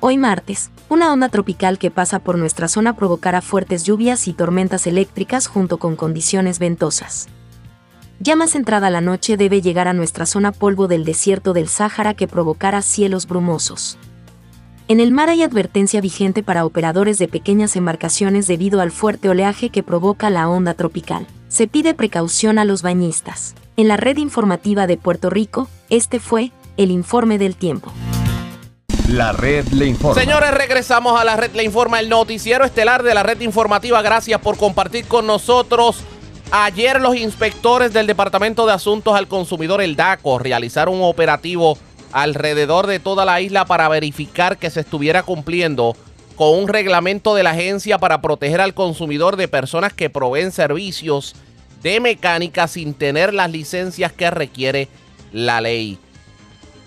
Hoy 0.00 0.18
martes, 0.18 0.70
una 0.90 1.10
onda 1.14 1.30
tropical 1.30 1.78
que 1.78 1.90
pasa 1.90 2.18
por 2.18 2.36
nuestra 2.36 2.68
zona 2.68 2.94
provocará 2.94 3.40
fuertes 3.40 3.84
lluvias 3.84 4.28
y 4.28 4.34
tormentas 4.34 4.86
eléctricas 4.86 5.46
junto 5.46 5.78
con 5.78 5.96
condiciones 5.96 6.58
ventosas. 6.58 7.28
Ya 8.18 8.36
más 8.36 8.54
entrada 8.54 8.90
la 8.90 9.00
noche 9.00 9.38
debe 9.38 9.62
llegar 9.62 9.88
a 9.88 9.94
nuestra 9.94 10.26
zona 10.26 10.52
polvo 10.52 10.88
del 10.88 11.06
desierto 11.06 11.54
del 11.54 11.68
Sáhara 11.68 12.12
que 12.12 12.28
provocará 12.28 12.82
cielos 12.82 13.26
brumosos. 13.26 13.96
En 14.90 14.98
el 14.98 15.12
mar 15.12 15.28
hay 15.28 15.44
advertencia 15.44 16.00
vigente 16.00 16.42
para 16.42 16.64
operadores 16.64 17.16
de 17.18 17.28
pequeñas 17.28 17.76
embarcaciones 17.76 18.48
debido 18.48 18.80
al 18.80 18.90
fuerte 18.90 19.28
oleaje 19.28 19.70
que 19.70 19.84
provoca 19.84 20.30
la 20.30 20.48
onda 20.48 20.74
tropical. 20.74 21.28
Se 21.46 21.68
pide 21.68 21.94
precaución 21.94 22.58
a 22.58 22.64
los 22.64 22.82
bañistas. 22.82 23.54
En 23.76 23.86
la 23.86 23.96
red 23.96 24.16
informativa 24.16 24.88
de 24.88 24.96
Puerto 24.96 25.30
Rico, 25.30 25.68
este 25.90 26.18
fue 26.18 26.50
el 26.76 26.90
informe 26.90 27.38
del 27.38 27.54
tiempo. 27.54 27.92
La 29.06 29.30
red 29.30 29.64
le 29.68 29.86
informa. 29.86 30.20
Señores, 30.20 30.50
regresamos 30.50 31.20
a 31.20 31.24
la 31.24 31.36
red 31.36 31.54
le 31.54 31.62
informa, 31.62 32.00
el 32.00 32.08
noticiero 32.08 32.64
estelar 32.64 33.04
de 33.04 33.14
la 33.14 33.22
red 33.22 33.40
informativa. 33.42 34.02
Gracias 34.02 34.40
por 34.40 34.56
compartir 34.56 35.04
con 35.04 35.24
nosotros. 35.24 36.02
Ayer 36.50 37.00
los 37.00 37.14
inspectores 37.14 37.92
del 37.92 38.08
Departamento 38.08 38.66
de 38.66 38.72
Asuntos 38.72 39.14
al 39.14 39.28
Consumidor, 39.28 39.82
el 39.82 39.94
DACO, 39.94 40.40
realizaron 40.40 40.96
un 40.96 41.04
operativo 41.04 41.78
alrededor 42.12 42.86
de 42.86 43.00
toda 43.00 43.24
la 43.24 43.40
isla 43.40 43.64
para 43.64 43.88
verificar 43.88 44.58
que 44.58 44.70
se 44.70 44.80
estuviera 44.80 45.22
cumpliendo 45.22 45.96
con 46.36 46.58
un 46.58 46.68
reglamento 46.68 47.34
de 47.34 47.42
la 47.42 47.50
agencia 47.50 47.98
para 47.98 48.22
proteger 48.22 48.60
al 48.60 48.74
consumidor 48.74 49.36
de 49.36 49.48
personas 49.48 49.92
que 49.92 50.10
proveen 50.10 50.52
servicios 50.52 51.34
de 51.82 52.00
mecánica 52.00 52.68
sin 52.68 52.94
tener 52.94 53.34
las 53.34 53.50
licencias 53.50 54.12
que 54.12 54.30
requiere 54.30 54.88
la 55.32 55.60
ley. 55.60 55.98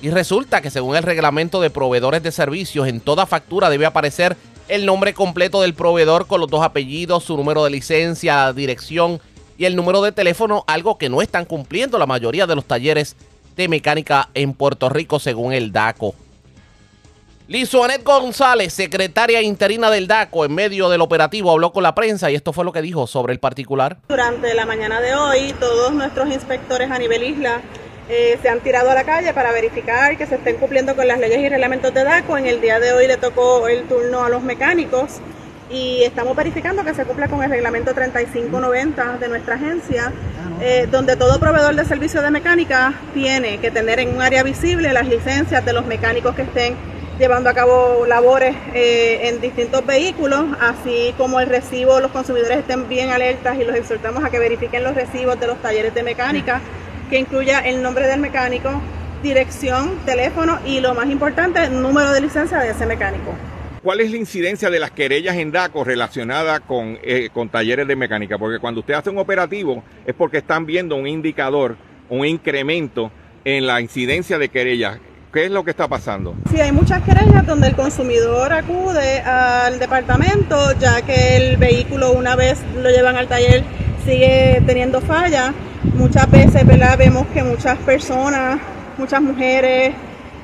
Y 0.01 0.09
resulta 0.09 0.61
que 0.61 0.69
según 0.69 0.95
el 0.95 1.03
reglamento 1.03 1.61
de 1.61 1.69
proveedores 1.69 2.21
de 2.23 2.31
servicios, 2.31 2.87
en 2.87 2.99
toda 2.99 3.25
factura 3.25 3.69
debe 3.69 3.85
aparecer 3.85 4.35
el 4.67 4.85
nombre 4.85 5.13
completo 5.13 5.61
del 5.61 5.73
proveedor 5.73 6.27
con 6.27 6.41
los 6.41 6.49
dos 6.49 6.63
apellidos, 6.63 7.23
su 7.23 7.37
número 7.37 7.63
de 7.63 7.69
licencia, 7.69 8.51
dirección 8.53 9.21
y 9.57 9.65
el 9.65 9.75
número 9.75 10.01
de 10.01 10.11
teléfono, 10.11 10.63
algo 10.67 10.97
que 10.97 11.09
no 11.09 11.21
están 11.21 11.45
cumpliendo 11.45 11.97
la 11.97 12.05
mayoría 12.05 12.47
de 12.47 12.55
los 12.55 12.65
talleres 12.65 13.15
de 13.55 13.67
mecánica 13.67 14.29
en 14.33 14.53
Puerto 14.53 14.89
Rico 14.89 15.19
según 15.19 15.53
el 15.53 15.71
DACO. 15.71 16.15
Lizuanet 17.47 18.03
González, 18.03 18.71
secretaria 18.71 19.41
interina 19.41 19.91
del 19.91 20.07
DACO, 20.07 20.45
en 20.45 20.55
medio 20.55 20.89
del 20.89 21.01
operativo 21.01 21.51
habló 21.51 21.73
con 21.73 21.83
la 21.83 21.93
prensa 21.93 22.31
y 22.31 22.35
esto 22.35 22.53
fue 22.53 22.63
lo 22.63 22.71
que 22.71 22.81
dijo 22.81 23.05
sobre 23.05 23.33
el 23.33 23.39
particular. 23.39 23.97
Durante 24.07 24.53
la 24.53 24.65
mañana 24.65 25.01
de 25.01 25.13
hoy, 25.13 25.53
todos 25.59 25.93
nuestros 25.93 26.29
inspectores 26.29 26.89
a 26.89 26.97
nivel 26.97 27.21
isla 27.23 27.61
eh, 28.09 28.39
se 28.41 28.47
han 28.47 28.61
tirado 28.61 28.89
a 28.89 28.95
la 28.95 29.03
calle 29.03 29.33
para 29.33 29.51
verificar 29.51 30.17
que 30.17 30.25
se 30.25 30.35
estén 30.35 30.55
cumpliendo 30.55 30.95
con 30.95 31.07
las 31.07 31.19
leyes 31.19 31.39
y 31.39 31.49
reglamentos 31.49 31.93
de 31.93 32.03
DACO. 32.03 32.37
En 32.37 32.47
el 32.47 32.61
día 32.61 32.79
de 32.79 32.93
hoy 32.93 33.07
le 33.07 33.17
tocó 33.17 33.67
el 33.67 33.83
turno 33.87 34.23
a 34.23 34.29
los 34.29 34.41
mecánicos 34.41 35.19
y 35.73 36.03
estamos 36.03 36.35
verificando 36.35 36.83
que 36.83 36.93
se 36.93 37.03
cumpla 37.03 37.27
con 37.27 37.43
el 37.43 37.49
reglamento 37.49 37.95
3590 37.95 39.17
de 39.17 39.27
nuestra 39.27 39.55
agencia, 39.55 40.13
eh, 40.61 40.87
donde 40.89 41.15
todo 41.15 41.39
proveedor 41.39 41.75
de 41.75 41.83
servicio 41.83 42.21
de 42.21 42.29
mecánica 42.29 42.93
tiene 43.15 43.57
que 43.57 43.71
tener 43.71 43.99
en 43.99 44.15
un 44.15 44.21
área 44.21 44.43
visible 44.43 44.93
las 44.93 45.07
licencias 45.07 45.65
de 45.65 45.73
los 45.73 45.87
mecánicos 45.87 46.35
que 46.35 46.43
estén 46.43 46.75
llevando 47.17 47.49
a 47.49 47.53
cabo 47.55 48.05
labores 48.05 48.55
eh, 48.75 49.29
en 49.29 49.41
distintos 49.41 49.83
vehículos, 49.83 50.45
así 50.61 51.15
como 51.17 51.39
el 51.39 51.49
recibo, 51.49 51.99
los 51.99 52.11
consumidores 52.11 52.59
estén 52.59 52.87
bien 52.87 53.09
alertas 53.09 53.57
y 53.57 53.63
los 53.63 53.75
exhortamos 53.75 54.23
a 54.23 54.29
que 54.29 54.37
verifiquen 54.37 54.83
los 54.83 54.93
recibos 54.93 55.39
de 55.39 55.47
los 55.47 55.57
talleres 55.57 55.95
de 55.95 56.03
mecánica 56.03 56.61
que 57.09 57.17
incluya 57.17 57.59
el 57.59 57.81
nombre 57.81 58.07
del 58.07 58.19
mecánico, 58.19 58.69
dirección, 59.23 59.97
teléfono 60.05 60.59
y 60.65 60.81
lo 60.81 60.93
más 60.93 61.07
importante, 61.07 61.67
número 61.69 62.11
de 62.11 62.21
licencia 62.21 62.59
de 62.59 62.69
ese 62.69 62.85
mecánico. 62.85 63.33
¿Cuál 63.83 63.99
es 63.99 64.11
la 64.11 64.15
incidencia 64.15 64.69
de 64.69 64.79
las 64.79 64.91
querellas 64.91 65.35
en 65.35 65.51
DACO 65.51 65.83
relacionada 65.83 66.61
con, 66.61 66.97
eh, 67.03 67.27
con 67.33 67.49
talleres 67.49 67.85
de 67.85 67.97
mecánica? 67.97 68.37
Porque 68.37 68.59
cuando 68.59 68.79
usted 68.79 68.93
hace 68.93 69.09
un 69.09 69.17
operativo 69.17 69.83
es 70.05 70.15
porque 70.15 70.37
están 70.37 70.65
viendo 70.65 70.95
un 70.95 71.05
indicador, 71.05 71.75
un 72.09 72.25
incremento 72.25 73.11
en 73.43 73.67
la 73.67 73.81
incidencia 73.81 74.37
de 74.37 74.47
querellas. 74.47 74.99
¿Qué 75.33 75.43
es 75.45 75.51
lo 75.51 75.65
que 75.65 75.71
está 75.71 75.89
pasando? 75.89 76.33
Sí, 76.49 76.61
hay 76.61 76.71
muchas 76.71 77.03
querellas 77.03 77.45
donde 77.45 77.67
el 77.67 77.75
consumidor 77.75 78.53
acude 78.53 79.19
al 79.19 79.77
departamento 79.79 80.55
ya 80.79 81.01
que 81.01 81.35
el 81.35 81.57
vehículo 81.57 82.13
una 82.13 82.37
vez 82.37 82.63
lo 82.81 82.89
llevan 82.89 83.17
al 83.17 83.27
taller 83.27 83.65
sigue 84.05 84.63
teniendo 84.65 85.01
fallas. 85.01 85.51
Muchas 85.95 86.31
veces 86.31 86.65
¿verdad? 86.65 86.97
vemos 86.97 87.27
que 87.33 87.43
muchas 87.43 87.77
personas, 87.79 88.61
muchas 88.97 89.21
mujeres 89.21 89.93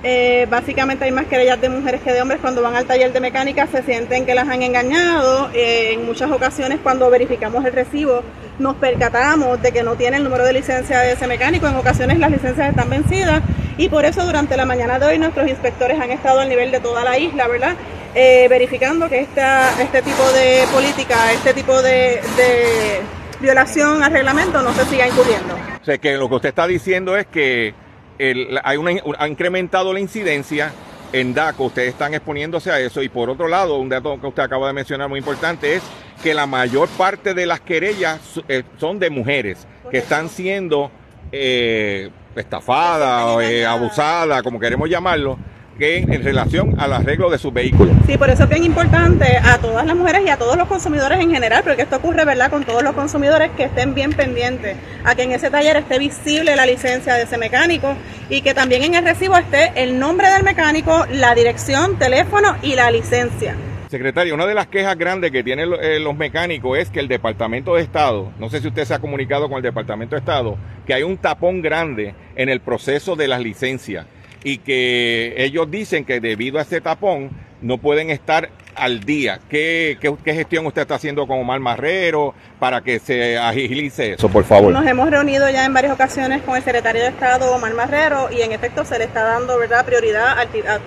Eh, 0.02 0.48
básicamente 0.50 1.04
hay 1.04 1.12
más 1.12 1.26
querellas 1.26 1.60
de 1.60 1.68
mujeres 1.68 2.02
que 2.02 2.14
de 2.14 2.22
hombres 2.22 2.40
cuando 2.40 2.62
van 2.62 2.76
al 2.76 2.86
taller 2.86 3.12
de 3.12 3.20
mecánica, 3.20 3.68
se 3.68 3.84
sienten 3.84 4.26
que 4.26 4.34
las 4.34 4.48
han 4.48 4.64
engañado. 4.64 5.50
Eh, 5.54 5.94
en 5.94 6.06
muchas 6.06 6.32
ocasiones 6.32 6.80
cuando 6.82 7.10
verificamos 7.10 7.66
el 7.66 7.74
recibo 7.74 8.24
nos 8.60 8.76
percatamos 8.76 9.62
de 9.62 9.72
que 9.72 9.84
no 9.84 9.96
tiene 9.96 10.18
el 10.18 10.24
número 10.24 10.46
de 10.46 10.54
licencia 10.54 11.00
de 11.00 11.14
ese 11.14 11.28
mecánico. 11.28 11.68
En 11.68 11.76
ocasiones 11.76 12.18
las 12.20 12.32
licencias 12.32 12.70
están 12.70 12.90
vencidas 12.90 13.42
y 13.78 13.90
por 13.90 14.06
eso 14.06 14.26
durante 14.26 14.56
la 14.56 14.66
mañana 14.66 15.00
de 15.00 15.08
hoy 15.08 15.20
nuestros 15.20 15.50
inspectores 15.50 16.00
han 16.00 16.12
estado 16.12 16.40
al 16.40 16.50
nivel 16.50 16.72
de 16.72 16.80
toda 16.80 17.04
la 17.04 17.18
isla, 17.18 17.48
¿verdad? 17.48 17.76
Eh, 18.16 18.48
verificando 18.50 19.10
que 19.10 19.20
esta, 19.20 19.82
este 19.82 20.02
tipo 20.02 20.24
de 20.32 20.64
política, 20.74 21.32
este 21.34 21.54
tipo 21.54 21.82
de, 21.82 22.22
de 22.38 23.02
violación 23.40 24.02
al 24.02 24.12
reglamento 24.12 24.62
no 24.62 24.74
se 24.74 24.86
siga 24.86 25.08
incurriendo. 25.08 25.56
O 25.82 25.86
sea, 25.86 25.98
que 25.98 26.18
lo 26.18 26.28
que 26.28 26.36
usted 26.36 26.50
está 26.50 26.68
diciendo 26.68 27.16
es 27.18 27.28
que 27.28 27.74
el, 28.20 28.60
hay 28.64 28.78
una, 28.78 28.92
ha 29.18 29.28
incrementado 29.28 29.94
la 29.94 30.00
incidencia 30.00 30.72
en 31.12 31.34
DACO, 31.34 31.66
ustedes 31.66 31.90
están 31.90 32.14
exponiéndose 32.14 32.72
a 32.72 32.80
eso 32.80 33.02
y 33.02 33.10
por 33.10 33.30
otro 33.30 33.48
lado, 33.48 33.78
un 33.78 33.90
dato 33.90 34.20
que 34.22 34.28
usted 34.28 34.44
acaba 34.44 34.68
de 34.68 34.74
mencionar 34.74 35.10
muy 35.10 35.18
importante 35.18 35.76
es 35.76 35.84
que 36.22 36.34
la 36.34 36.46
mayor 36.46 36.88
parte 36.90 37.34
de 37.34 37.46
las 37.46 37.62
querellas 37.62 38.20
eh, 38.48 38.64
son 38.78 39.00
de 39.00 39.10
mujeres 39.10 39.66
que 39.90 39.98
están 40.00 40.30
siendo 40.30 40.92
eh, 41.32 42.10
estafadas, 42.36 43.44
eh, 43.44 43.66
abusadas, 43.66 44.44
como 44.44 44.60
queremos 44.60 44.90
llamarlo, 44.90 45.38
en 45.82 46.24
relación 46.24 46.76
al 46.78 46.92
arreglo 46.92 47.30
de 47.30 47.38
sus 47.38 47.54
vehículos. 47.54 47.96
Sí, 48.06 48.18
por 48.18 48.30
eso 48.30 48.44
es 48.44 48.50
bien 48.50 48.66
importante 48.66 49.38
a 49.38 49.60
todas 49.60 49.86
las 49.86 49.96
mujeres 49.96 50.24
y 50.26 50.30
a 50.30 50.38
todos 50.38 50.58
los 50.58 50.68
consumidores 50.68 51.20
en 51.20 51.32
general, 51.32 51.64
porque 51.64 51.84
esto 51.84 51.98
ocurre, 51.98 52.26
¿verdad?, 52.26 52.50
con 52.50 52.66
todos 52.66 52.84
los 52.84 52.94
consumidores 52.94 53.52
que 53.56 53.64
estén 53.64 53.96
bien 53.96 54.12
pendientes 54.12 54.76
a 55.06 55.16
que 55.16 55.24
en 55.24 55.32
ese 55.32 55.50
taller 55.50 55.78
esté 55.78 55.98
visible 55.98 56.56
la 56.56 56.66
licencia 56.66 57.14
de 57.14 57.24
ese 57.24 57.38
mecánico 57.38 57.96
y 58.30 58.42
que 58.42 58.54
también 58.54 58.84
en 58.84 58.96
el 58.96 59.06
recibo 59.06 59.38
esté 59.38 59.72
el 59.76 60.00
nombre 60.00 60.30
del 60.30 60.44
mecánico, 60.44 61.06
la 61.12 61.34
dirección, 61.34 61.98
teléfono 61.98 62.58
y 62.62 62.76
la 62.76 62.92
licencia. 62.92 63.56
Secretario, 63.90 64.36
una 64.36 64.46
de 64.46 64.54
las 64.54 64.68
quejas 64.68 64.98
grandes 64.98 65.32
que 65.32 65.44
tienen 65.44 65.72
eh, 65.82 66.00
los 66.00 66.16
mecánicos 66.16 66.78
es 66.78 66.90
que 66.90 67.00
el 67.00 67.08
Departamento 67.08 67.76
de 67.76 67.82
Estado, 67.82 68.32
no 68.38 68.50
sé 68.50 68.60
si 68.60 68.68
usted 68.68 68.86
se 68.86 68.94
ha 68.94 69.00
comunicado 69.00 69.48
con 69.48 69.58
el 69.58 69.64
Departamento 69.64 70.16
de 70.16 70.20
Estado, 70.20 70.58
que 70.86 70.94
hay 70.94 71.04
un 71.04 71.18
tapón 71.18 71.62
grande 71.62 72.14
en 72.36 72.50
el 72.50 72.60
proceso 72.60 73.16
de 73.16 73.28
las 73.28 73.40
licencias 73.40 74.06
y 74.44 74.60
que 74.60 75.36
ellos 75.38 75.70
dicen 75.70 76.06
que 76.06 76.20
debido 76.20 76.60
a 76.60 76.64
ese 76.64 76.82
tapón 76.82 77.30
no 77.62 77.78
pueden 77.78 78.10
estar 78.10 78.50
al 78.76 79.02
día. 79.02 79.40
¿Qué, 79.50 79.98
qué, 80.00 80.34
gestión 80.34 80.66
usted 80.66 80.84
está 80.84 80.96
haciendo 80.96 81.28
con 81.28 81.40
Omar 81.40 81.60
Marrero 81.60 82.34
para 82.60 82.82
que 82.82 83.00
se 83.00 83.38
agilice 83.38 84.14
eso, 84.14 84.30
por 84.30 84.46
favor? 84.46 84.72
Nos 84.72 84.86
hemos 84.86 85.10
reunido 85.10 85.50
ya 85.50 85.66
en 85.66 85.74
varias 85.74 85.94
ocasiones 85.94 86.42
con 86.44 86.56
el 86.56 86.64
secretario 86.64 87.02
de 87.02 87.10
Estado, 87.10 87.54
Omar 87.54 87.74
Marrero, 87.74 88.30
y 88.32 88.42
en 88.42 88.54
efecto 88.54 88.86
se 88.86 88.98
le 88.98 89.06
está 89.06 89.24
dando 89.24 89.58
verdad 89.58 89.86
prioridad 89.86 90.36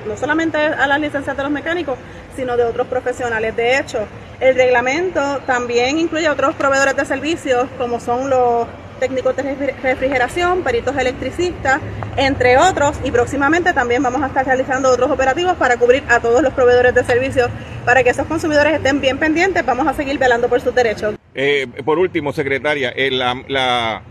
no 0.07 0.17
solamente 0.17 0.57
a 0.57 0.87
las 0.87 1.01
licencias 1.01 1.37
de 1.37 1.43
los 1.43 1.53
mecánicos, 1.53 1.99
sino 2.35 2.57
de 2.57 2.65
otros 2.65 2.87
profesionales. 2.87 3.55
De 3.57 3.79
hecho, 3.79 4.07
el 4.41 4.55
reglamento 4.55 5.41
también 5.47 5.99
incluye 5.99 6.29
otros 6.29 6.55
proveedores 6.55 6.97
de 6.97 7.05
servicios, 7.05 7.69
como 7.77 8.01
son 8.01 8.31
los 8.31 8.67
técnicos 9.03 9.35
de 9.35 9.43
refrigeración, 9.83 10.63
peritos 10.63 10.97
electricistas, 10.97 11.81
entre 12.17 12.57
otros, 12.57 13.01
y 13.03 13.11
próximamente 13.11 13.73
también 13.73 14.01
vamos 14.01 14.23
a 14.23 14.29
estar 14.29 14.47
realizando 14.47 14.89
otros 14.91 15.11
operativos 15.11 15.57
para 15.57 15.77
cubrir 15.77 16.05
a 16.09 16.21
todos 16.21 16.41
los 16.41 16.53
proveedores 16.53 16.95
de 16.95 17.03
servicios, 17.03 17.51
para 17.85 18.05
que 18.05 18.11
esos 18.11 18.29
consumidores 18.29 18.75
estén 18.75 19.01
bien 19.01 19.19
pendientes, 19.19 19.67
vamos 19.67 19.89
a 19.89 19.95
seguir 19.95 20.21
velando 20.21 20.49
por 20.49 20.61
sus 20.61 20.73
derechos. 20.73 21.17
Eh, 21.35 21.67
por 21.85 21.99
último, 21.99 22.33
secretaria, 22.33 22.93
eh, 22.95 23.11
la, 23.11 24.03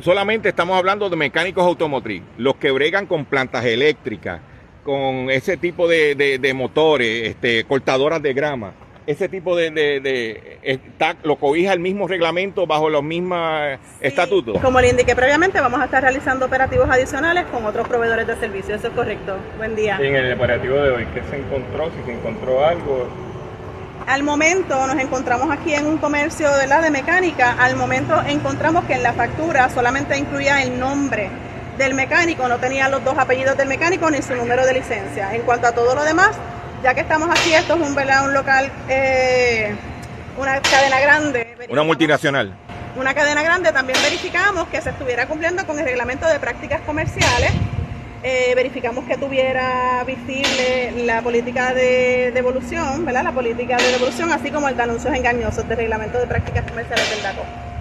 solamente 0.00 0.48
estamos 0.48 0.76
hablando 0.76 1.08
de 1.08 1.14
mecánicos 1.14 1.64
automotriz, 1.64 2.24
los 2.36 2.56
que 2.56 2.72
bregan 2.72 3.06
con 3.06 3.24
plantas 3.24 3.64
eléctricas, 3.64 4.40
con 4.82 5.30
ese 5.30 5.56
tipo 5.56 5.86
de, 5.86 6.16
de 6.16 6.54
motores, 6.54 7.28
este, 7.28 7.62
cortadoras 7.62 8.20
de 8.20 8.34
grama 8.34 8.72
ese 9.06 9.28
tipo 9.28 9.56
de, 9.56 9.70
de, 9.70 10.58
está, 10.62 11.16
lo 11.22 11.36
cobija 11.36 11.72
el 11.72 11.80
mismo 11.80 12.06
reglamento 12.06 12.66
bajo 12.66 12.88
los 12.88 13.02
mismos 13.02 13.78
estatutos. 14.00 14.60
Como 14.60 14.80
le 14.80 14.90
indiqué 14.90 15.16
previamente, 15.16 15.60
vamos 15.60 15.80
a 15.80 15.86
estar 15.86 16.02
realizando 16.02 16.46
operativos 16.46 16.88
adicionales 16.88 17.44
con 17.46 17.64
otros 17.64 17.88
proveedores 17.88 18.26
de 18.26 18.36
servicios. 18.36 18.78
Eso 18.78 18.88
es 18.88 18.94
correcto. 18.94 19.36
Buen 19.56 19.74
día. 19.74 19.98
en 20.00 20.14
el 20.14 20.32
operativo 20.34 20.76
de 20.76 20.90
hoy, 20.90 21.06
¿qué 21.14 21.22
se 21.30 21.36
encontró? 21.36 21.90
Si 21.90 22.02
se 22.04 22.12
encontró 22.12 22.64
algo. 22.64 23.08
Al 24.06 24.22
momento 24.22 24.86
nos 24.86 24.96
encontramos 24.96 25.50
aquí 25.50 25.74
en 25.74 25.86
un 25.86 25.98
comercio 25.98 26.50
de 26.56 26.66
la 26.66 26.80
de 26.80 26.90
mecánica. 26.90 27.52
Al 27.52 27.76
momento 27.76 28.20
encontramos 28.26 28.84
que 28.84 28.94
en 28.94 29.02
la 29.02 29.12
factura 29.12 29.68
solamente 29.70 30.16
incluía 30.18 30.62
el 30.62 30.78
nombre 30.78 31.30
del 31.78 31.94
mecánico, 31.94 32.48
no 32.48 32.58
tenía 32.58 32.88
los 32.88 33.02
dos 33.04 33.16
apellidos 33.16 33.56
del 33.56 33.68
mecánico 33.68 34.10
ni 34.10 34.22
su 34.22 34.34
número 34.34 34.66
de 34.66 34.74
licencia. 34.74 35.34
En 35.34 35.42
cuanto 35.42 35.66
a 35.68 35.72
todo 35.72 35.94
lo 35.94 36.04
demás, 36.04 36.36
ya 36.82 36.94
que 36.94 37.00
estamos 37.00 37.28
aquí, 37.30 37.54
esto 37.54 37.74
es 37.74 37.80
un, 37.80 37.96
un 37.96 38.34
local, 38.34 38.70
eh, 38.88 39.74
una 40.36 40.60
cadena 40.60 41.00
grande. 41.00 41.56
Una 41.68 41.82
multinacional. 41.82 42.52
Una 42.96 43.14
cadena 43.14 43.42
grande, 43.42 43.72
también 43.72 43.98
verificamos 44.02 44.68
que 44.68 44.80
se 44.82 44.90
estuviera 44.90 45.26
cumpliendo 45.26 45.66
con 45.66 45.78
el 45.78 45.84
reglamento 45.84 46.26
de 46.26 46.38
prácticas 46.38 46.80
comerciales. 46.82 47.52
Eh, 48.24 48.52
verificamos 48.54 49.04
que 49.04 49.16
tuviera 49.16 50.04
visible 50.04 50.92
la 51.06 51.22
política 51.22 51.74
de 51.74 52.30
devolución, 52.32 53.04
¿verdad? 53.04 53.24
La 53.24 53.32
política 53.32 53.76
de 53.76 53.92
devolución, 53.92 54.30
así 54.30 54.50
como 54.50 54.68
el 54.68 54.76
de 54.76 54.82
anuncios 54.82 55.14
engañosos 55.14 55.66
del 55.68 55.76
reglamento 55.76 56.18
de 56.18 56.26
prácticas 56.26 56.64
comerciales 56.68 57.10
del 57.10 57.22
DACO. 57.22 57.71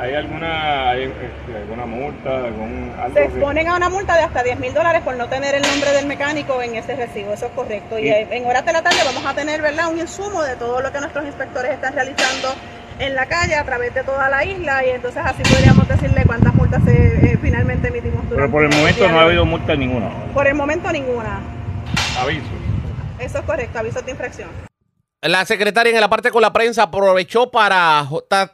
¿Hay 0.00 0.14
alguna, 0.14 0.94
este, 0.94 1.56
alguna 1.56 1.86
multa? 1.86 2.44
Algún, 2.44 2.92
Se 3.14 3.24
exponen 3.24 3.68
a 3.68 3.76
una 3.76 3.88
multa 3.88 4.16
de 4.16 4.22
hasta 4.22 4.42
10 4.42 4.60
mil 4.60 4.72
dólares 4.72 5.02
por 5.02 5.16
no 5.16 5.28
tener 5.28 5.54
el 5.54 5.62
nombre 5.62 5.92
del 5.92 6.06
mecánico 6.06 6.62
en 6.62 6.76
ese 6.76 6.94
recibo, 6.94 7.32
eso 7.32 7.46
es 7.46 7.52
correcto. 7.52 7.98
Y, 7.98 8.08
en 8.08 8.46
horas 8.46 8.64
de 8.64 8.72
la 8.72 8.82
tarde 8.82 8.98
vamos 9.04 9.24
a 9.26 9.34
tener 9.34 9.60
¿verdad? 9.60 9.90
un 9.90 9.98
insumo 9.98 10.42
de 10.42 10.56
todo 10.56 10.80
lo 10.80 10.92
que 10.92 11.00
nuestros 11.00 11.24
inspectores 11.24 11.72
están 11.72 11.94
realizando 11.94 12.54
en 12.98 13.14
la 13.14 13.26
calle 13.26 13.56
a 13.56 13.64
través 13.64 13.92
de 13.92 14.04
toda 14.04 14.28
la 14.28 14.44
isla 14.44 14.84
y 14.86 14.90
entonces 14.90 15.22
así 15.24 15.42
podríamos 15.42 15.88
decirle 15.88 16.22
cuántas 16.26 16.54
multas 16.54 16.80
eh, 16.86 17.36
finalmente 17.42 17.88
emitimos. 17.88 18.24
Pero 18.28 18.50
por 18.50 18.64
el 18.64 18.70
momento 18.70 19.08
no 19.08 19.18
ha 19.18 19.24
habido 19.24 19.44
multa 19.44 19.74
ninguna. 19.74 20.10
Por 20.32 20.46
el 20.46 20.54
momento 20.54 20.92
ninguna. 20.92 21.40
Aviso. 22.20 22.44
Eso 23.18 23.38
es 23.38 23.44
correcto, 23.44 23.78
aviso 23.78 24.00
de 24.02 24.10
infracción. 24.10 24.73
La 25.24 25.46
secretaria 25.46 25.94
en 25.94 26.02
la 26.02 26.10
parte 26.10 26.30
con 26.30 26.42
la 26.42 26.52
prensa 26.52 26.82
aprovechó 26.82 27.50
para 27.50 28.06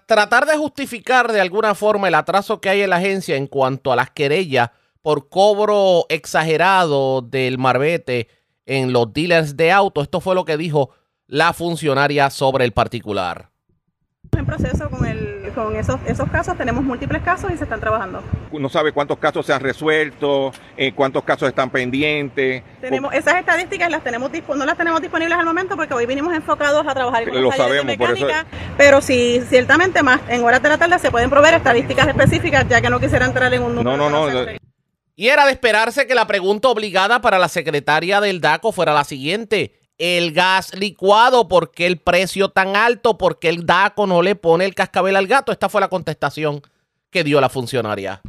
tratar 0.07 0.47
de 0.47 0.57
justificar 0.57 1.33
de 1.33 1.41
alguna 1.41 1.75
forma 1.75 2.07
el 2.07 2.15
atraso 2.15 2.61
que 2.61 2.69
hay 2.69 2.83
en 2.83 2.91
la 2.91 2.97
agencia 2.97 3.35
en 3.35 3.49
cuanto 3.49 3.91
a 3.91 3.97
las 3.97 4.11
querellas 4.11 4.71
por 5.03 5.29
cobro 5.29 6.07
exagerado 6.09 7.23
del 7.23 7.59
marbete 7.59 8.29
en 8.67 8.93
los 8.93 9.13
dealers 9.13 9.57
de 9.57 9.73
auto. 9.73 10.01
Esto 10.01 10.21
fue 10.21 10.37
lo 10.37 10.45
que 10.45 10.57
dijo 10.57 10.91
la 11.27 11.53
funcionaria 11.53 12.31
sobre 12.31 12.67
el 12.67 12.71
particular. 12.71 13.51
En 14.31 14.47
proceso 14.47 14.89
con 14.91 15.05
el 15.07 15.40
con 15.53 15.77
esos, 15.77 15.99
esos 16.07 16.29
casos 16.31 16.57
tenemos 16.57 16.85
múltiples 16.85 17.23
casos 17.23 17.51
y 17.53 17.57
se 17.57 17.65
están 17.65 17.81
trabajando. 17.81 18.23
No 18.53 18.69
sabe 18.69 18.93
cuántos 18.93 19.19
casos 19.19 19.47
se 19.47 19.53
han 19.53 19.61
resuelto, 19.61 20.53
eh, 20.77 20.93
cuántos 20.93 21.25
casos 21.25 21.49
están 21.49 21.71
pendientes. 21.71 22.63
Tenemos 22.81 23.15
esas 23.15 23.37
estadísticas 23.37 23.91
las 23.91 24.03
tenemos 24.03 24.31
no 24.31 24.65
las 24.65 24.77
tenemos 24.77 25.01
disponibles 25.01 25.39
al 25.39 25.45
momento 25.45 25.77
porque 25.77 25.95
hoy 25.95 26.07
vinimos 26.07 26.35
enfocados 26.35 26.87
a 26.87 26.95
trabajar 26.95 27.29
con 27.29 27.43
Lo 27.43 27.53
sabemos, 27.53 27.85
mecánica, 27.85 28.47
pero 28.77 29.01
sí 29.01 29.43
ciertamente 29.49 30.03
más 30.03 30.21
en 30.29 30.45
horas 30.45 30.63
de 30.63 30.69
la 30.69 30.79
tarde 30.79 30.99
se 30.99 31.11
pueden 31.11 31.31
proveer 31.31 31.55
estadísticas 31.55 32.09
específicas 32.09 32.69
ya 32.69 32.81
que 32.81 32.91
no 32.91 33.01
quisiera 33.01 33.27
entrar 33.27 33.53
en 33.55 33.63
un 33.63 33.75
número. 33.75 33.97
No, 33.97 34.11
no, 34.11 34.31
no. 34.31 34.61
Y 35.17 35.29
era 35.29 35.45
de 35.45 35.53
esperarse 35.53 36.07
que 36.07 36.15
la 36.15 36.27
pregunta 36.27 36.69
obligada 36.69 37.21
para 37.21 37.39
la 37.39 37.49
secretaria 37.49 38.21
del 38.21 38.41
DACO 38.41 38.73
fuera 38.73 38.95
la 38.95 39.05
siguiente 39.05 39.80
el 40.01 40.33
gas 40.33 40.75
licuado, 40.75 41.47
¿por 41.47 41.73
qué 41.73 41.87
el 41.87 41.99
precio 41.99 42.49
tan 42.49 42.75
alto? 42.75 43.19
¿Por 43.19 43.39
qué 43.39 43.51
el 43.51 43.67
DACO 43.67 44.07
no 44.07 44.23
le 44.23 44.35
pone 44.35 44.65
el 44.65 44.75
cascabel 44.75 45.15
al 45.15 45.27
gato? 45.27 45.53
Esta 45.53 45.69
fue 45.69 45.83
la 45.83 45.89
contestación 45.89 46.63
que 47.11 47.23
dio 47.23 47.39
la 47.39 47.51
funcionaria. 47.51 48.23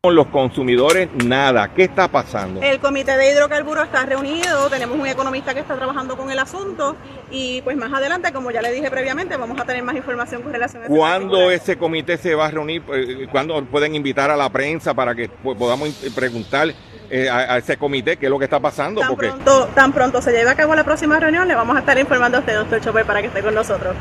Con 0.00 0.16
los 0.16 0.26
consumidores, 0.28 1.08
nada. 1.24 1.72
¿Qué 1.72 1.84
está 1.84 2.08
pasando? 2.08 2.60
El 2.62 2.80
comité 2.80 3.16
de 3.16 3.32
hidrocarburos 3.32 3.84
está 3.84 4.06
reunido, 4.06 4.68
tenemos 4.70 4.98
un 4.98 5.06
economista 5.06 5.54
que 5.54 5.60
está 5.60 5.76
trabajando 5.76 6.16
con 6.16 6.30
el 6.30 6.38
asunto 6.38 6.96
y 7.30 7.62
pues 7.62 7.76
más 7.76 7.92
adelante, 7.92 8.32
como 8.32 8.50
ya 8.50 8.62
le 8.62 8.72
dije 8.72 8.90
previamente, 8.90 9.36
vamos 9.36 9.60
a 9.60 9.64
tener 9.64 9.84
más 9.84 9.94
información 9.94 10.42
con 10.42 10.52
relación 10.52 10.82
a 10.82 10.86
eso. 10.86 10.94
¿Cuándo 10.94 11.50
ese 11.50 11.78
comité 11.78 12.16
se 12.16 12.34
va 12.34 12.46
a 12.46 12.50
reunir? 12.50 12.82
Eh, 12.92 13.28
¿Cuándo 13.30 13.64
pueden 13.66 13.94
invitar 13.94 14.30
a 14.30 14.36
la 14.36 14.50
prensa 14.50 14.94
para 14.94 15.14
que 15.14 15.28
podamos 15.28 15.90
preguntar 16.14 16.74
eh, 17.10 17.28
a, 17.30 17.58
ese 17.58 17.76
comité 17.76 18.16
qué 18.16 18.26
es 18.26 18.30
lo 18.30 18.38
que 18.38 18.44
está 18.44 18.60
pasando. 18.60 19.00
Tan, 19.00 19.16
pronto, 19.16 19.66
tan 19.74 19.92
pronto 19.92 20.22
se 20.22 20.32
lleve 20.32 20.50
a 20.50 20.54
cabo 20.54 20.74
la 20.74 20.84
próxima 20.84 21.18
reunión, 21.18 21.48
le 21.48 21.54
vamos 21.54 21.76
a 21.76 21.80
estar 21.80 21.98
informando 21.98 22.38
a 22.38 22.40
usted, 22.40 22.56
doctor 22.56 22.80
Chopper, 22.80 23.06
para 23.06 23.20
que 23.20 23.28
esté 23.28 23.42
con 23.42 23.54
nosotros. 23.54 23.96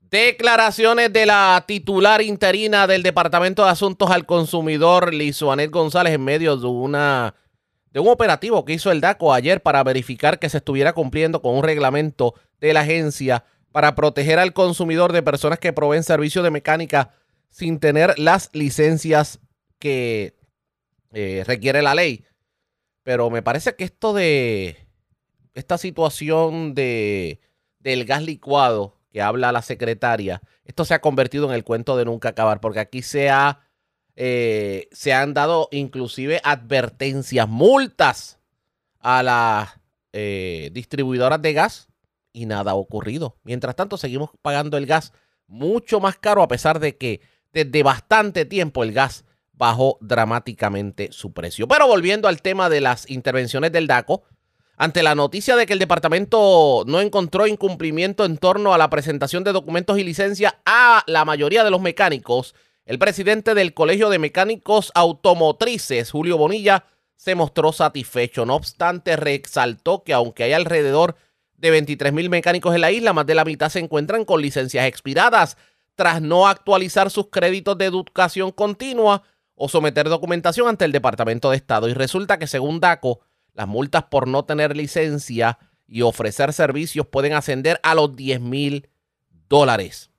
Declaraciones 0.00 1.12
de 1.12 1.24
la 1.24 1.64
titular 1.66 2.20
interina 2.20 2.86
del 2.86 3.02
Departamento 3.02 3.64
de 3.64 3.70
Asuntos 3.70 4.10
al 4.10 4.26
Consumidor, 4.26 5.14
Lizuanel 5.14 5.70
González, 5.70 6.12
en 6.12 6.22
medio 6.22 6.56
de 6.56 6.66
una 6.66 7.34
de 7.92 8.00
un 8.00 8.08
operativo 8.08 8.64
que 8.64 8.72
hizo 8.72 8.90
el 8.90 9.00
DACO 9.00 9.32
ayer 9.32 9.62
para 9.62 9.82
verificar 9.84 10.38
que 10.38 10.48
se 10.48 10.58
estuviera 10.58 10.92
cumpliendo 10.92 11.42
con 11.42 11.54
un 11.56 11.62
reglamento 11.62 12.34
de 12.60 12.72
la 12.72 12.80
agencia 12.80 13.44
para 13.70 13.94
proteger 13.94 14.38
al 14.38 14.52
consumidor 14.52 15.12
de 15.12 15.22
personas 15.22 15.58
que 15.58 15.72
proveen 15.72 16.02
servicios 16.02 16.44
de 16.44 16.50
mecánica 16.50 17.10
sin 17.50 17.80
tener 17.80 18.18
las 18.18 18.50
licencias 18.52 19.40
que 19.78 20.34
eh, 21.12 21.44
requiere 21.46 21.82
la 21.82 21.94
ley. 21.94 22.24
pero 23.02 23.30
me 23.30 23.42
parece 23.42 23.74
que 23.76 23.84
esto 23.84 24.12
de 24.12 24.76
esta 25.54 25.78
situación 25.78 26.74
de 26.74 27.40
del 27.80 28.04
gas 28.04 28.22
licuado 28.22 29.00
que 29.10 29.20
habla 29.20 29.52
la 29.52 29.62
secretaria, 29.62 30.40
esto 30.64 30.84
se 30.84 30.94
ha 30.94 31.00
convertido 31.00 31.46
en 31.46 31.54
el 31.54 31.64
cuento 31.64 31.96
de 31.96 32.04
nunca 32.04 32.30
acabar, 32.30 32.60
porque 32.60 32.80
aquí 32.80 33.02
se 33.02 33.28
ha 33.28 33.60
eh, 34.14 34.88
se 34.92 35.12
han 35.12 35.34
dado 35.34 35.68
inclusive 35.72 36.40
advertencias, 36.44 37.48
multas 37.48 38.38
a 39.00 39.22
las 39.22 39.80
eh, 40.12 40.70
distribuidoras 40.72 41.40
de 41.40 41.52
gas 41.54 41.88
y 42.32 42.46
nada 42.46 42.72
ha 42.72 42.74
ocurrido. 42.74 43.38
Mientras 43.42 43.74
tanto, 43.74 43.96
seguimos 43.96 44.30
pagando 44.42 44.76
el 44.76 44.86
gas 44.86 45.12
mucho 45.46 46.00
más 46.00 46.16
caro 46.16 46.42
a 46.42 46.48
pesar 46.48 46.78
de 46.78 46.96
que 46.96 47.20
desde 47.52 47.82
bastante 47.82 48.44
tiempo 48.44 48.82
el 48.82 48.92
gas 48.92 49.24
bajó 49.62 49.96
dramáticamente 50.00 51.12
su 51.12 51.32
precio. 51.32 51.68
Pero 51.68 51.86
volviendo 51.86 52.26
al 52.26 52.42
tema 52.42 52.68
de 52.68 52.80
las 52.80 53.08
intervenciones 53.08 53.70
del 53.70 53.86
DACO, 53.86 54.24
ante 54.76 55.04
la 55.04 55.14
noticia 55.14 55.54
de 55.54 55.66
que 55.66 55.72
el 55.72 55.78
departamento 55.78 56.82
no 56.88 57.00
encontró 57.00 57.46
incumplimiento 57.46 58.24
en 58.24 58.38
torno 58.38 58.74
a 58.74 58.78
la 58.78 58.90
presentación 58.90 59.44
de 59.44 59.52
documentos 59.52 60.00
y 60.00 60.02
licencia 60.02 60.58
a 60.66 61.04
la 61.06 61.24
mayoría 61.24 61.62
de 61.62 61.70
los 61.70 61.80
mecánicos, 61.80 62.56
el 62.86 62.98
presidente 62.98 63.54
del 63.54 63.72
Colegio 63.72 64.10
de 64.10 64.18
Mecánicos 64.18 64.90
Automotrices, 64.96 66.10
Julio 66.10 66.38
Bonilla, 66.38 66.84
se 67.14 67.36
mostró 67.36 67.72
satisfecho. 67.72 68.44
No 68.44 68.56
obstante, 68.56 69.14
resaltó 69.14 70.02
que 70.02 70.12
aunque 70.12 70.42
hay 70.42 70.54
alrededor 70.54 71.14
de 71.56 71.70
23 71.70 72.12
mil 72.12 72.30
mecánicos 72.30 72.74
en 72.74 72.80
la 72.80 72.90
isla, 72.90 73.12
más 73.12 73.26
de 73.26 73.36
la 73.36 73.44
mitad 73.44 73.68
se 73.68 73.78
encuentran 73.78 74.24
con 74.24 74.42
licencias 74.42 74.86
expiradas 74.86 75.56
tras 75.94 76.20
no 76.20 76.48
actualizar 76.48 77.12
sus 77.12 77.28
créditos 77.28 77.78
de 77.78 77.84
educación 77.84 78.50
continua 78.50 79.22
o 79.64 79.68
someter 79.68 80.08
documentación 80.08 80.66
ante 80.66 80.84
el 80.84 80.90
Departamento 80.90 81.50
de 81.50 81.56
Estado. 81.56 81.88
Y 81.88 81.94
resulta 81.94 82.36
que 82.36 82.48
según 82.48 82.80
DACO, 82.80 83.20
las 83.54 83.68
multas 83.68 84.02
por 84.02 84.26
no 84.26 84.44
tener 84.44 84.76
licencia 84.76 85.60
y 85.86 86.02
ofrecer 86.02 86.52
servicios 86.52 87.06
pueden 87.06 87.34
ascender 87.34 87.78
a 87.84 87.94
los 87.94 88.16
10 88.16 88.40
mil 88.40 88.88
dólares. 89.48 90.10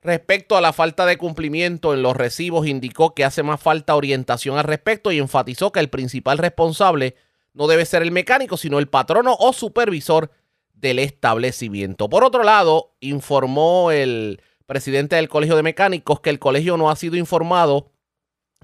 Respecto 0.00 0.56
a 0.56 0.62
la 0.62 0.72
falta 0.72 1.04
de 1.04 1.18
cumplimiento 1.18 1.92
en 1.92 2.00
los 2.00 2.16
recibos, 2.16 2.66
indicó 2.66 3.14
que 3.14 3.26
hace 3.26 3.42
más 3.42 3.60
falta 3.60 3.96
orientación 3.96 4.56
al 4.56 4.64
respecto 4.64 5.12
y 5.12 5.18
enfatizó 5.18 5.70
que 5.70 5.80
el 5.80 5.90
principal 5.90 6.38
responsable 6.38 7.16
no 7.52 7.66
debe 7.66 7.84
ser 7.84 8.00
el 8.00 8.12
mecánico, 8.12 8.56
sino 8.56 8.78
el 8.78 8.88
patrono 8.88 9.36
o 9.38 9.52
supervisor 9.52 10.30
del 10.72 11.00
establecimiento. 11.00 12.08
Por 12.08 12.24
otro 12.24 12.44
lado, 12.44 12.94
informó 13.00 13.90
el 13.90 14.40
presidente 14.64 15.16
del 15.16 15.28
Colegio 15.28 15.54
de 15.54 15.62
Mecánicos 15.62 16.20
que 16.20 16.30
el 16.30 16.38
colegio 16.38 16.78
no 16.78 16.88
ha 16.88 16.96
sido 16.96 17.16
informado 17.16 17.91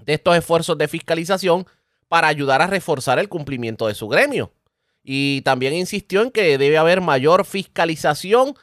de 0.05 0.13
estos 0.13 0.35
esfuerzos 0.35 0.77
de 0.77 0.87
fiscalización 0.87 1.65
para 2.07 2.27
ayudar 2.27 2.61
a 2.61 2.67
reforzar 2.67 3.19
el 3.19 3.29
cumplimiento 3.29 3.87
de 3.87 3.95
su 3.95 4.07
gremio. 4.07 4.51
Y 5.03 5.41
también 5.41 5.73
insistió 5.73 6.21
en 6.21 6.31
que 6.31 6.57
debe 6.57 6.77
haber 6.77 7.01
mayor 7.01 7.45
fiscalización 7.45 8.55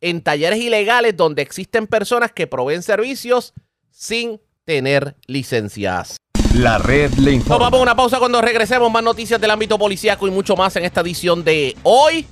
en 0.00 0.22
talleres 0.22 0.58
ilegales 0.58 1.16
donde 1.16 1.42
existen 1.42 1.86
personas 1.86 2.32
que 2.32 2.46
proveen 2.46 2.82
servicios 2.82 3.54
sin 3.90 4.40
tener 4.64 5.16
licencias. 5.26 6.16
La 6.54 6.78
red 6.78 7.12
le 7.14 7.32
informa. 7.32 7.64
Nos 7.64 7.70
vamos 7.70 7.80
a 7.80 7.82
una 7.82 7.96
pausa 7.96 8.18
cuando 8.18 8.40
regresemos. 8.40 8.90
Más 8.90 9.02
noticias 9.02 9.40
del 9.40 9.50
ámbito 9.50 9.78
policíaco 9.78 10.28
y 10.28 10.30
mucho 10.30 10.56
más 10.56 10.76
en 10.76 10.84
esta 10.84 11.00
edición 11.00 11.42
de 11.42 11.76
hoy, 11.82 12.26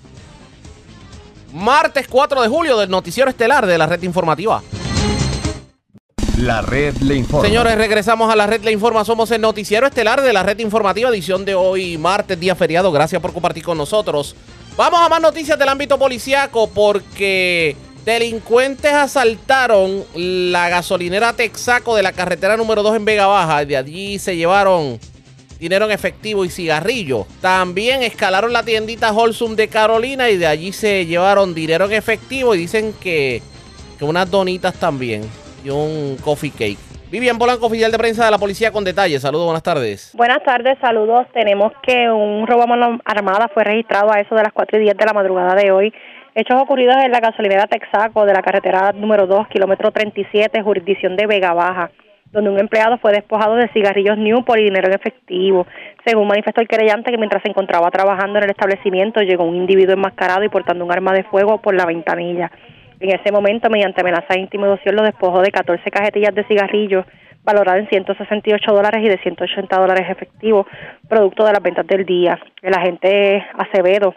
martes 1.52 2.06
4 2.08 2.42
de 2.42 2.48
julio, 2.48 2.78
del 2.78 2.90
Noticiero 2.90 3.30
Estelar 3.30 3.66
de 3.66 3.78
la 3.78 3.86
Red 3.86 4.02
Informativa. 4.02 4.62
La 6.38 6.62
red 6.62 6.96
le 6.96 7.14
informa. 7.14 7.46
Señores, 7.46 7.76
regresamos 7.76 8.32
a 8.32 8.36
la 8.36 8.46
red 8.46 8.62
le 8.62 8.72
informa. 8.72 9.04
Somos 9.04 9.30
el 9.30 9.40
Noticiero 9.40 9.86
Estelar 9.86 10.22
de 10.22 10.32
la 10.32 10.42
Red 10.42 10.60
Informativa, 10.60 11.10
edición 11.10 11.44
de 11.44 11.54
hoy, 11.54 11.98
martes, 11.98 12.40
día 12.40 12.54
feriado. 12.54 12.90
Gracias 12.90 13.20
por 13.20 13.34
compartir 13.34 13.62
con 13.62 13.76
nosotros. 13.76 14.34
Vamos 14.76 15.00
a 15.00 15.08
más 15.10 15.20
noticias 15.20 15.58
del 15.58 15.68
ámbito 15.68 15.98
policiaco 15.98 16.70
porque 16.70 17.76
delincuentes 18.06 18.92
asaltaron 18.92 20.04
la 20.14 20.70
gasolinera 20.70 21.34
Texaco 21.34 21.94
de 21.94 22.02
la 22.02 22.12
carretera 22.12 22.56
número 22.56 22.82
2 22.82 22.96
en 22.96 23.04
Vega 23.04 23.26
Baja. 23.26 23.66
De 23.66 23.76
allí 23.76 24.18
se 24.18 24.34
llevaron 24.34 24.98
dinero 25.60 25.84
en 25.84 25.90
efectivo 25.90 26.46
y 26.46 26.50
cigarrillos. 26.50 27.26
También 27.42 28.02
escalaron 28.02 28.54
la 28.54 28.64
tiendita 28.64 29.12
Holsum 29.12 29.54
de 29.54 29.68
Carolina 29.68 30.30
y 30.30 30.38
de 30.38 30.46
allí 30.46 30.72
se 30.72 31.04
llevaron 31.04 31.52
dinero 31.52 31.84
en 31.84 31.92
efectivo 31.92 32.54
y 32.54 32.58
dicen 32.58 32.94
que 32.98 33.42
unas 34.00 34.28
donitas 34.28 34.74
también 34.74 35.22
y 35.64 35.70
un 35.70 36.16
coffee 36.22 36.50
cake. 36.50 36.78
Vivian 37.12 37.36
Polanco, 37.36 37.66
oficial 37.66 37.92
de 37.92 37.98
prensa 37.98 38.24
de 38.24 38.30
la 38.30 38.38
policía 38.38 38.72
con 38.72 38.84
detalles. 38.84 39.20
Saludos, 39.20 39.44
buenas 39.44 39.62
tardes. 39.62 40.12
Buenas 40.16 40.42
tardes, 40.44 40.78
saludos. 40.80 41.26
Tenemos 41.34 41.70
que 41.82 42.10
un 42.10 42.46
robo 42.46 42.62
a 42.62 42.66
mano 42.66 42.98
armada 43.04 43.50
fue 43.52 43.64
registrado 43.64 44.10
a 44.10 44.18
eso 44.18 44.34
de 44.34 44.42
las 44.42 44.52
4 44.54 44.78
y 44.78 44.84
10 44.84 44.96
de 44.96 45.04
la 45.04 45.12
madrugada 45.12 45.54
de 45.54 45.70
hoy. 45.70 45.92
Hechos 46.34 46.58
ocurridos 46.58 46.96
en 47.04 47.12
la 47.12 47.20
gasolinera 47.20 47.66
Texaco 47.66 48.24
de 48.24 48.32
la 48.32 48.40
carretera 48.40 48.92
número 48.92 49.26
2, 49.26 49.48
kilómetro 49.48 49.90
37, 49.90 50.62
jurisdicción 50.62 51.14
de 51.14 51.26
Vega 51.26 51.52
Baja, 51.52 51.90
donde 52.30 52.48
un 52.48 52.58
empleado 52.58 52.96
fue 52.96 53.12
despojado 53.12 53.56
de 53.56 53.68
cigarrillos 53.74 54.16
Newport 54.16 54.58
y 54.58 54.64
dinero 54.64 54.88
en 54.88 54.94
efectivo. 54.94 55.66
Según 56.06 56.28
manifestó 56.28 56.62
el 56.62 56.68
querellante 56.68 57.10
que 57.10 57.18
mientras 57.18 57.42
se 57.42 57.50
encontraba 57.50 57.90
trabajando 57.90 58.38
en 58.38 58.44
el 58.44 58.50
establecimiento 58.50 59.20
llegó 59.20 59.44
un 59.44 59.56
individuo 59.56 59.92
enmascarado 59.92 60.44
y 60.44 60.48
portando 60.48 60.82
un 60.82 60.92
arma 60.92 61.12
de 61.12 61.24
fuego 61.24 61.60
por 61.60 61.74
la 61.74 61.84
ventanilla. 61.84 62.50
En 63.02 63.10
ese 63.10 63.32
momento, 63.32 63.68
mediante 63.68 64.00
amenaza 64.00 64.34
de 64.34 64.38
intimidación, 64.38 64.94
lo 64.94 65.02
despojó 65.02 65.42
de 65.42 65.50
14 65.50 65.90
cajetillas 65.90 66.32
de 66.36 66.44
cigarrillos 66.44 67.04
valoradas 67.42 67.80
en 67.80 67.88
168 67.88 68.72
dólares 68.72 69.00
y 69.04 69.08
de 69.08 69.18
180 69.18 69.76
dólares 69.76 70.06
efectivos, 70.08 70.68
producto 71.08 71.44
de 71.44 71.52
las 71.52 71.60
ventas 71.60 71.84
del 71.84 72.06
día. 72.06 72.38
El 72.62 72.72
agente 72.72 73.44
Acevedo, 73.54 74.14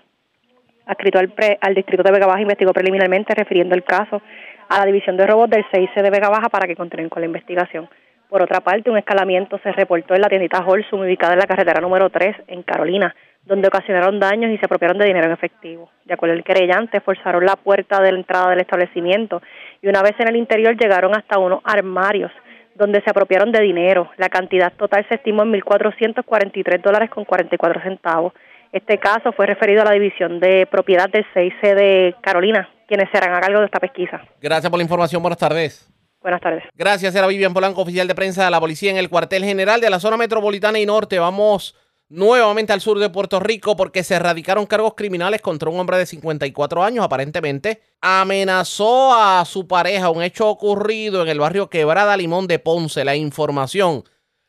adscrito 0.86 1.18
al, 1.18 1.34
al 1.62 1.74
distrito 1.74 2.04
de 2.04 2.12
Vega 2.12 2.28
Baja, 2.28 2.42
investigó 2.42 2.74
preliminarmente 2.74 3.34
refiriendo 3.34 3.74
el 3.74 3.84
caso 3.84 4.22
a 4.70 4.78
la 4.78 4.86
división 4.86 5.18
de 5.18 5.26
robos 5.26 5.50
del 5.50 5.66
6C 5.66 6.04
de 6.04 6.12
Vega 6.12 6.30
Baja 6.30 6.50
para 6.50 6.68
que 6.68 6.76
continúen 6.76 7.10
con 7.10 7.24
la 7.24 7.26
investigación. 7.26 7.90
Por 8.30 8.44
otra 8.44 8.60
parte, 8.60 8.92
un 8.92 9.00
escalamiento 9.00 9.58
se 9.64 9.72
reportó 9.72 10.14
en 10.14 10.22
la 10.22 10.30
tiendita 10.30 10.64
Holsum, 10.64 11.00
ubicada 11.00 11.34
en 11.34 11.40
la 11.40 11.48
carretera 11.48 11.82
número 11.82 12.12
3 12.12 12.36
en 12.50 12.62
Carolina, 12.62 13.16
donde 13.46 13.68
ocasionaron 13.68 14.20
daños 14.20 14.52
y 14.52 14.58
se 14.58 14.66
apropiaron 14.66 14.98
de 14.98 15.06
dinero 15.06 15.28
en 15.28 15.34
efectivo. 15.34 15.90
De 16.06 16.14
acuerdo 16.14 16.36
al 16.36 16.44
querellante, 16.44 17.00
forzaron 17.02 17.46
la 17.46 17.56
puerta 17.56 18.02
de 18.02 18.12
la 18.12 18.18
entrada 18.18 18.50
del 18.50 18.62
establecimiento 18.62 19.42
y 19.82 19.88
una 19.88 20.02
vez 20.02 20.14
en 20.20 20.28
el 20.28 20.36
interior 20.36 20.76
llegaron 20.78 21.16
hasta 21.16 21.38
unos 21.38 21.62
armarios 21.64 22.32
donde 22.76 23.02
se 23.02 23.10
apropiaron 23.10 23.52
de 23.52 23.62
dinero. 23.62 24.12
La 24.18 24.30
cantidad 24.30 24.74
total 24.74 25.06
se 25.08 25.16
estimó 25.16 25.44
en 25.44 25.54
1.443 25.54 26.82
dólares 26.82 27.10
con 27.10 27.24
44 27.24 27.82
centavos. 27.82 28.34
Este 28.72 28.98
caso 28.98 29.32
fue 29.32 29.46
referido 29.46 29.82
a 29.82 29.86
la 29.86 29.92
división 29.92 30.40
de 30.40 30.68
propiedad 30.70 31.10
del 31.10 31.26
6C 31.34 31.76
de 31.76 32.16
Carolina, 32.22 32.70
quienes 32.88 33.10
serán 33.12 33.34
a 33.34 33.40
cargo 33.40 33.60
de 33.60 33.68
esta 33.68 33.80
pesquisa. 33.80 34.22
Gracias 34.42 34.70
por 34.70 34.78
la 34.78 34.84
información. 34.84 35.22
Buenas 35.22 35.40
tardes. 35.40 35.90
Buenas 36.22 36.42
tardes. 36.42 36.64
Gracias, 36.74 37.16
era 37.16 37.28
Vivian 37.28 37.54
Polanco, 37.54 37.82
oficial 37.82 38.08
de 38.08 38.16
prensa 38.16 38.44
de 38.44 38.52
la 38.52 38.60
policía 38.60 38.90
en 38.90 38.98
el 38.98 39.10
cuartel 39.10 39.46
general 39.46 39.80
de 39.80 39.92
la 39.92 40.00
zona 40.00 40.18
metropolitana 40.18 40.80
y 40.80 40.86
norte. 40.86 41.20
Vamos 41.20 41.76
nuevamente 42.16 42.74
al 42.74 42.82
sur 42.82 42.98
de 42.98 43.10
Puerto 43.10 43.40
Rico 43.40 43.76
porque 43.76 44.04
se 44.04 44.16
erradicaron 44.16 44.66
cargos 44.66 44.96
criminales 44.96 45.42
contra 45.42 45.70
un 45.70 45.80
hombre 45.80 45.98
de 45.98 46.06
54 46.06 46.84
años, 46.84 47.06
aparentemente 47.06 47.82
amenazó 48.02 49.14
a 49.14 49.44
su 49.46 49.68
pareja, 49.68 50.10
un 50.10 50.24
hecho 50.24 50.50
ocurrido 50.50 51.22
en 51.22 51.28
el 51.28 51.40
barrio 51.40 51.70
Quebrada 51.70 52.18
Limón 52.18 52.48
de 52.48 52.60
Ponce. 52.60 53.06
La 53.06 53.16
información 53.16 54.04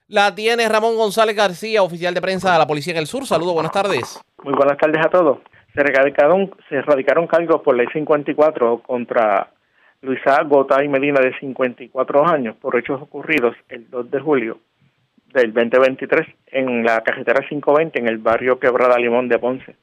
la 0.09 0.35
tiene 0.35 0.69
Ramón 0.69 0.97
González 0.97 1.37
García, 1.37 1.83
oficial 1.83 2.15
de 2.15 2.23
prensa 2.23 2.53
de 2.53 2.59
la 2.59 2.67
Policía 2.67 2.93
en 2.93 3.01
el 3.01 3.07
Sur. 3.07 3.27
Saludos, 3.27 3.55
buenas 3.55 3.73
tardes. 3.73 4.23
Muy 4.45 4.55
buenas 4.55 4.79
tardes 4.79 5.05
a 5.05 5.11
todos. 5.11 5.39
Se 5.75 5.81
erradicaron, 5.81 6.55
se 6.69 6.77
erradicaron 6.77 7.27
cargos 7.27 7.61
por 7.63 7.77
ley 7.77 7.87
54 7.93 8.83
contra 8.87 9.51
Luisa 10.01 10.43
Gota 10.45 10.83
y 10.85 10.89
Medina 10.89 11.21
de 11.21 11.37
54 11.39 12.27
años 12.27 12.57
por 12.57 12.79
hechos 12.79 13.03
ocurridos 13.03 13.57
el 13.69 13.91
2 13.91 14.11
de 14.11 14.21
julio 14.21 14.59
del 15.37 15.53
2023 15.53 16.27
en 16.47 16.83
la 16.83 17.03
carretera 17.03 17.47
520 17.47 17.99
en 17.99 18.09
el 18.09 18.17
barrio 18.17 18.59
Quebrada 18.59 18.97
Limón 18.97 19.29
de 19.29 19.39
Ponce. 19.39 19.77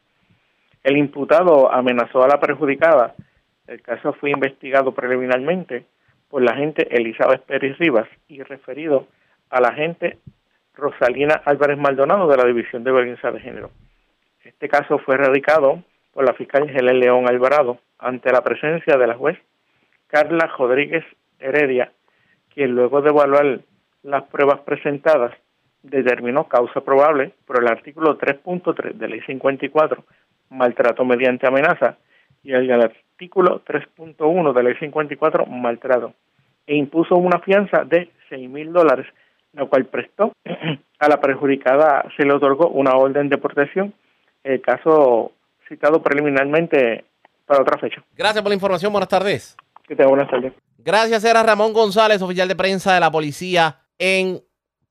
El 0.84 0.98
imputado 0.98 1.72
amenazó 1.72 2.24
a 2.24 2.28
la 2.28 2.40
perjudicada. 2.40 3.14
El 3.68 3.80
caso 3.84 4.14
fue 4.14 4.32
investigado 4.32 4.94
preliminarmente 4.94 5.86
por 6.28 6.42
la 6.42 6.54
agente 6.54 6.88
Elizabeth 6.90 7.44
Pérez 7.44 7.78
Rivas 7.78 8.08
y 8.28 8.42
referido 8.42 9.06
a 9.52 9.62
la 9.62 9.68
agente 9.68 10.18
Rosalina 10.74 11.36
Álvarez 11.46 11.78
Maldonado 11.78 12.28
de 12.28 12.38
la 12.38 12.46
División 12.46 12.84
de 12.84 12.92
Violencia 12.92 13.32
de 13.32 13.40
Género. 13.40 13.70
Este 14.44 14.68
caso 14.68 14.98
fue 14.98 15.18
radicado 15.18 15.84
por 16.14 16.26
la 16.26 16.34
fiscal 16.34 16.68
Helen 16.68 17.00
León 17.00 17.30
Alvarado 17.30 17.78
ante 18.00 18.32
la 18.32 18.42
presencia 18.42 18.98
de 18.98 19.06
la 19.06 19.14
juez 19.14 19.38
Carla 20.08 20.52
Rodríguez 20.58 21.06
Heredia, 21.40 21.92
quien 22.56 22.72
luego 22.72 23.04
de 23.04 23.12
evaluar 23.12 23.60
las 24.02 24.24
pruebas 24.24 24.62
presentadas 24.62 25.32
determinó 25.84 26.48
causa 26.48 26.82
probable 26.82 27.34
por 27.46 27.62
el 27.62 27.68
artículo 27.68 28.18
3.3 28.18 28.94
de 28.94 29.08
ley 29.08 29.22
54, 29.22 30.04
maltrato 30.50 31.06
mediante 31.06 31.48
amenaza, 31.48 31.98
y 32.42 32.54
el 32.54 32.72
artículo 32.72 33.64
3.1 33.66 34.54
de 34.54 34.64
ley 34.64 34.76
54, 34.80 35.46
maltrato, 35.46 36.14
e 36.66 36.76
impuso 36.76 37.16
una 37.16 37.40
fianza 37.40 37.84
de 37.84 38.10
seis 38.30 38.50
mil 38.50 38.72
dólares 38.72 39.06
la 39.54 39.66
cual 39.66 39.86
prestó. 39.86 40.34
A 41.00 41.08
la 41.10 41.20
perjudicada 41.20 42.06
se 42.16 42.26
le 42.26 42.34
otorgó 42.34 42.70
una 42.70 42.96
orden 42.96 43.30
de 43.30 43.38
protección. 43.38 43.94
El 44.44 44.62
caso 44.62 45.34
citado 45.68 46.02
preliminarmente 46.02 47.06
para 47.46 47.62
otra 47.62 47.78
fecha. 47.78 48.02
Gracias 48.16 48.42
por 48.42 48.50
la 48.50 48.56
información. 48.56 48.92
Buenas 48.92 49.10
tardes. 49.10 49.58
Que 49.86 49.96
tenga 49.96 50.10
buenas 50.10 50.30
tardes. 50.30 50.54
Gracias, 50.78 51.24
era 51.24 51.44
Ramón 51.44 51.74
González, 51.74 52.22
oficial 52.22 52.48
de 52.48 52.56
prensa 52.56 52.94
de 52.94 53.00
la 53.00 53.12
policía 53.12 53.80
en 53.98 54.42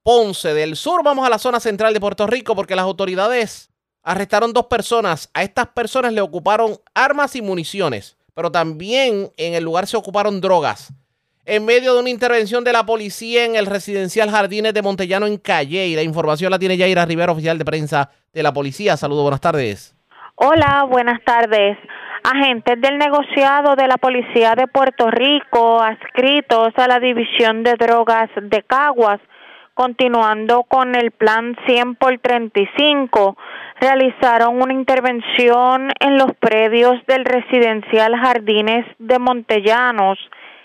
Ponce 0.02 0.52
del 0.52 0.76
Sur. 0.76 1.02
Vamos 1.04 1.24
a 1.24 1.30
la 1.30 1.38
zona 1.38 1.60
central 1.60 1.94
de 1.94 2.00
Puerto 2.00 2.26
Rico 2.26 2.56
porque 2.56 2.74
las 2.74 2.84
autoridades 2.84 3.70
arrestaron 4.02 4.52
dos 4.52 4.66
personas. 4.66 5.30
A 5.32 5.42
estas 5.42 5.68
personas 5.68 6.12
le 6.12 6.20
ocuparon 6.20 6.76
armas 6.94 7.36
y 7.36 7.42
municiones, 7.42 8.16
pero 8.34 8.50
también 8.50 9.30
en 9.36 9.54
el 9.54 9.62
lugar 9.62 9.86
se 9.86 9.96
ocuparon 9.96 10.40
drogas. 10.40 10.92
En 11.44 11.64
medio 11.64 11.94
de 11.94 12.00
una 12.00 12.10
intervención 12.10 12.64
de 12.64 12.72
la 12.72 12.84
policía 12.84 13.44
en 13.44 13.56
el 13.56 13.66
residencial 13.66 14.30
Jardines 14.30 14.74
de 14.74 14.82
Montellano 14.82 15.26
en 15.26 15.38
Calle, 15.38 15.86
y 15.86 15.96
la 15.96 16.02
información 16.02 16.50
la 16.50 16.58
tiene 16.58 16.76
Yaira 16.76 17.04
Rivera, 17.04 17.32
oficial 17.32 17.58
de 17.58 17.64
prensa 17.64 18.10
de 18.32 18.42
la 18.42 18.52
policía. 18.52 18.96
Saludos, 18.96 19.22
buenas 19.22 19.40
tardes. 19.40 19.94
Hola, 20.36 20.84
buenas 20.88 21.22
tardes. 21.24 21.78
Agentes 22.24 22.80
del 22.80 22.98
negociado 22.98 23.74
de 23.74 23.88
la 23.88 23.96
Policía 23.98 24.54
de 24.54 24.68
Puerto 24.68 25.10
Rico 25.10 25.82
adscritos 25.82 26.72
a 26.76 26.86
la 26.86 27.00
División 27.00 27.64
de 27.64 27.74
Drogas 27.74 28.30
de 28.40 28.62
Caguas 28.62 29.20
continuando 29.74 30.64
con 30.64 30.94
el 30.94 31.10
plan 31.10 31.56
100 31.66 31.96
por 31.96 32.18
35, 32.18 33.36
realizaron 33.80 34.60
una 34.60 34.72
intervención 34.72 35.90
en 35.98 36.18
los 36.18 36.34
predios 36.36 36.94
del 37.06 37.24
residencial 37.24 38.16
Jardines 38.16 38.86
de 38.98 39.18
Montellanos 39.18 40.18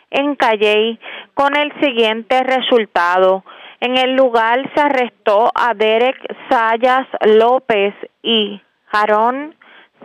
en 0.09 0.35
Calley 0.35 0.99
con 1.33 1.55
el 1.55 1.71
siguiente 1.81 2.43
resultado. 2.43 3.43
En 3.79 3.97
el 3.97 4.15
lugar 4.15 4.69
se 4.73 4.81
arrestó 4.81 5.51
a 5.53 5.73
Derek 5.73 6.17
Sayas 6.49 7.07
López 7.25 7.93
y 8.23 8.61
Jarón 8.87 9.55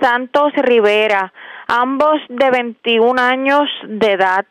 Santos 0.01 0.53
Rivera, 0.57 1.33
ambos 1.69 2.21
de 2.29 2.51
21 2.51 3.21
años 3.21 3.69
de 3.85 4.13
edad. 4.13 4.47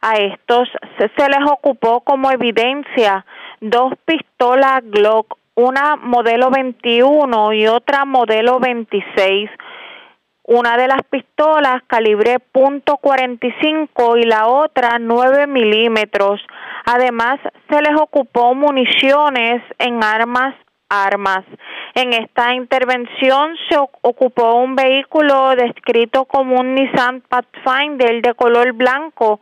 A 0.00 0.14
estos 0.16 0.68
se 0.98 1.28
les 1.28 1.50
ocupó 1.50 2.00
como 2.00 2.30
evidencia 2.30 3.24
dos 3.62 3.92
pistolas 4.04 4.82
Glock, 4.84 5.38
una 5.54 5.96
modelo 5.96 6.50
21 6.50 7.52
y 7.52 7.68
otra 7.68 8.04
modelo 8.04 8.58
26. 8.58 9.50
Una 10.44 10.76
de 10.76 10.88
las 10.88 11.02
pistolas 11.08 11.82
calibre 11.86 12.38
.45 12.52 14.20
y 14.20 14.24
la 14.24 14.48
otra 14.48 14.98
9 14.98 15.46
milímetros. 15.46 16.40
Además, 16.84 17.38
se 17.70 17.80
les 17.80 17.94
ocupó 18.00 18.52
municiones 18.54 19.62
en 19.78 20.02
armas 20.02 20.56
armas. 20.88 21.44
En 21.94 22.12
esta 22.12 22.54
intervención 22.54 23.56
se 23.68 23.78
ocupó 23.78 24.56
un 24.56 24.74
vehículo 24.74 25.54
descrito 25.54 26.24
como 26.24 26.60
un 26.60 26.74
Nissan 26.74 27.22
Pathfinder 27.22 28.20
de 28.20 28.34
color 28.34 28.72
blanco 28.72 29.40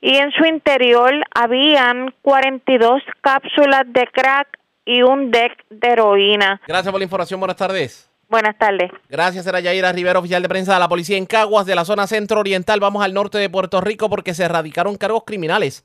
y 0.00 0.16
en 0.16 0.30
su 0.32 0.44
interior 0.44 1.12
habían 1.34 2.14
42 2.22 3.02
cápsulas 3.20 3.84
de 3.86 4.06
crack 4.12 4.58
y 4.84 5.02
un 5.02 5.30
deck 5.30 5.52
de 5.68 5.88
heroína. 5.88 6.60
Gracias 6.66 6.90
por 6.90 7.00
la 7.00 7.04
información. 7.04 7.40
Buenas 7.40 7.56
tardes. 7.56 8.10
Buenas 8.28 8.56
tardes. 8.58 8.92
Gracias, 9.08 9.44
era 9.46 9.58
Yaira 9.58 9.92
Rivera, 9.92 10.20
oficial 10.20 10.40
de 10.40 10.48
prensa 10.48 10.74
de 10.74 10.78
la 10.78 10.88
policía 10.88 11.16
en 11.16 11.26
Caguas, 11.26 11.66
de 11.66 11.74
la 11.74 11.84
zona 11.84 12.06
centro-oriental. 12.06 12.78
Vamos 12.78 13.04
al 13.04 13.12
norte 13.12 13.38
de 13.38 13.50
Puerto 13.50 13.80
Rico 13.80 14.08
porque 14.08 14.34
se 14.34 14.44
erradicaron 14.44 14.96
cargos 14.96 15.24
criminales 15.26 15.84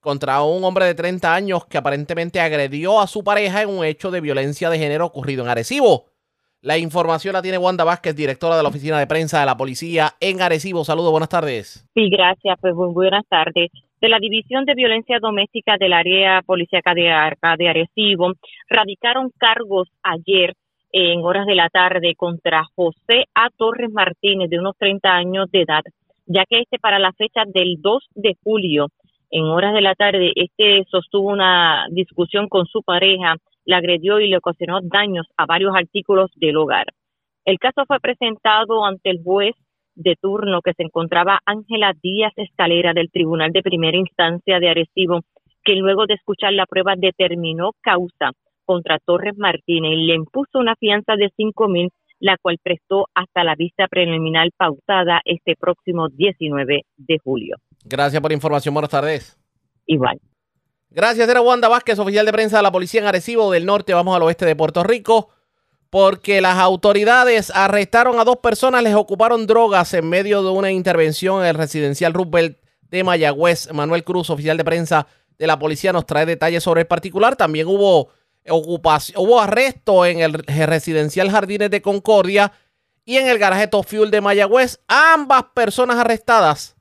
contra 0.00 0.42
un 0.42 0.64
hombre 0.64 0.86
de 0.86 0.94
30 0.94 1.32
años 1.32 1.66
que 1.66 1.78
aparentemente 1.78 2.40
agredió 2.40 3.00
a 3.00 3.06
su 3.06 3.22
pareja 3.24 3.62
en 3.62 3.70
un 3.70 3.84
hecho 3.84 4.10
de 4.10 4.20
violencia 4.20 4.68
de 4.70 4.78
género 4.78 5.06
ocurrido 5.06 5.44
en 5.44 5.50
Arecibo. 5.50 6.06
La 6.64 6.78
información 6.78 7.34
la 7.34 7.42
tiene 7.42 7.58
Wanda 7.58 7.84
Vázquez, 7.84 8.16
directora 8.16 8.56
de 8.56 8.62
la 8.62 8.70
oficina 8.70 8.98
de 8.98 9.06
prensa 9.06 9.38
de 9.38 9.44
la 9.44 9.54
policía 9.54 10.12
en 10.18 10.40
Arecibo. 10.40 10.82
Saludos, 10.82 11.10
buenas 11.10 11.28
tardes. 11.28 11.86
Sí, 11.92 12.08
gracias. 12.08 12.58
Pues 12.58 12.74
buenas 12.74 13.26
tardes. 13.28 13.70
De 14.00 14.08
la 14.08 14.18
División 14.18 14.64
de 14.64 14.74
Violencia 14.74 15.18
Doméstica 15.20 15.76
del 15.78 15.92
área 15.92 16.40
policíaca 16.40 16.94
de, 16.94 17.10
Arca 17.10 17.56
de 17.58 17.68
Arecibo, 17.68 18.32
radicaron 18.70 19.30
cargos 19.36 19.88
ayer 20.02 20.54
en 20.90 21.20
horas 21.22 21.44
de 21.44 21.54
la 21.54 21.68
tarde 21.68 22.14
contra 22.16 22.64
José 22.74 23.26
A. 23.34 23.50
Torres 23.54 23.92
Martínez, 23.92 24.48
de 24.48 24.58
unos 24.58 24.74
30 24.78 25.06
años 25.06 25.50
de 25.50 25.60
edad, 25.60 25.82
ya 26.24 26.46
que 26.48 26.60
este 26.60 26.78
para 26.78 26.98
la 26.98 27.12
fecha 27.12 27.42
del 27.44 27.76
2 27.82 28.04
de 28.14 28.36
julio, 28.42 28.88
en 29.30 29.44
horas 29.44 29.74
de 29.74 29.82
la 29.82 29.94
tarde, 29.94 30.32
este 30.34 30.84
sostuvo 30.90 31.28
una 31.28 31.88
discusión 31.90 32.48
con 32.48 32.64
su 32.64 32.82
pareja 32.82 33.36
le 33.64 33.74
agredió 33.74 34.20
y 34.20 34.28
le 34.28 34.36
ocasionó 34.36 34.80
daños 34.82 35.26
a 35.36 35.46
varios 35.46 35.74
artículos 35.74 36.30
del 36.36 36.56
hogar. 36.56 36.86
El 37.44 37.58
caso 37.58 37.84
fue 37.86 38.00
presentado 38.00 38.84
ante 38.84 39.10
el 39.10 39.22
juez 39.22 39.54
de 39.94 40.16
turno 40.20 40.60
que 40.62 40.72
se 40.74 40.82
encontraba 40.82 41.40
Ángela 41.44 41.92
Díaz 42.02 42.32
Escalera 42.36 42.92
del 42.92 43.10
Tribunal 43.10 43.52
de 43.52 43.62
Primera 43.62 43.96
Instancia 43.96 44.58
de 44.58 44.68
Arecibo, 44.68 45.20
que 45.64 45.76
luego 45.76 46.06
de 46.06 46.14
escuchar 46.14 46.52
la 46.52 46.66
prueba 46.66 46.94
determinó 46.96 47.72
causa 47.80 48.32
contra 48.64 48.98
Torres 48.98 49.36
Martínez 49.36 49.92
y 49.92 50.06
le 50.06 50.14
impuso 50.14 50.58
una 50.58 50.74
fianza 50.76 51.16
de 51.16 51.30
cinco 51.36 51.68
mil, 51.68 51.90
la 52.18 52.36
cual 52.40 52.58
prestó 52.62 53.08
hasta 53.14 53.44
la 53.44 53.54
vista 53.54 53.86
preliminar 53.88 54.48
pautada 54.56 55.20
este 55.24 55.54
próximo 55.56 56.08
19 56.08 56.82
de 56.96 57.18
julio. 57.18 57.56
Gracias 57.84 58.20
por 58.20 58.30
la 58.30 58.36
información. 58.36 58.72
Buenas 58.72 58.90
tardes. 58.90 59.38
Igual. 59.86 60.18
Gracias, 60.94 61.28
era 61.28 61.40
Wanda 61.40 61.66
Vázquez, 61.66 61.98
oficial 61.98 62.24
de 62.24 62.32
prensa 62.32 62.58
de 62.58 62.62
la 62.62 62.70
policía 62.70 63.00
en 63.00 63.08
Arecibo 63.08 63.50
del 63.50 63.66
Norte. 63.66 63.92
Vamos 63.94 64.14
al 64.14 64.22
oeste 64.22 64.46
de 64.46 64.54
Puerto 64.54 64.84
Rico. 64.84 65.28
Porque 65.90 66.40
las 66.40 66.56
autoridades 66.58 67.50
arrestaron 67.50 68.20
a 68.20 68.24
dos 68.24 68.36
personas, 68.36 68.80
les 68.84 68.94
ocuparon 68.94 69.48
drogas 69.48 69.92
en 69.94 70.08
medio 70.08 70.44
de 70.44 70.50
una 70.50 70.70
intervención 70.70 71.40
en 71.40 71.48
el 71.48 71.56
residencial 71.56 72.12
Roosevelt 72.14 72.58
de 72.82 73.02
Mayagüez. 73.02 73.72
Manuel 73.72 74.04
Cruz, 74.04 74.30
oficial 74.30 74.56
de 74.56 74.64
prensa 74.64 75.08
de 75.36 75.48
la 75.48 75.58
policía, 75.58 75.92
nos 75.92 76.06
trae 76.06 76.26
detalles 76.26 76.62
sobre 76.62 76.82
el 76.82 76.86
particular. 76.86 77.34
También 77.34 77.66
hubo 77.66 78.10
arresto 79.40 80.06
en 80.06 80.20
el 80.20 80.32
residencial 80.32 81.28
Jardines 81.28 81.70
de 81.70 81.82
Concordia 81.82 82.52
y 83.04 83.16
en 83.16 83.26
el 83.26 83.38
garaje 83.38 83.66
Top 83.66 83.84
Fuel 83.84 84.12
de 84.12 84.20
Mayagüez. 84.20 84.78
Ambas 84.86 85.46
personas 85.54 85.96
arrestadas 85.96 86.76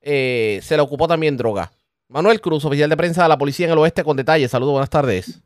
eh, 0.00 0.60
se 0.62 0.76
le 0.76 0.82
ocupó 0.82 1.08
también 1.08 1.36
droga. 1.36 1.72
Manuel 2.10 2.40
Cruz, 2.40 2.64
oficial 2.64 2.88
de 2.88 2.96
prensa 2.96 3.24
de 3.24 3.28
la 3.28 3.36
policía 3.36 3.66
en 3.66 3.72
el 3.72 3.78
oeste, 3.78 4.02
con 4.02 4.16
detalles. 4.16 4.50
Saludos, 4.50 4.72
buenas 4.72 4.88
tardes. 4.88 5.44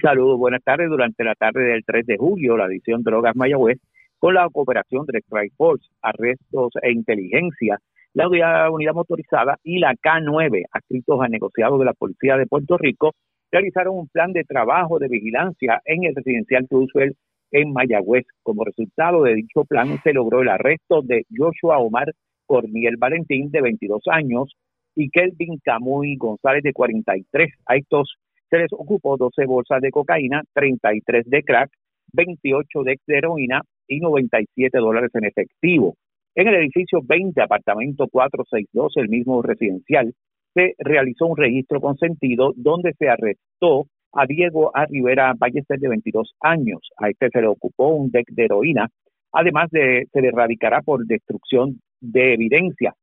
Saludos, 0.00 0.38
buenas 0.38 0.62
tardes. 0.62 0.88
Durante 0.88 1.24
la 1.24 1.34
tarde 1.34 1.64
del 1.64 1.84
3 1.84 2.06
de 2.06 2.16
julio, 2.16 2.56
la 2.56 2.66
edición 2.66 3.02
Drogas 3.02 3.34
Mayagüez, 3.34 3.80
con 4.20 4.34
la 4.34 4.48
cooperación 4.50 5.04
de 5.06 5.18
Strike 5.18 5.52
Force, 5.56 5.84
Arrestos 6.00 6.74
e 6.80 6.92
Inteligencia, 6.92 7.80
la 8.12 8.28
unidad, 8.28 8.94
motorizada 8.94 9.58
y 9.64 9.80
la 9.80 9.94
K9, 9.94 10.62
adscritos 10.70 11.20
a 11.20 11.26
negociados 11.26 11.80
de 11.80 11.86
la 11.86 11.92
Policía 11.92 12.36
de 12.36 12.46
Puerto 12.46 12.78
Rico, 12.78 13.10
realizaron 13.50 13.98
un 13.98 14.06
plan 14.06 14.32
de 14.32 14.44
trabajo 14.44 15.00
de 15.00 15.08
vigilancia 15.08 15.82
en 15.86 16.04
el 16.04 16.14
residencial 16.14 16.68
Roosevelt 16.70 17.16
en 17.50 17.72
Mayagüez. 17.72 18.26
Como 18.44 18.64
resultado 18.64 19.24
de 19.24 19.34
dicho 19.34 19.64
plan, 19.64 20.00
se 20.04 20.12
logró 20.12 20.42
el 20.42 20.50
arresto 20.50 21.02
de 21.02 21.26
Joshua 21.36 21.78
Omar 21.78 22.12
Corniel 22.46 22.96
Valentín, 22.96 23.50
de 23.50 23.60
22 23.60 24.02
años, 24.12 24.54
y 24.94 25.10
Kelvin 25.10 25.58
Camuy 25.62 26.16
González 26.16 26.62
de 26.62 26.72
43. 26.72 27.52
A 27.66 27.76
estos 27.76 28.16
se 28.50 28.58
les 28.58 28.72
ocupó 28.72 29.16
12 29.16 29.46
bolsas 29.46 29.80
de 29.80 29.90
cocaína, 29.90 30.42
33 30.54 31.28
de 31.28 31.42
crack, 31.42 31.70
28 32.12 32.82
de 32.84 32.98
heroína 33.08 33.62
y 33.88 34.00
97 34.00 34.78
dólares 34.78 35.10
en 35.14 35.24
efectivo. 35.24 35.96
En 36.34 36.48
el 36.48 36.54
edificio 36.56 37.00
20, 37.02 37.40
apartamento 37.42 38.06
462, 38.10 38.92
el 38.96 39.08
mismo 39.08 39.42
residencial, 39.42 40.12
se 40.52 40.74
realizó 40.78 41.26
un 41.26 41.36
registro 41.36 41.80
consentido 41.80 42.52
donde 42.56 42.92
se 42.98 43.08
arrestó 43.08 43.86
a 44.12 44.26
Diego 44.26 44.70
A. 44.74 44.86
Rivera 44.86 45.34
Ballester 45.36 45.78
de 45.78 45.88
22 45.88 46.34
años. 46.40 46.80
A 46.96 47.10
este 47.10 47.28
se 47.30 47.40
le 47.40 47.48
ocupó 47.48 47.88
un 47.88 48.10
deck 48.10 48.28
de 48.30 48.44
heroína. 48.44 48.88
Además, 49.32 49.68
de, 49.70 50.06
se 50.12 50.20
le 50.20 50.28
erradicará 50.28 50.80
por 50.82 51.04
destrucción 51.06 51.80
de 52.00 52.34
evidencia. 52.34 52.94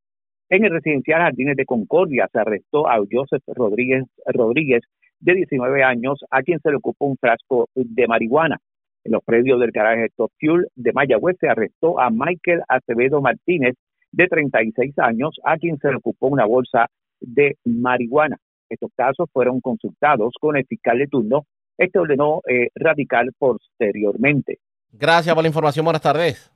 En 0.51 0.65
el 0.65 0.71
residencial 0.71 1.21
Jardines 1.21 1.55
de 1.55 1.65
Concordia 1.65 2.27
se 2.29 2.37
arrestó 2.37 2.89
a 2.89 2.97
Joseph 3.09 3.41
Rodríguez, 3.47 4.03
Rodríguez, 4.25 4.83
de 5.21 5.33
19 5.33 5.81
años, 5.81 6.25
a 6.29 6.43
quien 6.43 6.59
se 6.59 6.71
le 6.71 6.75
ocupó 6.75 7.05
un 7.05 7.15
frasco 7.15 7.69
de 7.73 8.05
marihuana. 8.05 8.57
En 9.05 9.13
los 9.13 9.23
predios 9.23 9.61
del 9.61 9.71
garaje 9.71 10.09
Top 10.17 10.29
Fuel 10.41 10.67
de 10.75 10.91
Mayagüez 10.91 11.37
se 11.39 11.47
arrestó 11.47 12.01
a 12.01 12.09
Michael 12.09 12.63
Acevedo 12.67 13.21
Martínez, 13.21 13.75
de 14.11 14.27
36 14.27 14.99
años, 14.99 15.37
a 15.45 15.55
quien 15.55 15.77
se 15.77 15.87
le 15.87 15.95
ocupó 15.95 16.27
una 16.27 16.43
bolsa 16.43 16.87
de 17.21 17.55
marihuana. 17.63 18.35
Estos 18.67 18.91
casos 18.93 19.29
fueron 19.31 19.61
consultados 19.61 20.33
con 20.37 20.57
el 20.57 20.65
fiscal 20.65 20.97
de 20.97 21.07
turno. 21.07 21.45
Este 21.77 21.97
ordenó 21.97 22.41
eh, 22.49 22.67
radical 22.75 23.31
posteriormente. 23.39 24.59
Gracias 24.91 25.33
por 25.33 25.45
la 25.45 25.47
información. 25.47 25.85
Buenas 25.85 26.01
tardes. 26.01 26.51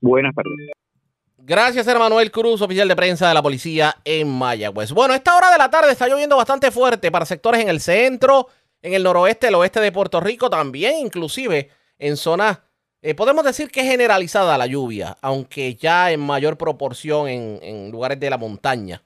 Buenas 0.00 0.32
tardes. 0.32 0.70
Gracias, 1.42 1.86
Manuel 1.86 2.30
Cruz, 2.30 2.60
oficial 2.60 2.86
de 2.86 2.94
prensa 2.94 3.28
de 3.28 3.34
la 3.34 3.42
policía 3.42 3.96
en 4.04 4.28
Mayagüez. 4.28 4.92
Bueno, 4.92 5.14
esta 5.14 5.34
hora 5.34 5.50
de 5.50 5.56
la 5.56 5.70
tarde 5.70 5.90
está 5.90 6.06
lloviendo 6.06 6.36
bastante 6.36 6.70
fuerte 6.70 7.10
para 7.10 7.24
sectores 7.24 7.62
en 7.62 7.68
el 7.68 7.80
centro, 7.80 8.48
en 8.82 8.92
el 8.92 9.02
noroeste, 9.02 9.48
el 9.48 9.54
oeste 9.54 9.80
de 9.80 9.90
Puerto 9.90 10.20
Rico, 10.20 10.50
también 10.50 10.98
inclusive 10.98 11.70
en 11.98 12.18
zonas, 12.18 12.58
eh, 13.00 13.14
podemos 13.14 13.42
decir 13.42 13.70
que 13.70 13.80
es 13.80 13.86
generalizada 13.86 14.58
la 14.58 14.66
lluvia, 14.66 15.16
aunque 15.22 15.74
ya 15.74 16.12
en 16.12 16.20
mayor 16.20 16.58
proporción 16.58 17.26
en, 17.26 17.58
en 17.62 17.90
lugares 17.90 18.20
de 18.20 18.28
la 18.28 18.36
montaña. 18.36 19.02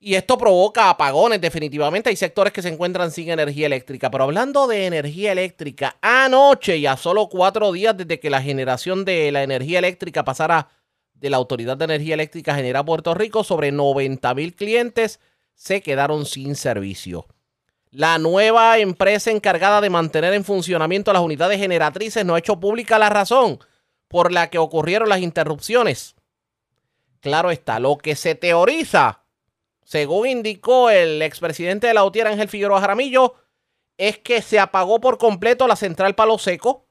Y 0.00 0.16
esto 0.16 0.36
provoca 0.36 0.90
apagones 0.90 1.40
definitivamente. 1.40 2.10
Hay 2.10 2.16
sectores 2.16 2.52
que 2.52 2.62
se 2.62 2.68
encuentran 2.68 3.10
sin 3.10 3.30
energía 3.30 3.66
eléctrica. 3.66 4.10
Pero 4.10 4.24
hablando 4.24 4.66
de 4.66 4.86
energía 4.86 5.32
eléctrica, 5.32 5.96
anoche 6.02 6.76
y 6.76 6.86
a 6.86 6.96
solo 6.96 7.28
cuatro 7.28 7.72
días 7.72 7.96
desde 7.96 8.20
que 8.20 8.30
la 8.30 8.42
generación 8.42 9.04
de 9.04 9.32
la 9.32 9.42
energía 9.42 9.78
eléctrica 9.78 10.22
pasara 10.22 10.68
de 11.20 11.30
la 11.30 11.36
Autoridad 11.36 11.76
de 11.76 11.84
Energía 11.86 12.14
Eléctrica 12.14 12.54
General 12.54 12.84
Puerto 12.84 13.14
Rico, 13.14 13.44
sobre 13.44 13.72
90 13.72 14.34
mil 14.34 14.54
clientes 14.54 15.20
se 15.54 15.80
quedaron 15.80 16.26
sin 16.26 16.54
servicio. 16.54 17.26
La 17.90 18.18
nueva 18.18 18.78
empresa 18.78 19.30
encargada 19.30 19.80
de 19.80 19.90
mantener 19.90 20.34
en 20.34 20.44
funcionamiento 20.44 21.12
las 21.12 21.22
unidades 21.22 21.58
generatrices 21.58 22.24
no 22.24 22.34
ha 22.34 22.38
hecho 22.38 22.60
pública 22.60 22.98
la 22.98 23.08
razón 23.08 23.58
por 24.08 24.32
la 24.32 24.50
que 24.50 24.58
ocurrieron 24.58 25.08
las 25.08 25.20
interrupciones. 25.20 26.14
Claro 27.20 27.50
está, 27.50 27.80
lo 27.80 27.96
que 27.96 28.14
se 28.14 28.34
teoriza, 28.34 29.22
según 29.82 30.28
indicó 30.28 30.90
el 30.90 31.22
expresidente 31.22 31.86
de 31.86 31.94
la 31.94 32.04
UTIER, 32.04 32.28
Ángel 32.28 32.48
Figueroa 32.48 32.80
Jaramillo, 32.80 33.34
es 33.96 34.18
que 34.18 34.42
se 34.42 34.58
apagó 34.58 35.00
por 35.00 35.16
completo 35.16 35.66
la 35.66 35.76
central 35.76 36.14
Palo 36.14 36.38
Seco 36.38 36.86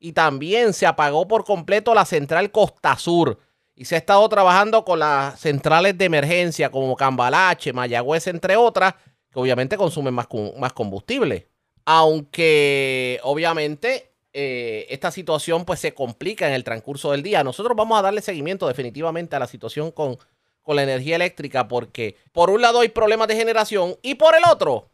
y 0.00 0.12
también 0.12 0.72
se 0.72 0.86
apagó 0.86 1.28
por 1.28 1.44
completo 1.44 1.94
la 1.94 2.04
central 2.04 2.50
Costa 2.50 2.96
Sur 2.98 3.38
y 3.78 3.84
se 3.84 3.94
ha 3.94 3.98
estado 3.98 4.28
trabajando 4.28 4.84
con 4.84 4.98
las 4.98 5.38
centrales 5.38 5.96
de 5.96 6.06
emergencia 6.06 6.68
como 6.68 6.96
Cambalache, 6.96 7.72
Mayagüez, 7.72 8.26
entre 8.26 8.56
otras, 8.56 8.94
que 9.30 9.38
obviamente 9.38 9.76
consumen 9.76 10.14
más, 10.14 10.26
más 10.58 10.72
combustible. 10.72 11.46
Aunque 11.84 13.20
obviamente 13.22 14.10
eh, 14.32 14.86
esta 14.90 15.12
situación 15.12 15.64
pues 15.64 15.78
se 15.78 15.94
complica 15.94 16.48
en 16.48 16.54
el 16.54 16.64
transcurso 16.64 17.12
del 17.12 17.22
día. 17.22 17.44
Nosotros 17.44 17.76
vamos 17.76 17.96
a 17.96 18.02
darle 18.02 18.20
seguimiento 18.20 18.66
definitivamente 18.66 19.36
a 19.36 19.38
la 19.38 19.46
situación 19.46 19.92
con, 19.92 20.18
con 20.62 20.74
la 20.74 20.82
energía 20.82 21.14
eléctrica 21.14 21.68
porque 21.68 22.16
por 22.32 22.50
un 22.50 22.60
lado 22.60 22.80
hay 22.80 22.88
problemas 22.88 23.28
de 23.28 23.36
generación 23.36 23.94
y 24.02 24.16
por 24.16 24.34
el 24.34 24.42
otro, 24.50 24.90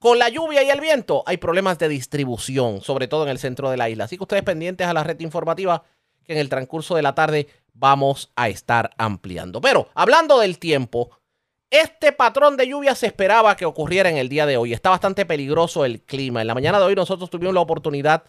con 0.00 0.18
la 0.18 0.28
lluvia 0.28 0.64
y 0.64 0.70
el 0.70 0.80
viento, 0.80 1.22
hay 1.24 1.36
problemas 1.36 1.78
de 1.78 1.88
distribución, 1.88 2.80
sobre 2.80 3.06
todo 3.06 3.22
en 3.22 3.28
el 3.28 3.38
centro 3.38 3.70
de 3.70 3.76
la 3.76 3.88
isla. 3.88 4.04
Así 4.04 4.16
que 4.16 4.24
ustedes 4.24 4.42
pendientes 4.42 4.88
a 4.88 4.92
la 4.92 5.04
red 5.04 5.20
informativa 5.20 5.84
que 6.24 6.32
en 6.32 6.38
el 6.38 6.48
transcurso 6.48 6.94
de 6.94 7.02
la 7.02 7.14
tarde 7.14 7.48
vamos 7.74 8.32
a 8.36 8.48
estar 8.48 8.90
ampliando. 8.98 9.60
Pero 9.60 9.88
hablando 9.94 10.38
del 10.38 10.58
tiempo, 10.58 11.10
este 11.70 12.12
patrón 12.12 12.56
de 12.56 12.68
lluvia 12.68 12.94
se 12.94 13.06
esperaba 13.06 13.56
que 13.56 13.64
ocurriera 13.64 14.10
en 14.10 14.18
el 14.18 14.28
día 14.28 14.44
de 14.44 14.56
hoy. 14.56 14.72
Está 14.72 14.90
bastante 14.90 15.24
peligroso 15.24 15.84
el 15.84 16.02
clima. 16.02 16.42
En 16.42 16.46
la 16.46 16.54
mañana 16.54 16.78
de 16.78 16.84
hoy 16.84 16.94
nosotros 16.94 17.30
tuvimos 17.30 17.54
la 17.54 17.60
oportunidad 17.60 18.24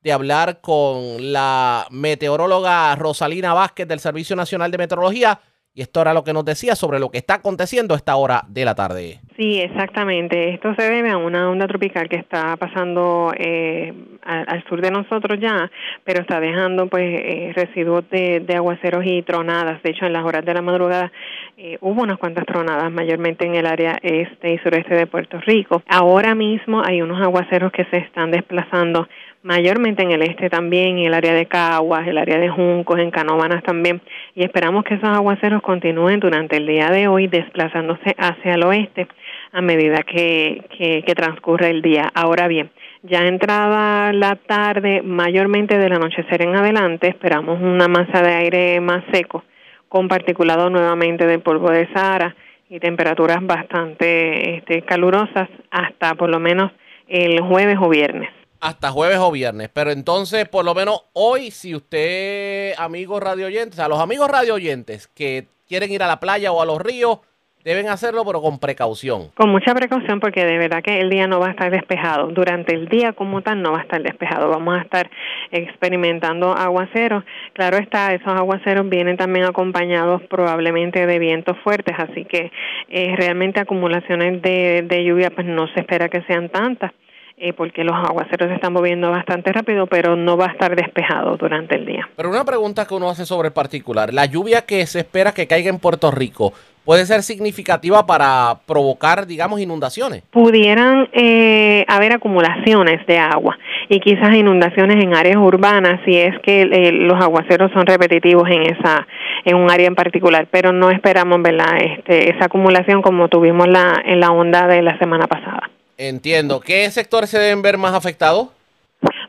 de 0.00 0.12
hablar 0.12 0.60
con 0.60 1.32
la 1.32 1.86
meteoróloga 1.90 2.94
Rosalina 2.96 3.54
Vázquez 3.54 3.86
del 3.86 4.00
Servicio 4.00 4.36
Nacional 4.36 4.70
de 4.70 4.78
Meteorología 4.78 5.40
y 5.74 5.82
esto 5.82 6.02
era 6.02 6.12
lo 6.12 6.24
que 6.24 6.32
nos 6.32 6.44
decía 6.44 6.74
sobre 6.74 6.98
lo 6.98 7.08
que 7.08 7.18
está 7.18 7.34
aconteciendo 7.34 7.94
a 7.94 7.96
esta 7.96 8.16
hora 8.16 8.42
de 8.48 8.64
la 8.64 8.74
tarde. 8.74 9.20
Sí, 9.36 9.60
exactamente. 9.60 10.52
Esto 10.52 10.74
se 10.76 10.82
debe 10.82 11.10
a 11.10 11.16
una 11.16 11.48
onda 11.48 11.68
tropical 11.68 12.08
que 12.08 12.16
está 12.16 12.56
pasando 12.56 13.32
eh, 13.38 13.94
al, 14.24 14.64
sur 14.68 14.80
de 14.80 14.90
nosotros 14.90 15.38
ya, 15.40 15.70
pero 16.02 16.22
está 16.22 16.40
dejando 16.40 16.88
pues 16.88 17.04
eh, 17.04 17.52
residuos 17.54 18.10
de, 18.10 18.44
aguaceros 18.56 19.04
y 19.06 19.22
tronadas. 19.22 19.80
De 19.84 19.90
hecho, 19.90 20.06
en 20.06 20.14
las 20.14 20.24
horas 20.24 20.44
de 20.44 20.54
la 20.54 20.62
madrugada 20.62 21.12
eh, 21.56 21.78
hubo 21.80 22.02
unas 22.02 22.18
cuantas 22.18 22.44
tronadas, 22.46 22.90
mayormente 22.90 23.46
en 23.46 23.54
el 23.54 23.66
área 23.66 23.96
este 24.02 24.54
y 24.54 24.58
sureste 24.58 24.96
de 24.96 25.06
Puerto 25.06 25.38
Rico. 25.46 25.82
Ahora 25.86 26.34
mismo 26.34 26.82
hay 26.84 27.02
unos 27.02 27.22
aguaceros 27.22 27.70
que 27.70 27.84
se 27.84 27.98
están 27.98 28.32
desplazando 28.32 29.08
mayormente 29.48 30.02
en 30.02 30.10
el 30.10 30.20
este 30.20 30.50
también, 30.50 30.98
en 30.98 31.06
el 31.06 31.14
área 31.14 31.32
de 31.32 31.46
Caguas, 31.46 32.06
el 32.06 32.18
área 32.18 32.38
de 32.38 32.50
Juncos, 32.50 32.98
en 32.98 33.10
Canóvanas 33.10 33.62
también, 33.62 34.02
y 34.34 34.44
esperamos 34.44 34.84
que 34.84 34.92
esos 34.92 35.08
aguaceros 35.08 35.62
continúen 35.62 36.20
durante 36.20 36.58
el 36.58 36.66
día 36.66 36.90
de 36.90 37.08
hoy 37.08 37.28
desplazándose 37.28 38.14
hacia 38.18 38.56
el 38.56 38.64
oeste 38.64 39.08
a 39.52 39.62
medida 39.62 40.02
que, 40.02 40.66
que, 40.76 41.14
transcurre 41.14 41.70
el 41.70 41.80
día. 41.80 42.10
Ahora 42.12 42.46
bien, 42.46 42.70
ya 43.02 43.26
entrada 43.26 44.12
la 44.12 44.36
tarde, 44.36 45.00
mayormente 45.00 45.78
del 45.78 45.94
anochecer 45.94 46.42
en 46.42 46.54
adelante, 46.54 47.08
esperamos 47.08 47.58
una 47.58 47.88
masa 47.88 48.20
de 48.20 48.34
aire 48.34 48.80
más 48.82 49.02
seco, 49.14 49.44
con 49.88 50.08
particulado 50.08 50.68
nuevamente 50.68 51.26
del 51.26 51.40
polvo 51.40 51.70
de 51.70 51.88
Sahara 51.94 52.36
y 52.68 52.80
temperaturas 52.80 53.38
bastante 53.40 54.56
este, 54.56 54.82
calurosas 54.82 55.48
hasta 55.70 56.16
por 56.16 56.28
lo 56.28 56.38
menos 56.38 56.70
el 57.08 57.40
jueves 57.40 57.78
o 57.80 57.88
viernes 57.88 58.37
hasta 58.60 58.90
jueves 58.90 59.18
o 59.18 59.30
viernes. 59.30 59.68
Pero 59.72 59.90
entonces, 59.90 60.48
por 60.48 60.64
lo 60.64 60.74
menos 60.74 61.04
hoy, 61.12 61.50
si 61.50 61.74
usted, 61.74 62.74
amigos 62.78 63.22
radio 63.22 63.46
oyentes, 63.46 63.78
a 63.78 63.88
los 63.88 64.00
amigos 64.00 64.30
radio 64.30 64.54
oyentes 64.54 65.08
que 65.08 65.46
quieren 65.68 65.90
ir 65.90 66.02
a 66.02 66.06
la 66.06 66.20
playa 66.20 66.52
o 66.52 66.62
a 66.62 66.66
los 66.66 66.80
ríos, 66.80 67.20
deben 67.64 67.88
hacerlo, 67.88 68.24
pero 68.24 68.40
con 68.40 68.58
precaución. 68.58 69.30
Con 69.34 69.50
mucha 69.50 69.74
precaución, 69.74 70.20
porque 70.20 70.44
de 70.44 70.56
verdad 70.56 70.82
que 70.82 71.00
el 71.00 71.10
día 71.10 71.26
no 71.26 71.38
va 71.40 71.48
a 71.48 71.50
estar 71.50 71.70
despejado. 71.70 72.28
Durante 72.28 72.74
el 72.74 72.88
día 72.88 73.12
como 73.12 73.42
tal 73.42 73.60
no 73.60 73.72
va 73.72 73.80
a 73.80 73.82
estar 73.82 74.02
despejado. 74.02 74.48
Vamos 74.48 74.78
a 74.78 74.82
estar 74.82 75.10
experimentando 75.50 76.52
aguaceros. 76.52 77.24
Claro 77.52 77.76
está, 77.76 78.14
esos 78.14 78.32
aguaceros 78.32 78.88
vienen 78.88 79.16
también 79.16 79.44
acompañados 79.44 80.22
probablemente 80.30 81.06
de 81.06 81.18
vientos 81.18 81.58
fuertes, 81.62 81.94
así 81.98 82.24
que 82.24 82.50
eh, 82.88 83.14
realmente 83.16 83.60
acumulaciones 83.60 84.40
de, 84.40 84.82
de 84.88 85.04
lluvia 85.04 85.30
pues 85.30 85.46
no 85.46 85.66
se 85.74 85.80
espera 85.80 86.08
que 86.08 86.22
sean 86.22 86.48
tantas 86.48 86.92
eh, 87.40 87.52
porque 87.52 87.84
los 87.84 87.94
aguaceros 87.94 88.48
se 88.48 88.54
están 88.54 88.72
moviendo 88.72 89.10
bastante 89.10 89.52
rápido, 89.52 89.86
pero 89.86 90.16
no 90.16 90.36
va 90.36 90.46
a 90.46 90.52
estar 90.52 90.74
despejado 90.74 91.36
durante 91.36 91.76
el 91.76 91.86
día. 91.86 92.08
Pero 92.16 92.30
una 92.30 92.44
pregunta 92.44 92.86
que 92.86 92.94
uno 92.94 93.08
hace 93.08 93.24
sobre 93.26 93.48
el 93.48 93.54
particular, 93.54 94.12
la 94.12 94.26
lluvia 94.26 94.62
que 94.62 94.86
se 94.86 95.00
espera 95.00 95.32
que 95.32 95.46
caiga 95.46 95.70
en 95.70 95.78
Puerto 95.78 96.10
Rico, 96.10 96.52
puede 96.88 97.04
ser 97.04 97.22
significativa 97.22 98.06
para 98.06 98.60
provocar, 98.66 99.26
digamos, 99.26 99.60
inundaciones. 99.60 100.22
Pudieran 100.30 101.06
eh, 101.12 101.84
haber 101.86 102.14
acumulaciones 102.14 103.06
de 103.06 103.18
agua 103.18 103.58
y 103.90 104.00
quizás 104.00 104.34
inundaciones 104.34 104.96
en 105.04 105.14
áreas 105.14 105.36
urbanas 105.36 106.00
si 106.06 106.16
es 106.16 106.34
que 106.40 106.62
eh, 106.62 106.92
los 106.92 107.20
aguaceros 107.22 107.70
son 107.72 107.84
repetitivos 107.84 108.48
en 108.48 108.62
esa 108.62 109.06
en 109.44 109.56
un 109.56 109.70
área 109.70 109.86
en 109.86 109.94
particular, 109.94 110.48
pero 110.50 110.72
no 110.72 110.90
esperamos, 110.90 111.42
¿verdad? 111.42 111.76
Este, 111.78 112.30
esa 112.34 112.46
acumulación 112.46 113.02
como 113.02 113.28
tuvimos 113.28 113.68
la 113.68 114.02
en 114.04 114.20
la 114.20 114.30
onda 114.30 114.66
de 114.66 114.80
la 114.80 114.98
semana 114.98 115.26
pasada. 115.26 115.70
Entiendo. 115.98 116.60
¿Qué 116.60 116.88
sectores 116.90 117.28
se 117.28 117.38
deben 117.38 117.60
ver 117.60 117.76
más 117.76 117.92
afectados? 117.92 118.50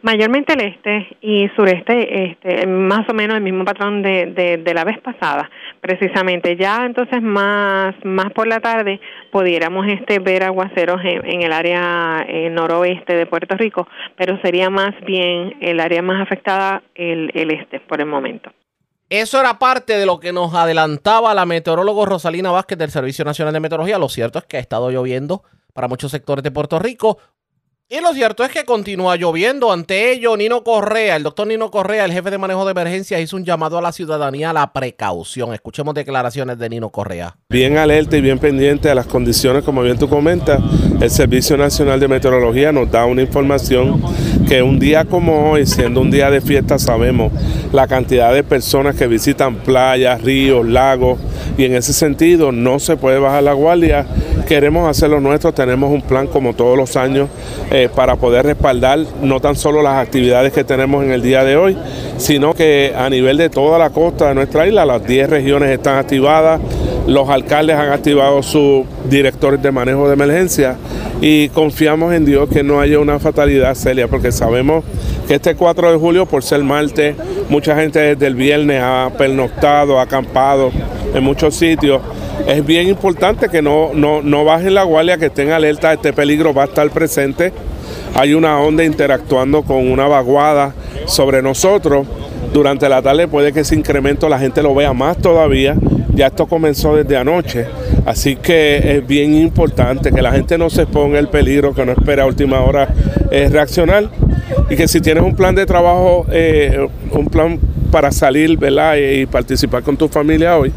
Mayormente 0.02 0.54
el 0.54 0.62
este 0.62 1.18
y 1.22 1.50
sureste, 1.56 2.32
este, 2.32 2.66
más 2.66 3.08
o 3.10 3.14
menos 3.14 3.36
el 3.36 3.44
mismo 3.44 3.66
patrón 3.66 4.02
de, 4.02 4.58
de, 4.64 4.74
la 4.74 4.86
vez 4.86 4.98
pasada, 5.00 5.50
precisamente. 5.82 6.56
Ya 6.56 6.86
entonces 6.86 7.22
más 7.22 7.94
más 8.04 8.32
por 8.32 8.48
la 8.48 8.62
tarde 8.62 9.02
pudiéramos 9.32 9.88
este 9.88 10.20
ver 10.20 10.44
aguaceros 10.44 11.02
en, 11.04 11.42
el 11.42 11.52
área 11.52 12.26
eh, 12.28 12.50
noroeste 12.50 13.16
de 13.16 13.26
Puerto 13.26 13.58
Rico, 13.58 13.88
pero 14.16 14.40
sería 14.42 14.70
más 14.70 14.94
bien 15.06 15.58
el 15.60 15.80
área 15.82 16.02
más 16.02 16.22
afectada 16.22 16.82
el, 16.96 17.30
el 17.34 17.52
este 17.52 17.80
por 17.82 18.00
el 18.00 18.08
momento. 18.08 18.52
Eso 19.10 19.40
era 19.40 19.58
parte 19.58 19.98
de 19.98 20.06
lo 20.06 20.20
que 20.20 20.32
nos 20.32 20.54
adelantaba 20.54 21.34
la 21.34 21.48
meteorólogo 21.48 22.06
Rosalina 22.06 22.52
Vázquez 22.52 22.78
del 22.78 22.92
Servicio 22.92 23.26
Nacional 23.26 23.52
de 23.56 23.60
Meteorología. 23.60 23.98
Lo 23.98 24.08
cierto 24.08 24.38
es 24.38 24.46
que 24.46 24.58
ha 24.58 24.60
estado 24.60 24.92
lloviendo 24.92 25.42
para 25.74 25.88
muchos 25.88 26.12
sectores 26.12 26.44
de 26.44 26.52
Puerto 26.52 26.78
Rico. 26.78 27.18
Y 27.92 28.02
lo 28.02 28.14
cierto 28.14 28.44
es 28.44 28.52
que 28.52 28.66
continúa 28.66 29.16
lloviendo. 29.16 29.72
Ante 29.72 30.12
ello, 30.12 30.38
Nino 30.38 30.64
Correa, 30.64 31.16
el 31.16 31.24
doctor 31.24 31.48
Nino 31.48 31.72
Correa, 31.72 32.06
el 32.06 32.12
jefe 32.12 32.30
de 32.30 32.38
manejo 32.38 32.64
de 32.66 32.70
emergencias, 32.70 33.20
hizo 33.20 33.36
un 33.36 33.44
llamado 33.44 33.80
a 33.80 33.82
la 33.82 33.92
ciudadanía 33.92 34.52
a 34.52 34.54
la 34.54 34.72
precaución. 34.72 35.56
Escuchemos 35.56 35.96
declaraciones 35.96 36.60
de 36.60 36.70
Nino 36.70 36.92
Correa. 36.92 37.36
Bien 37.50 37.80
alerta 37.80 38.16
y 38.16 38.22
bien 38.22 38.38
pendiente 38.38 38.92
a 38.92 38.94
las 38.94 39.08
condiciones, 39.08 39.64
como 39.64 39.82
bien 39.82 39.98
tú 39.98 40.08
comentas, 40.08 40.62
el 41.02 41.10
Servicio 41.10 41.58
Nacional 41.58 42.00
de 42.00 42.08
Meteorología 42.08 42.72
nos 42.72 42.92
da 42.92 43.06
una 43.06 43.24
información 43.24 44.00
que 44.50 44.64
un 44.64 44.80
día 44.80 45.06
como 45.06 45.52
hoy, 45.52 45.68
siendo 45.68 46.02
un 46.02 46.10
día 46.10 46.32
de 46.32 46.42
fiesta, 46.42 46.80
sabemos 46.80 47.32
la 47.72 47.88
cantidad 47.88 48.34
de 48.34 48.44
personas 48.44 48.96
que 48.96 49.06
visitan 49.06 49.58
playas, 49.58 50.24
ríos, 50.24 50.68
lagos, 50.68 51.20
y 51.56 51.66
en 51.66 51.76
ese 51.76 51.94
sentido 51.94 52.52
no 52.52 52.80
se 52.80 52.98
puede 52.98 53.20
bajar 53.20 53.44
la 53.44 53.54
guardia. 53.54 54.08
Queremos 54.48 54.90
hacer 54.90 55.12
lo 55.12 55.20
nuestro, 55.20 55.54
tenemos 55.54 55.92
un 55.92 56.02
plan 56.02 56.26
como 56.26 56.56
todos 56.56 56.76
los 56.76 56.96
años. 56.96 57.30
Eh, 57.70 57.88
para 57.96 58.16
poder 58.16 58.48
respaldar 58.48 58.98
no 59.22 59.40
tan 59.40 59.56
solo 59.56 59.84
las 59.84 60.04
actividades 60.04 60.52
que 60.52 60.64
tenemos 60.64 61.04
en 61.04 61.12
el 61.12 61.22
día 61.22 61.44
de 61.44 61.56
hoy, 61.56 61.78
sino 62.18 62.56
que 62.56 62.92
a 62.98 63.08
nivel 63.12 63.38
de 63.38 63.52
toda 63.52 63.78
la 63.78 63.92
costa 63.92 64.30
de 64.30 64.34
nuestra 64.34 64.66
isla, 64.66 64.84
las 64.84 65.06
10 65.06 65.30
regiones 65.30 65.70
están 65.70 65.98
activadas, 65.98 66.60
los 67.10 67.28
alcaldes 67.28 67.76
han 67.76 67.90
activado 67.90 68.44
sus 68.44 68.86
directores 69.10 69.60
de 69.64 69.72
manejo 69.72 70.08
de 70.08 70.14
emergencia 70.14 70.76
y 71.22 71.50
confiamos 71.50 72.14
en 72.14 72.24
Dios 72.24 72.48
que 72.50 72.62
no 72.62 72.80
haya 72.80 73.00
una 73.00 73.18
fatalidad, 73.18 73.74
Celia, 73.74 74.08
porque 74.08 74.32
sabemos 74.32 74.84
que 75.28 75.34
este 75.36 75.56
4 75.56 75.92
de 75.92 75.98
julio, 75.98 76.28
por 76.28 76.44
ser 76.44 76.64
martes, 76.64 77.16
mucha 77.50 77.76
gente 77.76 78.00
desde 78.00 78.28
el 78.28 78.36
viernes 78.36 78.82
ha 78.84 79.12
pernoctado, 79.18 80.00
ha 80.00 80.04
acampado 80.04 80.72
en 81.16 81.24
muchos 81.24 81.56
sitios. 81.56 82.00
Es 82.48 82.64
bien 82.64 82.88
importante 82.88 83.50
que 83.50 83.64
no, 83.64 83.90
no, 83.96 84.22
no 84.22 84.46
bajen 84.46 84.76
la 84.76 84.84
guardia, 84.84 85.18
que 85.18 85.26
estén 85.26 85.52
alerta, 85.52 85.92
este 85.92 86.14
peligro 86.14 86.54
va 86.54 86.64
a 86.64 86.66
estar 86.66 86.88
presente. 86.92 87.52
Hay 88.14 88.36
una 88.36 88.60
onda 88.60 88.84
interactuando 88.84 89.64
con 89.64 89.90
una 89.92 90.08
vaguada 90.08 90.76
sobre 91.08 91.42
nosotros. 91.42 92.06
Durante 92.54 92.88
la 92.88 93.02
tarde 93.02 93.28
puede 93.28 93.52
que 93.52 93.62
ese 93.62 93.76
incremento 93.76 94.30
la 94.30 94.38
gente 94.38 94.62
lo 94.62 94.76
vea 94.76 94.94
más 94.94 95.18
todavía. 95.18 95.76
Ya 96.14 96.28
esto 96.28 96.48
comenzó 96.48 96.96
desde 96.96 97.18
anoche, 97.18 97.66
así 98.06 98.36
que 98.36 98.98
es 98.98 99.08
bien 99.08 99.36
importante 99.36 100.12
que 100.12 100.22
la 100.22 100.32
gente 100.32 100.58
no 100.58 100.70
se 100.70 100.84
exponga 100.84 101.20
el 101.20 101.30
peligro, 101.30 101.74
que 101.74 101.86
no 101.86 101.92
espera 101.92 102.24
a 102.24 102.26
última 102.26 102.62
hora 102.62 102.88
eh, 103.32 103.48
reaccionar 103.50 104.10
y 104.70 104.76
que 104.76 104.88
si 104.88 105.02
tienes 105.02 105.24
un 105.24 105.36
plan 105.36 105.56
de 105.56 105.66
trabajo, 105.66 106.26
eh, 106.32 106.88
un 107.12 107.26
plan 107.28 107.60
para 107.92 108.12
salir 108.12 108.58
¿verdad? 108.58 108.96
y 108.98 109.26
participar 109.26 109.84
con 109.84 109.98
tu 109.98 110.08
familia 110.08 110.58
hoy, 110.58 110.72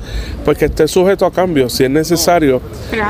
pues 0.44 0.56
que 0.58 0.66
esté 0.66 0.88
sujeto 0.88 1.26
a 1.26 1.32
cambios 1.32 1.72
si 1.72 1.84
es 1.84 1.90
necesario 1.90 2.60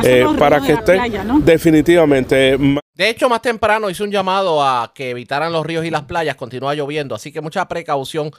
eh, 0.05 0.24
para 0.39 0.61
que 0.61 0.73
esté 0.73 1.01
definitivamente. 1.44 2.59
De 2.94 3.09
hecho, 3.09 3.28
más 3.28 3.40
temprano 3.43 3.89
hice 3.89 4.03
un 4.03 4.11
llamado 4.11 4.62
a 4.62 4.93
que 4.94 5.11
evitaran 5.11 5.53
los 5.53 5.65
ríos 5.65 5.85
y 5.85 5.90
las 5.90 6.03
playas, 6.03 6.36
continúa 6.36 6.74
lloviendo, 6.74 7.15
así 7.15 7.32
que 7.32 7.40
mucha 7.40 7.66
precaución. 7.66 8.31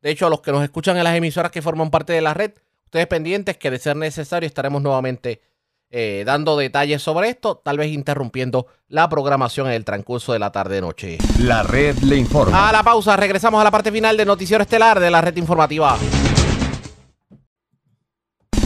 De 0.00 0.10
hecho, 0.10 0.26
a 0.26 0.30
los 0.30 0.40
que 0.40 0.52
nos 0.52 0.62
escuchan 0.62 0.96
en 0.96 1.04
las 1.04 1.16
emisoras 1.16 1.50
que 1.50 1.60
forman 1.60 1.90
parte 1.90 2.12
de 2.12 2.20
la 2.20 2.32
red, 2.32 2.52
ustedes 2.88 3.06
pendientes 3.06 3.58
que 3.58 3.70
de 3.70 3.78
ser 3.78 3.96
necesario 3.96 4.46
estaremos 4.46 4.80
nuevamente 4.80 5.42
eh, 5.90 6.22
dando 6.24 6.56
detalles 6.56 7.02
sobre 7.02 7.28
esto, 7.28 7.60
tal 7.62 7.76
vez 7.76 7.92
interrumpiendo 7.92 8.66
la 8.88 9.10
programación 9.10 9.66
en 9.66 9.74
el 9.74 9.84
transcurso 9.84 10.32
de 10.32 10.38
la 10.38 10.52
tarde-noche. 10.52 11.18
La 11.38 11.62
red 11.62 11.98
le 11.98 12.16
informa. 12.16 12.66
A 12.66 12.72
la 12.72 12.82
pausa, 12.82 13.14
regresamos 13.18 13.60
a 13.60 13.64
la 13.64 13.70
parte 13.70 13.92
final 13.92 14.16
del 14.16 14.26
noticiero 14.26 14.62
estelar 14.62 15.00
de 15.00 15.10
la 15.10 15.20
red 15.20 15.36
informativa. 15.36 15.98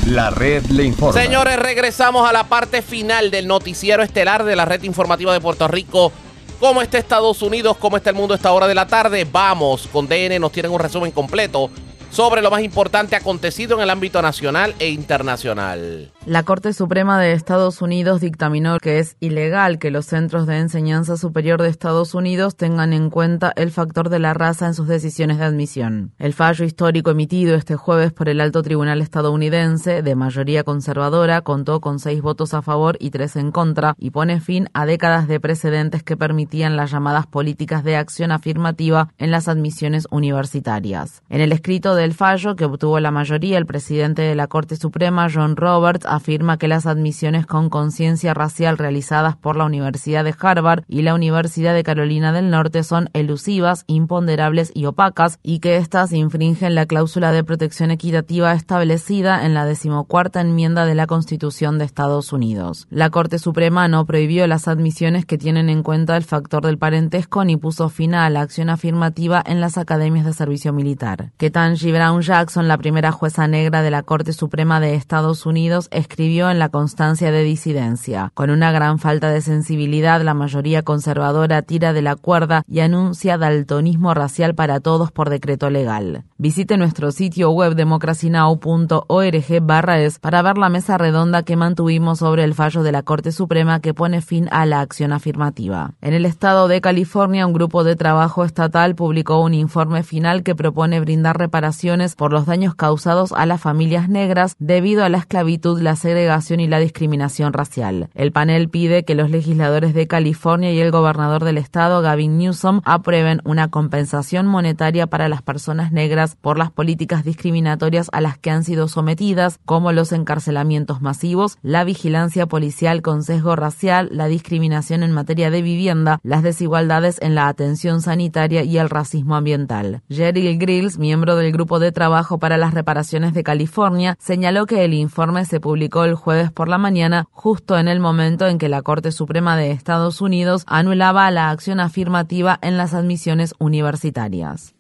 La 0.07 0.31
red 0.31 0.67
le 0.67 0.85
informa. 0.85 1.21
Señores, 1.21 1.59
regresamos 1.59 2.29
a 2.29 2.33
la 2.33 2.45
parte 2.45 2.81
final 2.81 3.33
del 3.33 3.49
noticiero 3.49 4.05
estelar 4.05 4.45
de 4.45 4.55
la 4.55 4.65
red 4.65 4.85
informativa 4.85 5.33
de 5.33 5.41
Puerto 5.41 5.67
Rico. 5.67 6.13
¿Cómo 6.61 6.81
está 6.81 6.97
Estados 6.99 7.43
Unidos? 7.43 7.77
¿Cómo 7.77 7.97
está 7.97 8.11
el 8.11 8.17
mundo 8.17 8.35
a 8.35 8.37
esta 8.37 8.53
hora 8.53 8.69
de 8.69 8.75
la 8.77 8.87
tarde? 8.87 9.27
Vamos, 9.31 9.89
con 9.89 10.07
DN 10.07 10.39
nos 10.39 10.53
tienen 10.53 10.71
un 10.71 10.79
resumen 10.79 11.11
completo 11.11 11.71
sobre 12.13 12.43
lo 12.43 12.51
más 12.51 12.63
importante 12.63 13.17
acontecido 13.17 13.77
en 13.77 13.83
el 13.83 13.91
ámbito 13.91 14.21
nacional 14.21 14.75
e 14.79 14.89
internacional. 14.91 16.12
La 16.27 16.43
Corte 16.43 16.73
Suprema 16.73 17.19
de 17.19 17.33
Estados 17.33 17.81
Unidos 17.81 18.21
dictaminó 18.21 18.79
que 18.79 18.99
es 18.99 19.17
ilegal 19.19 19.79
que 19.79 19.91
los 19.91 20.07
centros 20.07 20.47
de 20.47 20.59
enseñanza 20.59 21.17
superior 21.17 21.63
de 21.63 21.69
Estados 21.69 22.15
Unidos 22.15 22.55
tengan 22.55 22.93
en 22.93 23.11
cuenta 23.11 23.53
el 23.57 23.71
factor 23.71 24.09
de 24.11 24.19
la 24.19 24.35
raza 24.35 24.67
en 24.67 24.75
sus 24.75 24.87
decisiones 24.87 25.39
de 25.39 25.45
admisión. 25.45 26.13
El 26.19 26.35
fallo 26.35 26.65
histórico 26.67 27.11
emitido 27.11 27.57
este 27.57 27.77
jueves 27.77 28.13
por 28.13 28.29
el 28.29 28.41
alto 28.41 28.63
tribunal 28.63 29.01
estadounidense, 29.01 30.03
de 30.03 30.15
mayoría 30.15 30.63
conservadora, 30.63 31.41
contó 31.41 31.81
con 31.81 31.99
seis 31.99 32.23
votos 32.23 32.53
a 32.53 32.63
favor 32.63 32.97
y 33.01 33.11
tres 33.11 33.35
en 33.37 33.51
contra 33.51 33.95
y 33.99 34.11
pone 34.11 34.41
fin 34.41 34.69
a 34.75 34.87
décadas 34.87 35.27
de 35.27 35.41
precedentes 35.41 36.03
que 36.05 36.17
permitían 36.17 36.77
las 36.77 36.93
llamadas 36.93 37.27
políticas 37.27 37.83
de 37.83 37.97
acción 37.97 38.31
afirmativa 38.31 39.09
en 39.19 39.31
las 39.31 39.49
admisiones 39.49 40.07
universitarias. 40.11 41.23
En 41.31 41.41
el 41.41 41.51
escrito 41.51 41.95
de 41.95 42.03
del 42.03 42.15
fallo 42.15 42.57
que 42.57 42.65
obtuvo 42.65 42.99
la 42.99 43.13
mayoría, 43.13 43.57
el 43.57 43.65
presidente 43.65 44.23
de 44.23 44.35
la 44.35 44.49
Corte 44.49 44.75
Suprema, 44.75 45.29
John 45.33 45.55
Roberts, 45.55 46.05
afirma 46.15 46.59
que 46.59 46.69
las 46.69 46.87
admisiones 46.87 47.47
con 47.47 47.71
conciencia 47.71 48.35
racial 48.35 48.79
realizadas 48.79 49.37
por 49.37 49.57
la 49.57 49.65
Universidad 49.65 50.25
de 50.25 50.35
Harvard 50.39 50.85
y 50.89 51.03
la 51.03 51.15
Universidad 51.15 51.75
de 51.75 51.83
Carolina 51.83 52.33
del 52.33 52.51
Norte 52.51 52.83
son 52.83 53.09
elusivas, 53.15 53.85
imponderables 53.87 54.71
y 54.75 54.87
opacas 54.87 55.39
y 55.43 55.61
que 55.61 55.77
éstas 55.77 56.13
infringen 56.13 56.75
la 56.75 56.87
cláusula 56.87 57.33
de 57.33 57.45
protección 57.45 57.91
equitativa 57.91 58.53
establecida 58.53 59.47
en 59.47 59.55
la 59.55 59.65
decimocuarta 59.65 60.41
enmienda 60.41 60.85
de 60.85 60.95
la 60.95 61.07
Constitución 61.07 61.79
de 61.79 61.85
Estados 61.85 62.33
Unidos. 62.33 62.87
La 62.91 63.11
Corte 63.11 63.39
Suprema 63.39 63.89
no 63.89 64.05
prohibió 64.05 64.47
las 64.47 64.69
admisiones 64.69 65.25
que 65.25 65.39
tienen 65.39 65.69
en 65.69 65.83
cuenta 65.83 66.17
el 66.17 66.25
factor 66.25 66.65
del 66.65 66.79
parentesco 66.79 67.45
ni 67.45 67.57
puso 67.57 67.89
fin 67.89 68.15
a 68.15 68.29
la 68.31 68.43
acción 68.43 68.69
afirmativa 68.69 69.43
en 69.45 69.61
las 69.61 69.79
academias 69.79 70.27
de 70.27 70.33
servicio 70.33 70.73
militar. 70.73 71.33
Ketanji 71.39 71.93
Brown 71.93 72.21
Jackson, 72.21 72.69
la 72.69 72.79
primera 72.79 73.13
jueza 73.13 73.47
negra 73.49 73.83
de 73.83 73.91
la 73.91 74.03
Corte 74.03 74.33
Suprema 74.33 74.81
de 74.81 74.95
Estados 74.95 75.47
Unidos, 75.47 75.89
escribió 76.03 76.51
en 76.51 76.59
la 76.59 76.69
constancia 76.69 77.33
de 77.33 77.43
disidencia. 77.43 78.31
Con 78.35 78.51
una 78.51 78.71
gran 78.71 78.99
falta 78.99 79.31
de 79.31 79.41
sensibilidad, 79.41 80.21
la 80.21 80.35
mayoría 80.35 80.83
conservadora 80.83 81.63
tira 81.63 81.95
de 81.95 82.03
la 82.03 82.17
cuerda 82.17 82.63
y 82.69 82.81
anuncia 82.81 83.39
daltonismo 83.39 84.13
racial 84.13 84.55
para 84.55 84.81
todos 84.81 85.11
por 85.11 85.31
decreto 85.31 85.71
legal. 85.71 86.25
Visite 86.37 86.77
nuestro 86.77 87.13
sitio 87.13 87.51
web 87.51 87.75
democracynow.org 87.75 89.63
barra 89.63 90.01
es 90.01 90.19
para 90.19 90.43
ver 90.43 90.59
la 90.59 90.69
mesa 90.69 90.99
redonda 90.99 91.43
que 91.43 91.57
mantuvimos 91.57 92.19
sobre 92.19 92.45
el 92.45 92.53
fallo 92.53 92.83
de 92.83 92.93
la 92.93 93.03
Corte 93.03 93.33
Suprema 93.33 93.81
que 93.81 93.95
pone 93.95 94.21
fin 94.21 94.49
a 94.51 94.67
la 94.67 94.81
acción 94.81 95.13
afirmativa. 95.13 95.95
En 96.03 96.13
el 96.13 96.27
estado 96.27 96.69
de 96.69 96.83
California, 96.83 97.47
un 97.47 97.55
grupo 97.55 97.85
de 97.85 97.97
trabajo 97.97 98.45
estatal 98.45 98.95
publicó 98.95 99.41
un 99.41 99.55
informe 99.55 100.03
final 100.03 100.43
que 100.43 100.55
propone 100.55 101.01
brindar 101.01 101.39
reparación 101.39 102.03
por 102.17 102.33
los 102.33 102.47
daños 102.47 102.75
causados 102.75 103.33
a 103.33 103.45
las 103.45 103.61
familias 103.61 104.09
negras 104.09 104.57
debido 104.59 105.05
a 105.05 105.09
la 105.09 105.19
esclavitud, 105.19 105.81
la 105.81 105.92
segregación 105.97 106.61
y 106.61 106.69
la 106.69 106.79
discriminación 106.79 107.53
racial. 107.53 108.09
El 108.15 108.33
panel 108.33 108.69
pide 108.69 109.05
que 109.05 109.15
los 109.15 109.31
legisladores 109.31 109.95
de 109.95 110.07
California 110.07 110.73
y 110.73 110.81
el 110.81 110.91
gobernador 110.91 111.45
del 111.45 111.59
estado, 111.59 112.01
Gavin 112.01 112.39
Newsom, 112.39 112.81
aprueben 112.85 113.41
una 113.45 113.69
compensación 113.69 114.47
monetaria 114.47 115.07
para 115.07 115.29
las 115.29 115.43
personas 115.43 115.93
negras 115.93 116.37
por 116.41 116.59
las 116.59 116.71
políticas 116.71 117.25
discriminatorias 117.25 118.09
a 118.13 118.21
las 118.21 118.39
que 118.39 118.51
han 118.51 118.65
sido 118.65 118.89
sometidas, 118.89 119.59
como 119.65 119.93
los 119.93 120.13
encarcelamientos 120.13 121.03
masivos, 121.03 121.59
la 121.63 121.85
vigilancia 121.85 122.47
policial 122.47 123.03
con 123.03 123.23
sesgo 123.23 123.57
racial, 123.57 124.09
la 124.13 124.27
discriminación 124.27 125.03
en 125.03 125.13
materia 125.13 125.51
de 125.51 125.63
vivienda, 125.63 126.21
las 126.23 126.43
desigualdades 126.43 127.19
en 127.21 127.35
la 127.35 127.49
atención 127.49 128.01
sanitaria 128.01 128.63
y 128.63 128.79
el 128.79 128.89
racismo 128.89 129.37
ambiental. 129.37 130.03
Jerry 130.09 130.57
Grills, 130.57 130.99
miembro 130.99 131.37
del 131.37 131.53
grupo 131.53 131.79
de 131.79 131.93
Trabajo 131.93 132.39
para 132.39 132.57
las 132.57 132.75
Reparaciones 132.75 133.35
de 133.35 133.43
California 133.43 134.17
señaló 134.19 134.67
que 134.67 134.85
el 134.85 134.95
informe 134.95 135.45
se 135.45 135.61
publicó 135.61 135.82
el 136.05 136.15
jueves 136.15 136.51
por 136.53 136.69
la 136.69 136.79
mañana, 136.79 137.27
justo 137.31 137.79
en 137.79 137.89
el 137.89 138.01
momento 138.01 138.47
en 138.47 138.59
que 138.59 138.69
la 138.69 138.83
Corte 138.83 139.13
Suprema 139.13 139.57
de 139.57 139.71
Estados 139.71 140.21
Unidos 140.21 140.65
anulaba 140.67 141.31
la 141.31 141.51
acción 141.51 141.81
afirmativa 141.81 142.59
en 142.63 142.77
las 142.77 142.95
admisiones 142.95 143.55
universitarias. 143.59 144.75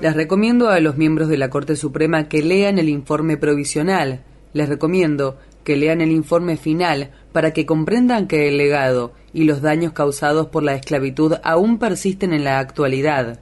Les 0.00 0.14
recomiendo 0.14 0.70
a 0.70 0.80
los 0.80 0.96
miembros 0.96 1.28
de 1.28 1.36
la 1.36 1.50
Corte 1.50 1.76
Suprema 1.76 2.28
que 2.28 2.42
lean 2.42 2.78
el 2.78 2.88
informe 2.88 3.36
provisional. 3.36 4.22
Les 4.54 4.68
recomiendo 4.68 5.38
que 5.64 5.76
lean 5.76 6.00
el 6.00 6.10
informe 6.10 6.56
final 6.56 7.10
para 7.32 7.52
que 7.52 7.66
comprendan 7.66 8.26
que 8.26 8.48
el 8.48 8.56
legado 8.56 9.12
y 9.32 9.44
los 9.44 9.62
daños 9.62 9.92
causados 9.92 10.48
por 10.48 10.62
la 10.62 10.74
esclavitud 10.74 11.34
aún 11.42 11.78
persisten 11.78 12.32
en 12.32 12.44
la 12.44 12.58
actualidad. 12.58 13.40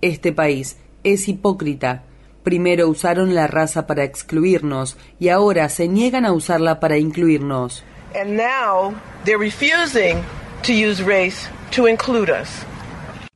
Este 0.00 0.32
país 0.32 0.78
es 1.04 1.28
hipócrita. 1.28 2.02
Primero 2.42 2.88
usaron 2.88 3.34
la 3.34 3.46
raza 3.46 3.86
para 3.86 4.04
excluirnos 4.04 4.96
y 5.18 5.28
ahora 5.28 5.68
se 5.68 5.88
niegan 5.88 6.24
a 6.24 6.32
usarla 6.32 6.80
para 6.80 6.98
incluirnos. 6.98 7.84
And 8.14 8.36
now 8.36 8.94
they're 9.24 9.38
refusing 9.38 10.22
to 10.62 10.72
use 10.72 11.02
race 11.02 11.48
to 11.72 11.86
include 11.86 12.30
us. 12.30 12.48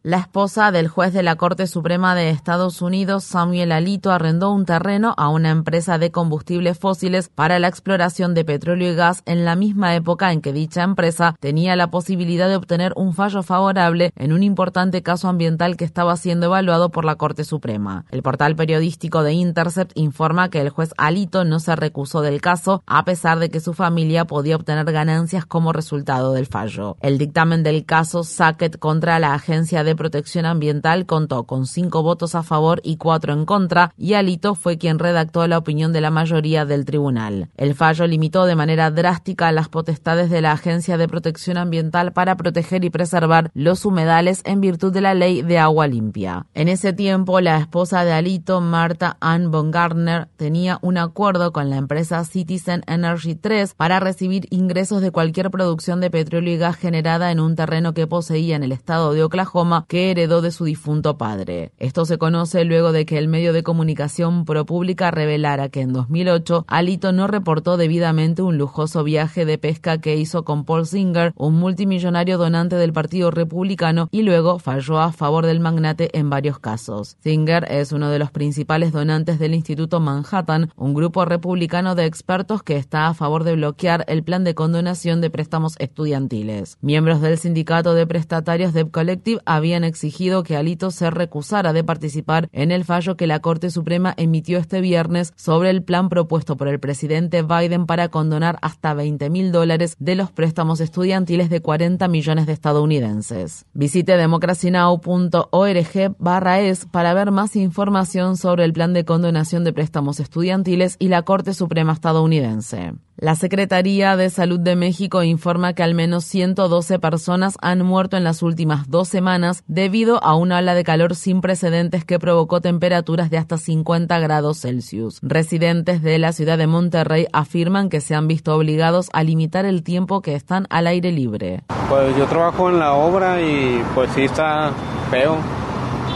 La 0.07 0.19
esposa 0.19 0.71
del 0.71 0.89
juez 0.89 1.15
de 1.15 1.23
la 1.23 1.37
Corte 1.37 1.67
Suprema 1.67 2.15
de 2.15 2.29
Estados 2.29 2.83
Unidos, 2.83 3.25
Samuel 3.25 3.73
Alito, 3.73 4.11
arrendó 4.11 4.53
un 4.53 4.67
terreno 4.67 5.15
a 5.17 5.31
una 5.31 5.49
empresa 5.49 5.97
de 5.97 6.11
combustibles 6.11 6.79
fósiles 6.79 7.31
para 7.31 7.59
la 7.59 7.69
exploración 7.69 8.35
de 8.35 8.45
petróleo 8.45 8.93
y 8.93 8.95
gas 8.95 9.23
en 9.25 9.47
la 9.47 9.57
misma 9.57 9.95
época 9.95 10.31
en 10.31 10.43
que 10.43 10.53
dicha 10.53 10.83
empresa 10.83 11.37
tenía 11.41 11.75
la 11.75 11.91
posibilidad 11.91 12.51
de 12.51 12.57
obtener 12.57 12.93
un 12.97 13.15
fallo 13.15 13.43
favorable 13.43 14.13
en 14.17 14.35
un 14.35 14.43
importante 14.43 15.03
caso 15.03 15.27
ambiental 15.27 15.79
que 15.79 15.87
estaba 15.87 16.19
siendo 16.19 16.49
evaluado 16.49 16.91
por 16.91 17.07
la 17.07 17.17
Corte 17.17 17.45
Suprema. 17.45 18.05
El 18.11 18.23
portal 18.23 18.57
periodístico 18.57 19.23
de 19.23 19.33
Intercept 19.33 19.93
informa 19.95 20.51
que 20.51 20.61
el 20.61 20.69
juez 20.69 20.93
Alito 20.99 21.47
no 21.47 21.61
se 21.61 21.77
recusó 21.77 22.21
del 22.21 22.43
caso 22.43 22.83
a 22.87 23.07
pesar 23.07 23.39
de 23.39 23.49
que 23.49 23.61
su 23.61 23.73
familia 23.73 24.27
podía 24.27 24.57
obtener 24.57 24.85
ganancias 24.85 25.47
como 25.47 25.73
resultado 25.73 26.35
del 26.35 26.45
fallo. 26.45 26.99
El 27.01 27.17
dictamen 27.17 27.63
del 27.63 27.87
caso 27.87 28.23
Sackett 28.23 28.79
contra 28.79 29.19
la 29.19 29.33
agencia 29.33 29.83
de 29.83 29.94
Protección 29.97 30.47
Ambiental 30.47 31.07
contó 31.07 31.45
con 31.45 31.67
cinco 31.67 32.03
votos 32.03 32.35
a 32.35 32.43
favor 32.43 32.81
y 32.85 32.97
cuatro 32.97 33.33
en 33.33 33.45
contra, 33.45 33.93
y 33.97 34.15
Alito 34.15 34.55
fue 34.55 34.79
quien 34.79 34.99
redactó 34.99 35.47
la 35.47 35.59
opinión 35.59 35.93
de 35.93 36.01
la 36.01 36.11
mayoría 36.11 36.65
del 36.65 36.85
tribunal. 36.85 37.49
El 37.57 37.75
fallo 37.75 38.07
limitó 38.07 38.47
de 38.47 38.57
manera 38.57 38.91
drástica 38.91 39.53
las 39.53 39.69
potestades 39.69 40.31
de 40.31 40.41
la 40.41 40.53
Agencia 40.53 40.97
de 40.97 41.09
Protección 41.09 41.57
Ambiental 41.57 42.13
para 42.13 42.37
proteger 42.37 42.85
y 42.85 42.91
preservar 42.91 43.51
los 43.55 43.85
humedales 43.85 44.43
en 44.45 44.61
virtud 44.61 44.93
de 44.93 45.01
la 45.01 45.15
ley 45.15 45.43
de 45.43 45.59
agua 45.59 45.87
limpia. 45.87 46.47
En 46.55 46.69
ese 46.69 46.93
tiempo, 46.93 47.41
la 47.41 47.59
esposa 47.59 48.05
de 48.05 48.13
Alito, 48.13 48.61
Marta 48.61 49.17
Ann 49.21 49.51
von 49.51 49.71
Gardner, 49.71 50.29
tenía 50.37 50.79
un 50.83 50.99
acuerdo 50.99 51.53
con 51.53 51.71
la 51.71 51.77
empresa 51.77 52.25
Citizen 52.25 52.83
Energy 52.87 53.35
3 53.35 53.75
para 53.75 54.01
recibir 54.01 54.47
ingresos 54.51 55.03
de 55.03 55.11
cualquier 55.11 55.51
producción 55.51 56.01
de 56.01 56.11
petróleo 56.11 56.55
y 56.55 56.59
gas 56.59 56.77
generada 56.77 57.31
en 57.31 57.41
un 57.41 57.57
terreno 57.57 57.95
que 57.95 58.07
poseía 58.07 58.57
en 58.57 58.63
el 58.63 58.73
estado 58.73 59.13
de 59.13 59.23
Oklahoma 59.23 59.84
que 59.89 60.11
heredó 60.11 60.43
de 60.43 60.51
su 60.51 60.65
difunto 60.65 61.17
padre. 61.19 61.73
Esto 61.79 62.05
se 62.05 62.19
conoce 62.19 62.65
luego 62.65 62.93
de 62.93 63.07
que 63.07 63.19
el 63.19 63.29
medio 63.29 63.53
de 63.53 63.63
comunicación 63.63 64.45
ProPublica 64.45 65.11
revelara 65.11 65.69
que 65.69 65.81
en 65.81 65.93
2008 65.93 66.65
Alito 66.69 67.13
no 67.13 67.27
reportó 67.27 67.77
debidamente 67.77 68.43
un 68.43 68.59
lujoso 68.59 69.05
viaje 69.05 69.45
de 69.45 69.59
pesca 69.59 69.99
que 69.99 70.17
hizo 70.17 70.45
con 70.45 70.65
Paul 70.65 70.87
Singer, 70.87 71.33
un 71.37 71.55
multimillonario 71.55 72.39
donante 72.39 72.77
del 72.77 72.93
Partido 72.93 73.31
Republicano, 73.31 74.09
y 74.11 74.23
luego 74.23 74.59
falló 74.59 75.01
a 75.01 75.13
favor 75.13 75.47
del 75.47 75.61
magnate 75.61 76.17
en 76.19 76.31
varios 76.31 76.59
casos. 76.59 77.17
Singer 77.23 77.67
es 77.71 77.93
uno 77.93 78.11
de 78.11 78.19
los 78.19 78.31
principales 78.31 78.93
donantes 78.93 79.39
del 79.39 79.55
Instituto 79.55 80.01
Manhattan, 80.01 80.71
un 80.77 80.95
grupo 80.95 81.25
republicano 81.25 81.95
de 81.95 82.07
expertos 82.07 82.63
que 82.63 82.77
está 82.77 83.09
a 83.09 83.15
favor 83.15 83.45
de 83.45 83.57
bloquear 83.57 84.05
el 84.07 84.23
plan 84.23 84.45
de 84.45 84.55
condonación 84.55 85.21
de 85.21 85.31
préstamos 85.31 85.75
estudiantiles. 85.79 86.79
Miembros 86.81 87.21
del 87.21 87.39
sindicato 87.39 87.95
de 87.95 88.07
prestatarios 88.07 88.73
Debt 88.73 88.91
Collective 88.91 89.41
habían 89.45 89.74
exigido 89.83 90.45
que 90.45 90.57
Alito 90.57 90.93
se 90.93 91.11
recusara 91.11 91.73
de 91.73 91.83
participar 91.83 92.49
en 92.53 92.71
el 92.71 92.85
fallo 92.85 93.17
que 93.17 93.27
la 93.27 93.41
Corte 93.41 93.71
Suprema 93.71 94.15
emitió 94.17 94.59
este 94.59 94.81
viernes 94.81 95.33
sobre 95.35 95.71
el 95.71 95.83
plan 95.83 96.09
propuesto 96.09 96.57
por 96.57 96.69
el 96.69 96.79
presidente 96.79 97.43
Biden 97.43 97.87
para 97.87 98.09
condonar 98.11 98.59
hasta 98.63 98.95
20 98.95 99.31
mil 99.31 99.51
dólares 99.51 99.97
de 99.99 100.15
los 100.15 100.31
préstamos 100.31 100.81
estudiantiles 100.81 101.51
de 101.51 101.61
40 101.61 102.07
millones 102.09 102.47
de 102.47 102.53
estadounidenses. 102.53 103.65
Visite 103.73 104.17
democracynow.org 104.17 106.15
barra 106.19 106.61
es 106.61 106.85
para 106.85 107.15
ver 107.15 107.31
más 107.31 107.57
información 107.57 108.37
sobre 108.37 108.65
el 108.65 108.73
plan 108.73 108.93
de 108.93 109.05
condonación 109.05 109.65
de 109.65 109.73
préstamos 109.73 110.21
estudiantiles 110.21 110.97
y 110.99 111.09
la 111.09 111.23
Corte 111.23 111.55
Suprema 111.55 111.95
estadounidense. 111.95 112.93
La 113.17 113.37
Secretaría 113.37 114.17
de 114.17 114.29
Salud 114.29 114.59
de 114.59 114.75
México 114.75 115.23
informa 115.23 115.73
que 115.73 115.85
al 115.85 115.95
menos 115.95 116.25
112 116.25 116.99
personas 116.99 117.57
han 117.63 117.81
muerto 117.87 118.17
en 118.17 118.25
las 118.25 118.43
últimas 118.43 118.91
dos 118.91 119.07
semanas 119.07 119.63
debido 119.69 120.23
a 120.25 120.35
una 120.35 120.59
ola 120.59 120.75
de 120.75 120.83
calor 120.83 121.15
sin 121.15 121.41
precedentes 121.41 122.05
que 122.05 122.19
provocó 122.19 122.61
temperaturas 122.61 123.31
de 123.31 123.39
hasta 123.39 123.57
50 123.57 124.19
grados 124.19 124.63
Celsius. 124.63 125.21
Residentes 125.23 126.03
de 126.03 126.19
la 126.19 126.33
ciudad 126.33 126.59
de 126.59 126.67
Monterrey 126.67 127.29
afirman 127.33 127.89
que 127.89 128.01
se 128.01 128.17
han 128.17 128.27
visto 128.27 128.53
obligados 128.57 129.11
a 129.13 129.23
limitar 129.23 129.65
el 129.65 129.85
tiempo 129.85 130.21
que 130.21 130.35
están 130.35 130.67
al 130.69 130.89
aire 130.89 131.13
libre. 131.13 131.63
Pues 131.89 132.17
yo 132.17 132.27
trabajo 132.27 132.69
en 132.69 132.81
la 132.81 132.95
obra 132.95 133.41
y 133.41 133.81
pues 133.95 134.11
sí 134.13 134.23
está 134.23 134.73
feo. 135.13 135.37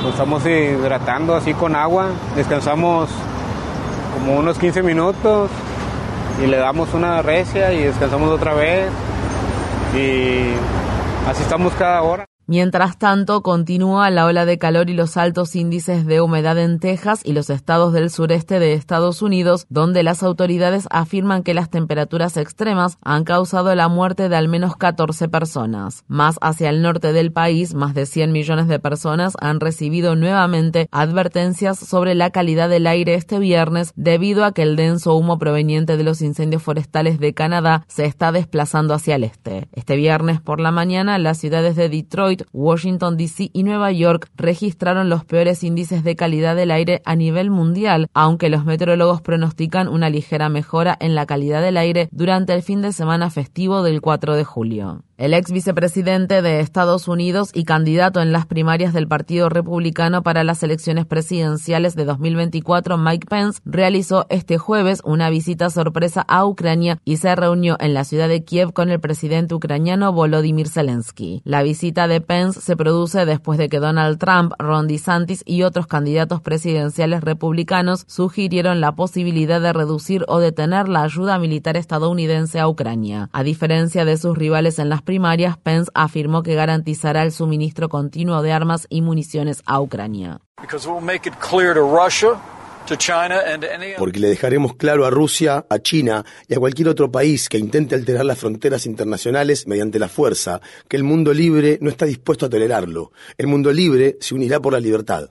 Nos 0.03 0.11
estamos 0.15 0.45
hidratando 0.45 1.37
así 1.37 1.55
con 1.55 1.77
agua, 1.77 2.09
descansamos 2.35 3.09
como 4.15 4.37
unos 4.37 4.59
15 4.59 4.83
minutos 4.83 5.49
y 6.43 6.47
le 6.47 6.57
damos 6.57 6.95
una 6.95 7.23
recia 7.23 7.73
y 7.73 7.83
descansamos 7.83 8.31
otra 8.31 8.55
vez 8.55 8.91
y 9.95 10.51
así 11.29 11.43
estamos 11.43 11.73
cada 11.75 12.03
hora. 12.03 12.28
Mientras 12.51 12.99
tanto, 12.99 13.43
continúa 13.43 14.09
la 14.09 14.25
ola 14.25 14.47
de 14.47 14.57
calor 14.57 14.89
y 14.89 14.95
los 14.95 15.19
altos 15.19 15.55
índices 15.55 16.07
de 16.07 16.23
humedad 16.23 16.57
en 16.57 16.81
Texas 16.81 17.21
y 17.23 17.35
los 17.35 17.51
estados 17.51 17.93
del 17.93 18.09
sureste 18.09 18.59
de 18.59 18.73
Estados 18.73 19.21
Unidos, 19.21 19.67
donde 19.69 20.03
las 20.03 20.23
autoridades 20.23 20.87
afirman 20.91 21.43
que 21.43 21.53
las 21.53 21.69
temperaturas 21.69 22.39
extremas 22.39 22.97
han 23.05 23.25
causado 23.25 23.75
la 23.75 23.89
muerte 23.89 24.31
de 24.31 24.37
al 24.37 24.49
menos 24.49 24.77
14 24.77 25.29
personas. 25.29 26.05
Más 26.09 26.39
hacia 26.41 26.71
el 26.71 26.81
norte 26.81 27.13
del 27.13 27.33
país, 27.33 27.75
más 27.75 27.93
de 27.93 28.07
100 28.07 28.33
millones 28.33 28.67
de 28.67 28.79
personas 28.79 29.35
han 29.43 29.61
recibido 29.61 30.17
nuevamente 30.17 30.89
advertencias 30.91 31.79
sobre 31.79 32.15
la 32.15 32.31
calidad 32.31 32.71
del 32.71 32.87
aire 32.87 33.13
este 33.13 33.39
viernes 33.39 33.93
debido 33.95 34.47
a 34.47 34.53
que 34.53 34.63
el 34.63 34.75
denso 34.75 35.15
humo 35.17 35.39
proveniente 35.39 35.99
de 35.99 36.05
los 36.05 36.23
incendios 36.23 36.63
forestales 36.63 37.21
de 37.21 37.35
Canadá 37.35 37.85
se 37.89 38.07
está 38.07 38.33
desplazando 38.33 38.95
hacia 38.95 39.17
el 39.17 39.25
este. 39.25 39.69
Este 39.73 39.97
viernes 39.97 40.41
por 40.41 40.61
la 40.61 40.71
mañana, 40.71 41.19
las 41.19 41.37
ciudades 41.37 41.77
de 41.77 41.91
Detroit, 41.91 42.38
Washington, 42.53 43.17
D.C. 43.17 43.51
y 43.53 43.63
Nueva 43.63 43.93
York 43.93 44.31
registraron 44.37 45.09
los 45.09 45.25
peores 45.25 45.65
índices 45.65 46.05
de 46.05 46.17
calidad 46.17 46.57
del 46.57 46.71
aire 46.71 47.03
a 47.05 47.17
nivel 47.17 47.51
mundial, 47.51 48.09
aunque 48.15 48.49
los 48.49 48.65
meteorólogos 48.65 49.23
pronostican 49.23 49.89
una 49.89 50.11
ligera 50.11 50.49
mejora 50.49 50.97
en 51.01 51.15
la 51.15 51.27
calidad 51.27 51.63
del 51.63 51.77
aire 51.77 52.09
durante 52.13 52.55
el 52.55 52.63
fin 52.63 52.83
de 52.83 52.93
semana 52.93 53.31
festivo 53.31 53.83
del 53.83 54.01
4 54.01 54.37
de 54.37 54.45
julio. 54.45 55.03
El 55.19 55.35
ex 55.35 55.51
vicepresidente 55.51 56.43
de 56.43 56.61
Estados 56.61 57.09
Unidos 57.09 57.51
y 57.53 57.65
candidato 57.65 58.21
en 58.21 58.31
las 58.31 58.47
primarias 58.47 58.95
del 58.95 59.09
Partido 59.09 59.49
Republicano 59.49 60.23
para 60.23 60.45
las 60.45 60.63
elecciones 60.63 61.07
presidenciales 61.07 61.97
de 61.97 62.05
2024, 62.05 62.97
Mike 62.97 63.27
Pence, 63.29 63.61
realizó 63.65 64.27
este 64.29 64.59
jueves 64.59 65.03
una 65.05 65.29
visita 65.29 65.71
sorpresa 65.71 66.21
a 66.21 66.47
Ucrania 66.47 67.01
y 67.05 67.17
se 67.17 67.35
reunió 67.35 67.77
en 67.81 67.95
la 67.95 68.05
ciudad 68.05 68.29
de 68.29 68.45
Kiev 68.45 68.73
con 68.73 68.91
el 68.91 69.01
presidente 69.01 69.57
ucraniano 69.57 70.13
Volodymyr 70.13 70.69
Zelensky. 70.69 71.43
La 71.45 71.65
visita 71.65 72.07
de 72.07 72.21
Pence 72.21 72.61
se 72.61 72.77
produce 72.77 73.27
después 73.27 73.59
de 73.59 73.69
que 73.69 73.81
Donald 73.81 74.21
Trump, 74.21 74.53
Ron 74.57 74.87
DeSantis 74.87 75.43
y 75.45 75.65
otros 75.65 75.89
candidatos 75.89 76.43
presidenciales 76.43 77.23
republicanos 77.23 78.05
sugirieron 78.07 78.81
la 78.81 78.93
posibilidad 78.93 79.61
de 79.61 79.73
reducir 79.73 80.25
o 80.29 80.39
detener 80.39 80.89
la 80.89 81.03
ayuda 81.03 81.41
militar 81.41 81.77
estadounidense 81.77 82.61
a 82.61 82.69
Ucrania. 82.69 83.31
A 83.33 83.43
diferencia 83.43 84.05
de 84.05 84.17
sus 84.17 84.39
rivales 84.39 84.79
en 84.79 84.89
las 84.89 85.03
primarias, 85.09 85.57
Pence 85.57 85.91
afirmó 85.95 86.43
que 86.43 86.55
garantizará 86.55 87.23
el 87.23 87.33
suministro 87.33 87.89
continuo 87.89 88.43
de 88.43 88.53
armas 88.53 88.87
y 88.91 89.01
municiones 89.01 89.63
a 89.65 89.81
Ucrania. 89.81 90.43
Porque 93.97 94.21
le 94.21 94.29
dejaremos 94.29 94.77
claro 94.77 95.07
a 95.07 95.11
Rusia, 95.11 95.65
a 95.71 95.79
China 95.79 96.27
y 96.47 96.55
a 96.55 96.59
cualquier 96.59 96.89
otro 96.89 97.11
país 97.11 97.49
que 97.49 97.57
intente 97.57 97.95
alterar 97.95 98.27
las 98.27 98.39
fronteras 98.39 98.85
internacionales 98.85 99.67
mediante 99.67 99.99
la 99.99 100.09
fuerza, 100.09 100.61
que 100.89 100.99
el 100.99 101.05
mundo 101.05 101.33
libre 101.33 101.79
no 101.81 101.89
está 101.89 102.05
dispuesto 102.05 102.45
a 102.45 102.51
tolerarlo. 102.51 103.13
El 103.39 103.47
mundo 103.47 103.73
libre 103.73 104.19
se 104.21 104.35
unirá 104.35 104.61
por 104.61 104.75
la 104.75 104.81
libertad. 104.81 105.31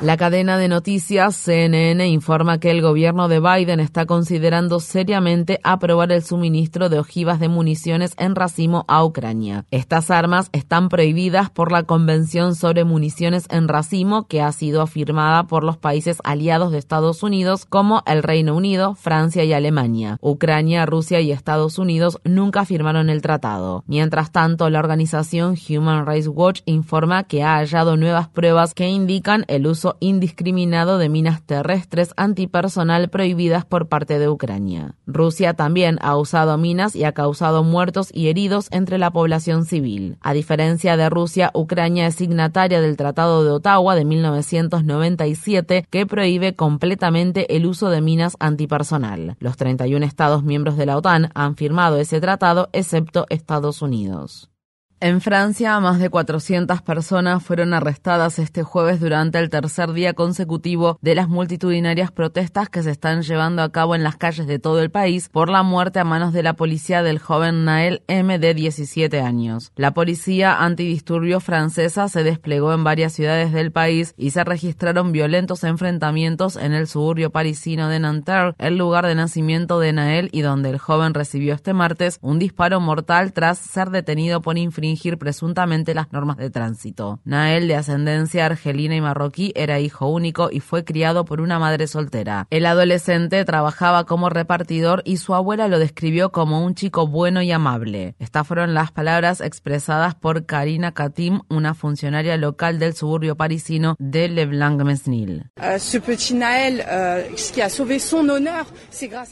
La 0.00 0.16
cadena 0.16 0.56
de 0.56 0.68
noticias 0.68 1.34
CNN 1.34 2.06
informa 2.06 2.60
que 2.60 2.70
el 2.70 2.80
gobierno 2.80 3.28
de 3.28 3.40
Biden 3.40 3.80
está 3.80 4.06
considerando 4.06 4.78
seriamente 4.78 5.58
aprobar 5.64 6.12
el 6.12 6.22
suministro 6.22 6.88
de 6.88 7.00
ojivas 7.00 7.40
de 7.40 7.48
municiones 7.48 8.14
en 8.18 8.36
racimo 8.36 8.84
a 8.86 9.04
Ucrania. 9.04 9.64
Estas 9.70 10.12
armas 10.12 10.48
están 10.52 10.88
prohibidas 10.88 11.50
por 11.50 11.72
la 11.72 11.82
Convención 11.82 12.54
sobre 12.54 12.84
Municiones 12.84 13.46
en 13.50 13.66
Racimo 13.66 14.28
que 14.28 14.42
ha 14.42 14.52
sido 14.52 14.86
firmada 14.86 15.44
por 15.44 15.64
los 15.64 15.76
países 15.76 16.18
aliados 16.22 16.70
de 16.70 16.78
Estados 16.78 17.22
Unidos 17.22 17.66
como 17.66 18.02
el 18.06 18.22
Reino 18.22 18.54
Unido, 18.54 18.94
Francia 18.94 19.42
y 19.44 19.52
Alemania. 19.52 20.18
Ucrania, 20.20 20.86
Rusia 20.86 21.20
y 21.20 21.32
Estados 21.32 21.78
Unidos 21.78 22.20
nunca 22.22 22.64
firmaron 22.64 23.10
el 23.10 23.22
tratado. 23.22 23.82
Mientras 23.86 24.30
tanto, 24.30 24.70
la 24.70 24.78
organización 24.78 25.56
Human 25.68 26.06
Rights 26.06 26.28
Watch 26.28 26.60
informa 26.66 27.24
que 27.24 27.42
ha 27.42 27.55
hallado 27.58 27.96
nuevas 27.96 28.28
pruebas 28.28 28.74
que 28.74 28.88
indican 28.88 29.44
el 29.48 29.66
uso 29.66 29.96
indiscriminado 30.00 30.98
de 30.98 31.08
minas 31.08 31.42
terrestres 31.42 32.12
antipersonal 32.16 33.08
prohibidas 33.08 33.64
por 33.64 33.88
parte 33.88 34.18
de 34.18 34.28
Ucrania. 34.28 34.94
Rusia 35.06 35.54
también 35.54 35.98
ha 36.00 36.16
usado 36.16 36.56
minas 36.58 36.96
y 36.96 37.04
ha 37.04 37.12
causado 37.12 37.62
muertos 37.62 38.10
y 38.12 38.28
heridos 38.28 38.68
entre 38.70 38.98
la 38.98 39.10
población 39.10 39.64
civil. 39.64 40.16
A 40.20 40.32
diferencia 40.32 40.96
de 40.96 41.10
Rusia, 41.10 41.50
Ucrania 41.54 42.06
es 42.06 42.14
signataria 42.16 42.80
del 42.80 42.96
Tratado 42.96 43.44
de 43.44 43.50
Ottawa 43.50 43.94
de 43.94 44.04
1997 44.04 45.86
que 45.90 46.06
prohíbe 46.06 46.54
completamente 46.54 47.56
el 47.56 47.66
uso 47.66 47.90
de 47.90 48.00
minas 48.00 48.36
antipersonal. 48.40 49.36
Los 49.40 49.56
31 49.56 50.04
estados 50.04 50.42
miembros 50.42 50.76
de 50.76 50.86
la 50.86 50.96
OTAN 50.96 51.30
han 51.34 51.56
firmado 51.56 51.98
ese 51.98 52.20
tratado 52.20 52.68
excepto 52.72 53.26
Estados 53.28 53.82
Unidos. 53.82 54.50
En 54.98 55.20
Francia, 55.20 55.78
más 55.78 55.98
de 55.98 56.08
400 56.08 56.80
personas 56.80 57.44
fueron 57.44 57.74
arrestadas 57.74 58.38
este 58.38 58.62
jueves 58.62 58.98
durante 58.98 59.38
el 59.38 59.50
tercer 59.50 59.92
día 59.92 60.14
consecutivo 60.14 60.98
de 61.02 61.14
las 61.14 61.28
multitudinarias 61.28 62.10
protestas 62.12 62.70
que 62.70 62.82
se 62.82 62.92
están 62.92 63.20
llevando 63.20 63.60
a 63.60 63.70
cabo 63.70 63.94
en 63.94 64.02
las 64.02 64.16
calles 64.16 64.46
de 64.46 64.58
todo 64.58 64.80
el 64.80 64.90
país 64.90 65.28
por 65.28 65.50
la 65.50 65.62
muerte 65.62 65.98
a 65.98 66.04
manos 66.04 66.32
de 66.32 66.42
la 66.42 66.54
policía 66.54 67.02
del 67.02 67.18
joven 67.18 67.66
Nael 67.66 68.04
M 68.06 68.38
de 68.38 68.54
17 68.54 69.20
años. 69.20 69.70
La 69.76 69.92
policía 69.92 70.64
antidisturbios 70.64 71.44
francesa 71.44 72.08
se 72.08 72.24
desplegó 72.24 72.72
en 72.72 72.82
varias 72.82 73.12
ciudades 73.12 73.52
del 73.52 73.72
país 73.72 74.14
y 74.16 74.30
se 74.30 74.44
registraron 74.44 75.12
violentos 75.12 75.62
enfrentamientos 75.64 76.56
en 76.56 76.72
el 76.72 76.86
suburbio 76.86 77.28
parisino 77.28 77.90
de 77.90 78.00
Nanterre, 78.00 78.54
el 78.56 78.78
lugar 78.78 79.06
de 79.06 79.14
nacimiento 79.14 79.78
de 79.78 79.92
Nael 79.92 80.30
y 80.32 80.40
donde 80.40 80.70
el 80.70 80.78
joven 80.78 81.12
recibió 81.12 81.52
este 81.52 81.74
martes 81.74 82.18
un 82.22 82.38
disparo 82.38 82.80
mortal 82.80 83.34
tras 83.34 83.58
ser 83.58 83.90
detenido 83.90 84.40
por 84.40 84.56
infringir 84.56 84.85
infringir 84.86 85.18
presuntamente 85.18 85.94
las 85.94 86.12
normas 86.12 86.36
de 86.38 86.50
tránsito. 86.50 87.20
Nael, 87.24 87.68
de 87.68 87.76
ascendencia 87.76 88.46
argelina 88.46 88.96
y 88.96 89.00
marroquí, 89.00 89.52
era 89.54 89.78
hijo 89.78 90.08
único 90.08 90.48
y 90.50 90.60
fue 90.60 90.84
criado 90.84 91.24
por 91.24 91.40
una 91.40 91.58
madre 91.58 91.86
soltera. 91.86 92.46
El 92.50 92.66
adolescente 92.66 93.44
trabajaba 93.44 94.04
como 94.04 94.30
repartidor 94.30 95.02
y 95.04 95.18
su 95.18 95.34
abuela 95.34 95.68
lo 95.68 95.78
describió 95.78 96.32
como 96.32 96.64
un 96.64 96.74
chico 96.74 97.06
bueno 97.06 97.42
y 97.42 97.52
amable. 97.52 98.14
Estas 98.18 98.46
fueron 98.46 98.74
las 98.74 98.90
palabras 98.92 99.40
expresadas 99.40 100.14
por 100.14 100.46
Karina 100.46 100.92
Katim, 100.92 101.40
una 101.48 101.74
funcionaria 101.74 102.36
local 102.36 102.78
del 102.78 102.94
suburbio 102.94 103.36
parisino 103.36 103.96
de 103.98 104.28
Leblanc-Mesnil. 104.28 105.50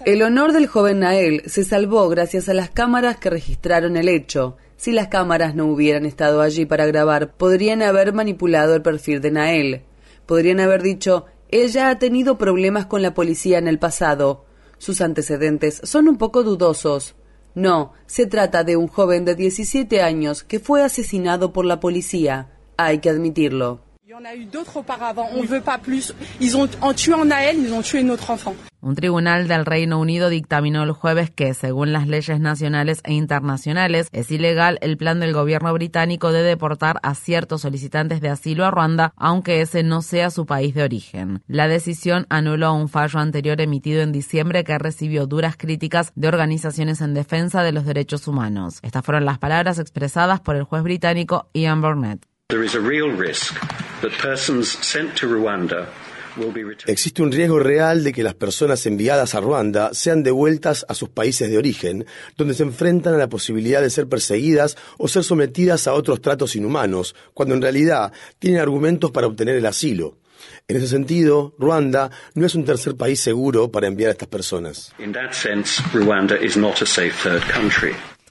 El 0.04 0.22
honor 0.22 0.52
del 0.52 0.66
joven 0.66 1.00
Nael 1.00 1.42
se 1.46 1.64
salvó 1.64 2.08
gracias 2.08 2.48
a 2.48 2.54
las 2.54 2.70
cámaras 2.70 3.16
que 3.16 3.30
registraron 3.30 3.96
el 3.96 4.08
hecho. 4.08 4.56
Si 4.76 4.92
las 4.92 5.08
cámaras 5.08 5.54
no 5.54 5.66
hubieran 5.66 6.06
estado 6.06 6.40
allí 6.40 6.66
para 6.66 6.86
grabar, 6.86 7.34
podrían 7.36 7.82
haber 7.82 8.12
manipulado 8.12 8.74
el 8.74 8.82
perfil 8.82 9.20
de 9.20 9.30
Nael. 9.30 9.82
Podrían 10.26 10.60
haber 10.60 10.82
dicho, 10.82 11.26
ella 11.48 11.90
ha 11.90 11.98
tenido 11.98 12.38
problemas 12.38 12.86
con 12.86 13.02
la 13.02 13.14
policía 13.14 13.58
en 13.58 13.68
el 13.68 13.78
pasado. 13.78 14.44
Sus 14.78 15.00
antecedentes 15.00 15.80
son 15.84 16.08
un 16.08 16.18
poco 16.18 16.42
dudosos. 16.42 17.14
No, 17.54 17.92
se 18.06 18.26
trata 18.26 18.64
de 18.64 18.76
un 18.76 18.88
joven 18.88 19.24
de 19.24 19.36
17 19.36 20.02
años 20.02 20.42
que 20.42 20.58
fue 20.58 20.82
asesinado 20.82 21.52
por 21.52 21.64
la 21.64 21.78
policía. 21.78 22.50
Hay 22.76 22.98
que 22.98 23.10
admitirlo. 23.10 23.83
Un 28.80 28.94
tribunal 28.94 29.48
del 29.48 29.66
Reino 29.66 29.98
Unido 29.98 30.28
dictaminó 30.28 30.84
el 30.84 30.92
jueves 30.92 31.30
que, 31.30 31.52
según 31.52 31.92
las 31.92 32.06
leyes 32.06 32.38
nacionales 32.38 33.00
e 33.02 33.12
internacionales, 33.12 34.08
es 34.12 34.30
ilegal 34.30 34.78
el 34.82 34.96
plan 34.96 35.18
del 35.18 35.32
gobierno 35.32 35.72
británico 35.72 36.30
de 36.30 36.44
deportar 36.44 37.00
a 37.02 37.16
ciertos 37.16 37.62
solicitantes 37.62 38.20
de 38.20 38.28
asilo 38.28 38.64
a 38.64 38.70
Ruanda, 38.70 39.12
aunque 39.16 39.62
ese 39.62 39.82
no 39.82 40.00
sea 40.00 40.30
su 40.30 40.46
país 40.46 40.74
de 40.74 40.84
origen. 40.84 41.42
La 41.48 41.66
decisión 41.66 42.26
anuló 42.28 42.72
un 42.72 42.88
fallo 42.88 43.18
anterior 43.18 43.60
emitido 43.60 44.02
en 44.02 44.12
diciembre 44.12 44.62
que 44.62 44.78
recibió 44.78 45.26
duras 45.26 45.56
críticas 45.56 46.12
de 46.14 46.28
organizaciones 46.28 47.00
en 47.00 47.14
defensa 47.14 47.64
de 47.64 47.72
los 47.72 47.84
derechos 47.84 48.28
humanos. 48.28 48.78
Estas 48.82 49.04
fueron 49.04 49.24
las 49.24 49.38
palabras 49.38 49.80
expresadas 49.80 50.40
por 50.40 50.54
el 50.54 50.62
juez 50.62 50.84
británico 50.84 51.48
Ian 51.52 51.80
Burnett. 51.80 52.33
Existe 56.86 57.22
un 57.22 57.30
riesgo 57.30 57.58
real 57.58 58.02
de 58.02 58.12
que 58.12 58.22
las 58.22 58.34
personas 58.34 58.84
enviadas 58.86 59.34
a 59.34 59.40
Ruanda 59.40 59.94
sean 59.94 60.22
devueltas 60.22 60.84
a 60.88 60.94
sus 60.94 61.08
países 61.08 61.48
de 61.48 61.58
origen, 61.58 62.06
donde 62.36 62.54
se 62.54 62.64
enfrentan 62.64 63.14
a 63.14 63.18
la 63.18 63.28
posibilidad 63.28 63.80
de 63.80 63.90
ser 63.90 64.08
perseguidas 64.08 64.76
o 64.98 65.06
ser 65.06 65.22
sometidas 65.22 65.86
a 65.86 65.92
otros 65.92 66.20
tratos 66.20 66.56
inhumanos, 66.56 67.14
cuando 67.34 67.54
en 67.54 67.62
realidad 67.62 68.12
tienen 68.38 68.60
argumentos 68.60 69.10
para 69.10 69.26
obtener 69.26 69.56
el 69.56 69.66
asilo. 69.66 70.18
En 70.66 70.76
ese 70.76 70.88
sentido, 70.88 71.54
Ruanda 71.58 72.10
no 72.34 72.46
es 72.46 72.54
un 72.54 72.64
tercer 72.64 72.96
país 72.96 73.20
seguro 73.20 73.70
para 73.70 73.86
enviar 73.86 74.08
a 74.08 74.12
estas 74.12 74.28
personas. 74.28 74.92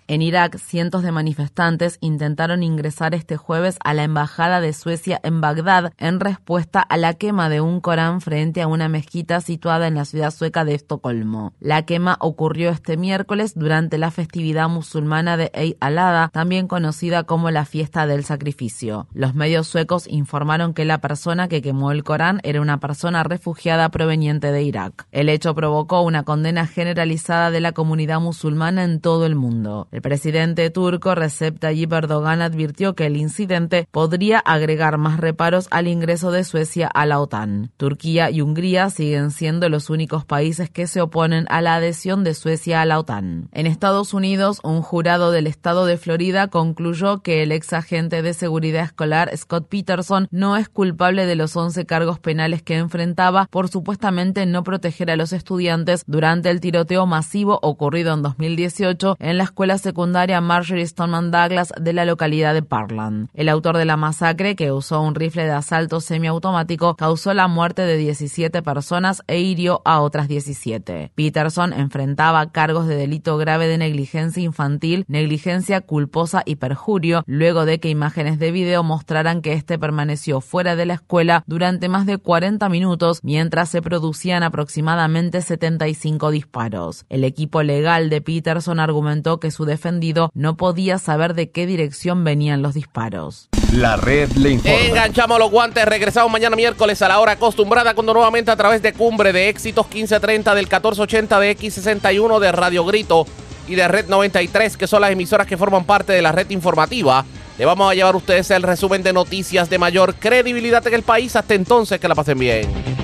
En 0.08 0.22
Irak, 0.22 0.58
cientos 0.58 1.02
de 1.02 1.14
manifestantes 1.14 1.98
intentaron 2.02 2.62
ingresar 2.62 3.16
este 3.16 3.38
jueves 3.38 3.78
a 3.86 3.94
la 3.94 4.04
embajada 4.04 4.60
de 4.60 4.74
Suecia 4.74 5.20
en 5.24 5.40
Bagdad 5.40 5.94
en 5.98 6.20
respuesta 6.20 6.82
a 6.82 6.98
la 6.98 7.14
quema 7.14 7.48
de 7.48 7.62
un 7.62 7.80
Corán 7.80 8.20
frente 8.20 8.62
a 8.62 8.68
una 8.68 8.90
mezquita 8.90 9.40
situada 9.40 9.88
en 9.88 9.96
la 9.96 10.04
ciudad 10.04 10.32
sueca 10.32 10.66
de 10.66 10.76
Estocolmo. 10.76 11.54
La 11.62 11.84
quema 11.84 12.18
ocurrió 12.20 12.70
este 12.70 12.98
miércoles 12.98 13.54
durante 13.56 13.98
la 13.98 14.12
festividad 14.12 14.68
musulmana 14.68 15.38
de 15.38 15.52
Eid 15.54 15.76
al-Adha, 15.80 16.30
también 16.34 16.68
conocida 16.68 17.24
como 17.24 17.50
la 17.50 17.64
fiesta 17.64 18.06
del 18.06 18.26
sacrificio. 18.26 19.08
Los 19.14 19.36
medios 19.36 19.68
suecos 19.68 20.08
informaron 20.08 20.74
que 20.74 20.84
la 20.84 20.98
persona 20.98 21.48
que 21.48 21.62
quemó 21.62 21.92
el 21.92 22.04
Corán 22.04 22.42
era 22.44 22.60
una 22.60 22.82
persona 22.82 23.24
refugiada 23.24 23.88
proveniente 23.88 24.52
de 24.52 24.64
Irak. 24.64 25.08
El 25.14 25.30
hecho 25.30 25.56
provocó 25.56 26.02
una 26.02 26.24
condena 26.24 26.68
generalizada 26.68 27.52
de 27.52 27.62
la 27.62 27.72
comunidad 27.72 28.20
musulmana 28.20 28.84
en 28.84 29.00
todo 29.00 29.26
el 29.26 29.36
mundo. 29.36 29.88
El 29.94 30.02
presidente 30.02 30.72
turco 30.72 31.14
Recep 31.14 31.60
Tayyip 31.60 31.94
Erdogan 31.94 32.42
advirtió 32.42 32.96
que 32.96 33.06
el 33.06 33.16
incidente 33.16 33.88
podría 33.92 34.40
agregar 34.40 34.98
más 34.98 35.20
reparos 35.20 35.68
al 35.70 35.88
ingreso 35.88 36.32
de 36.32 36.44
Suecia 36.44 36.88
a 36.88 37.06
la 37.06 37.20
OTAN. 37.20 37.70
Turquía 37.78 38.32
y 38.32 38.42
Hungría 38.42 38.90
siguen 38.90 39.30
siendo 39.30 39.70
los 39.70 39.92
únicos 39.92 40.26
países 40.26 40.72
que 40.72 40.88
se 40.88 41.00
oponen 41.00 41.46
a 41.50 41.62
la 41.62 41.76
adhesión 41.76 42.24
de 42.24 42.34
Suecia 42.34 42.82
a 42.82 42.86
la 42.86 42.98
OTAN. 42.98 43.50
En 43.52 43.68
Estados 43.68 44.16
Unidos, 44.16 44.62
un 44.64 44.82
jurado 44.82 45.30
del 45.30 45.46
estado 45.46 45.86
de 45.86 45.98
Florida 45.98 46.48
concluyó 46.48 47.22
que 47.22 47.44
el 47.44 47.52
ex 47.52 47.72
agente 47.74 48.24
de 48.24 48.34
seguridad 48.34 48.86
escolar 48.86 49.30
Scott 49.38 49.68
Peterson 49.70 50.28
no 50.32 50.58
es 50.58 50.70
culpable 50.70 51.28
de 51.28 51.36
los 51.36 51.56
11 51.56 51.86
cargos 51.86 52.18
penales 52.18 52.64
que 52.64 52.78
enfrentaba 52.78 53.46
por 53.52 53.70
supuestamente 53.70 54.48
no 54.48 54.64
proteger 54.64 55.12
a 55.12 55.18
los 55.18 55.34
estudiantes 55.34 56.04
durante 56.08 56.50
el 56.50 56.62
tiroteo 56.62 57.06
masivo 57.06 57.60
ocurrido 57.62 58.16
en 58.16 58.24
2018 58.24 59.18
en 59.20 59.38
la 59.38 59.44
escuela 59.44 59.78
secundaria 59.84 60.42
Marjorie 60.42 60.88
Stoneman 60.88 61.30
Douglas 61.30 61.72
de 61.80 61.94
la 61.94 62.06
localidad 62.06 62.54
de 62.54 62.64
Parkland. 62.64 63.28
El 63.34 63.50
autor 63.50 63.78
de 63.78 63.86
la 63.86 63.98
masacre, 63.98 64.56
que 64.56 64.72
usó 64.72 65.02
un 65.02 65.14
rifle 65.14 65.44
de 65.44 65.52
asalto 65.52 66.00
semiautomático, 66.00 66.96
causó 66.96 67.34
la 67.34 67.48
muerte 67.48 67.84
de 67.84 67.98
17 67.98 68.64
personas 68.64 69.22
e 69.28 69.40
hirió 69.42 69.82
a 69.86 70.00
otras 70.02 70.28
17. 70.28 71.12
Peterson 71.14 71.74
enfrentaba 71.74 72.52
cargos 72.52 72.88
de 72.88 72.96
delito 72.96 73.38
grave 73.38 73.68
de 73.68 73.78
negligencia 73.78 74.42
infantil, 74.42 75.06
negligencia 75.08 75.82
culposa 75.82 76.42
y 76.46 76.56
perjurio, 76.56 77.24
luego 77.28 77.66
de 77.66 77.80
que 77.80 77.90
imágenes 77.90 78.40
de 78.40 78.52
video 78.52 78.84
mostraran 78.84 79.42
que 79.42 79.54
este 79.54 79.78
permaneció 79.78 80.42
fuera 80.42 80.76
de 80.76 80.86
la 80.86 80.96
escuela 80.96 81.44
durante 81.46 81.90
más 81.90 82.06
de 82.06 82.18
40 82.18 82.70
minutos 82.70 83.20
mientras 83.22 83.70
se 83.70 83.82
producían 83.82 84.44
aproximadamente 84.44 85.42
75 85.42 86.32
disparos. 86.32 87.06
El 87.10 87.26
equipo 87.26 87.62
legal 87.64 88.10
de 88.10 88.22
Peterson 88.22 88.80
argumentó 88.80 89.40
que 89.40 89.52
su 89.52 89.66
defendido 89.74 90.32
no 90.34 90.56
podía 90.56 90.98
saber 91.00 91.34
de 91.34 91.50
qué 91.50 91.66
dirección 91.66 92.24
venían 92.24 92.62
los 92.62 92.74
disparos. 92.74 93.50
La 93.74 93.98
red 93.98 94.32
le 94.34 94.52
informa. 94.52 94.80
Enganchamos 94.80 95.40
los 95.40 95.50
guantes, 95.50 95.86
regresamos 95.86 96.32
mañana 96.32 96.56
miércoles 96.56 97.02
a 97.02 97.08
la 97.08 97.20
hora 97.20 97.34
acostumbrada 97.34 97.96
cuando 97.96 98.14
nuevamente 98.14 98.52
a 98.52 98.56
través 98.56 98.82
de 98.82 98.94
Cumbre 98.94 99.34
de 99.34 99.50
Éxitos 99.50 99.88
1530 99.88 100.54
del 100.54 100.66
1480 100.66 101.40
de 101.40 101.58
X61 101.58 102.40
de 102.40 102.52
Radio 102.52 102.86
Grito 102.86 103.26
y 103.68 103.76
de 103.76 103.88
Red 103.88 104.08
93, 104.10 104.78
que 104.78 104.88
son 104.88 105.02
las 105.02 105.12
emisoras 105.12 105.48
que 105.48 105.58
forman 105.58 105.86
parte 105.86 106.14
de 106.14 106.22
la 106.22 106.32
red 106.32 106.50
informativa. 106.52 107.26
Le 107.58 107.66
vamos 107.66 107.92
a 107.92 107.96
llevar 107.96 108.14
a 108.14 108.18
ustedes 108.18 108.50
el 108.52 108.64
resumen 108.64 109.04
de 109.04 109.14
noticias 109.14 109.70
de 109.70 109.78
mayor 109.78 110.16
credibilidad 110.16 110.86
en 110.88 110.94
el 110.94 111.04
país. 111.04 111.36
Hasta 111.36 111.54
entonces, 111.54 112.00
que 112.00 112.08
la 112.08 112.16
pasen 112.16 112.40
bien. 112.40 113.03